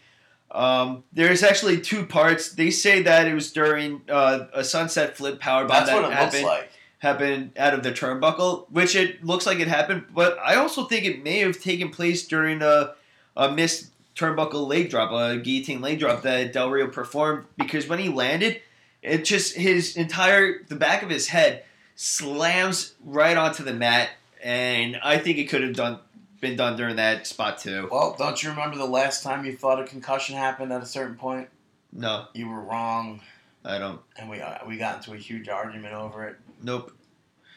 Um, 0.52 1.02
there's 1.12 1.42
actually 1.42 1.80
two 1.80 2.06
parts. 2.06 2.52
They 2.52 2.70
say 2.70 3.02
that 3.02 3.26
it 3.26 3.34
was 3.34 3.50
during 3.52 4.02
uh, 4.08 4.46
a 4.54 4.62
sunset 4.62 5.16
flip 5.16 5.40
powerbomb 5.40 5.68
That's 5.68 5.90
that 5.90 5.96
what 6.02 6.04
it 6.10 6.14
happened, 6.14 6.42
looks 6.44 6.44
like. 6.44 6.70
Happened 7.06 7.52
out 7.56 7.72
of 7.74 7.82
the 7.82 7.92
turnbuckle, 7.92 8.66
which 8.70 8.94
it 8.96 9.24
looks 9.24 9.46
like 9.46 9.60
it 9.60 9.68
happened. 9.68 10.04
But 10.14 10.38
I 10.38 10.56
also 10.56 10.84
think 10.84 11.04
it 11.04 11.22
may 11.22 11.38
have 11.38 11.60
taken 11.60 11.90
place 11.90 12.26
during 12.26 12.62
a, 12.62 12.94
a 13.36 13.50
missed 13.52 13.92
turnbuckle 14.14 14.66
leg 14.66 14.90
drop, 14.90 15.12
a 15.12 15.38
guillotine 15.38 15.80
leg 15.80 15.98
drop 16.00 16.22
that 16.22 16.52
Del 16.52 16.70
Rio 16.70 16.88
performed. 16.88 17.44
Because 17.56 17.86
when 17.88 17.98
he 17.98 18.08
landed, 18.08 18.60
it 19.02 19.24
just 19.24 19.56
his 19.56 19.96
entire 19.96 20.62
the 20.68 20.76
back 20.76 21.02
of 21.02 21.10
his 21.10 21.28
head 21.28 21.64
slams 21.94 22.94
right 23.04 23.36
onto 23.36 23.62
the 23.62 23.72
mat, 23.72 24.10
and 24.42 24.96
I 25.02 25.18
think 25.18 25.38
it 25.38 25.44
could 25.44 25.62
have 25.62 25.74
done 25.74 25.98
been 26.40 26.56
done 26.56 26.76
during 26.76 26.96
that 26.96 27.26
spot 27.26 27.58
too. 27.58 27.88
Well, 27.90 28.14
don't 28.18 28.42
you 28.42 28.50
remember 28.50 28.76
the 28.76 28.84
last 28.84 29.22
time 29.22 29.44
you 29.46 29.56
thought 29.56 29.80
a 29.80 29.84
concussion 29.84 30.36
happened 30.36 30.72
at 30.72 30.82
a 30.82 30.86
certain 30.86 31.16
point? 31.16 31.48
No, 31.92 32.26
You 32.34 32.48
were 32.50 32.60
wrong, 32.60 33.20
I 33.64 33.78
don't. 33.78 34.00
and 34.18 34.28
we 34.28 34.40
uh, 34.40 34.58
we 34.66 34.76
got 34.76 34.96
into 34.96 35.12
a 35.14 35.16
huge 35.16 35.48
argument 35.48 35.94
over 35.94 36.26
it. 36.26 36.36
Nope. 36.62 36.92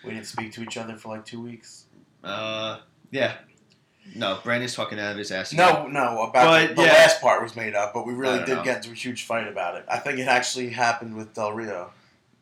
We 0.03 0.11
didn't 0.11 0.25
speak 0.27 0.53
to 0.53 0.63
each 0.63 0.77
other 0.77 0.95
for 0.95 1.09
like 1.09 1.25
two 1.25 1.41
weeks. 1.41 1.85
Uh, 2.23 2.79
yeah. 3.11 3.33
No, 4.15 4.39
Brandon's 4.43 4.73
talking 4.73 4.99
out 4.99 5.11
of 5.11 5.17
his 5.17 5.31
ass. 5.31 5.51
again. 5.51 5.71
No, 5.73 5.87
no, 5.87 6.23
about 6.23 6.33
But, 6.33 6.67
the, 6.69 6.73
the 6.75 6.81
yeah. 6.83 6.93
last 6.93 7.21
part 7.21 7.43
was 7.43 7.55
made 7.55 7.75
up, 7.75 7.93
but 7.93 8.07
we 8.07 8.13
really 8.13 8.39
did 8.39 8.55
know. 8.57 8.63
get 8.63 8.77
into 8.77 8.91
a 8.91 8.95
huge 8.95 9.25
fight 9.25 9.47
about 9.47 9.75
it. 9.75 9.85
I 9.87 9.97
think 9.99 10.17
it 10.19 10.27
actually 10.27 10.69
happened 10.69 11.15
with 11.15 11.33
Del 11.35 11.51
Rio. 11.53 11.91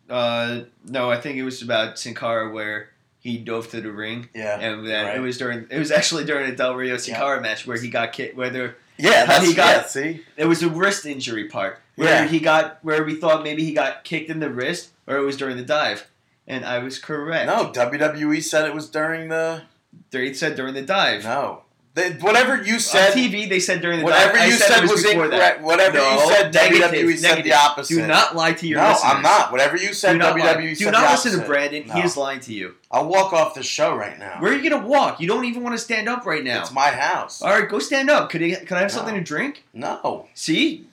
Uh, 0.10 0.62
no, 0.86 1.12
I 1.12 1.20
think 1.20 1.38
it 1.38 1.44
was 1.44 1.62
about 1.62 2.00
Sin 2.00 2.16
Cara 2.16 2.52
where 2.54 2.90
he 3.20 3.38
dove 3.38 3.70
to 3.72 3.82
the 3.82 3.92
ring, 3.92 4.30
Yeah, 4.34 4.58
and 4.60 4.88
then 4.88 5.06
right. 5.08 5.18
it 5.18 5.20
was 5.20 5.38
during. 5.38 5.68
It 5.70 5.78
was 5.80 5.92
actually 5.92 6.24
during 6.24 6.50
a 6.50 6.56
Del 6.56 6.76
Rio 6.76 6.96
Sin 6.96 7.14
Yeah. 7.14 7.20
Cara 7.20 7.42
match 7.42 7.68
where 7.68 7.78
he 7.78 7.90
got 7.90 8.14
kicked. 8.14 8.38
Where 8.38 8.50
there, 8.50 8.78
yeah, 8.98 9.26
that's 9.26 9.46
he 9.46 9.54
got- 9.54 9.76
yeah, 9.76 9.86
See, 9.88 10.24
it 10.38 10.46
was 10.46 10.64
a 10.64 10.70
wrist 10.70 11.06
injury 11.06 11.50
part 11.50 11.80
where 11.98 12.24
Yeah. 12.24 12.28
he 12.30 12.40
got 12.40 12.80
where 12.84 13.04
we 13.04 13.16
thought 13.16 13.44
maybe 13.44 13.66
he 13.66 13.74
got 13.74 14.06
kicked 14.06 14.30
in 14.30 14.40
the 14.40 14.50
wrist, 14.50 14.92
or 15.08 15.18
it 15.18 15.22
was 15.24 15.36
during 15.36 15.58
the 15.58 15.64
dive, 15.66 16.08
and 16.48 16.66
I 16.66 16.80
was 16.80 17.00
correct. 17.00 17.48
no, 17.48 17.72
WWE 17.72 18.44
said 18.44 18.66
it 18.66 18.74
was 18.74 18.90
during 18.90 19.30
the 19.30 19.64
they 20.12 20.34
said 20.34 20.56
during 20.56 20.74
the 20.74 20.82
dive. 20.82 21.24
no. 21.24 21.64
They, 21.94 22.12
whatever 22.12 22.62
you 22.62 22.78
said, 22.78 23.14
On 23.14 23.18
TV, 23.18 23.50
they 23.50 23.60
said 23.60 23.82
during 23.82 23.98
the 23.98 24.06
whatever 24.06 24.38
dive. 24.38 24.50
You 24.50 24.54
said, 24.54 24.68
said 24.68 24.84
it 24.84 24.92
was 24.92 25.04
incorrect. 25.04 25.32
That. 25.32 25.64
Whatever 25.64 25.98
No, 25.98 26.14
you 26.14 26.32
said, 26.32 26.54
negative, 26.54 26.92
WWE 26.92 27.18
said 27.18 27.44
the 27.44 27.54
opposite. 27.54 27.96
Do 27.96 28.06
not 28.06 28.36
lie 28.36 28.54
to 28.54 28.68
your 28.68 28.80
no, 28.80 28.90
listeners. 28.90 29.14
I'm 29.16 29.24
not. 29.24 29.52
Whatever 29.52 29.78
you 29.78 29.94
said, 29.94 30.16
not, 30.20 30.38
lie. 30.38 30.54
WWE 30.54 30.78
Do 30.78 30.92
not 30.92 31.10
listen 31.10 31.40
to. 31.40 31.48
Brandon. 31.48 31.88
No. 31.88 31.96
He 31.96 32.02
is 32.02 32.16
lying 32.16 32.40
to 32.42 32.54
you. 32.54 32.76
I'll 32.92 33.08
walk 33.08 33.34
off 33.34 33.56
the 33.56 33.64
show 33.64 33.96
right 33.96 34.20
now. 34.20 34.40
Where 34.40 34.54
are 34.54 34.56
you 34.56 34.70
gonna 34.70 34.86
walk? 34.86 35.20
You 35.20 35.28
don't 35.28 35.46
even 35.46 35.64
want 35.64 35.74
to 35.74 35.84
stand 35.84 36.08
up 36.08 36.28
right 36.28 36.44
now. 36.44 36.62
It's 36.62 36.72
my 36.72 36.92
house. 36.92 37.42
All 37.42 37.50
right, 37.50 37.68
go 37.68 37.80
stand 37.80 38.12
up. 38.12 38.30
Could 38.30 38.44
I, 38.44 38.54
could 38.54 38.74
I 38.74 38.82
have 38.82 38.92
something 38.92 39.16
to 39.16 39.22
drink? 39.22 39.64
No, 39.74 40.28
See, 40.36 40.86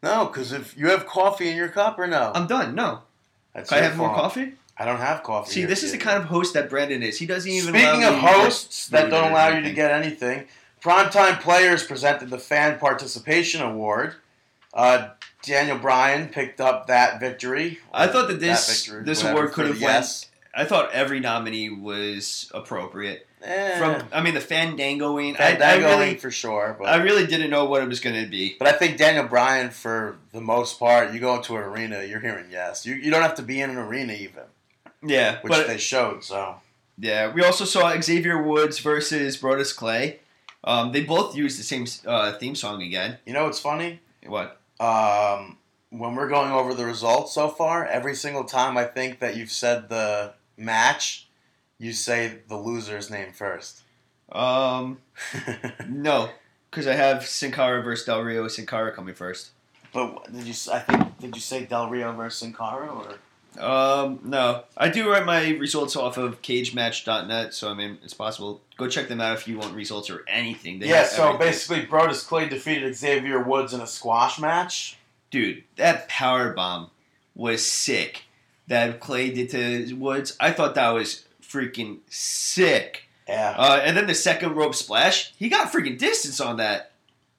no, 0.00 0.26
because 0.26 0.52
if 0.52 0.76
you 0.76 0.90
have 0.90 1.06
coffee 1.06 1.48
in 1.48 1.56
your 1.56 1.70
cup 1.70 1.98
or 1.98 2.06
no, 2.06 2.30
I'm 2.36 2.46
done. 2.46 2.76
No, 2.76 3.00
That's 3.52 3.68
can 3.68 3.78
I 3.78 3.82
have 3.82 3.96
more 3.96 4.14
coffee? 4.14 4.52
I 4.78 4.84
don't 4.84 4.98
have 4.98 5.22
coffee. 5.22 5.52
See, 5.52 5.64
this 5.64 5.82
is 5.82 5.92
the 5.92 5.98
kind 5.98 6.18
of 6.18 6.24
host 6.24 6.54
that 6.54 6.68
Brandon 6.68 7.02
is. 7.02 7.18
He 7.18 7.26
doesn't 7.26 7.50
even. 7.50 7.74
Speaking 7.74 8.04
allow 8.04 8.14
of 8.14 8.18
hosts 8.18 8.88
that 8.88 9.10
don't 9.10 9.30
allow 9.30 9.48
you 9.48 9.62
to 9.62 9.72
get 9.72 9.90
anything, 9.90 10.46
Primetime 10.82 11.40
Players 11.40 11.84
presented 11.84 12.30
the 12.30 12.38
Fan 12.38 12.78
Participation 12.78 13.62
Award. 13.62 14.16
Uh, 14.74 15.08
Daniel 15.42 15.78
Bryan 15.78 16.28
picked 16.28 16.60
up 16.60 16.88
that 16.88 17.20
victory. 17.20 17.78
I 17.94 18.06
thought 18.08 18.28
that 18.28 18.40
this 18.40 18.84
victory, 18.84 19.04
this 19.04 19.24
award 19.24 19.52
could 19.52 19.66
have 19.66 19.80
yes. 19.80 20.24
went. 20.24 20.32
I 20.54 20.68
thought 20.68 20.92
every 20.92 21.20
nominee 21.20 21.70
was 21.70 22.50
appropriate. 22.54 23.26
Eh, 23.42 23.78
From 23.78 24.08
I 24.12 24.22
mean 24.22 24.34
the 24.34 24.40
fandangoing. 24.40 25.36
I, 25.38 25.52
I 25.52 25.56
Fandangoing 25.56 25.98
really, 25.98 26.16
for 26.16 26.30
sure, 26.30 26.74
but 26.78 26.88
I 26.88 26.96
really 26.96 27.26
didn't 27.26 27.50
know 27.50 27.66
what 27.66 27.82
it 27.82 27.88
was 27.88 28.00
going 28.00 28.22
to 28.22 28.28
be. 28.28 28.56
But 28.58 28.66
I 28.68 28.72
think 28.72 28.96
Daniel 28.96 29.26
Bryan, 29.26 29.70
for 29.70 30.16
the 30.32 30.40
most 30.40 30.78
part, 30.78 31.12
you 31.12 31.20
go 31.20 31.36
into 31.36 31.56
an 31.56 31.62
arena, 31.62 32.02
you're 32.04 32.20
hearing 32.20 32.46
yes. 32.50 32.86
You, 32.86 32.94
you 32.94 33.10
don't 33.10 33.22
have 33.22 33.34
to 33.36 33.42
be 33.42 33.60
in 33.60 33.70
an 33.70 33.76
arena 33.76 34.14
even, 34.14 34.44
Yeah, 35.02 35.40
which 35.40 35.50
but 35.50 35.66
they 35.66 35.78
showed. 35.78 36.24
So 36.24 36.56
yeah, 36.98 37.32
we 37.32 37.42
also 37.42 37.64
saw 37.64 37.98
Xavier 38.00 38.42
Woods 38.42 38.78
versus 38.78 39.36
Brodus 39.36 39.74
Clay. 39.74 40.20
Um, 40.64 40.92
they 40.92 41.02
both 41.02 41.36
used 41.36 41.58
the 41.58 41.62
same 41.62 41.86
uh, 42.06 42.32
theme 42.38 42.54
song 42.54 42.82
again. 42.82 43.18
you 43.24 43.32
know 43.32 43.44
what's 43.44 43.60
funny? 43.60 44.00
What? 44.26 44.60
Um, 44.80 45.58
when 45.90 46.16
we're 46.16 46.28
going 46.28 46.50
over 46.50 46.74
the 46.74 46.84
results 46.84 47.32
so 47.32 47.48
far, 47.48 47.86
every 47.86 48.14
single 48.14 48.44
time 48.44 48.76
I 48.76 48.84
think 48.84 49.20
that 49.20 49.36
you've 49.36 49.52
said 49.52 49.88
the 49.88 50.34
match, 50.56 51.28
you 51.78 51.92
say 51.92 52.38
the 52.48 52.56
loser's 52.56 53.10
name 53.10 53.32
first. 53.32 53.82
Um, 54.32 54.98
no, 55.88 56.30
because 56.70 56.86
I 56.86 56.94
have 56.94 57.26
Sin 57.26 57.52
Cara 57.52 57.82
versus 57.82 58.04
Del 58.06 58.22
Rio. 58.22 58.48
Sin 58.48 58.66
Cara 58.66 58.92
coming 58.92 59.14
first. 59.14 59.50
but 59.92 60.32
did 60.32 60.44
you? 60.44 60.54
I 60.72 60.80
think 60.80 61.18
did 61.20 61.34
you 61.36 61.40
say 61.40 61.64
Del 61.64 61.88
Rio 61.88 62.12
versus 62.12 62.40
Sin 62.40 62.52
Cara 62.52 62.88
or? 62.88 63.14
Um, 63.58 64.20
no, 64.24 64.64
I 64.76 64.88
do 64.88 65.10
write 65.10 65.24
my 65.24 65.50
results 65.50 65.96
off 65.96 66.16
of 66.16 66.42
CageMatch.net, 66.42 67.54
so 67.54 67.70
I 67.70 67.74
mean 67.74 67.98
it's 68.02 68.14
possible. 68.14 68.60
Go 68.76 68.88
check 68.88 69.08
them 69.08 69.20
out 69.20 69.36
if 69.36 69.48
you 69.48 69.58
want 69.58 69.74
results 69.74 70.10
or 70.10 70.24
anything. 70.28 70.78
They 70.78 70.88
yeah. 70.88 71.04
So 71.04 71.28
everything. 71.28 71.46
basically, 71.46 71.86
Brodus 71.86 72.26
Clay 72.26 72.48
defeated 72.48 72.94
Xavier 72.94 73.42
Woods 73.42 73.72
in 73.72 73.80
a 73.80 73.86
squash 73.86 74.38
match. 74.38 74.98
dude, 75.30 75.64
that 75.76 76.08
power 76.08 76.52
bomb 76.52 76.90
was 77.34 77.64
sick. 77.64 78.24
That 78.68 79.00
Clay 79.00 79.30
did 79.30 79.50
to 79.50 79.94
Woods, 79.94 80.36
I 80.40 80.50
thought 80.50 80.74
that 80.74 80.90
was 80.90 81.24
freaking 81.40 81.98
sick. 82.08 83.04
Yeah. 83.28 83.54
Uh, 83.56 83.80
and 83.82 83.96
then 83.96 84.06
the 84.06 84.14
second 84.14 84.54
rope 84.54 84.74
splash, 84.74 85.32
he 85.36 85.48
got 85.48 85.72
freaking 85.72 85.98
distance 85.98 86.40
on 86.40 86.56
that, 86.58 86.92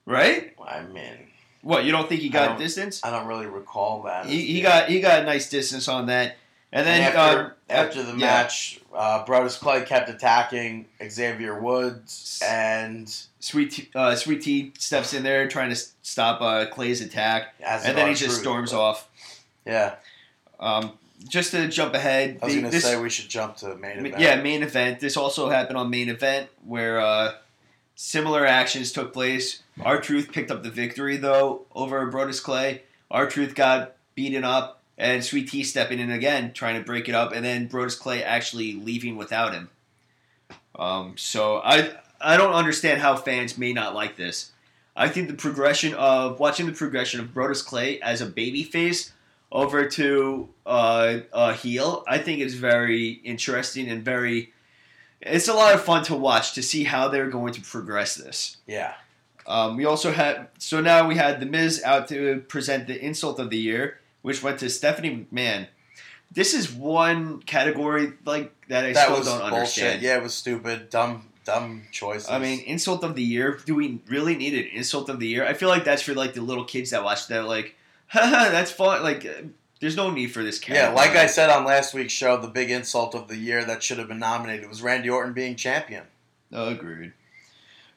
right? 0.06 0.54
I 0.66 0.82
mean, 0.82 1.27
What 1.68 1.84
you 1.84 1.92
don't 1.92 2.08
think 2.08 2.22
he 2.22 2.30
got 2.30 2.46
don't- 2.48 2.58
distance? 2.58 3.04
I 3.04 3.10
don't 3.10 3.26
really 3.26 3.44
recall 3.44 4.00
that. 4.04 4.24
He, 4.24 4.40
he 4.54 4.62
got 4.62 4.88
he 4.88 5.00
got 5.00 5.20
a 5.20 5.26
nice 5.26 5.50
distance 5.50 5.86
on 5.86 6.06
that, 6.06 6.36
and 6.72 6.86
then 6.86 7.02
And 7.02 7.14
after, 7.14 7.44
uh, 7.68 7.72
after 7.72 8.02
the 8.02 8.12
yeah. 8.12 8.16
match, 8.16 8.80
uh, 8.94 9.22
Brodus 9.26 9.58
Clay 9.60 9.82
kept 9.84 10.08
attacking 10.08 10.86
Xavier 11.06 11.60
Woods, 11.60 12.40
and 12.42 13.06
Sweet 13.40 13.70
Tea, 13.72 13.88
uh, 13.94 14.14
Sweet 14.14 14.40
Tea 14.40 14.72
steps 14.78 15.12
in 15.12 15.22
there 15.22 15.46
trying 15.46 15.68
to 15.68 15.76
stop 16.00 16.40
uh, 16.40 16.64
Clay's 16.70 17.02
attack, 17.02 17.54
and 17.62 17.94
then 17.98 18.08
he 18.08 18.14
just 18.14 18.40
storms 18.40 18.72
but- 18.72 18.80
off. 18.80 19.08
Yeah, 19.66 19.96
Um, 20.58 20.92
just 21.28 21.50
to 21.50 21.68
jump 21.68 21.92
ahead, 21.92 22.38
I 22.40 22.46
was 22.46 22.54
the- 22.54 22.62
gonna 22.62 22.80
say 22.80 22.98
we 22.98 23.10
should 23.10 23.28
jump 23.28 23.56
to 23.58 23.74
main 23.76 23.98
event. 23.98 24.18
Yeah, 24.18 24.36
main 24.40 24.62
event. 24.62 25.00
This 25.00 25.18
also 25.18 25.50
happened 25.50 25.76
on 25.76 25.90
main 25.90 26.08
event 26.08 26.48
where 26.64 26.98
uh, 26.98 27.32
similar 27.94 28.46
actions 28.46 28.90
took 28.90 29.12
place. 29.12 29.62
R-Truth 29.84 30.32
picked 30.32 30.50
up 30.50 30.62
the 30.62 30.70
victory 30.70 31.16
though 31.16 31.66
over 31.74 32.10
Brodus 32.10 32.42
Clay. 32.42 32.82
R-Truth 33.10 33.54
got 33.54 33.96
beaten 34.14 34.44
up, 34.44 34.82
and 34.98 35.24
Sweet 35.24 35.48
Tea 35.48 35.62
stepping 35.62 36.00
in 36.00 36.10
again, 36.10 36.52
trying 36.52 36.78
to 36.78 36.84
break 36.84 37.08
it 37.08 37.14
up, 37.14 37.32
and 37.32 37.44
then 37.44 37.68
Brodus 37.68 37.98
Clay 37.98 38.22
actually 38.22 38.74
leaving 38.74 39.16
without 39.16 39.54
him. 39.54 39.70
Um, 40.76 41.14
so 41.16 41.58
I 41.58 41.92
I 42.20 42.36
don't 42.36 42.54
understand 42.54 43.00
how 43.00 43.16
fans 43.16 43.56
may 43.56 43.72
not 43.72 43.94
like 43.94 44.16
this. 44.16 44.52
I 44.96 45.08
think 45.08 45.28
the 45.28 45.34
progression 45.34 45.94
of 45.94 46.40
watching 46.40 46.66
the 46.66 46.72
progression 46.72 47.20
of 47.20 47.28
Brodus 47.28 47.64
Clay 47.64 48.00
as 48.00 48.20
a 48.20 48.26
baby 48.26 48.64
face 48.64 49.12
over 49.50 49.86
to 49.86 50.48
uh, 50.66 51.18
a 51.32 51.54
heel, 51.54 52.04
I 52.06 52.18
think 52.18 52.40
is 52.40 52.54
very 52.54 53.20
interesting 53.24 53.88
and 53.88 54.04
very. 54.04 54.52
It's 55.20 55.48
a 55.48 55.54
lot 55.54 55.74
of 55.74 55.82
fun 55.82 56.04
to 56.04 56.14
watch 56.14 56.54
to 56.54 56.62
see 56.62 56.84
how 56.84 57.08
they're 57.08 57.30
going 57.30 57.52
to 57.54 57.60
progress 57.60 58.14
this. 58.14 58.58
yeah. 58.66 58.94
Um, 59.48 59.76
we 59.78 59.86
also 59.86 60.12
had 60.12 60.48
so 60.58 60.80
now 60.82 61.08
we 61.08 61.14
had 61.16 61.40
the 61.40 61.46
Miz 61.46 61.82
out 61.82 62.06
to 62.08 62.44
present 62.48 62.86
the 62.86 63.02
insult 63.02 63.40
of 63.40 63.48
the 63.48 63.56
year, 63.58 63.98
which 64.22 64.42
went 64.42 64.58
to 64.60 64.68
Stephanie 64.68 65.26
McMahon. 65.32 65.68
This 66.30 66.52
is 66.52 66.70
one 66.70 67.40
category 67.40 68.12
like 68.26 68.52
that 68.68 68.84
I 68.84 68.92
that 68.92 69.04
still 69.06 69.18
was 69.18 69.26
don't 69.26 69.38
bullshit. 69.38 69.54
understand. 69.54 70.02
Yeah, 70.02 70.18
it 70.18 70.22
was 70.22 70.34
stupid, 70.34 70.90
dumb, 70.90 71.30
dumb 71.46 71.84
choices. 71.90 72.28
I 72.28 72.38
mean, 72.38 72.60
insult 72.60 73.02
of 73.02 73.14
the 73.14 73.22
year. 73.22 73.58
Do 73.64 73.74
we 73.74 74.00
really 74.06 74.36
need 74.36 74.52
an 74.52 74.66
insult 74.66 75.08
of 75.08 75.18
the 75.18 75.26
year? 75.26 75.46
I 75.46 75.54
feel 75.54 75.70
like 75.70 75.84
that's 75.84 76.02
for 76.02 76.12
like 76.12 76.34
the 76.34 76.42
little 76.42 76.64
kids 76.64 76.90
that 76.90 77.02
watch 77.02 77.26
that. 77.28 77.46
Like, 77.46 77.74
haha, 78.08 78.50
that's 78.50 78.70
fun. 78.70 79.02
Like, 79.02 79.26
there's 79.80 79.96
no 79.96 80.10
need 80.10 80.26
for 80.26 80.42
this. 80.42 80.58
category. 80.58 80.88
yeah, 80.90 80.92
like 80.94 81.12
I 81.16 81.24
said 81.26 81.48
on 81.48 81.64
last 81.64 81.94
week's 81.94 82.12
show, 82.12 82.36
the 82.36 82.48
big 82.48 82.70
insult 82.70 83.14
of 83.14 83.28
the 83.28 83.36
year 83.36 83.64
that 83.64 83.82
should 83.82 83.96
have 83.96 84.08
been 84.08 84.18
nominated 84.18 84.68
was 84.68 84.82
Randy 84.82 85.08
Orton 85.08 85.32
being 85.32 85.56
champion, 85.56 86.04
agreed. 86.52 87.14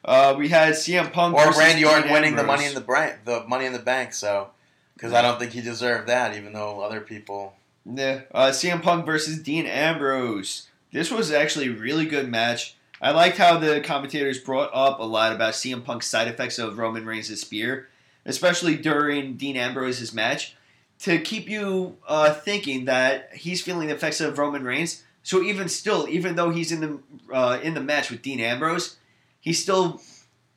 Uh, 0.04 0.34
we 0.36 0.48
had 0.48 0.74
CM 0.74 1.12
Punk 1.12 1.34
or 1.34 1.50
Randy 1.52 1.84
Orton 1.84 2.10
winning 2.10 2.36
the 2.36 2.42
money 2.42 2.64
in 2.64 2.74
the 2.74 2.80
bank, 2.80 3.24
the 3.24 3.44
money 3.46 3.66
in 3.66 3.72
the 3.72 3.78
bank. 3.78 4.12
So, 4.12 4.50
because 4.94 5.12
I 5.12 5.22
don't 5.22 5.38
think 5.38 5.52
he 5.52 5.60
deserved 5.60 6.08
that, 6.08 6.36
even 6.36 6.52
though 6.52 6.80
other 6.80 7.00
people. 7.00 7.54
Yeah. 7.84 8.22
Uh, 8.32 8.50
CM 8.50 8.82
Punk 8.82 9.06
versus 9.06 9.38
Dean 9.38 9.66
Ambrose. 9.66 10.68
This 10.92 11.10
was 11.10 11.30
actually 11.32 11.68
a 11.68 11.72
really 11.72 12.06
good 12.06 12.28
match. 12.28 12.76
I 13.00 13.10
liked 13.10 13.38
how 13.38 13.58
the 13.58 13.80
commentators 13.80 14.38
brought 14.38 14.70
up 14.72 15.00
a 15.00 15.04
lot 15.04 15.32
about 15.32 15.54
CM 15.54 15.84
Punk's 15.84 16.06
side 16.06 16.28
effects 16.28 16.58
of 16.58 16.78
Roman 16.78 17.04
Reigns' 17.04 17.40
spear, 17.40 17.88
especially 18.24 18.76
during 18.76 19.34
Dean 19.34 19.56
Ambrose's 19.56 20.12
match, 20.12 20.54
to 21.00 21.18
keep 21.18 21.48
you 21.48 21.96
uh, 22.06 22.32
thinking 22.32 22.84
that 22.84 23.30
he's 23.34 23.60
feeling 23.60 23.88
the 23.88 23.94
effects 23.94 24.20
of 24.20 24.38
Roman 24.38 24.62
Reigns. 24.62 25.02
So 25.24 25.42
even 25.42 25.68
still, 25.68 26.06
even 26.08 26.36
though 26.36 26.50
he's 26.50 26.70
in 26.70 26.80
the 26.80 26.98
uh, 27.34 27.58
in 27.60 27.74
the 27.74 27.80
match 27.80 28.10
with 28.10 28.22
Dean 28.22 28.38
Ambrose, 28.38 28.96
he 29.42 29.52
still 29.52 30.00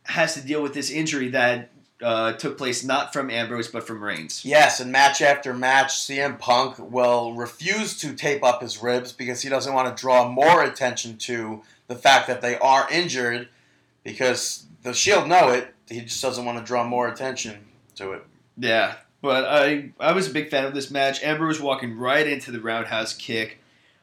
has 0.03 0.35
to 0.35 0.41
deal 0.41 0.61
with 0.61 0.73
this 0.73 0.89
injury 0.89 1.29
that 1.29 1.71
uh, 2.01 2.33
took 2.33 2.57
place 2.57 2.83
not 2.83 3.11
from 3.11 3.29
Ambrose 3.29 3.67
but 3.67 3.85
from 3.85 4.01
Reigns. 4.01 4.45
Yes, 4.45 4.79
and 4.79 4.91
match 4.91 5.21
after 5.21 5.53
match, 5.53 5.93
CM 5.93 6.37
Punk 6.37 6.77
will 6.77 7.33
refuse 7.33 7.97
to 7.99 8.13
tape 8.13 8.43
up 8.43 8.61
his 8.61 8.81
ribs 8.81 9.11
because 9.11 9.41
he 9.41 9.49
doesn't 9.49 9.73
want 9.73 9.95
to 9.95 9.99
draw 9.99 10.29
more 10.29 10.63
attention 10.63 11.17
to 11.17 11.63
the 11.87 11.95
fact 11.95 12.27
that 12.27 12.41
they 12.41 12.57
are 12.59 12.87
injured 12.91 13.49
because 14.03 14.65
the 14.83 14.93
Shield 14.93 15.27
know 15.27 15.49
it. 15.49 15.73
He 15.89 16.01
just 16.01 16.21
doesn't 16.21 16.45
want 16.45 16.59
to 16.59 16.63
draw 16.63 16.83
more 16.83 17.07
attention 17.07 17.65
to 17.95 18.11
it. 18.13 18.23
Yeah, 18.57 18.95
but 19.21 19.45
I 19.45 19.91
I 19.99 20.11
was 20.11 20.27
a 20.27 20.33
big 20.33 20.49
fan 20.49 20.65
of 20.65 20.75
this 20.75 20.91
match. 20.91 21.23
Ambrose 21.23 21.59
walking 21.59 21.97
right 21.97 22.27
into 22.27 22.51
the 22.51 22.59
roundhouse 22.59 23.13
kick. 23.13 23.59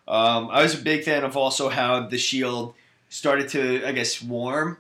Um, 0.09 0.49
I 0.51 0.63
was 0.63 0.75
a 0.75 0.83
big 0.83 1.05
fan 1.05 1.23
of 1.23 1.37
also 1.37 1.69
how 1.69 2.09
the 2.09 2.19
Shield 2.19 2.75
started 3.13 3.49
to 3.51 3.87
I 3.87 3.93
guess 3.93 4.15
swarm 4.15 4.79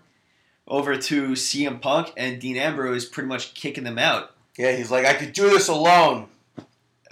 over 0.67 0.97
to 0.97 1.31
CM 1.33 1.81
Punk 1.81 2.13
and 2.17 2.41
Dean 2.41 2.57
Ambrose 2.57 3.05
pretty 3.05 3.29
much 3.29 3.55
kicking 3.55 3.85
them 3.85 3.99
out. 3.99 4.33
Yeah, 4.57 4.73
he's 4.73 4.91
like, 4.91 5.05
I 5.05 5.15
could 5.15 5.33
do 5.33 5.51
this 5.51 5.69
alone. 5.69 6.29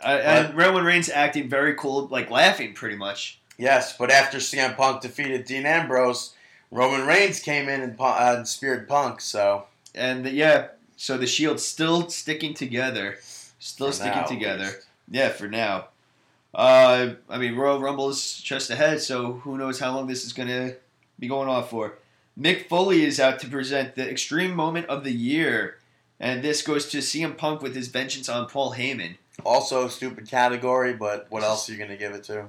I, 0.02 0.14
and 0.14 0.56
Roman 0.56 0.84
Reigns 0.84 1.10
acting 1.10 1.48
very 1.48 1.74
cool, 1.74 2.06
like 2.09 2.30
laughing 2.30 2.72
pretty 2.72 2.97
much. 2.97 3.38
Yes, 3.59 3.97
but 3.97 4.10
after 4.10 4.38
CM 4.38 4.76
Punk 4.76 5.02
defeated 5.02 5.44
Dean 5.44 5.66
Ambrose, 5.66 6.34
Roman 6.70 7.06
Reigns 7.06 7.40
came 7.40 7.68
in 7.68 7.82
and, 7.82 8.01
uh, 8.01 8.34
and 8.36 8.48
speared 8.48 8.88
Punk. 8.88 9.20
So 9.20 9.66
And 9.94 10.24
yeah, 10.26 10.68
so 10.97 11.18
the 11.18 11.26
Shield 11.26 11.60
still 11.60 12.09
sticking 12.09 12.55
together, 12.55 13.18
still 13.59 13.88
For 13.88 13.92
sticking 13.92 14.22
now, 14.22 14.26
together. 14.26 14.70
Yeah, 15.10 15.28
for 15.28 15.48
now. 15.48 15.88
Uh, 16.55 17.14
I 17.28 17.38
mean, 17.38 17.56
Royal 17.56 17.80
Rumble 17.80 18.09
is 18.09 18.40
just 18.40 18.70
ahead, 18.70 19.01
so 19.01 19.34
who 19.34 19.59
knows 19.59 19.78
how 19.78 19.94
long 19.94 20.06
this 20.06 20.24
is 20.24 20.32
going 20.32 20.48
to 20.48 20.76
be 21.20 21.28
going 21.28 21.48
off 21.48 21.70
for. 21.70 21.98
Mick 22.38 22.66
Foley 22.68 23.05
is 23.05 23.20
out 23.20 23.38
to 23.40 23.48
present 23.48 23.94
the 23.94 24.10
extreme 24.10 24.55
moment 24.55 24.86
of 24.86 25.05
the 25.05 25.12
year, 25.12 25.78
and 26.18 26.42
this 26.42 26.62
goes 26.62 26.88
to 26.88 26.98
CM 26.98 27.36
Punk 27.36 27.60
with 27.60 27.74
his 27.76 27.88
vengeance 27.88 28.28
on 28.28 28.48
Paul 28.48 28.74
Heyman. 28.74 29.16
also 29.44 29.86
a 29.86 29.90
stupid 29.90 30.28
category, 30.28 30.94
but 30.94 31.26
what 31.30 31.42
else 31.42 31.68
are 31.68 31.72
you 31.72 31.78
going 31.78 31.90
to 31.90 31.97
give 31.97 32.12
it 32.12 32.24
to? 32.24 32.47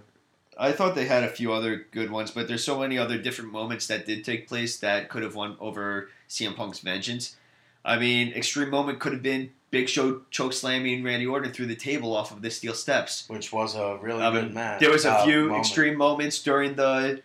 I 0.57 0.71
thought 0.71 0.95
they 0.95 1.05
had 1.05 1.23
a 1.23 1.29
few 1.29 1.53
other 1.53 1.87
good 1.91 2.11
ones, 2.11 2.31
but 2.31 2.47
there's 2.47 2.63
so 2.63 2.79
many 2.79 2.97
other 2.97 3.17
different 3.17 3.51
moments 3.51 3.87
that 3.87 4.05
did 4.05 4.23
take 4.23 4.47
place 4.47 4.77
that 4.77 5.09
could 5.09 5.23
have 5.23 5.35
won 5.35 5.57
over 5.59 6.09
CM 6.29 6.55
Punk's 6.55 6.79
vengeance. 6.79 7.35
I 7.83 7.97
mean, 7.97 8.33
extreme 8.33 8.69
moment 8.69 8.99
could 8.99 9.13
have 9.13 9.23
been 9.23 9.51
Big 9.71 9.89
Show 9.89 10.21
choke 10.29 10.53
slamming 10.53 11.03
Randy 11.03 11.25
Orton 11.25 11.51
through 11.51 11.67
the 11.67 11.75
table 11.75 12.15
off 12.15 12.31
of 12.31 12.41
the 12.41 12.51
steel 12.51 12.73
steps. 12.73 13.27
Which 13.27 13.51
was 13.51 13.75
a 13.75 13.97
really 14.01 14.21
I 14.21 14.31
good 14.31 14.45
mean, 14.45 14.53
match. 14.53 14.81
There 14.81 14.91
was 14.91 15.05
a 15.05 15.23
few 15.23 15.43
moment. 15.47 15.59
extreme 15.59 15.97
moments 15.97 16.43
during 16.43 16.75
the 16.75 17.21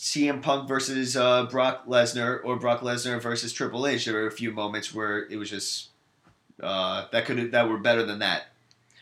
CM 0.00 0.40
Punk 0.40 0.68
versus 0.68 1.16
uh, 1.16 1.46
Brock 1.46 1.86
Lesnar 1.86 2.40
or 2.44 2.56
Brock 2.56 2.82
Lesnar 2.82 3.20
versus 3.20 3.52
Triple 3.52 3.84
H. 3.84 4.04
There 4.04 4.14
were 4.14 4.28
a 4.28 4.32
few 4.32 4.52
moments 4.52 4.94
where 4.94 5.26
it 5.26 5.36
was 5.36 5.50
just 5.50 5.88
uh, 6.62 7.06
that 7.10 7.26
could 7.26 7.50
that 7.50 7.68
were 7.68 7.78
better 7.78 8.04
than 8.06 8.20
that. 8.20 8.44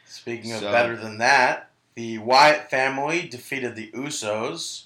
Speaking 0.06 0.52
of 0.52 0.62
better 0.62 0.96
than 0.96 1.18
that, 1.18 1.70
the 1.96 2.16
Wyatt 2.16 2.70
family 2.70 3.28
defeated 3.28 3.76
the 3.76 3.90
Usos. 3.92 4.84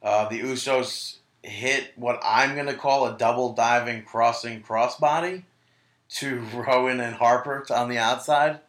Uh, 0.00 0.28
the 0.28 0.40
Usos 0.40 1.16
hit 1.42 1.92
what 1.96 2.20
I'm 2.22 2.54
going 2.54 2.68
to 2.68 2.74
call 2.74 3.06
a 3.06 3.18
double 3.18 3.52
diving 3.52 4.04
crossing 4.04 4.62
crossbody 4.62 5.42
to 6.10 6.38
Rowan 6.54 7.00
and 7.00 7.16
Harper 7.16 7.66
on 7.68 7.88
the 7.88 7.98
outside. 7.98 8.60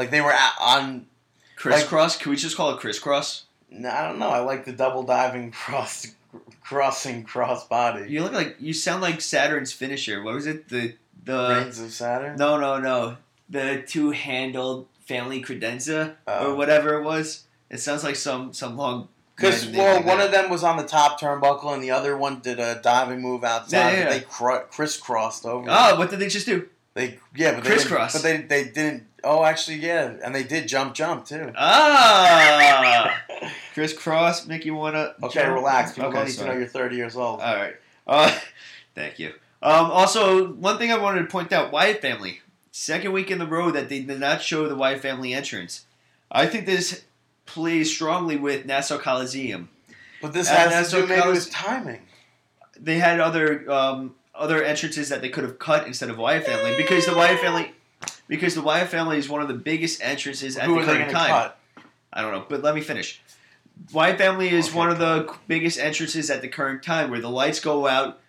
Like 0.00 0.10
they 0.10 0.20
were 0.20 0.34
on. 0.60 1.06
Crisscross? 1.54 2.16
Can 2.16 2.30
we 2.30 2.36
just 2.36 2.56
call 2.56 2.74
it 2.74 2.80
crisscross? 2.80 3.44
No, 3.72 3.88
I 3.90 4.06
don't 4.08 4.18
know. 4.18 4.28
I 4.30 4.40
like 4.40 4.64
the 4.64 4.72
double 4.72 5.02
diving 5.02 5.50
cross 5.62 6.06
crossing 6.62 7.24
crossbody. 7.24 8.08
You 8.08 8.22
look 8.22 8.32
like 8.32 8.56
you 8.60 8.72
sound 8.72 9.02
like 9.02 9.20
Saturn's 9.20 9.72
finisher. 9.72 10.22
What 10.22 10.34
was 10.34 10.46
it? 10.46 10.68
The 10.68 10.94
the 11.24 11.56
Rings 11.60 11.80
of 11.80 11.92
Saturn. 11.92 12.36
no 12.36 12.58
no 12.58 12.78
no 12.78 13.16
the 13.48 13.82
two 13.86 14.10
handled 14.10 14.86
family 15.06 15.42
credenza 15.42 16.14
Oh. 16.26 16.52
or 16.52 16.54
whatever 16.56 16.94
it 16.98 17.02
was. 17.04 17.44
It 17.70 17.78
sounds 17.80 18.04
like 18.04 18.16
some 18.16 18.52
some 18.52 18.76
long. 18.76 19.08
Because 19.36 19.66
well, 19.68 19.96
like 19.96 20.04
one 20.06 20.18
that. 20.18 20.26
of 20.26 20.32
them 20.32 20.50
was 20.50 20.62
on 20.62 20.76
the 20.76 20.82
top 20.84 21.18
turnbuckle, 21.18 21.72
and 21.72 21.82
the 21.82 21.90
other 21.90 22.16
one 22.16 22.40
did 22.40 22.60
a 22.60 22.80
diving 22.82 23.20
move 23.22 23.42
outside. 23.44 23.78
Yeah, 23.78 24.04
but 24.04 24.12
yeah. 24.12 24.18
They 24.18 24.20
cr- 24.20 24.66
crisscrossed 24.70 25.46
over. 25.46 25.66
Oh, 25.70 25.98
what 25.98 26.10
did 26.10 26.18
they 26.18 26.28
just 26.28 26.46
do? 26.46 26.68
They 26.94 27.18
yeah, 27.34 27.54
but 27.54 27.64
they 27.64 27.70
Crisscross. 27.70 28.12
But 28.12 28.22
they 28.22 28.36
they 28.42 28.64
didn't. 28.64 29.04
Oh, 29.24 29.42
actually, 29.44 29.78
yeah, 29.78 30.12
and 30.22 30.34
they 30.34 30.42
did 30.44 30.68
jump, 30.68 30.94
jump 30.94 31.24
too. 31.24 31.50
Ah, 31.56 33.22
crisscross. 33.72 34.46
Make 34.46 34.64
you 34.64 34.74
wanna? 34.74 35.14
Okay, 35.22 35.40
jump? 35.42 35.54
relax. 35.54 35.92
People 35.92 36.08
Okay, 36.10 36.18
don't 36.18 36.26
need 36.28 36.36
to 36.36 36.44
know 36.46 36.52
you're 36.52 36.66
30 36.66 36.96
years 36.96 37.16
old. 37.16 37.40
All 37.40 37.56
right. 37.56 37.74
Uh, 38.06 38.38
thank 38.94 39.18
you. 39.18 39.28
Um, 39.62 39.90
also, 39.90 40.48
one 40.52 40.78
thing 40.78 40.90
I 40.92 40.98
wanted 40.98 41.20
to 41.20 41.26
point 41.26 41.52
out: 41.52 41.72
Wyatt 41.72 42.00
family. 42.00 42.40
Second 42.72 43.12
week 43.12 43.30
in 43.30 43.38
the 43.38 43.46
row 43.46 43.70
that 43.70 43.88
they 43.88 44.00
did 44.00 44.18
not 44.18 44.40
show 44.42 44.66
the 44.68 44.74
Wyatt 44.76 45.00
family 45.02 45.34
entrance. 45.34 45.84
I 46.30 46.46
think 46.46 46.64
this 46.66 47.04
plays 47.44 47.92
strongly 47.92 48.36
with 48.36 48.64
Nassau 48.64 48.98
Coliseum. 48.98 49.68
but 50.22 50.32
this 50.32 50.48
and 50.48 50.72
has 50.72 50.90
to 50.90 51.02
do 51.02 51.06
maybe 51.06 51.28
with 51.28 51.50
timing. 51.50 52.00
They 52.80 52.98
had 52.98 53.20
other 53.20 53.70
um, 53.70 54.14
other 54.34 54.62
entrances 54.64 55.10
that 55.10 55.20
they 55.20 55.28
could 55.28 55.44
have 55.44 55.58
cut 55.58 55.86
instead 55.86 56.08
of 56.08 56.16
Wyatt 56.18 56.46
family 56.46 56.74
because 56.76 57.04
the 57.06 57.14
Wyatt 57.14 57.38
family 57.40 57.72
because 58.26 58.54
the 58.54 58.62
Wyatt 58.62 58.88
family 58.88 59.18
is 59.18 59.28
one 59.28 59.42
of 59.42 59.48
the 59.48 59.54
biggest 59.54 60.02
entrances 60.02 60.56
at 60.56 60.64
Who 60.64 60.80
the 60.80 60.86
current 60.86 61.10
time. 61.10 61.28
cut? 61.28 61.58
I 62.12 62.22
don't 62.22 62.32
know, 62.32 62.46
but 62.48 62.62
let 62.62 62.74
me 62.74 62.80
finish. 62.80 63.20
Wyatt 63.92 64.18
family 64.18 64.48
is 64.48 64.68
Okay, 64.68 64.78
one 64.78 64.90
of 64.90 64.98
the 64.98 65.34
biggest 65.46 65.78
entrances 65.78 66.30
at 66.30 66.40
the 66.40 66.48
current 66.48 66.82
time 66.82 67.10
where 67.10 67.20
the 67.20 67.30
lights 67.30 67.60
go 67.60 67.86
out. 67.86 68.20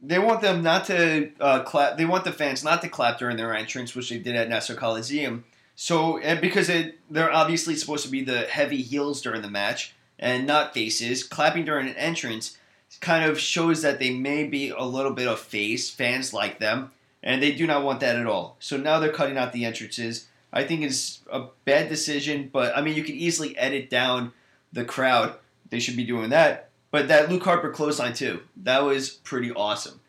They 0.00 0.18
want 0.18 0.40
them 0.40 0.62
not 0.62 0.86
to 0.86 1.30
uh, 1.40 1.62
clap. 1.62 1.96
They 1.96 2.04
want 2.04 2.24
the 2.24 2.32
fans 2.32 2.64
not 2.64 2.82
to 2.82 2.88
clap 2.88 3.18
during 3.18 3.36
their 3.36 3.54
entrance, 3.54 3.94
which 3.94 4.10
they 4.10 4.18
did 4.18 4.34
at 4.34 4.48
Nassau 4.48 4.74
Coliseum. 4.74 5.44
So, 5.76 6.18
and 6.18 6.40
because 6.40 6.68
it, 6.68 6.98
they're 7.10 7.32
obviously 7.32 7.76
supposed 7.76 8.04
to 8.04 8.10
be 8.10 8.22
the 8.22 8.42
heavy 8.42 8.82
heels 8.82 9.22
during 9.22 9.42
the 9.42 9.50
match 9.50 9.94
and 10.18 10.46
not 10.46 10.74
faces, 10.74 11.22
clapping 11.22 11.64
during 11.64 11.88
an 11.88 11.96
entrance 11.96 12.58
kind 13.00 13.24
of 13.24 13.38
shows 13.38 13.82
that 13.82 13.98
they 13.98 14.10
may 14.10 14.44
be 14.44 14.70
a 14.70 14.82
little 14.82 15.12
bit 15.12 15.28
of 15.28 15.38
face. 15.38 15.88
Fans 15.88 16.32
like 16.32 16.58
them, 16.58 16.90
and 17.22 17.42
they 17.42 17.52
do 17.52 17.66
not 17.66 17.84
want 17.84 18.00
that 18.00 18.16
at 18.16 18.26
all. 18.26 18.56
So 18.58 18.76
now 18.76 18.98
they're 18.98 19.12
cutting 19.12 19.38
out 19.38 19.52
the 19.52 19.64
entrances. 19.64 20.26
I 20.52 20.64
think 20.64 20.82
is 20.82 21.20
a 21.30 21.46
bad 21.64 21.88
decision, 21.88 22.50
but 22.52 22.76
I 22.76 22.82
mean 22.82 22.96
you 22.96 23.04
can 23.04 23.14
easily 23.14 23.56
edit 23.56 23.88
down 23.88 24.32
the 24.72 24.84
crowd. 24.84 25.36
They 25.70 25.80
should 25.80 25.96
be 25.96 26.04
doing 26.04 26.30
that. 26.30 26.68
But 26.90 27.08
that 27.08 27.30
Luke 27.30 27.42
Harper 27.44 27.70
clothesline 27.70 28.12
too, 28.14 28.42
that 28.56 28.80
was 28.84 29.10
pretty 29.10 29.50
awesome. 29.52 30.00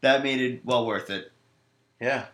That 0.00 0.22
made 0.24 0.40
it 0.40 0.64
well 0.64 0.86
worth 0.86 1.10
it. 1.10 1.30
Yeah. 2.00 2.26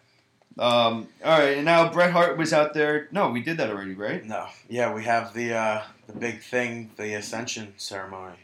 Um, 0.59 1.09
all 1.24 1.39
right, 1.39 1.56
and 1.59 1.65
now 1.65 1.93
Bret 1.93 2.10
Hart 2.10 2.36
was 2.36 2.52
out 2.52 2.74
there. 2.74 3.06
No, 3.12 3.28
we 3.31 3.43
did 3.43 3.59
that 3.59 3.70
already, 3.70 3.94
right? 3.94 4.24
No. 4.24 4.47
Yeah, 4.69 4.93
we 4.93 5.05
have 5.05 5.32
the 5.35 5.55
uh, 5.55 5.82
the 6.06 6.15
big 6.15 6.43
thing, 6.43 6.90
the 6.97 7.15
Ascension 7.15 7.74
ceremony. 7.77 8.39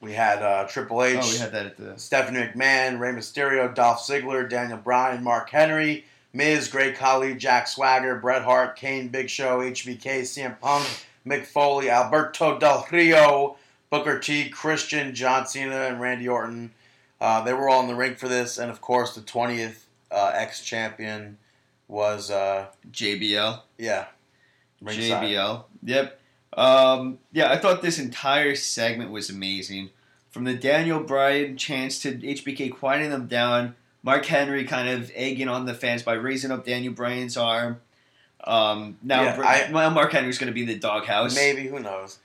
We 0.00 0.12
had 0.12 0.42
uh, 0.42 0.66
Triple 0.68 1.02
H, 1.02 1.18
Oh, 1.20 1.30
we 1.32 1.38
had 1.38 1.52
that 1.52 1.66
at 1.66 1.76
the. 1.76 1.98
Stephanie 1.98 2.38
McMahon, 2.38 3.00
Rey 3.00 3.10
Mysterio, 3.10 3.74
Dolph 3.74 3.98
Ziggler, 4.06 4.48
Daniel 4.48 4.78
Bryan, 4.78 5.24
Mark 5.24 5.50
Henry, 5.50 6.04
Miz, 6.32 6.68
Great 6.68 6.96
Khali, 6.96 7.34
Jack 7.34 7.66
Swagger, 7.66 8.14
Bret 8.16 8.42
Hart, 8.42 8.76
Kane, 8.76 9.08
Big 9.08 9.28
Show, 9.28 9.58
HBK, 9.58 10.20
CM 10.20 10.58
Punk, 10.60 10.86
Mick 11.26 11.46
Foley, 11.46 11.90
Alberto 11.90 12.58
Del 12.58 12.86
Rio, 12.90 13.56
Booker 13.90 14.18
T, 14.18 14.48
Christian, 14.48 15.14
John 15.14 15.46
Cena, 15.46 15.82
and 15.82 16.00
Randy 16.00 16.28
Orton. 16.28 16.72
Uh, 17.20 17.42
they 17.42 17.52
were 17.52 17.68
all 17.68 17.82
in 17.82 17.88
the 17.88 17.94
ring 17.94 18.14
for 18.14 18.28
this, 18.28 18.58
and 18.58 18.70
of 18.70 18.80
course, 18.80 19.14
the 19.14 19.20
20th 19.20 19.84
uh, 20.10 20.32
ex 20.34 20.64
champion 20.64 21.38
was, 21.88 22.30
uh, 22.30 22.66
JBL. 22.90 23.60
yeah, 23.78 24.06
ringside. 24.80 25.24
JBL. 25.24 25.64
Yep. 25.84 26.20
Um, 26.56 27.18
yeah, 27.32 27.50
I 27.50 27.56
thought 27.56 27.82
this 27.82 27.98
entire 27.98 28.54
segment 28.54 29.10
was 29.10 29.30
amazing. 29.30 29.90
From 30.30 30.44
the 30.44 30.54
Daniel 30.54 31.00
Bryan 31.00 31.56
chance 31.56 31.98
to 32.00 32.12
HBK 32.12 32.72
quieting 32.72 33.10
them 33.10 33.26
down, 33.26 33.74
Mark 34.02 34.26
Henry 34.26 34.64
kind 34.64 34.88
of 34.88 35.10
egging 35.14 35.48
on 35.48 35.66
the 35.66 35.74
fans 35.74 36.02
by 36.02 36.14
raising 36.14 36.50
up 36.50 36.64
Daniel 36.64 36.92
Bryan's 36.92 37.36
arm. 37.36 37.80
Um, 38.44 38.98
now, 39.02 39.22
Yeah, 39.22 39.40
I- 39.40 39.72
well, 39.72 39.90
Mark 39.90 40.12
Henry's 40.12 40.38
going 40.38 40.48
to 40.48 40.54
be 40.54 40.62
in 40.62 40.68
the 40.68 40.78
doghouse. 40.78 41.34
Maybe, 41.34 41.66
who 41.68 41.80
knows? 41.80 42.18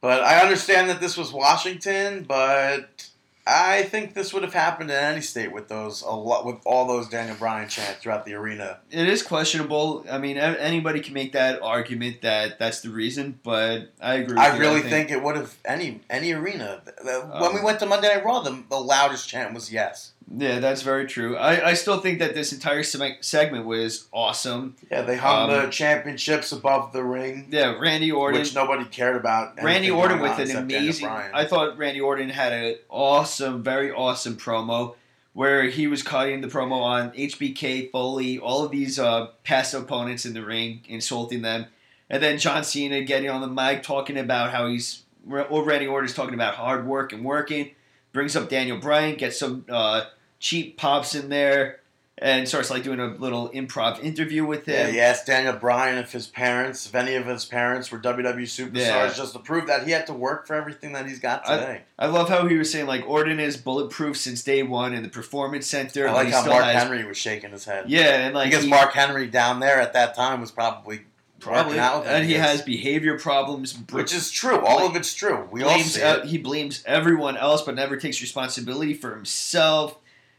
But 0.00 0.22
I 0.22 0.40
understand 0.40 0.88
that 0.88 1.00
this 1.00 1.16
was 1.16 1.30
Washington, 1.32 2.24
but 2.26 3.06
I 3.46 3.82
think 3.82 4.14
this 4.14 4.32
would 4.32 4.42
have 4.42 4.54
happened 4.54 4.90
in 4.90 4.96
any 4.96 5.20
state 5.20 5.52
with 5.52 5.68
those 5.68 6.00
a 6.02 6.10
lot 6.10 6.46
with 6.46 6.56
all 6.64 6.86
those 6.86 7.08
Daniel 7.08 7.36
Bryan 7.36 7.68
chants 7.68 8.00
throughout 8.00 8.24
the 8.24 8.32
arena. 8.34 8.78
It 8.90 9.08
is 9.08 9.22
questionable. 9.22 10.06
I 10.10 10.16
mean, 10.16 10.38
anybody 10.38 11.00
can 11.00 11.12
make 11.12 11.32
that 11.32 11.60
argument 11.60 12.22
that 12.22 12.58
that's 12.58 12.80
the 12.80 12.88
reason, 12.90 13.40
but 13.42 13.90
I 14.00 14.14
agree. 14.14 14.34
With 14.36 14.38
I 14.42 14.54
you. 14.54 14.60
really 14.60 14.80
think 14.82 15.10
it 15.10 15.22
would 15.22 15.36
have 15.36 15.54
any 15.66 16.00
any 16.08 16.32
arena. 16.32 16.80
When 17.02 17.14
Um, 17.42 17.54
we 17.54 17.60
went 17.60 17.78
to 17.80 17.86
Monday 17.86 18.08
Night 18.08 18.24
Raw, 18.24 18.40
the, 18.40 18.62
the 18.70 18.76
loudest 18.80 19.28
chant 19.28 19.52
was 19.52 19.70
yes. 19.72 20.12
Yeah, 20.32 20.60
that's 20.60 20.82
very 20.82 21.06
true. 21.06 21.36
I, 21.36 21.70
I 21.70 21.74
still 21.74 21.98
think 22.00 22.20
that 22.20 22.34
this 22.34 22.52
entire 22.52 22.82
seg- 22.82 23.24
segment 23.24 23.66
was 23.66 24.06
awesome. 24.12 24.76
Yeah, 24.90 25.02
they 25.02 25.16
hung 25.16 25.50
Um, 25.50 25.64
the 25.64 25.70
championships 25.70 26.52
above 26.52 26.92
the 26.92 27.02
ring, 27.02 27.48
Yeah, 27.50 27.76
Randy 27.78 28.12
Orton. 28.12 28.40
which 28.40 28.54
nobody 28.54 28.84
cared 28.84 29.16
about. 29.16 29.60
Randy 29.60 29.90
Orton 29.90 30.20
with 30.20 30.38
an 30.38 30.56
amazing. 30.56 31.08
I 31.08 31.44
thought 31.44 31.76
Randy 31.76 32.00
Orton 32.00 32.28
had 32.30 32.52
an 32.52 32.76
awesome, 32.88 33.62
very 33.64 33.90
awesome 33.90 34.36
promo 34.36 34.94
where 35.32 35.64
he 35.64 35.86
was 35.86 36.02
cutting 36.02 36.40
the 36.42 36.48
promo 36.48 36.80
on 36.80 37.10
HBK, 37.12 37.90
Foley, 37.90 38.38
all 38.38 38.64
of 38.64 38.70
these 38.70 38.98
uh, 38.98 39.28
past 39.44 39.74
opponents 39.74 40.24
in 40.26 40.34
the 40.34 40.44
ring, 40.44 40.80
insulting 40.88 41.42
them, 41.42 41.66
and 42.08 42.22
then 42.22 42.38
John 42.38 42.62
Cena 42.64 43.02
getting 43.02 43.30
on 43.30 43.40
the 43.40 43.46
mic 43.48 43.82
talking 43.82 44.16
about 44.18 44.50
how 44.52 44.66
he's. 44.68 45.02
Or 45.28 45.64
Randy 45.64 45.86
Orton's 45.86 46.14
talking 46.14 46.34
about 46.34 46.54
hard 46.54 46.86
work 46.86 47.12
and 47.12 47.24
working. 47.24 47.72
Brings 48.12 48.34
up 48.34 48.48
Daniel 48.48 48.78
Bryan, 48.78 49.16
gets 49.16 49.38
some 49.38 49.64
uh, 49.68 50.04
cheap 50.40 50.76
pops 50.76 51.14
in 51.14 51.28
there, 51.28 51.76
and 52.18 52.46
starts 52.46 52.68
like 52.70 52.82
doing 52.82 53.00
a 53.00 53.06
little 53.06 53.48
improv 53.50 54.02
interview 54.04 54.44
with 54.44 54.68
Yeah, 54.68 54.86
him. 54.86 54.92
he 54.92 55.00
asked 55.00 55.24
Daniel 55.26 55.54
Bryan 55.54 55.96
if 55.96 56.12
his 56.12 56.26
parents, 56.26 56.84
if 56.84 56.94
any 56.94 57.14
of 57.14 57.24
his 57.26 57.46
parents 57.46 57.90
were 57.90 57.98
WWE 57.98 58.42
superstars, 58.44 58.74
Yeah. 58.74 59.12
just 59.14 59.32
to 59.32 59.38
prove 59.38 59.68
that 59.68 59.84
he 59.84 59.92
had 59.92 60.06
to 60.08 60.12
work 60.12 60.46
for 60.46 60.54
everything 60.54 60.92
that 60.92 61.06
he's 61.06 61.18
got 61.18 61.46
today. 61.46 61.82
I 61.98 62.06
love 62.08 62.28
how 62.28 62.46
he 62.46 62.56
was 62.56 62.70
saying 62.70 62.86
like 62.86 63.08
Orton 63.08 63.40
is 63.40 63.56
bulletproof 63.56 64.18
since 64.18 64.42
day 64.42 64.62
one 64.62 64.92
in 64.92 65.02
the 65.02 65.08
performance 65.08 65.66
center. 65.66 66.08
I, 66.08 66.12
like 66.12 66.28
how 66.30 66.44
Mark 66.44 66.64
has- 66.64 66.82
Henry 66.82 67.06
was 67.06 67.16
shaking 67.16 67.52
his 67.52 67.64
head. 67.64 67.84
Yeah, 67.88 68.26
and 68.26 68.34
like 68.34 68.50
because 68.50 68.64
he, 68.64 68.70
Mark 68.70 68.92
Henry 68.92 69.26
down 69.26 69.60
there 69.60 69.80
at 69.80 69.94
that 69.94 70.14
time 70.14 70.42
was 70.42 70.50
probably 70.50 71.00
probably, 71.38 71.78
out 71.78 72.06
and 72.06 72.26
he 72.26 72.34
has 72.34 72.60
behavior 72.60 73.18
problems. 73.18 73.74
which 73.92 74.12
is 74.14 74.30
true. 74.30 74.60
All 74.60 74.86
of 74.86 74.94
it's 74.94 75.14
true. 75.14 75.48
We 75.50 75.62
all 75.62 75.70
blames 75.70 75.94
see 75.94 76.02
uh, 76.02 76.16
it. 76.18 76.26
he 76.26 76.36
blames 76.36 76.82
everyone 76.84 77.38
else, 77.38 77.62
but 77.62 77.74
never 77.76 77.96
takes 77.96 78.20
responsibility 78.20 78.92
for 78.92 79.14
himself. 79.14 79.96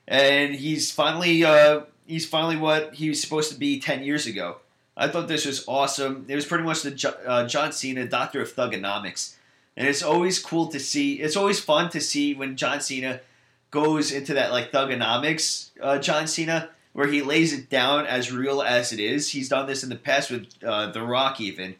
And 0.07 0.55
he's 0.55 0.91
finally 0.91 1.43
uh, 1.43 1.81
he's 2.05 2.25
finally 2.25 2.57
what 2.57 2.95
he 2.95 3.09
was 3.09 3.21
supposed 3.21 3.51
to 3.51 3.57
be 3.57 3.79
ten 3.79 4.03
years 4.03 4.25
ago. 4.25 4.57
I 4.97 5.07
thought 5.07 5.27
this 5.27 5.45
was 5.45 5.63
awesome. 5.67 6.25
It 6.27 6.35
was 6.35 6.45
pretty 6.45 6.63
much 6.63 6.81
the 6.81 7.15
uh, 7.25 7.47
John 7.47 7.71
Cena 7.71 8.05
Doctor 8.07 8.41
of 8.41 8.53
Thuganomics, 8.53 9.35
and 9.77 9.87
it's 9.87 10.03
always 10.03 10.39
cool 10.39 10.67
to 10.67 10.79
see. 10.79 11.15
It's 11.15 11.37
always 11.37 11.59
fun 11.59 11.89
to 11.91 12.01
see 12.01 12.33
when 12.33 12.57
John 12.57 12.81
Cena 12.81 13.21
goes 13.69 14.11
into 14.11 14.33
that 14.33 14.51
like 14.51 14.71
Thuganomics. 14.71 15.69
Uh, 15.81 15.97
John 15.97 16.27
Cena. 16.27 16.69
Where 16.93 17.07
he 17.07 17.21
lays 17.21 17.53
it 17.53 17.69
down 17.69 18.05
as 18.05 18.33
real 18.33 18.61
as 18.61 18.91
it 18.91 18.99
is. 18.99 19.29
He's 19.29 19.47
done 19.47 19.65
this 19.65 19.81
in 19.81 19.87
the 19.87 19.95
past 19.95 20.29
with 20.29 20.47
uh, 20.61 20.91
The 20.91 21.01
Rock, 21.01 21.39
even, 21.39 21.77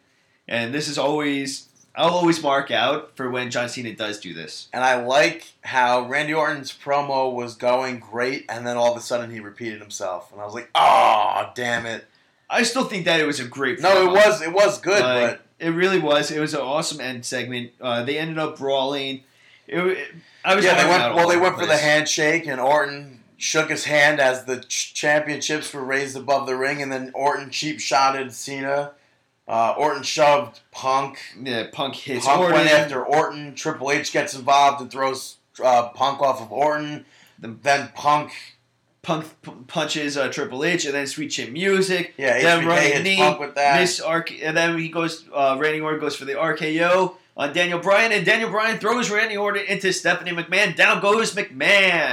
and 0.47 0.73
this 0.73 0.87
is 0.87 0.97
always 0.97 1.67
I'll 1.95 2.11
always 2.11 2.41
mark 2.41 2.71
out 2.71 3.15
for 3.17 3.29
when 3.29 3.51
John 3.51 3.67
Cena 3.67 3.93
does 3.93 4.19
do 4.19 4.33
this. 4.33 4.67
And 4.71 4.83
I 4.83 5.03
like 5.03 5.45
how 5.61 6.07
Randy 6.07 6.33
Orton's 6.33 6.71
promo 6.71 7.33
was 7.33 7.55
going 7.55 7.99
great, 7.99 8.45
and 8.49 8.65
then 8.65 8.77
all 8.77 8.91
of 8.91 8.97
a 8.97 9.01
sudden 9.01 9.29
he 9.31 9.39
repeated 9.39 9.81
himself, 9.81 10.31
and 10.31 10.39
I 10.41 10.45
was 10.45 10.53
like, 10.53 10.69
"Oh, 10.75 11.49
damn 11.55 11.85
it!" 11.85 12.05
I 12.49 12.63
still 12.63 12.85
think 12.85 13.05
that 13.05 13.19
it 13.19 13.25
was 13.27 13.39
a 13.39 13.45
great. 13.45 13.79
No, 13.81 13.89
promo. 13.89 14.07
it 14.07 14.11
was 14.13 14.41
it 14.41 14.53
was 14.53 14.79
good, 14.79 15.01
Like, 15.01 15.29
but 15.31 15.41
it 15.59 15.69
really 15.71 15.99
was. 15.99 16.31
It 16.31 16.39
was 16.39 16.53
an 16.53 16.61
awesome 16.61 17.01
end 17.01 17.25
segment. 17.25 17.71
Uh, 17.81 18.03
they 18.03 18.17
ended 18.17 18.37
up 18.39 18.57
brawling. 18.57 19.23
It, 19.67 19.79
it- 19.79 20.07
I 20.43 20.55
was 20.55 20.65
yeah, 20.65 20.81
they 20.81 20.89
went 20.89 21.13
well. 21.13 21.27
They 21.29 21.37
went 21.37 21.57
for 21.59 21.65
the 21.67 21.77
handshake, 21.77 22.47
and 22.47 22.59
Orton 22.59 23.19
shook 23.37 23.69
his 23.69 23.83
hand 23.85 24.19
as 24.19 24.45
the 24.45 24.61
ch- 24.61 24.93
championships 24.93 25.71
were 25.73 25.83
raised 25.83 26.15
above 26.15 26.47
the 26.47 26.55
ring, 26.55 26.81
and 26.81 26.91
then 26.91 27.11
Orton 27.13 27.51
cheap 27.51 27.79
shotted 27.79 28.33
Cena. 28.33 28.93
Uh, 29.47 29.73
Orton 29.77 30.03
shoved 30.03 30.61
Punk. 30.71 31.19
Yeah, 31.41 31.67
Punk 31.71 31.95
hits 31.95 32.25
Punk 32.25 32.39
Orton. 32.39 32.55
went 32.57 32.69
after 32.71 33.03
Orton. 33.05 33.53
Triple 33.55 33.91
H 33.91 34.11
gets 34.13 34.33
involved 34.33 34.81
and 34.81 34.89
throws 34.91 35.37
uh, 35.63 35.89
Punk 35.89 36.21
off 36.21 36.41
of 36.41 36.51
Orton. 36.51 37.05
Then 37.39 37.89
Punk, 37.95 38.31
Punk 39.01 39.25
p- 39.41 39.51
punches 39.67 40.15
uh, 40.15 40.29
Triple 40.29 40.63
H, 40.63 40.85
and 40.85 40.93
then 40.93 41.07
Sweet 41.07 41.29
Chin 41.29 41.51
Music. 41.51 42.13
yeah, 42.17 42.39
Then 42.41 42.61
HBK 42.61 42.67
running 42.67 42.91
hits 42.91 43.03
knee, 43.03 43.17
Punk 43.17 43.39
with 43.39 43.55
that. 43.55 43.79
Miss 43.81 43.99
Arc, 43.99 44.31
and 44.41 44.55
then 44.55 44.77
he 44.77 44.89
goes. 44.89 45.25
Uh, 45.33 45.57
Randy 45.59 45.81
Orton 45.81 45.99
goes 45.99 46.15
for 46.15 46.25
the 46.25 46.33
RKO 46.33 47.15
on 47.35 47.51
Daniel 47.53 47.79
Bryan, 47.79 48.11
and 48.11 48.25
Daniel 48.25 48.51
Bryan 48.51 48.77
throws 48.77 49.09
Randy 49.09 49.35
Orton 49.37 49.65
into 49.67 49.91
Stephanie 49.91 50.31
McMahon. 50.31 50.75
Down 50.75 51.01
goes 51.01 51.33
McMahon. 51.33 51.59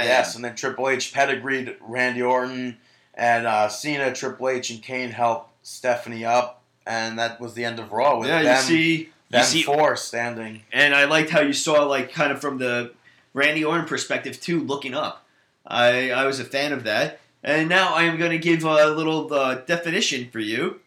Yes, 0.03 0.35
and 0.35 0.43
then 0.43 0.55
Triple 0.55 0.89
H 0.89 1.13
pedigreed 1.13 1.75
Randy 1.79 2.23
Orton, 2.23 2.77
and 3.13 3.45
uh, 3.45 3.69
Cena, 3.69 4.11
Triple 4.13 4.49
H, 4.49 4.71
and 4.71 4.81
Kane 4.81 5.11
help 5.11 5.49
Stephanie 5.61 6.25
up, 6.25 6.58
and 6.85 7.19
that 7.19 7.39
was 7.39 7.53
the 7.53 7.65
end 7.65 7.79
of 7.79 7.91
Raw 7.91 8.19
with 8.19 8.29
yeah. 8.29 8.43
them, 8.43 8.55
you 8.55 8.61
see, 8.61 9.09
you 9.31 9.43
see 9.43 9.63
four 9.63 9.95
standing. 9.95 10.63
and 10.71 10.95
I 10.95 11.05
liked 11.05 11.29
how 11.29 11.41
you 11.41 11.53
saw 11.53 11.83
like 11.85 12.11
kind 12.11 12.31
of 12.31 12.41
from 12.41 12.57
the 12.57 12.93
Randy 13.33 13.63
Orton 13.63 13.85
perspective 13.85 14.39
too, 14.39 14.61
looking 14.61 14.93
up. 14.93 15.25
I 15.65 16.11
I 16.11 16.25
was 16.25 16.39
a 16.39 16.45
fan 16.45 16.73
of 16.73 16.83
that, 16.83 17.19
and 17.43 17.69
now 17.69 17.93
I 17.93 18.03
am 18.03 18.17
going 18.17 18.31
to 18.31 18.39
give 18.39 18.63
a 18.63 18.87
little 18.87 19.31
uh, 19.33 19.55
definition 19.55 20.29
for 20.31 20.39
you 20.39 20.79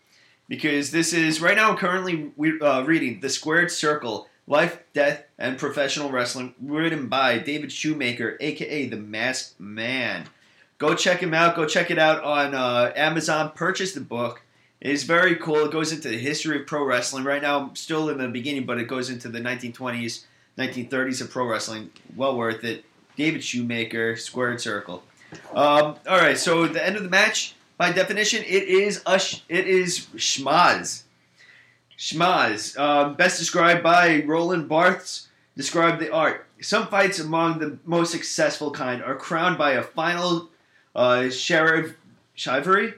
because 0.48 0.90
this 0.90 1.12
is 1.12 1.40
right 1.40 1.56
now. 1.56 1.70
I'm 1.70 1.76
currently 1.76 2.32
we- 2.36 2.60
uh, 2.60 2.82
reading 2.82 3.20
the 3.20 3.28
Squared 3.28 3.70
Circle: 3.70 4.26
Life, 4.46 4.80
Death, 4.92 5.24
and 5.38 5.56
Professional 5.56 6.10
Wrestling, 6.10 6.54
written 6.60 7.06
by 7.06 7.38
David 7.38 7.70
Shoemaker, 7.70 8.36
aka 8.40 8.86
the 8.86 8.96
Masked 8.96 9.60
Man. 9.60 10.26
Go 10.78 10.96
check 10.96 11.20
him 11.20 11.32
out. 11.32 11.54
Go 11.54 11.64
check 11.64 11.92
it 11.92 11.98
out 11.98 12.24
on 12.24 12.54
uh, 12.54 12.92
Amazon. 12.96 13.52
Purchase 13.54 13.92
the 13.92 14.00
book. 14.00 14.42
It 14.82 14.90
is 14.90 15.04
very 15.04 15.36
cool. 15.36 15.64
It 15.64 15.70
goes 15.70 15.92
into 15.92 16.08
the 16.08 16.18
history 16.18 16.60
of 16.60 16.66
pro 16.66 16.84
wrestling. 16.84 17.22
Right 17.22 17.40
now, 17.40 17.60
I'm 17.60 17.76
still 17.76 18.10
in 18.10 18.18
the 18.18 18.26
beginning, 18.26 18.66
but 18.66 18.78
it 18.78 18.88
goes 18.88 19.10
into 19.10 19.28
the 19.28 19.38
1920s, 19.38 20.24
1930s 20.58 21.20
of 21.20 21.30
pro 21.30 21.46
wrestling. 21.46 21.92
Well 22.16 22.36
worth 22.36 22.64
it. 22.64 22.84
David 23.16 23.44
Shoemaker, 23.44 24.16
Squared 24.16 24.60
Circle. 24.60 25.04
Um, 25.54 25.94
all 26.08 26.18
right, 26.18 26.36
so 26.36 26.66
the 26.66 26.84
end 26.84 26.96
of 26.96 27.04
the 27.04 27.08
match, 27.08 27.54
by 27.78 27.92
definition, 27.92 28.42
it 28.42 28.64
is 28.64 29.02
a 29.06 29.20
sh- 29.20 29.42
it 29.48 29.68
is 29.68 30.08
schmaz. 30.16 31.04
Schmaz, 31.96 32.76
um, 32.76 33.14
best 33.14 33.38
described 33.38 33.84
by 33.84 34.24
Roland 34.26 34.68
Barthes. 34.68 35.28
Described 35.56 36.00
the 36.00 36.12
art. 36.12 36.46
Some 36.60 36.88
fights 36.88 37.20
among 37.20 37.60
the 37.60 37.78
most 37.84 38.10
successful 38.10 38.72
kind 38.72 39.00
are 39.00 39.14
crowned 39.14 39.58
by 39.58 39.72
a 39.72 39.82
final 39.82 40.48
uh, 40.96 41.30
sheriff 41.30 41.94
chivalry, 42.34 42.94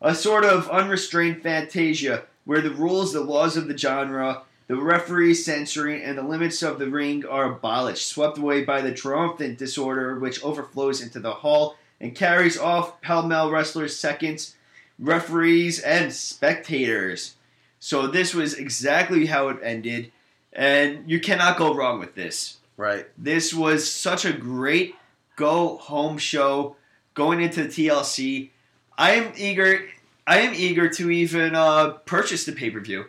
a 0.00 0.14
sort 0.14 0.44
of 0.44 0.68
unrestrained 0.70 1.42
fantasia 1.42 2.24
where 2.44 2.60
the 2.60 2.70
rules, 2.70 3.12
the 3.12 3.20
laws 3.20 3.56
of 3.56 3.68
the 3.68 3.76
genre, 3.76 4.42
the 4.68 4.76
referee's 4.76 5.44
censoring, 5.44 6.02
and 6.02 6.18
the 6.18 6.22
limits 6.22 6.62
of 6.62 6.78
the 6.78 6.88
ring 6.88 7.24
are 7.24 7.52
abolished, 7.52 8.08
swept 8.08 8.38
away 8.38 8.64
by 8.64 8.80
the 8.80 8.92
triumphant 8.92 9.58
disorder 9.58 10.18
which 10.18 10.42
overflows 10.42 11.00
into 11.00 11.20
the 11.20 11.34
hall 11.34 11.76
and 12.00 12.14
carries 12.14 12.58
off 12.58 13.00
pell-mell 13.00 13.50
wrestlers, 13.50 13.96
seconds, 13.96 14.54
referees, 14.98 15.80
and 15.80 16.12
spectators. 16.12 17.36
So 17.78 18.06
this 18.06 18.34
was 18.34 18.54
exactly 18.54 19.26
how 19.26 19.48
it 19.48 19.58
ended, 19.62 20.12
and 20.52 21.08
you 21.08 21.20
cannot 21.20 21.58
go 21.58 21.74
wrong 21.74 22.00
with 22.00 22.14
this. 22.14 22.58
Right. 22.76 23.06
This 23.16 23.54
was 23.54 23.90
such 23.90 24.24
a 24.24 24.32
great 24.32 24.94
go 25.36 25.76
home 25.76 26.18
show 26.18 26.76
going 27.14 27.40
into 27.40 27.64
TLC. 27.64 28.50
I 28.98 29.12
am 29.12 29.32
eager. 29.36 29.86
I 30.26 30.40
am 30.40 30.54
eager 30.54 30.88
to 30.88 31.10
even 31.10 31.54
uh, 31.54 31.90
purchase 32.04 32.44
the 32.44 32.52
pay 32.52 32.70
per 32.70 32.80
view. 32.80 33.06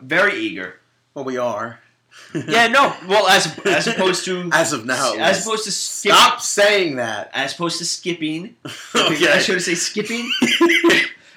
Very 0.00 0.38
eager. 0.38 0.80
Well, 1.14 1.24
we 1.24 1.36
are. 1.38 1.80
Yeah, 2.34 2.68
no. 2.68 2.94
Well, 3.08 3.26
as 3.26 3.58
as 3.66 3.86
opposed 3.88 4.24
to 4.26 4.48
As 4.52 4.72
of 4.72 4.84
now, 4.86 5.14
as 5.18 5.44
opposed 5.44 5.64
to 5.64 5.72
skip, 5.72 6.12
Stop 6.12 6.40
saying 6.40 6.96
that. 6.96 7.28
as 7.34 7.54
opposed 7.54 7.78
to 7.78 7.84
skipping. 7.84 8.54
Okay. 8.94 9.32
I 9.32 9.38
should 9.40 9.60
say 9.62 9.74
skipping. 9.74 10.30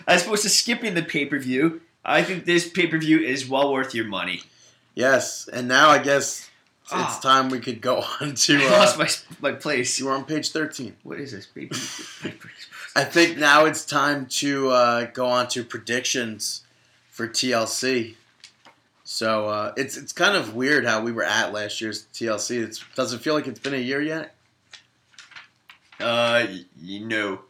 as 0.08 0.24
opposed 0.24 0.44
to 0.44 0.50
skipping 0.50 0.94
the 0.94 1.02
pay 1.04 1.26
per 1.26 1.40
view. 1.40 1.82
I 2.06 2.22
think 2.24 2.46
this 2.46 2.70
pay 2.70 2.86
per 2.88 2.98
view 3.00 3.20
is 3.20 3.50
well 3.50 3.74
worth 3.74 3.96
your 3.96 4.06
money. 4.06 4.42
yes, 4.94 5.48
and 5.52 5.68
now 5.68 5.90
I 5.90 5.98
guess 5.98 6.48
it's 6.84 6.92
Ah. 6.94 7.20
time 7.24 7.50
we 7.50 7.60
could 7.60 7.82
go 7.82 8.04
on 8.22 8.36
to. 8.36 8.58
I 8.62 8.70
lost 8.70 8.96
Uh, 9.00 9.04
my 9.42 9.52
my 9.52 9.58
place. 9.58 9.98
you 10.00 10.06
were 10.06 10.14
on 10.14 10.26
page 10.26 10.52
thirteen. 10.52 10.96
What 11.04 11.20
is 11.20 11.32
this, 11.32 11.48
baby? 11.48 11.76
I 12.98 13.04
think 13.04 13.38
now 13.38 13.66
it's 13.66 13.86
time 13.86 14.26
to 14.26 14.72
uh, 14.72 15.06
go 15.14 15.28
on 15.28 15.48
to 15.50 15.64
predictions 15.64 16.64
for 17.12 17.28
TLC. 17.28 18.16
So 19.04 19.50
uh, 19.50 19.74
it's 19.78 19.96
it's 19.98 20.12
kind 20.12 20.36
of 20.36 20.56
weird 20.56 20.84
how 20.84 21.02
we 21.04 21.12
were 21.12 21.24
at 21.24 21.54
last 21.54 21.80
year's 21.80 22.08
TLC. 22.12 22.64
It 22.64 22.80
doesn't 22.96 23.20
feel 23.20 23.36
like 23.36 23.46
it's 23.46 23.60
been 23.60 23.76
a 23.76 23.78
year 23.78 24.02
yet. 24.02 24.34
Uh, 26.00 26.48
you 26.82 27.06
know, 27.06 27.42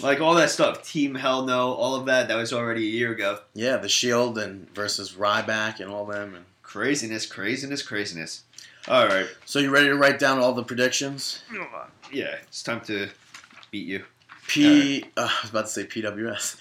like 0.00 0.22
all 0.22 0.34
that 0.36 0.48
stuff, 0.48 0.82
Team 0.82 1.14
Hell 1.14 1.44
No, 1.44 1.74
all 1.74 1.94
of 1.94 2.06
that, 2.06 2.28
that 2.28 2.36
was 2.36 2.54
already 2.54 2.86
a 2.86 2.90
year 2.90 3.12
ago. 3.12 3.40
Yeah, 3.52 3.76
the 3.76 3.90
Shield 3.90 4.38
and 4.38 4.74
versus 4.74 5.12
Ryback 5.12 5.78
and 5.78 5.90
all 5.90 6.06
them. 6.06 6.34
And 6.34 6.46
Craziness, 6.62 7.26
craziness, 7.26 7.82
craziness. 7.82 8.44
All 8.88 9.06
right. 9.06 9.26
So 9.44 9.58
you 9.58 9.70
ready 9.70 9.88
to 9.88 9.94
write 9.94 10.18
down 10.18 10.38
all 10.38 10.54
the 10.54 10.64
predictions? 10.64 11.42
Yeah, 12.10 12.36
it's 12.42 12.62
time 12.62 12.80
to 12.86 13.10
beat 13.70 13.86
you. 13.86 14.04
P. 14.46 15.04
Uh, 15.16 15.28
I 15.28 15.38
was 15.42 15.50
about 15.50 15.66
to 15.66 15.70
say 15.70 15.84
PWS. 15.84 16.56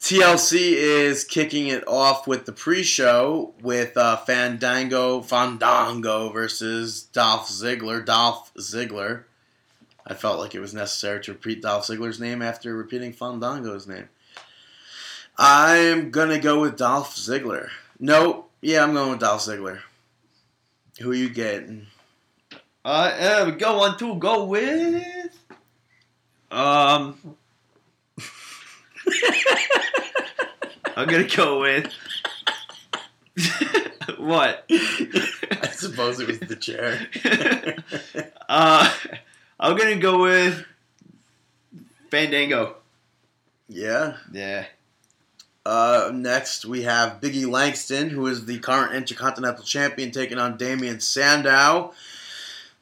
TLC 0.00 0.72
is 0.74 1.24
kicking 1.24 1.66
it 1.66 1.86
off 1.88 2.26
with 2.28 2.46
the 2.46 2.52
pre-show 2.52 3.52
with 3.60 3.96
uh, 3.96 4.16
Fandango 4.16 5.20
Fandango 5.22 6.30
versus 6.30 7.02
Dolph 7.02 7.48
Ziggler. 7.48 8.04
Dolph 8.04 8.54
Ziggler. 8.54 9.24
I 10.06 10.14
felt 10.14 10.38
like 10.38 10.54
it 10.54 10.60
was 10.60 10.72
necessary 10.72 11.20
to 11.24 11.32
repeat 11.32 11.62
Dolph 11.62 11.86
Ziggler's 11.86 12.20
name 12.20 12.42
after 12.42 12.76
repeating 12.76 13.12
Fandango's 13.12 13.88
name. 13.88 14.08
I'm 15.36 16.10
gonna 16.10 16.38
go 16.38 16.60
with 16.60 16.76
Dolph 16.76 17.14
Ziggler. 17.16 17.68
No, 17.98 18.46
yeah, 18.60 18.84
I'm 18.84 18.94
going 18.94 19.10
with 19.10 19.20
Dolph 19.20 19.42
Ziggler. 19.42 19.80
Who 21.00 21.10
are 21.10 21.14
you 21.14 21.28
getting? 21.28 21.88
Uh, 22.84 23.12
uh 23.20 23.50
go 23.50 23.80
on 23.80 23.98
to 23.98 24.14
go 24.14 24.44
with. 24.44 25.37
Um. 26.50 27.36
I'm 30.96 31.06
gonna 31.06 31.28
go 31.28 31.60
with. 31.60 31.92
what? 34.18 34.64
I 34.68 35.68
suppose 35.72 36.18
it 36.18 36.26
was 36.26 36.40
the 36.40 36.56
chair. 36.56 37.06
uh, 38.48 38.92
I'm 39.60 39.76
gonna 39.76 39.96
go 39.96 40.22
with 40.22 40.64
Fandango. 42.10 42.76
yeah. 43.68 44.16
Yeah. 44.32 44.66
Uh, 45.64 46.10
next, 46.14 46.64
we 46.64 46.82
have 46.82 47.20
Biggie 47.20 47.46
Langston, 47.46 48.08
who 48.08 48.26
is 48.26 48.46
the 48.46 48.58
current 48.58 48.94
Intercontinental 48.94 49.64
Champion, 49.64 50.10
taking 50.10 50.38
on 50.38 50.56
Damien 50.56 50.98
Sandow. 50.98 51.92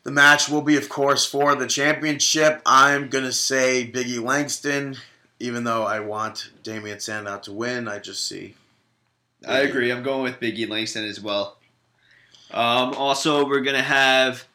The 0.06 0.12
match 0.12 0.48
will 0.48 0.62
be, 0.62 0.76
of 0.76 0.88
course, 0.88 1.26
for 1.26 1.56
the 1.56 1.66
championship. 1.66 2.62
I'm 2.64 3.08
going 3.08 3.24
to 3.24 3.32
say 3.32 3.90
Biggie 3.92 4.22
Langston, 4.22 4.98
even 5.40 5.64
though 5.64 5.82
I 5.82 5.98
want 5.98 6.52
Damien 6.62 7.00
Sandow 7.00 7.40
to 7.40 7.52
win. 7.52 7.88
I 7.88 7.98
just 7.98 8.24
see. 8.28 8.54
I 9.44 9.62
agree. 9.62 9.90
I'm 9.90 10.04
going 10.04 10.22
with 10.22 10.38
Biggie 10.38 10.68
Langston 10.68 11.04
as 11.04 11.20
well. 11.20 11.58
Um, 12.52 12.94
also, 12.94 13.48
we're 13.48 13.62
gonna 13.62 13.82
have 13.82 14.46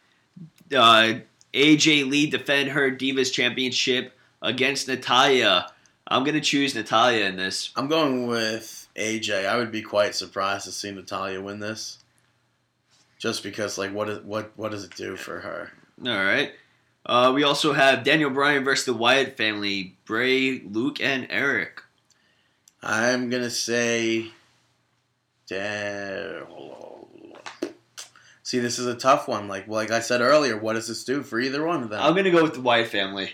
uh, 0.73 1.15
AJ 1.53 2.10
Lee 2.10 2.30
defend 2.30 2.69
her 2.69 2.90
Divas 2.90 3.34
Championship 3.34 4.18
against 4.41 4.88
Natalya. 4.88 5.69
I'm 6.07 6.23
gonna 6.23 6.40
choose 6.40 6.73
Natalya 6.73 7.26
in 7.26 7.36
this. 7.36 7.72
I'm 7.76 7.90
going 7.90 8.26
with 8.26 8.88
AJ. 8.95 9.45
I 9.48 9.57
would 9.57 9.73
be 9.73 9.82
quite 9.82 10.15
surprised 10.15 10.64
to 10.64 10.72
see 10.72 10.91
Natalya 10.91 11.41
win 11.41 11.60
this. 11.60 11.98
Just 13.22 13.43
because, 13.43 13.77
like, 13.77 13.93
what 13.93 14.10
is 14.10 14.19
what 14.23 14.52
what 14.56 14.72
does 14.72 14.84
it 14.84 14.95
do 14.95 15.15
for 15.15 15.39
her? 15.41 15.72
All 16.03 16.23
right. 16.26 16.53
Uh, 17.06 17.31
we 17.35 17.43
also 17.43 17.72
have 17.72 18.03
Daniel 18.03 18.31
Bryan 18.31 18.64
versus 18.64 18.85
the 18.85 18.95
Wyatt 18.95 19.38
family: 19.38 19.95
Bray, 20.06 20.60
Luke, 20.61 20.99
and 20.99 21.27
Eric. 21.30 21.81
I'm 22.81 23.30
gonna 23.30 23.52
say. 23.52 24.31
Da- 25.48 26.41
See, 28.43 28.60
this 28.60 28.80
is 28.80 28.88
a 28.88 28.95
tough 28.95 29.27
one. 29.27 29.48
Like, 29.48 29.68
like 29.68 29.91
I 29.91 29.99
said 30.02 30.19
earlier, 30.19 30.57
what 30.57 30.73
does 30.73 30.88
this 30.88 31.03
do 31.06 31.22
for 31.23 31.39
either 31.39 31.65
one 31.65 31.84
of 31.84 31.89
them? 31.89 32.02
I'm 32.02 32.15
gonna 32.15 32.31
go 32.31 32.43
with 32.43 32.56
the 32.56 32.61
Wyatt 32.61 32.88
family 32.88 33.34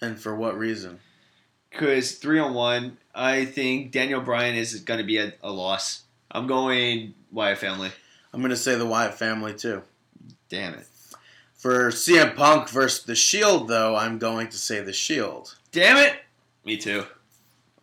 and 0.00 0.18
for 0.18 0.34
what 0.34 0.58
reason? 0.58 0.98
because 1.70 2.12
three 2.16 2.38
on 2.38 2.52
one. 2.52 2.98
I 3.14 3.44
think 3.44 3.92
Daniel 3.92 4.20
Bryan 4.20 4.56
is 4.56 4.74
gonna 4.80 5.04
be 5.04 5.18
a, 5.18 5.32
a 5.42 5.50
loss. 5.52 6.02
I'm 6.30 6.46
going 6.46 7.14
Wyatt 7.30 7.58
family. 7.58 7.90
I'm 8.34 8.42
gonna 8.42 8.56
say 8.56 8.74
the 8.74 8.84
Wyatt 8.86 9.14
family 9.14 9.54
too. 9.54 9.82
Damn 10.48 10.74
it. 10.74 10.86
For 11.56 11.88
CM 11.90 12.34
Punk 12.36 12.68
versus 12.68 13.04
the 13.04 13.14
Shield, 13.14 13.68
though, 13.68 13.96
I'm 13.96 14.18
going 14.18 14.48
to 14.48 14.58
say 14.58 14.80
the 14.82 14.92
Shield. 14.92 15.56
Damn 15.72 15.96
it! 15.96 16.16
Me 16.64 16.76
too. 16.76 17.04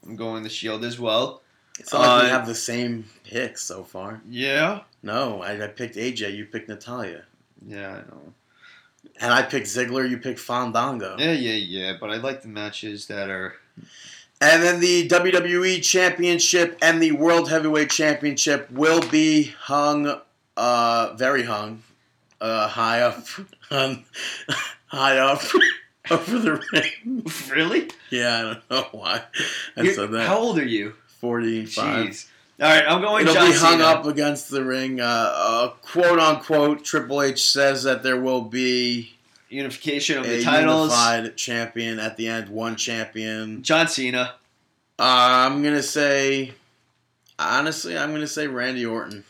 I'm 0.05 0.15
going 0.15 0.43
the 0.43 0.49
Shield 0.49 0.83
as 0.85 0.99
well. 0.99 1.41
It's 1.79 1.91
not 1.91 2.01
like 2.01 2.23
we 2.23 2.29
Uh, 2.29 2.31
have 2.31 2.45
the 2.45 2.53
same 2.53 3.05
picks 3.23 3.63
so 3.63 3.83
far. 3.83 4.21
Yeah. 4.29 4.81
No, 5.01 5.41
I, 5.41 5.63
I 5.63 5.67
picked 5.67 5.95
AJ, 5.95 6.35
you 6.35 6.45
picked 6.45 6.69
Natalya, 6.69 7.23
Yeah, 7.65 7.89
I 7.89 7.95
know. 8.01 8.33
and 9.19 9.33
I 9.33 9.41
picked 9.41 9.65
Ziggler, 9.67 10.07
you 10.07 10.17
picked 10.19 10.39
Fandango. 10.39 11.15
Yeah, 11.17 11.31
yeah, 11.31 11.53
yeah. 11.53 11.93
But 11.99 12.11
I 12.11 12.17
like 12.17 12.43
the 12.43 12.49
matches 12.49 13.07
that 13.07 13.29
are. 13.31 13.55
And 14.39 14.61
then 14.61 14.79
the 14.79 15.07
WWE 15.07 15.81
Championship 15.83 16.77
and 16.83 17.01
the 17.01 17.13
World 17.13 17.49
Heavyweight 17.49 17.89
Championship 17.89 18.69
will 18.71 19.01
be 19.09 19.53
hung, 19.61 20.19
uh, 20.57 21.13
very 21.15 21.43
hung, 21.43 21.83
uh, 22.39 22.67
high 22.67 23.01
up, 23.01 23.25
um, 23.69 24.03
high 24.87 25.17
up 25.17 25.41
over 26.11 26.39
the 26.39 26.61
ring. 26.73 27.25
Really? 27.51 27.89
Yeah, 28.09 28.37
I 28.37 28.41
don't 28.41 28.71
know 28.71 28.87
why 28.99 29.23
I 29.77 29.81
You- 29.81 29.93
said 29.93 30.11
that. 30.11 30.27
How 30.27 30.37
old 30.37 30.57
are 30.59 30.65
you? 30.65 30.93
Forty-five. 31.19 32.07
Jeez. 32.07 32.27
All 32.59 32.67
right, 32.67 32.83
I'm 32.87 33.01
going. 33.01 33.23
It'll 33.23 33.33
John 33.33 33.51
be 33.51 33.57
hung 33.57 33.71
Cena. 33.79 33.83
up 33.85 34.05
against 34.05 34.49
the 34.49 34.63
ring. 34.63 34.99
Uh, 35.01 35.05
uh, 35.35 35.67
quote 35.81 36.19
unquote, 36.19 36.83
Triple 36.83 37.21
H 37.21 37.43
says 37.49 37.83
that 37.83 38.03
there 38.03 38.19
will 38.19 38.41
be 38.41 39.13
Unification 39.49 40.17
of 40.19 40.25
the 40.27 40.41
titles. 40.43 40.91
unified 40.91 41.35
champion 41.37 41.99
at 41.99 42.15
the 42.17 42.27
end. 42.27 42.49
One 42.49 42.75
champion. 42.75 43.63
John 43.63 43.87
Cena. 43.87 44.35
Uh, 44.99 45.03
I'm 45.47 45.61
gonna 45.63 45.81
say, 45.83 46.53
honestly, 47.39 47.97
I'm 47.97 48.11
gonna 48.13 48.27
say 48.27 48.47
Randy 48.47 48.85
Orton. 48.85 49.23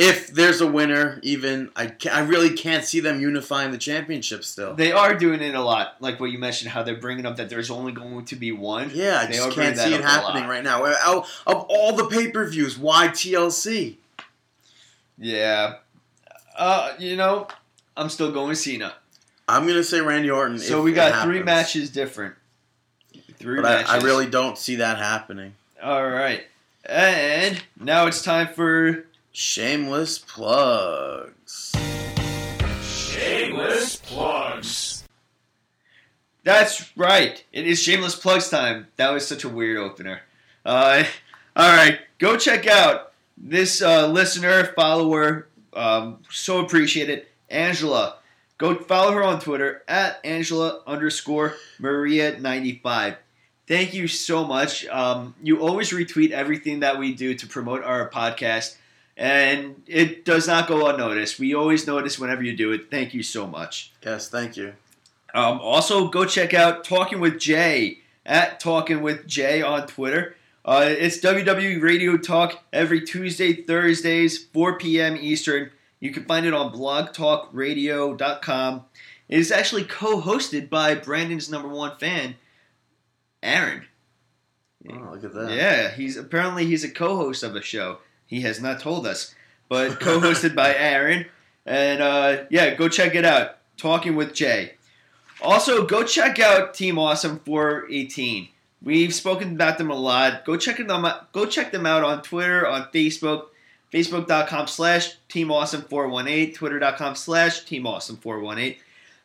If 0.00 0.28
there's 0.28 0.60
a 0.60 0.66
winner, 0.66 1.18
even 1.24 1.70
I, 1.74 1.88
ca 1.88 2.10
I 2.10 2.20
really 2.20 2.50
can't 2.50 2.84
see 2.84 3.00
them 3.00 3.20
unifying 3.20 3.72
the 3.72 3.78
championship 3.78 4.44
still. 4.44 4.74
They 4.74 4.92
are 4.92 5.12
doing 5.12 5.42
it 5.42 5.56
a 5.56 5.60
lot, 5.60 5.96
like 5.98 6.20
what 6.20 6.30
you 6.30 6.38
mentioned, 6.38 6.70
how 6.70 6.84
they're 6.84 6.94
bringing 7.00 7.26
up 7.26 7.34
that 7.38 7.48
there's 7.50 7.68
only 7.68 7.90
going 7.90 8.24
to 8.26 8.36
be 8.36 8.52
one. 8.52 8.92
yeah, 8.94 9.18
I 9.22 9.26
They 9.26 9.32
just 9.32 9.50
can't 9.50 9.76
see 9.76 9.92
it 9.92 10.00
happening 10.00 10.48
right 10.48 10.62
now. 10.62 10.84
Of 10.84 11.28
of 11.48 11.66
all 11.68 11.96
the 11.96 12.06
pay 12.06 12.30
per 12.30 12.48
views, 12.48 12.78
why 12.78 13.08
TLC? 13.08 13.96
Yeah. 15.18 15.78
Uh, 16.56 16.92
you 17.00 17.16
know, 17.16 17.48
I'm 17.96 18.08
still 18.08 18.30
going 18.30 18.54
Cena. 18.54 18.94
I'm 19.48 19.66
gonna 19.66 19.82
say 19.82 20.00
Randy 20.00 20.30
Orton. 20.30 20.60
So 20.60 20.80
we 20.80 20.92
got 20.92 21.24
three 21.24 21.42
matches 21.42 21.90
different. 21.90 22.36
Three 23.34 23.56
but 23.56 23.64
matches. 23.64 23.90
I, 23.90 23.96
I 23.96 24.02
really 24.02 24.30
don't 24.30 24.56
see 24.56 24.76
that 24.76 24.98
happening. 24.98 25.54
All 25.82 26.08
right, 26.08 26.44
and 26.84 27.60
now 27.80 28.06
it's 28.06 28.22
time 28.22 28.46
for 28.54 29.07
Shameless 29.40 30.18
plugs. 30.18 31.72
Shameless 32.82 33.94
plugs. 33.94 35.04
That's 36.42 36.90
right. 36.96 37.44
It 37.52 37.64
is 37.64 37.80
shameless 37.80 38.16
plugs 38.16 38.50
time. 38.50 38.88
That 38.96 39.12
was 39.12 39.28
such 39.28 39.44
a 39.44 39.48
weird 39.48 39.76
opener. 39.76 40.22
Uh, 40.66 41.04
all 41.54 41.68
right, 41.68 42.00
go 42.18 42.36
check 42.36 42.66
out 42.66 43.12
this 43.36 43.80
uh, 43.80 44.08
listener, 44.08 44.72
follower. 44.74 45.46
Um, 45.72 46.18
so 46.28 46.58
appreciate 46.58 47.08
it, 47.08 47.28
Angela. 47.48 48.16
Go 48.58 48.74
follow 48.74 49.12
her 49.12 49.22
on 49.22 49.38
Twitter 49.38 49.84
at 49.86 50.18
Angela 50.24 50.82
underscore 50.84 51.54
Maria 51.78 52.40
ninety 52.40 52.80
five. 52.82 53.18
Thank 53.68 53.94
you 53.94 54.08
so 54.08 54.44
much. 54.44 54.84
Um, 54.88 55.36
you 55.40 55.60
always 55.60 55.90
retweet 55.90 56.32
everything 56.32 56.80
that 56.80 56.98
we 56.98 57.14
do 57.14 57.34
to 57.34 57.46
promote 57.46 57.84
our 57.84 58.10
podcast, 58.10 58.74
and 59.18 59.82
it 59.86 60.24
does 60.24 60.46
not 60.46 60.68
go 60.68 60.86
unnoticed. 60.86 61.40
We 61.40 61.52
always 61.52 61.86
notice 61.86 62.18
whenever 62.18 62.42
you 62.44 62.56
do 62.56 62.72
it. 62.72 62.90
Thank 62.90 63.12
you 63.12 63.22
so 63.24 63.46
much. 63.46 63.92
Yes, 64.02 64.28
thank 64.28 64.56
you. 64.56 64.74
Um, 65.34 65.60
also, 65.60 66.08
go 66.08 66.24
check 66.24 66.54
out 66.54 66.84
Talking 66.84 67.20
with 67.20 67.38
Jay 67.38 67.98
at 68.24 68.60
Talking 68.60 69.02
with 69.02 69.26
Jay 69.26 69.60
on 69.60 69.86
Twitter. 69.88 70.36
Uh, 70.64 70.84
it's 70.86 71.20
WWE 71.20 71.82
Radio 71.82 72.16
Talk 72.16 72.62
every 72.72 73.00
Tuesday, 73.00 73.54
Thursdays, 73.54 74.38
4 74.38 74.78
p.m. 74.78 75.16
Eastern. 75.16 75.70
You 75.98 76.12
can 76.12 76.24
find 76.24 76.46
it 76.46 76.54
on 76.54 76.72
blogtalkradio.com. 76.72 78.84
It 79.28 79.38
is 79.38 79.50
actually 79.50 79.82
co-hosted 79.84 80.70
by 80.70 80.94
Brandon's 80.94 81.50
number 81.50 81.68
one 81.68 81.98
fan, 81.98 82.36
Aaron. 83.42 83.86
Oh, 84.88 85.10
look 85.12 85.24
at 85.24 85.34
that. 85.34 85.50
Yeah, 85.50 85.90
he's 85.90 86.16
apparently 86.16 86.66
he's 86.66 86.84
a 86.84 86.90
co-host 86.90 87.42
of 87.42 87.56
a 87.56 87.62
show. 87.62 87.98
He 88.28 88.42
has 88.42 88.60
not 88.60 88.78
told 88.78 89.06
us, 89.06 89.34
but 89.68 89.98
co-hosted 89.98 90.54
by 90.54 90.74
Aaron. 90.78 91.26
And 91.66 92.00
uh, 92.00 92.44
yeah, 92.50 92.74
go 92.74 92.88
check 92.88 93.16
it 93.16 93.24
out. 93.24 93.56
Talking 93.76 94.14
with 94.14 94.34
Jay. 94.34 94.74
Also, 95.40 95.84
go 95.86 96.04
check 96.04 96.38
out 96.38 96.74
Team 96.74 96.98
Awesome 96.98 97.40
418. 97.40 98.48
We've 98.82 99.12
spoken 99.14 99.52
about 99.54 99.78
them 99.78 99.90
a 99.90 99.96
lot. 99.96 100.44
Go 100.44 100.56
check 100.56 100.76
them 100.76 101.04
out. 101.04 101.32
Go 101.32 101.46
check 101.46 101.72
them 101.72 101.86
out 101.86 102.04
on 102.04 102.22
Twitter, 102.22 102.66
on 102.66 102.84
Facebook, 102.94 103.46
Facebook.com 103.92 104.66
slash 104.68 105.16
Team 105.28 105.50
Awesome 105.50 105.82
418, 105.82 106.54
Twitter.com 106.54 107.14
slash 107.14 107.64
Team 107.64 107.86
Awesome 107.86 108.16
418. 108.16 108.76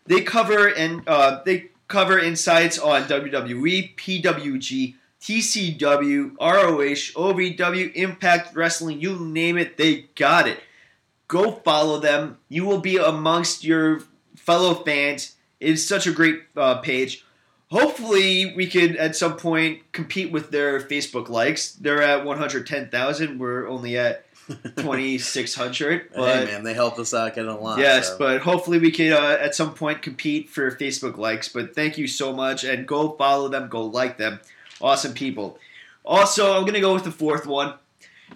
They 0.05 0.21
cover 0.21 0.67
and 0.67 1.07
uh, 1.07 1.41
they 1.45 1.69
cover 1.87 2.19
insights 2.19 2.79
on 2.79 3.03
WWE, 3.03 3.95
PWG, 3.95 4.95
TCW, 5.23 6.35
ROH, 6.37 7.13
OVW, 7.15 7.93
Impact 7.95 8.53
Wrestling, 8.53 8.99
you 8.99 9.17
name 9.17 9.57
it, 9.57 9.77
they 9.77 10.07
got 10.15 10.49
it. 10.49 10.59
Go 11.29 11.53
follow 11.63 11.97
them. 11.97 12.39
You 12.49 12.65
will 12.65 12.81
be 12.81 12.97
amongst 12.97 13.63
your 13.63 14.01
fellow 14.35 14.73
fans. 14.73 15.37
It's 15.61 15.81
such 15.81 16.07
a 16.07 16.11
great 16.11 16.41
uh, 16.57 16.79
page. 16.79 17.25
Hopefully, 17.71 18.53
we 18.53 18.67
could 18.69 18.97
at 18.97 19.15
some 19.15 19.37
point 19.37 19.93
compete 19.93 20.29
with 20.29 20.51
their 20.51 20.81
Facebook 20.81 21.29
likes. 21.29 21.71
They're 21.71 22.03
at 22.03 22.25
110,000. 22.25 23.39
We're 23.39 23.69
only 23.69 23.97
at 23.97 24.25
2,600. 24.75 26.09
But 26.13 26.35
hey 26.35 26.51
man, 26.51 26.65
they 26.65 26.73
helped 26.73 26.99
us 26.99 27.13
out 27.13 27.33
getting 27.33 27.49
a 27.49 27.57
lot. 27.57 27.79
Yes, 27.79 28.09
so. 28.09 28.17
but 28.17 28.41
hopefully 28.41 28.77
we 28.77 28.91
can 28.91 29.13
uh, 29.13 29.37
at 29.39 29.55
some 29.55 29.73
point 29.73 30.01
compete 30.01 30.49
for 30.49 30.69
Facebook 30.71 31.17
likes. 31.17 31.47
But 31.47 31.73
thank 31.73 31.97
you 31.97 32.07
so 32.07 32.33
much, 32.33 32.65
and 32.65 32.85
go 32.85 33.13
follow 33.13 33.47
them, 33.47 33.69
go 33.69 33.85
like 33.85 34.17
them, 34.17 34.41
awesome 34.83 35.13
people. 35.13 35.57
Also, 36.05 36.55
I'm 36.57 36.65
gonna 36.65 36.81
go 36.81 36.93
with 36.93 37.05
the 37.05 37.11
fourth 37.11 37.47
one 37.47 37.75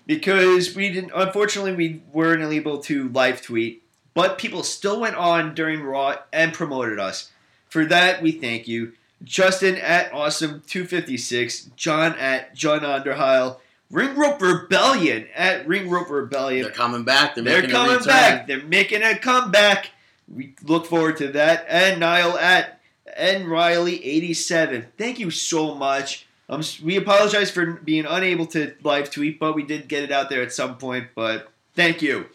because 0.07 0.75
we 0.75 0.89
didn't. 0.89 1.11
Unfortunately, 1.13 1.73
we 1.75 2.01
weren't 2.11 2.41
able 2.41 2.79
to 2.83 3.09
live 3.09 3.41
tweet, 3.41 3.83
but 4.13 4.37
people 4.37 4.63
still 4.63 4.99
went 5.01 5.15
on 5.15 5.53
during 5.53 5.83
Raw 5.83 6.15
and 6.31 6.53
promoted 6.53 6.97
us. 6.97 7.31
For 7.69 7.85
that, 7.85 8.21
we 8.21 8.31
thank 8.31 8.67
you. 8.67 8.93
Justin 9.23 9.75
at 9.75 10.13
awesome 10.13 10.61
256, 10.67 11.71
John 11.75 12.13
at 12.19 12.55
John 12.55 12.81
Underheil, 12.81 13.57
Ring 13.89 14.15
Rope 14.15 14.41
Rebellion 14.41 15.27
at 15.35 15.67
Ring 15.67 15.89
Rope 15.89 16.09
Rebellion. 16.09 16.63
they're 16.63 16.71
coming 16.71 17.03
back. 17.03 17.35
They're, 17.35 17.43
They're 17.43 17.61
making 17.61 17.71
coming 17.71 17.95
a 17.97 18.03
back. 18.03 18.47
They're 18.47 18.63
making 18.63 19.01
a 19.01 19.17
comeback. 19.17 19.91
We 20.33 20.53
look 20.63 20.85
forward 20.85 21.17
to 21.17 21.29
that. 21.29 21.65
And 21.67 21.99
Niall 21.99 22.37
at 22.37 22.79
N 23.15 23.47
Riley 23.47 24.05
eighty 24.05 24.33
seven. 24.33 24.85
Thank 24.97 25.19
you 25.19 25.31
so 25.31 25.73
much. 25.73 26.26
Um, 26.49 26.61
we 26.83 26.95
apologize 26.95 27.51
for 27.51 27.65
being 27.73 28.05
unable 28.05 28.45
to 28.47 28.73
live 28.83 29.11
tweet, 29.11 29.39
but 29.39 29.53
we 29.53 29.63
did 29.63 29.87
get 29.87 30.03
it 30.03 30.11
out 30.11 30.29
there 30.29 30.41
at 30.41 30.53
some 30.53 30.77
point. 30.77 31.07
But 31.13 31.49
thank 31.75 32.01
you. 32.01 32.27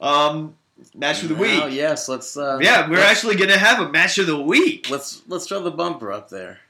Um, 0.00 0.54
match 0.94 1.22
of 1.22 1.30
the 1.30 1.34
week. 1.34 1.58
Now, 1.58 1.66
yes, 1.66 2.08
let's. 2.08 2.36
Uh, 2.36 2.58
Yeah, 2.60 2.88
we're 2.88 2.96
let's, 2.96 3.10
actually 3.10 3.36
gonna 3.36 3.58
have 3.58 3.80
a 3.80 3.90
match 3.90 4.18
of 4.18 4.26
the 4.28 4.40
week. 4.40 4.88
Let's 4.90 5.22
let's 5.26 5.46
throw 5.48 5.62
the 5.62 5.70
bumper 5.72 6.12
up 6.12 6.28
there. 6.28 6.60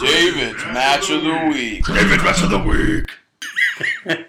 David's 0.00 0.62
match 0.66 1.10
of 1.10 1.22
the 1.24 1.50
week. 1.52 1.84
David 1.86 2.22
match 2.22 2.42
of 2.42 2.50
the 2.50 2.58
week. 2.58 3.06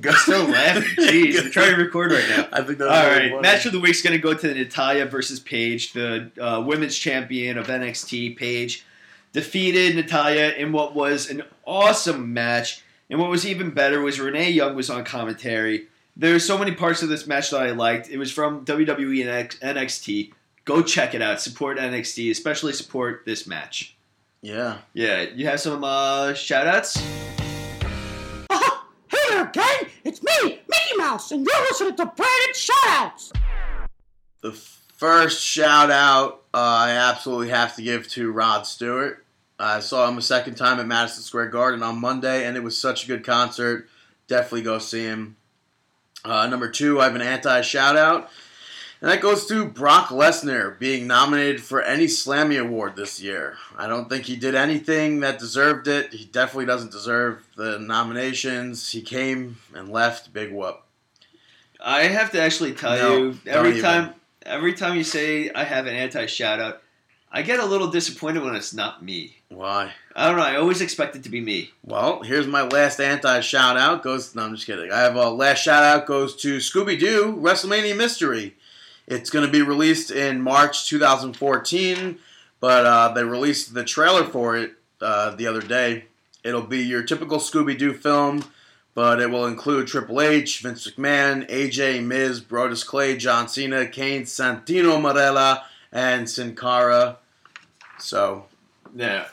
Go 0.00 0.12
still 0.12 0.44
laughing. 0.44 0.82
Jeez, 1.06 1.44
I'm 1.44 1.50
trying 1.50 1.74
to 1.74 1.76
record 1.82 2.12
right 2.12 2.24
now. 2.28 2.48
I 2.52 2.62
think 2.62 2.78
that's 2.78 2.90
All 2.90 3.04
really 3.10 3.20
right, 3.20 3.30
funny. 3.30 3.42
match 3.42 3.66
of 3.66 3.72
the 3.72 3.80
week's 3.80 4.00
going 4.00 4.14
to 4.14 4.18
go 4.22 4.32
to 4.32 4.54
Natalya 4.54 5.04
versus 5.06 5.40
Paige, 5.40 5.92
the 5.92 6.30
uh, 6.40 6.62
women's 6.62 6.96
champion 6.96 7.58
of 7.58 7.66
NXT. 7.66 8.36
Paige 8.36 8.84
defeated 9.32 9.96
Natalya 9.96 10.50
in 10.50 10.72
what 10.72 10.94
was 10.94 11.30
an 11.30 11.42
awesome 11.66 12.32
match, 12.32 12.82
and 13.10 13.18
what 13.18 13.30
was 13.30 13.46
even 13.46 13.70
better 13.70 14.00
was 14.00 14.20
Renee 14.20 14.50
Young 14.50 14.76
was 14.76 14.90
on 14.90 15.04
commentary. 15.04 15.88
There's 16.16 16.46
so 16.46 16.58
many 16.58 16.72
parts 16.72 17.02
of 17.02 17.08
this 17.08 17.26
match 17.26 17.50
that 17.50 17.62
I 17.62 17.70
liked. 17.70 18.10
It 18.10 18.18
was 18.18 18.30
from 18.30 18.64
WWE 18.64 19.26
and 19.26 19.50
NXT. 19.60 20.32
Go 20.64 20.82
check 20.82 21.14
it 21.14 21.22
out. 21.22 21.40
Support 21.40 21.78
NXT, 21.78 22.30
especially 22.30 22.72
support 22.72 23.24
this 23.24 23.46
match. 23.46 23.96
Yeah. 24.42 24.78
Yeah, 24.92 25.22
you 25.22 25.46
have 25.46 25.60
some 25.60 25.82
uh, 25.82 26.34
shout 26.34 26.66
outs? 26.66 26.96
Hey 28.50 29.18
there, 29.30 29.46
gang! 29.46 29.88
It's 30.04 30.22
me, 30.22 30.60
Mickey 30.68 30.96
Mouse, 30.96 31.30
and 31.30 31.46
you're 31.46 31.62
listening 31.62 31.96
to 31.96 32.06
Brandon 32.06 32.54
Shoutouts! 32.54 33.32
The 34.42 34.52
first 34.52 35.42
shout 35.44 35.90
out 35.90 36.42
uh, 36.54 36.58
I 36.58 36.90
absolutely 36.90 37.48
have 37.48 37.76
to 37.76 37.82
give 37.82 38.08
to 38.08 38.30
Rod 38.30 38.66
Stewart. 38.66 39.21
I 39.62 39.80
saw 39.80 40.08
him 40.08 40.18
a 40.18 40.22
second 40.22 40.56
time 40.56 40.80
at 40.80 40.86
Madison 40.86 41.22
Square 41.22 41.48
Garden 41.50 41.82
on 41.82 42.00
Monday, 42.00 42.44
and 42.46 42.56
it 42.56 42.62
was 42.62 42.76
such 42.76 43.04
a 43.04 43.06
good 43.06 43.24
concert. 43.24 43.88
Definitely 44.26 44.62
go 44.62 44.78
see 44.78 45.04
him. 45.04 45.36
Uh, 46.24 46.46
number 46.48 46.68
two, 46.70 47.00
I 47.00 47.04
have 47.04 47.14
an 47.14 47.22
anti 47.22 47.60
shout 47.62 47.96
out, 47.96 48.30
and 49.00 49.10
that 49.10 49.20
goes 49.20 49.46
to 49.46 49.64
Brock 49.66 50.08
Lesnar 50.08 50.78
being 50.78 51.06
nominated 51.06 51.60
for 51.62 51.82
any 51.82 52.06
Slammy 52.06 52.60
Award 52.60 52.96
this 52.96 53.20
year. 53.20 53.56
I 53.76 53.86
don't 53.86 54.08
think 54.08 54.24
he 54.24 54.36
did 54.36 54.54
anything 54.54 55.20
that 55.20 55.38
deserved 55.38 55.88
it. 55.88 56.12
He 56.12 56.24
definitely 56.24 56.66
doesn't 56.66 56.92
deserve 56.92 57.46
the 57.56 57.78
nominations. 57.78 58.90
He 58.90 59.02
came 59.02 59.58
and 59.74 59.88
left. 59.88 60.32
Big 60.32 60.52
whoop. 60.52 60.80
I 61.80 62.02
have 62.04 62.30
to 62.32 62.40
actually 62.40 62.72
tell 62.74 62.96
No, 62.96 63.16
you 63.16 63.38
every 63.46 63.70
even. 63.70 63.82
time 63.82 64.14
every 64.44 64.74
time 64.74 64.96
you 64.96 65.04
say 65.04 65.50
I 65.50 65.64
have 65.64 65.86
an 65.86 65.94
anti 65.94 66.26
shout 66.26 66.60
out, 66.60 66.81
I 67.34 67.40
get 67.40 67.60
a 67.60 67.64
little 67.64 67.88
disappointed 67.88 68.42
when 68.42 68.54
it's 68.54 68.74
not 68.74 69.02
me. 69.02 69.36
Why? 69.48 69.92
I 70.14 70.26
don't 70.26 70.36
know. 70.36 70.42
I 70.42 70.56
always 70.56 70.82
expect 70.82 71.16
it 71.16 71.22
to 71.22 71.30
be 71.30 71.40
me. 71.40 71.70
Well, 71.82 72.22
here's 72.22 72.46
my 72.46 72.60
last 72.62 73.00
anti 73.00 73.40
shout 73.40 73.78
out. 73.78 74.02
Goes 74.02 74.34
no, 74.34 74.44
I'm 74.44 74.54
just 74.54 74.66
kidding. 74.66 74.92
I 74.92 75.00
have 75.00 75.16
a 75.16 75.30
last 75.30 75.62
shout 75.62 75.82
out 75.82 76.06
goes 76.06 76.36
to 76.42 76.58
Scooby 76.58 76.98
Doo 76.98 77.34
WrestleMania 77.40 77.96
Mystery. 77.96 78.54
It's 79.06 79.30
going 79.30 79.46
to 79.46 79.50
be 79.50 79.62
released 79.62 80.10
in 80.10 80.42
March 80.42 80.88
2014, 80.88 82.18
but 82.60 82.86
uh, 82.86 83.08
they 83.14 83.24
released 83.24 83.72
the 83.72 83.82
trailer 83.82 84.24
for 84.24 84.56
it 84.56 84.74
uh, 85.00 85.30
the 85.34 85.46
other 85.46 85.62
day. 85.62 86.04
It'll 86.44 86.62
be 86.62 86.82
your 86.82 87.02
typical 87.02 87.38
Scooby 87.38 87.78
Doo 87.78 87.94
film, 87.94 88.44
but 88.94 89.20
it 89.20 89.30
will 89.30 89.46
include 89.46 89.86
Triple 89.86 90.20
H, 90.20 90.60
Vince 90.60 90.86
McMahon, 90.90 91.48
AJ, 91.48 92.04
Miz, 92.04 92.42
Brodus 92.42 92.86
Clay, 92.86 93.16
John 93.16 93.48
Cena, 93.48 93.86
Kane, 93.86 94.22
Santino 94.22 95.00
Marella, 95.00 95.62
and 95.90 96.28
Sin 96.28 96.54
Cara. 96.54 97.18
So 98.02 98.46
Yeah. 98.94 99.26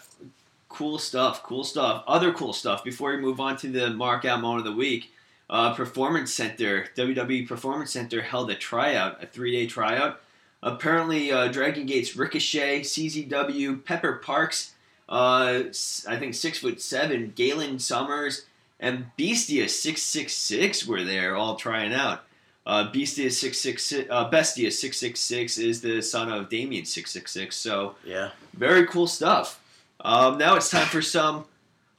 Cool 0.70 1.00
stuff. 1.00 1.44
Cool 1.44 1.64
stuff. 1.64 2.04
Other 2.08 2.32
cool 2.32 2.54
stuff. 2.54 2.84
Before 2.84 3.12
we 3.12 3.18
move 3.18 3.40
on 3.40 3.58
to 3.58 3.68
the 3.68 3.90
mark 3.90 4.24
out 4.24 4.40
moment 4.40 4.66
of 4.68 4.72
the 4.72 4.78
week, 4.78 5.12
uh, 5.50 5.74
Performance 5.74 6.32
Center, 6.32 6.88
WWE 6.96 7.48
Performance 7.48 7.92
Center 7.92 8.22
held 8.22 8.52
a 8.52 8.56
tryout, 8.56 9.22
a 9.22 9.26
three 9.26 9.52
day 9.52 9.66
tryout. 9.66 10.22
Apparently, 10.62 11.32
uh, 11.32 11.48
Dragon 11.48 11.86
Gate's 11.86 12.16
Ricochet, 12.16 12.82
CZW, 12.82 13.84
Pepper 13.84 14.14
Parks, 14.18 14.74
uh, 15.08 15.64
I 16.08 16.18
think 16.18 16.36
six 16.36 16.60
foot 16.60 16.82
seven, 16.82 17.34
Galen 17.36 17.80
Summers, 17.80 18.46
and 18.80 19.08
Bestia 19.18 19.68
six 19.70 20.04
six 20.04 20.34
six 20.34 20.86
were 20.86 21.04
there, 21.04 21.36
all 21.36 21.56
trying 21.56 21.94
out. 21.94 22.24
Uh, 22.70 22.84
Bestia 22.92 23.32
six 23.32 23.58
six 23.58 23.84
six, 23.84 24.08
uh, 24.12 24.30
Bestia 24.30 24.70
six 24.70 25.00
six 25.00 25.20
six 25.20 25.58
is 25.58 25.82
the 25.82 26.04
son 26.04 26.32
of 26.32 26.50
Damien 26.50 26.86
six 26.86 27.10
six 27.10 27.32
six. 27.32 27.56
So 27.56 27.96
yeah. 28.06 28.30
very 28.54 28.86
cool 28.86 29.08
stuff. 29.08 29.60
Um, 30.02 30.38
now 30.38 30.56
it's 30.56 30.70
time 30.70 30.86
for 30.86 31.02
some. 31.02 31.46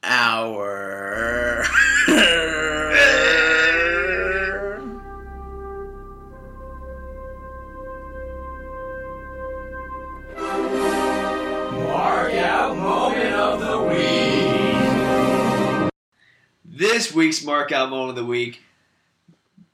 Hour. 0.01 1.65
Mark 11.83 12.33
out 12.33 12.77
moment 12.77 13.33
of 13.35 13.59
the 13.59 13.77
week. 15.83 15.91
This 16.63 17.13
week's 17.13 17.43
mark 17.43 17.73
out 17.73 17.89
moment 17.89 18.11
of 18.11 18.15
the 18.15 18.23
week. 18.23 18.61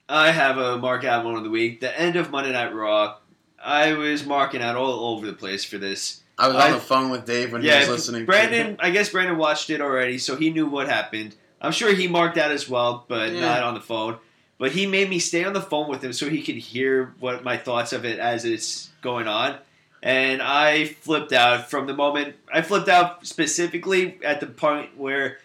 I 0.10 0.32
have 0.32 0.58
a 0.58 0.78
mark 0.78 1.04
out 1.04 1.24
moment 1.24 1.40
of 1.40 1.44
the 1.44 1.50
week. 1.50 1.82
The 1.82 2.00
end 2.00 2.16
of 2.16 2.32
Monday 2.32 2.52
Night 2.54 2.74
Raw. 2.74 3.18
I 3.64 3.94
was 3.94 4.26
marking 4.26 4.62
out 4.62 4.76
all 4.76 5.16
over 5.16 5.26
the 5.26 5.34
place 5.34 5.66
for 5.66 5.78
this. 5.78 6.22
I 6.38 6.48
was 6.48 6.56
on 6.56 6.62
I- 6.62 6.72
the 6.72 6.80
phone 6.80 7.10
with 7.10 7.26
Dave 7.26 7.52
when 7.52 7.62
he 7.62 7.68
was 7.70 7.90
listening. 7.90 8.20
To 8.20 8.24
it. 8.24 8.28
Brandon. 8.28 8.78
I 8.80 8.92
guess 8.92 9.10
Brandon 9.10 9.38
watched 9.38 9.70
it 9.70 9.82
already, 9.82 10.18
so 10.18 10.36
he 10.36 10.50
knew 10.52 10.68
what 10.68 10.88
happened. 10.88 11.36
I'm 11.60 11.72
sure 11.72 11.94
he 11.94 12.08
marked 12.08 12.38
out 12.38 12.52
as 12.52 12.70
well, 12.70 13.04
but 13.08 13.32
Yeah. 13.32 13.42
not 13.42 13.64
on 13.64 13.74
the 13.74 13.82
phone. 13.82 14.18
But 14.60 14.72
he 14.72 14.86
made 14.86 15.10
me 15.10 15.20
stay 15.20 15.44
on 15.44 15.54
the 15.54 15.62
phone 15.62 15.90
with 15.90 16.04
him 16.04 16.14
so 16.14 16.30
he 16.30 16.42
could 16.42 16.56
hear 16.56 17.14
what 17.20 17.44
my 17.44 17.58
thoughts 17.58 17.94
of 17.94 18.06
it 18.06 18.20
as 18.20 18.46
it's 18.46 18.90
going 19.02 19.28
on. 19.28 19.56
And 20.02 20.42
I 20.42 20.86
flipped 20.86 21.34
out 21.34 21.70
from 21.70 21.88
the 21.88 21.94
moment 21.94 22.36
I 22.54 22.62
flipped 22.62 22.88
out 22.88 23.26
specifically 23.26 24.20
at 24.24 24.40
the 24.40 24.46
point 24.48 24.96
where 24.98 25.40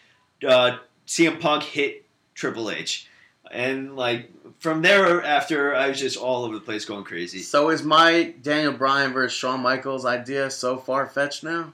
uh, 0.47 0.77
CM 1.07 1.41
Punk 1.41 1.63
hit 1.63 2.05
Triple 2.35 2.71
H, 2.71 3.07
and 3.53 3.97
like 3.97 4.31
from 4.59 4.83
there 4.83 5.23
after 5.23 5.75
I 5.75 5.89
was 5.89 5.99
just 5.99 6.17
all 6.17 6.45
over 6.45 6.55
the 6.55 6.61
place 6.61 6.85
going 6.85 7.05
crazy. 7.05 7.41
So 7.41 7.71
is 7.71 7.83
my 7.83 8.35
Daniel 8.43 8.73
Bryan 8.73 9.13
versus 9.13 9.37
Shawn 9.37 9.61
Michaels 9.61 10.05
idea 10.05 10.51
so 10.51 10.77
far 10.77 11.07
fetched 11.07 11.45
now? 11.45 11.73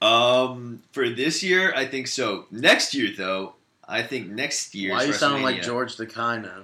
Um, 0.00 0.82
for 0.92 1.10
this 1.10 1.42
year, 1.42 1.72
I 1.74 1.86
think 1.86 2.06
so. 2.06 2.46
Next 2.50 2.94
year, 2.94 3.10
though, 3.16 3.54
I 3.86 4.02
think 4.02 4.28
next 4.28 4.74
year. 4.74 4.92
Why 4.92 5.04
are 5.04 5.06
you 5.06 5.12
sounding 5.12 5.42
like 5.42 5.62
George 5.62 5.96
Takei 5.96 6.42
now? 6.42 6.62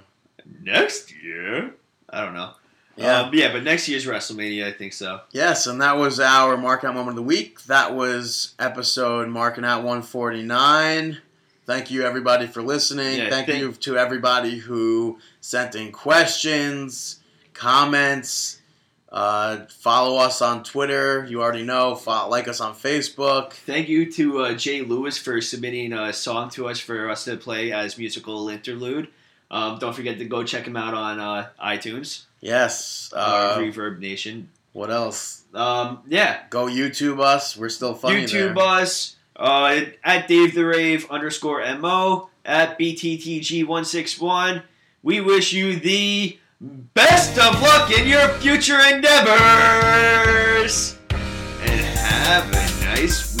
Next 0.61 1.13
year, 1.21 1.73
I 2.09 2.21
don't 2.23 2.33
know. 2.33 2.51
Yeah. 2.95 3.21
um, 3.21 3.31
yeah, 3.33 3.51
but 3.51 3.63
next 3.63 3.87
year's 3.87 4.07
WrestleMania, 4.07 4.65
I 4.65 4.71
think 4.71 4.93
so. 4.93 5.21
Yes, 5.31 5.67
and 5.67 5.79
that 5.81 5.97
was 5.97 6.19
our 6.19 6.57
mark 6.57 6.83
out 6.83 6.95
moment 6.95 7.09
of 7.09 7.15
the 7.17 7.21
week. 7.21 7.63
That 7.65 7.93
was 7.93 8.55
episode 8.57 9.27
marking 9.29 9.63
out 9.63 9.83
149. 9.83 11.19
Thank 11.67 11.91
you 11.91 12.03
everybody 12.03 12.47
for 12.47 12.61
listening. 12.63 13.17
Yeah, 13.17 13.29
thank 13.29 13.47
thank- 13.47 13.59
you 13.59 13.73
to 13.73 13.97
everybody 13.97 14.57
who 14.57 15.19
sent 15.41 15.75
in 15.75 15.91
questions, 15.91 17.19
comments. 17.53 18.61
Uh, 19.11 19.65
follow 19.69 20.17
us 20.17 20.41
on 20.41 20.63
Twitter. 20.63 21.25
You 21.29 21.41
already 21.41 21.63
know. 21.63 21.95
Follow, 21.95 22.29
like 22.29 22.47
us 22.47 22.59
on 22.61 22.73
Facebook. 22.73 23.51
Thank 23.53 23.87
you 23.89 24.09
to 24.13 24.39
uh, 24.43 24.53
Jay 24.53 24.81
Lewis 24.81 25.17
for 25.17 25.39
submitting 25.41 25.93
a 25.93 26.11
song 26.13 26.49
to 26.51 26.67
us 26.69 26.79
for 26.79 27.09
us 27.09 27.25
to 27.25 27.37
play 27.37 27.71
as 27.71 27.97
musical 27.97 28.49
interlude. 28.49 29.09
Um, 29.51 29.77
don't 29.79 29.93
forget 29.93 30.17
to 30.19 30.25
go 30.25 30.43
check 30.43 30.65
him 30.67 30.75
out 30.77 30.93
on 30.93 31.19
uh, 31.19 31.49
iTunes, 31.63 32.23
Yes. 32.41 33.11
uh, 33.13 33.55
Uh, 33.55 33.57
Reverb 33.59 33.99
Nation. 33.99 34.49
what 34.73 34.89
else? 34.91 35.43
Um, 35.53 35.99
yeah, 36.07 36.41
Go 36.49 36.65
YouTube 36.67 37.21
us. 37.21 37.55
We're 37.57 37.69
still 37.69 37.93
funny 37.93 38.23
YouTube 38.25 38.55
there. 38.55 38.59
us 38.59 39.15
uh, 39.37 39.81
at 40.03 40.27
Dave 40.27 40.53
the 40.55 40.65
Rave 40.65 41.09
underscore 41.09 41.63
mo 41.77 42.29
at 42.43 42.77
bttg161. 42.79 44.63
We 45.03 45.21
wish 45.21 45.53
you 45.53 45.79
the 45.79 46.39
best 46.59 47.37
of 47.37 47.61
luck 47.61 47.91
in 47.91 48.07
your 48.07 48.27
future 48.39 48.79
endeavors, 48.79 49.37
and 51.61 51.81
have 51.99 52.47
a 52.49 52.85
nice 52.85 53.37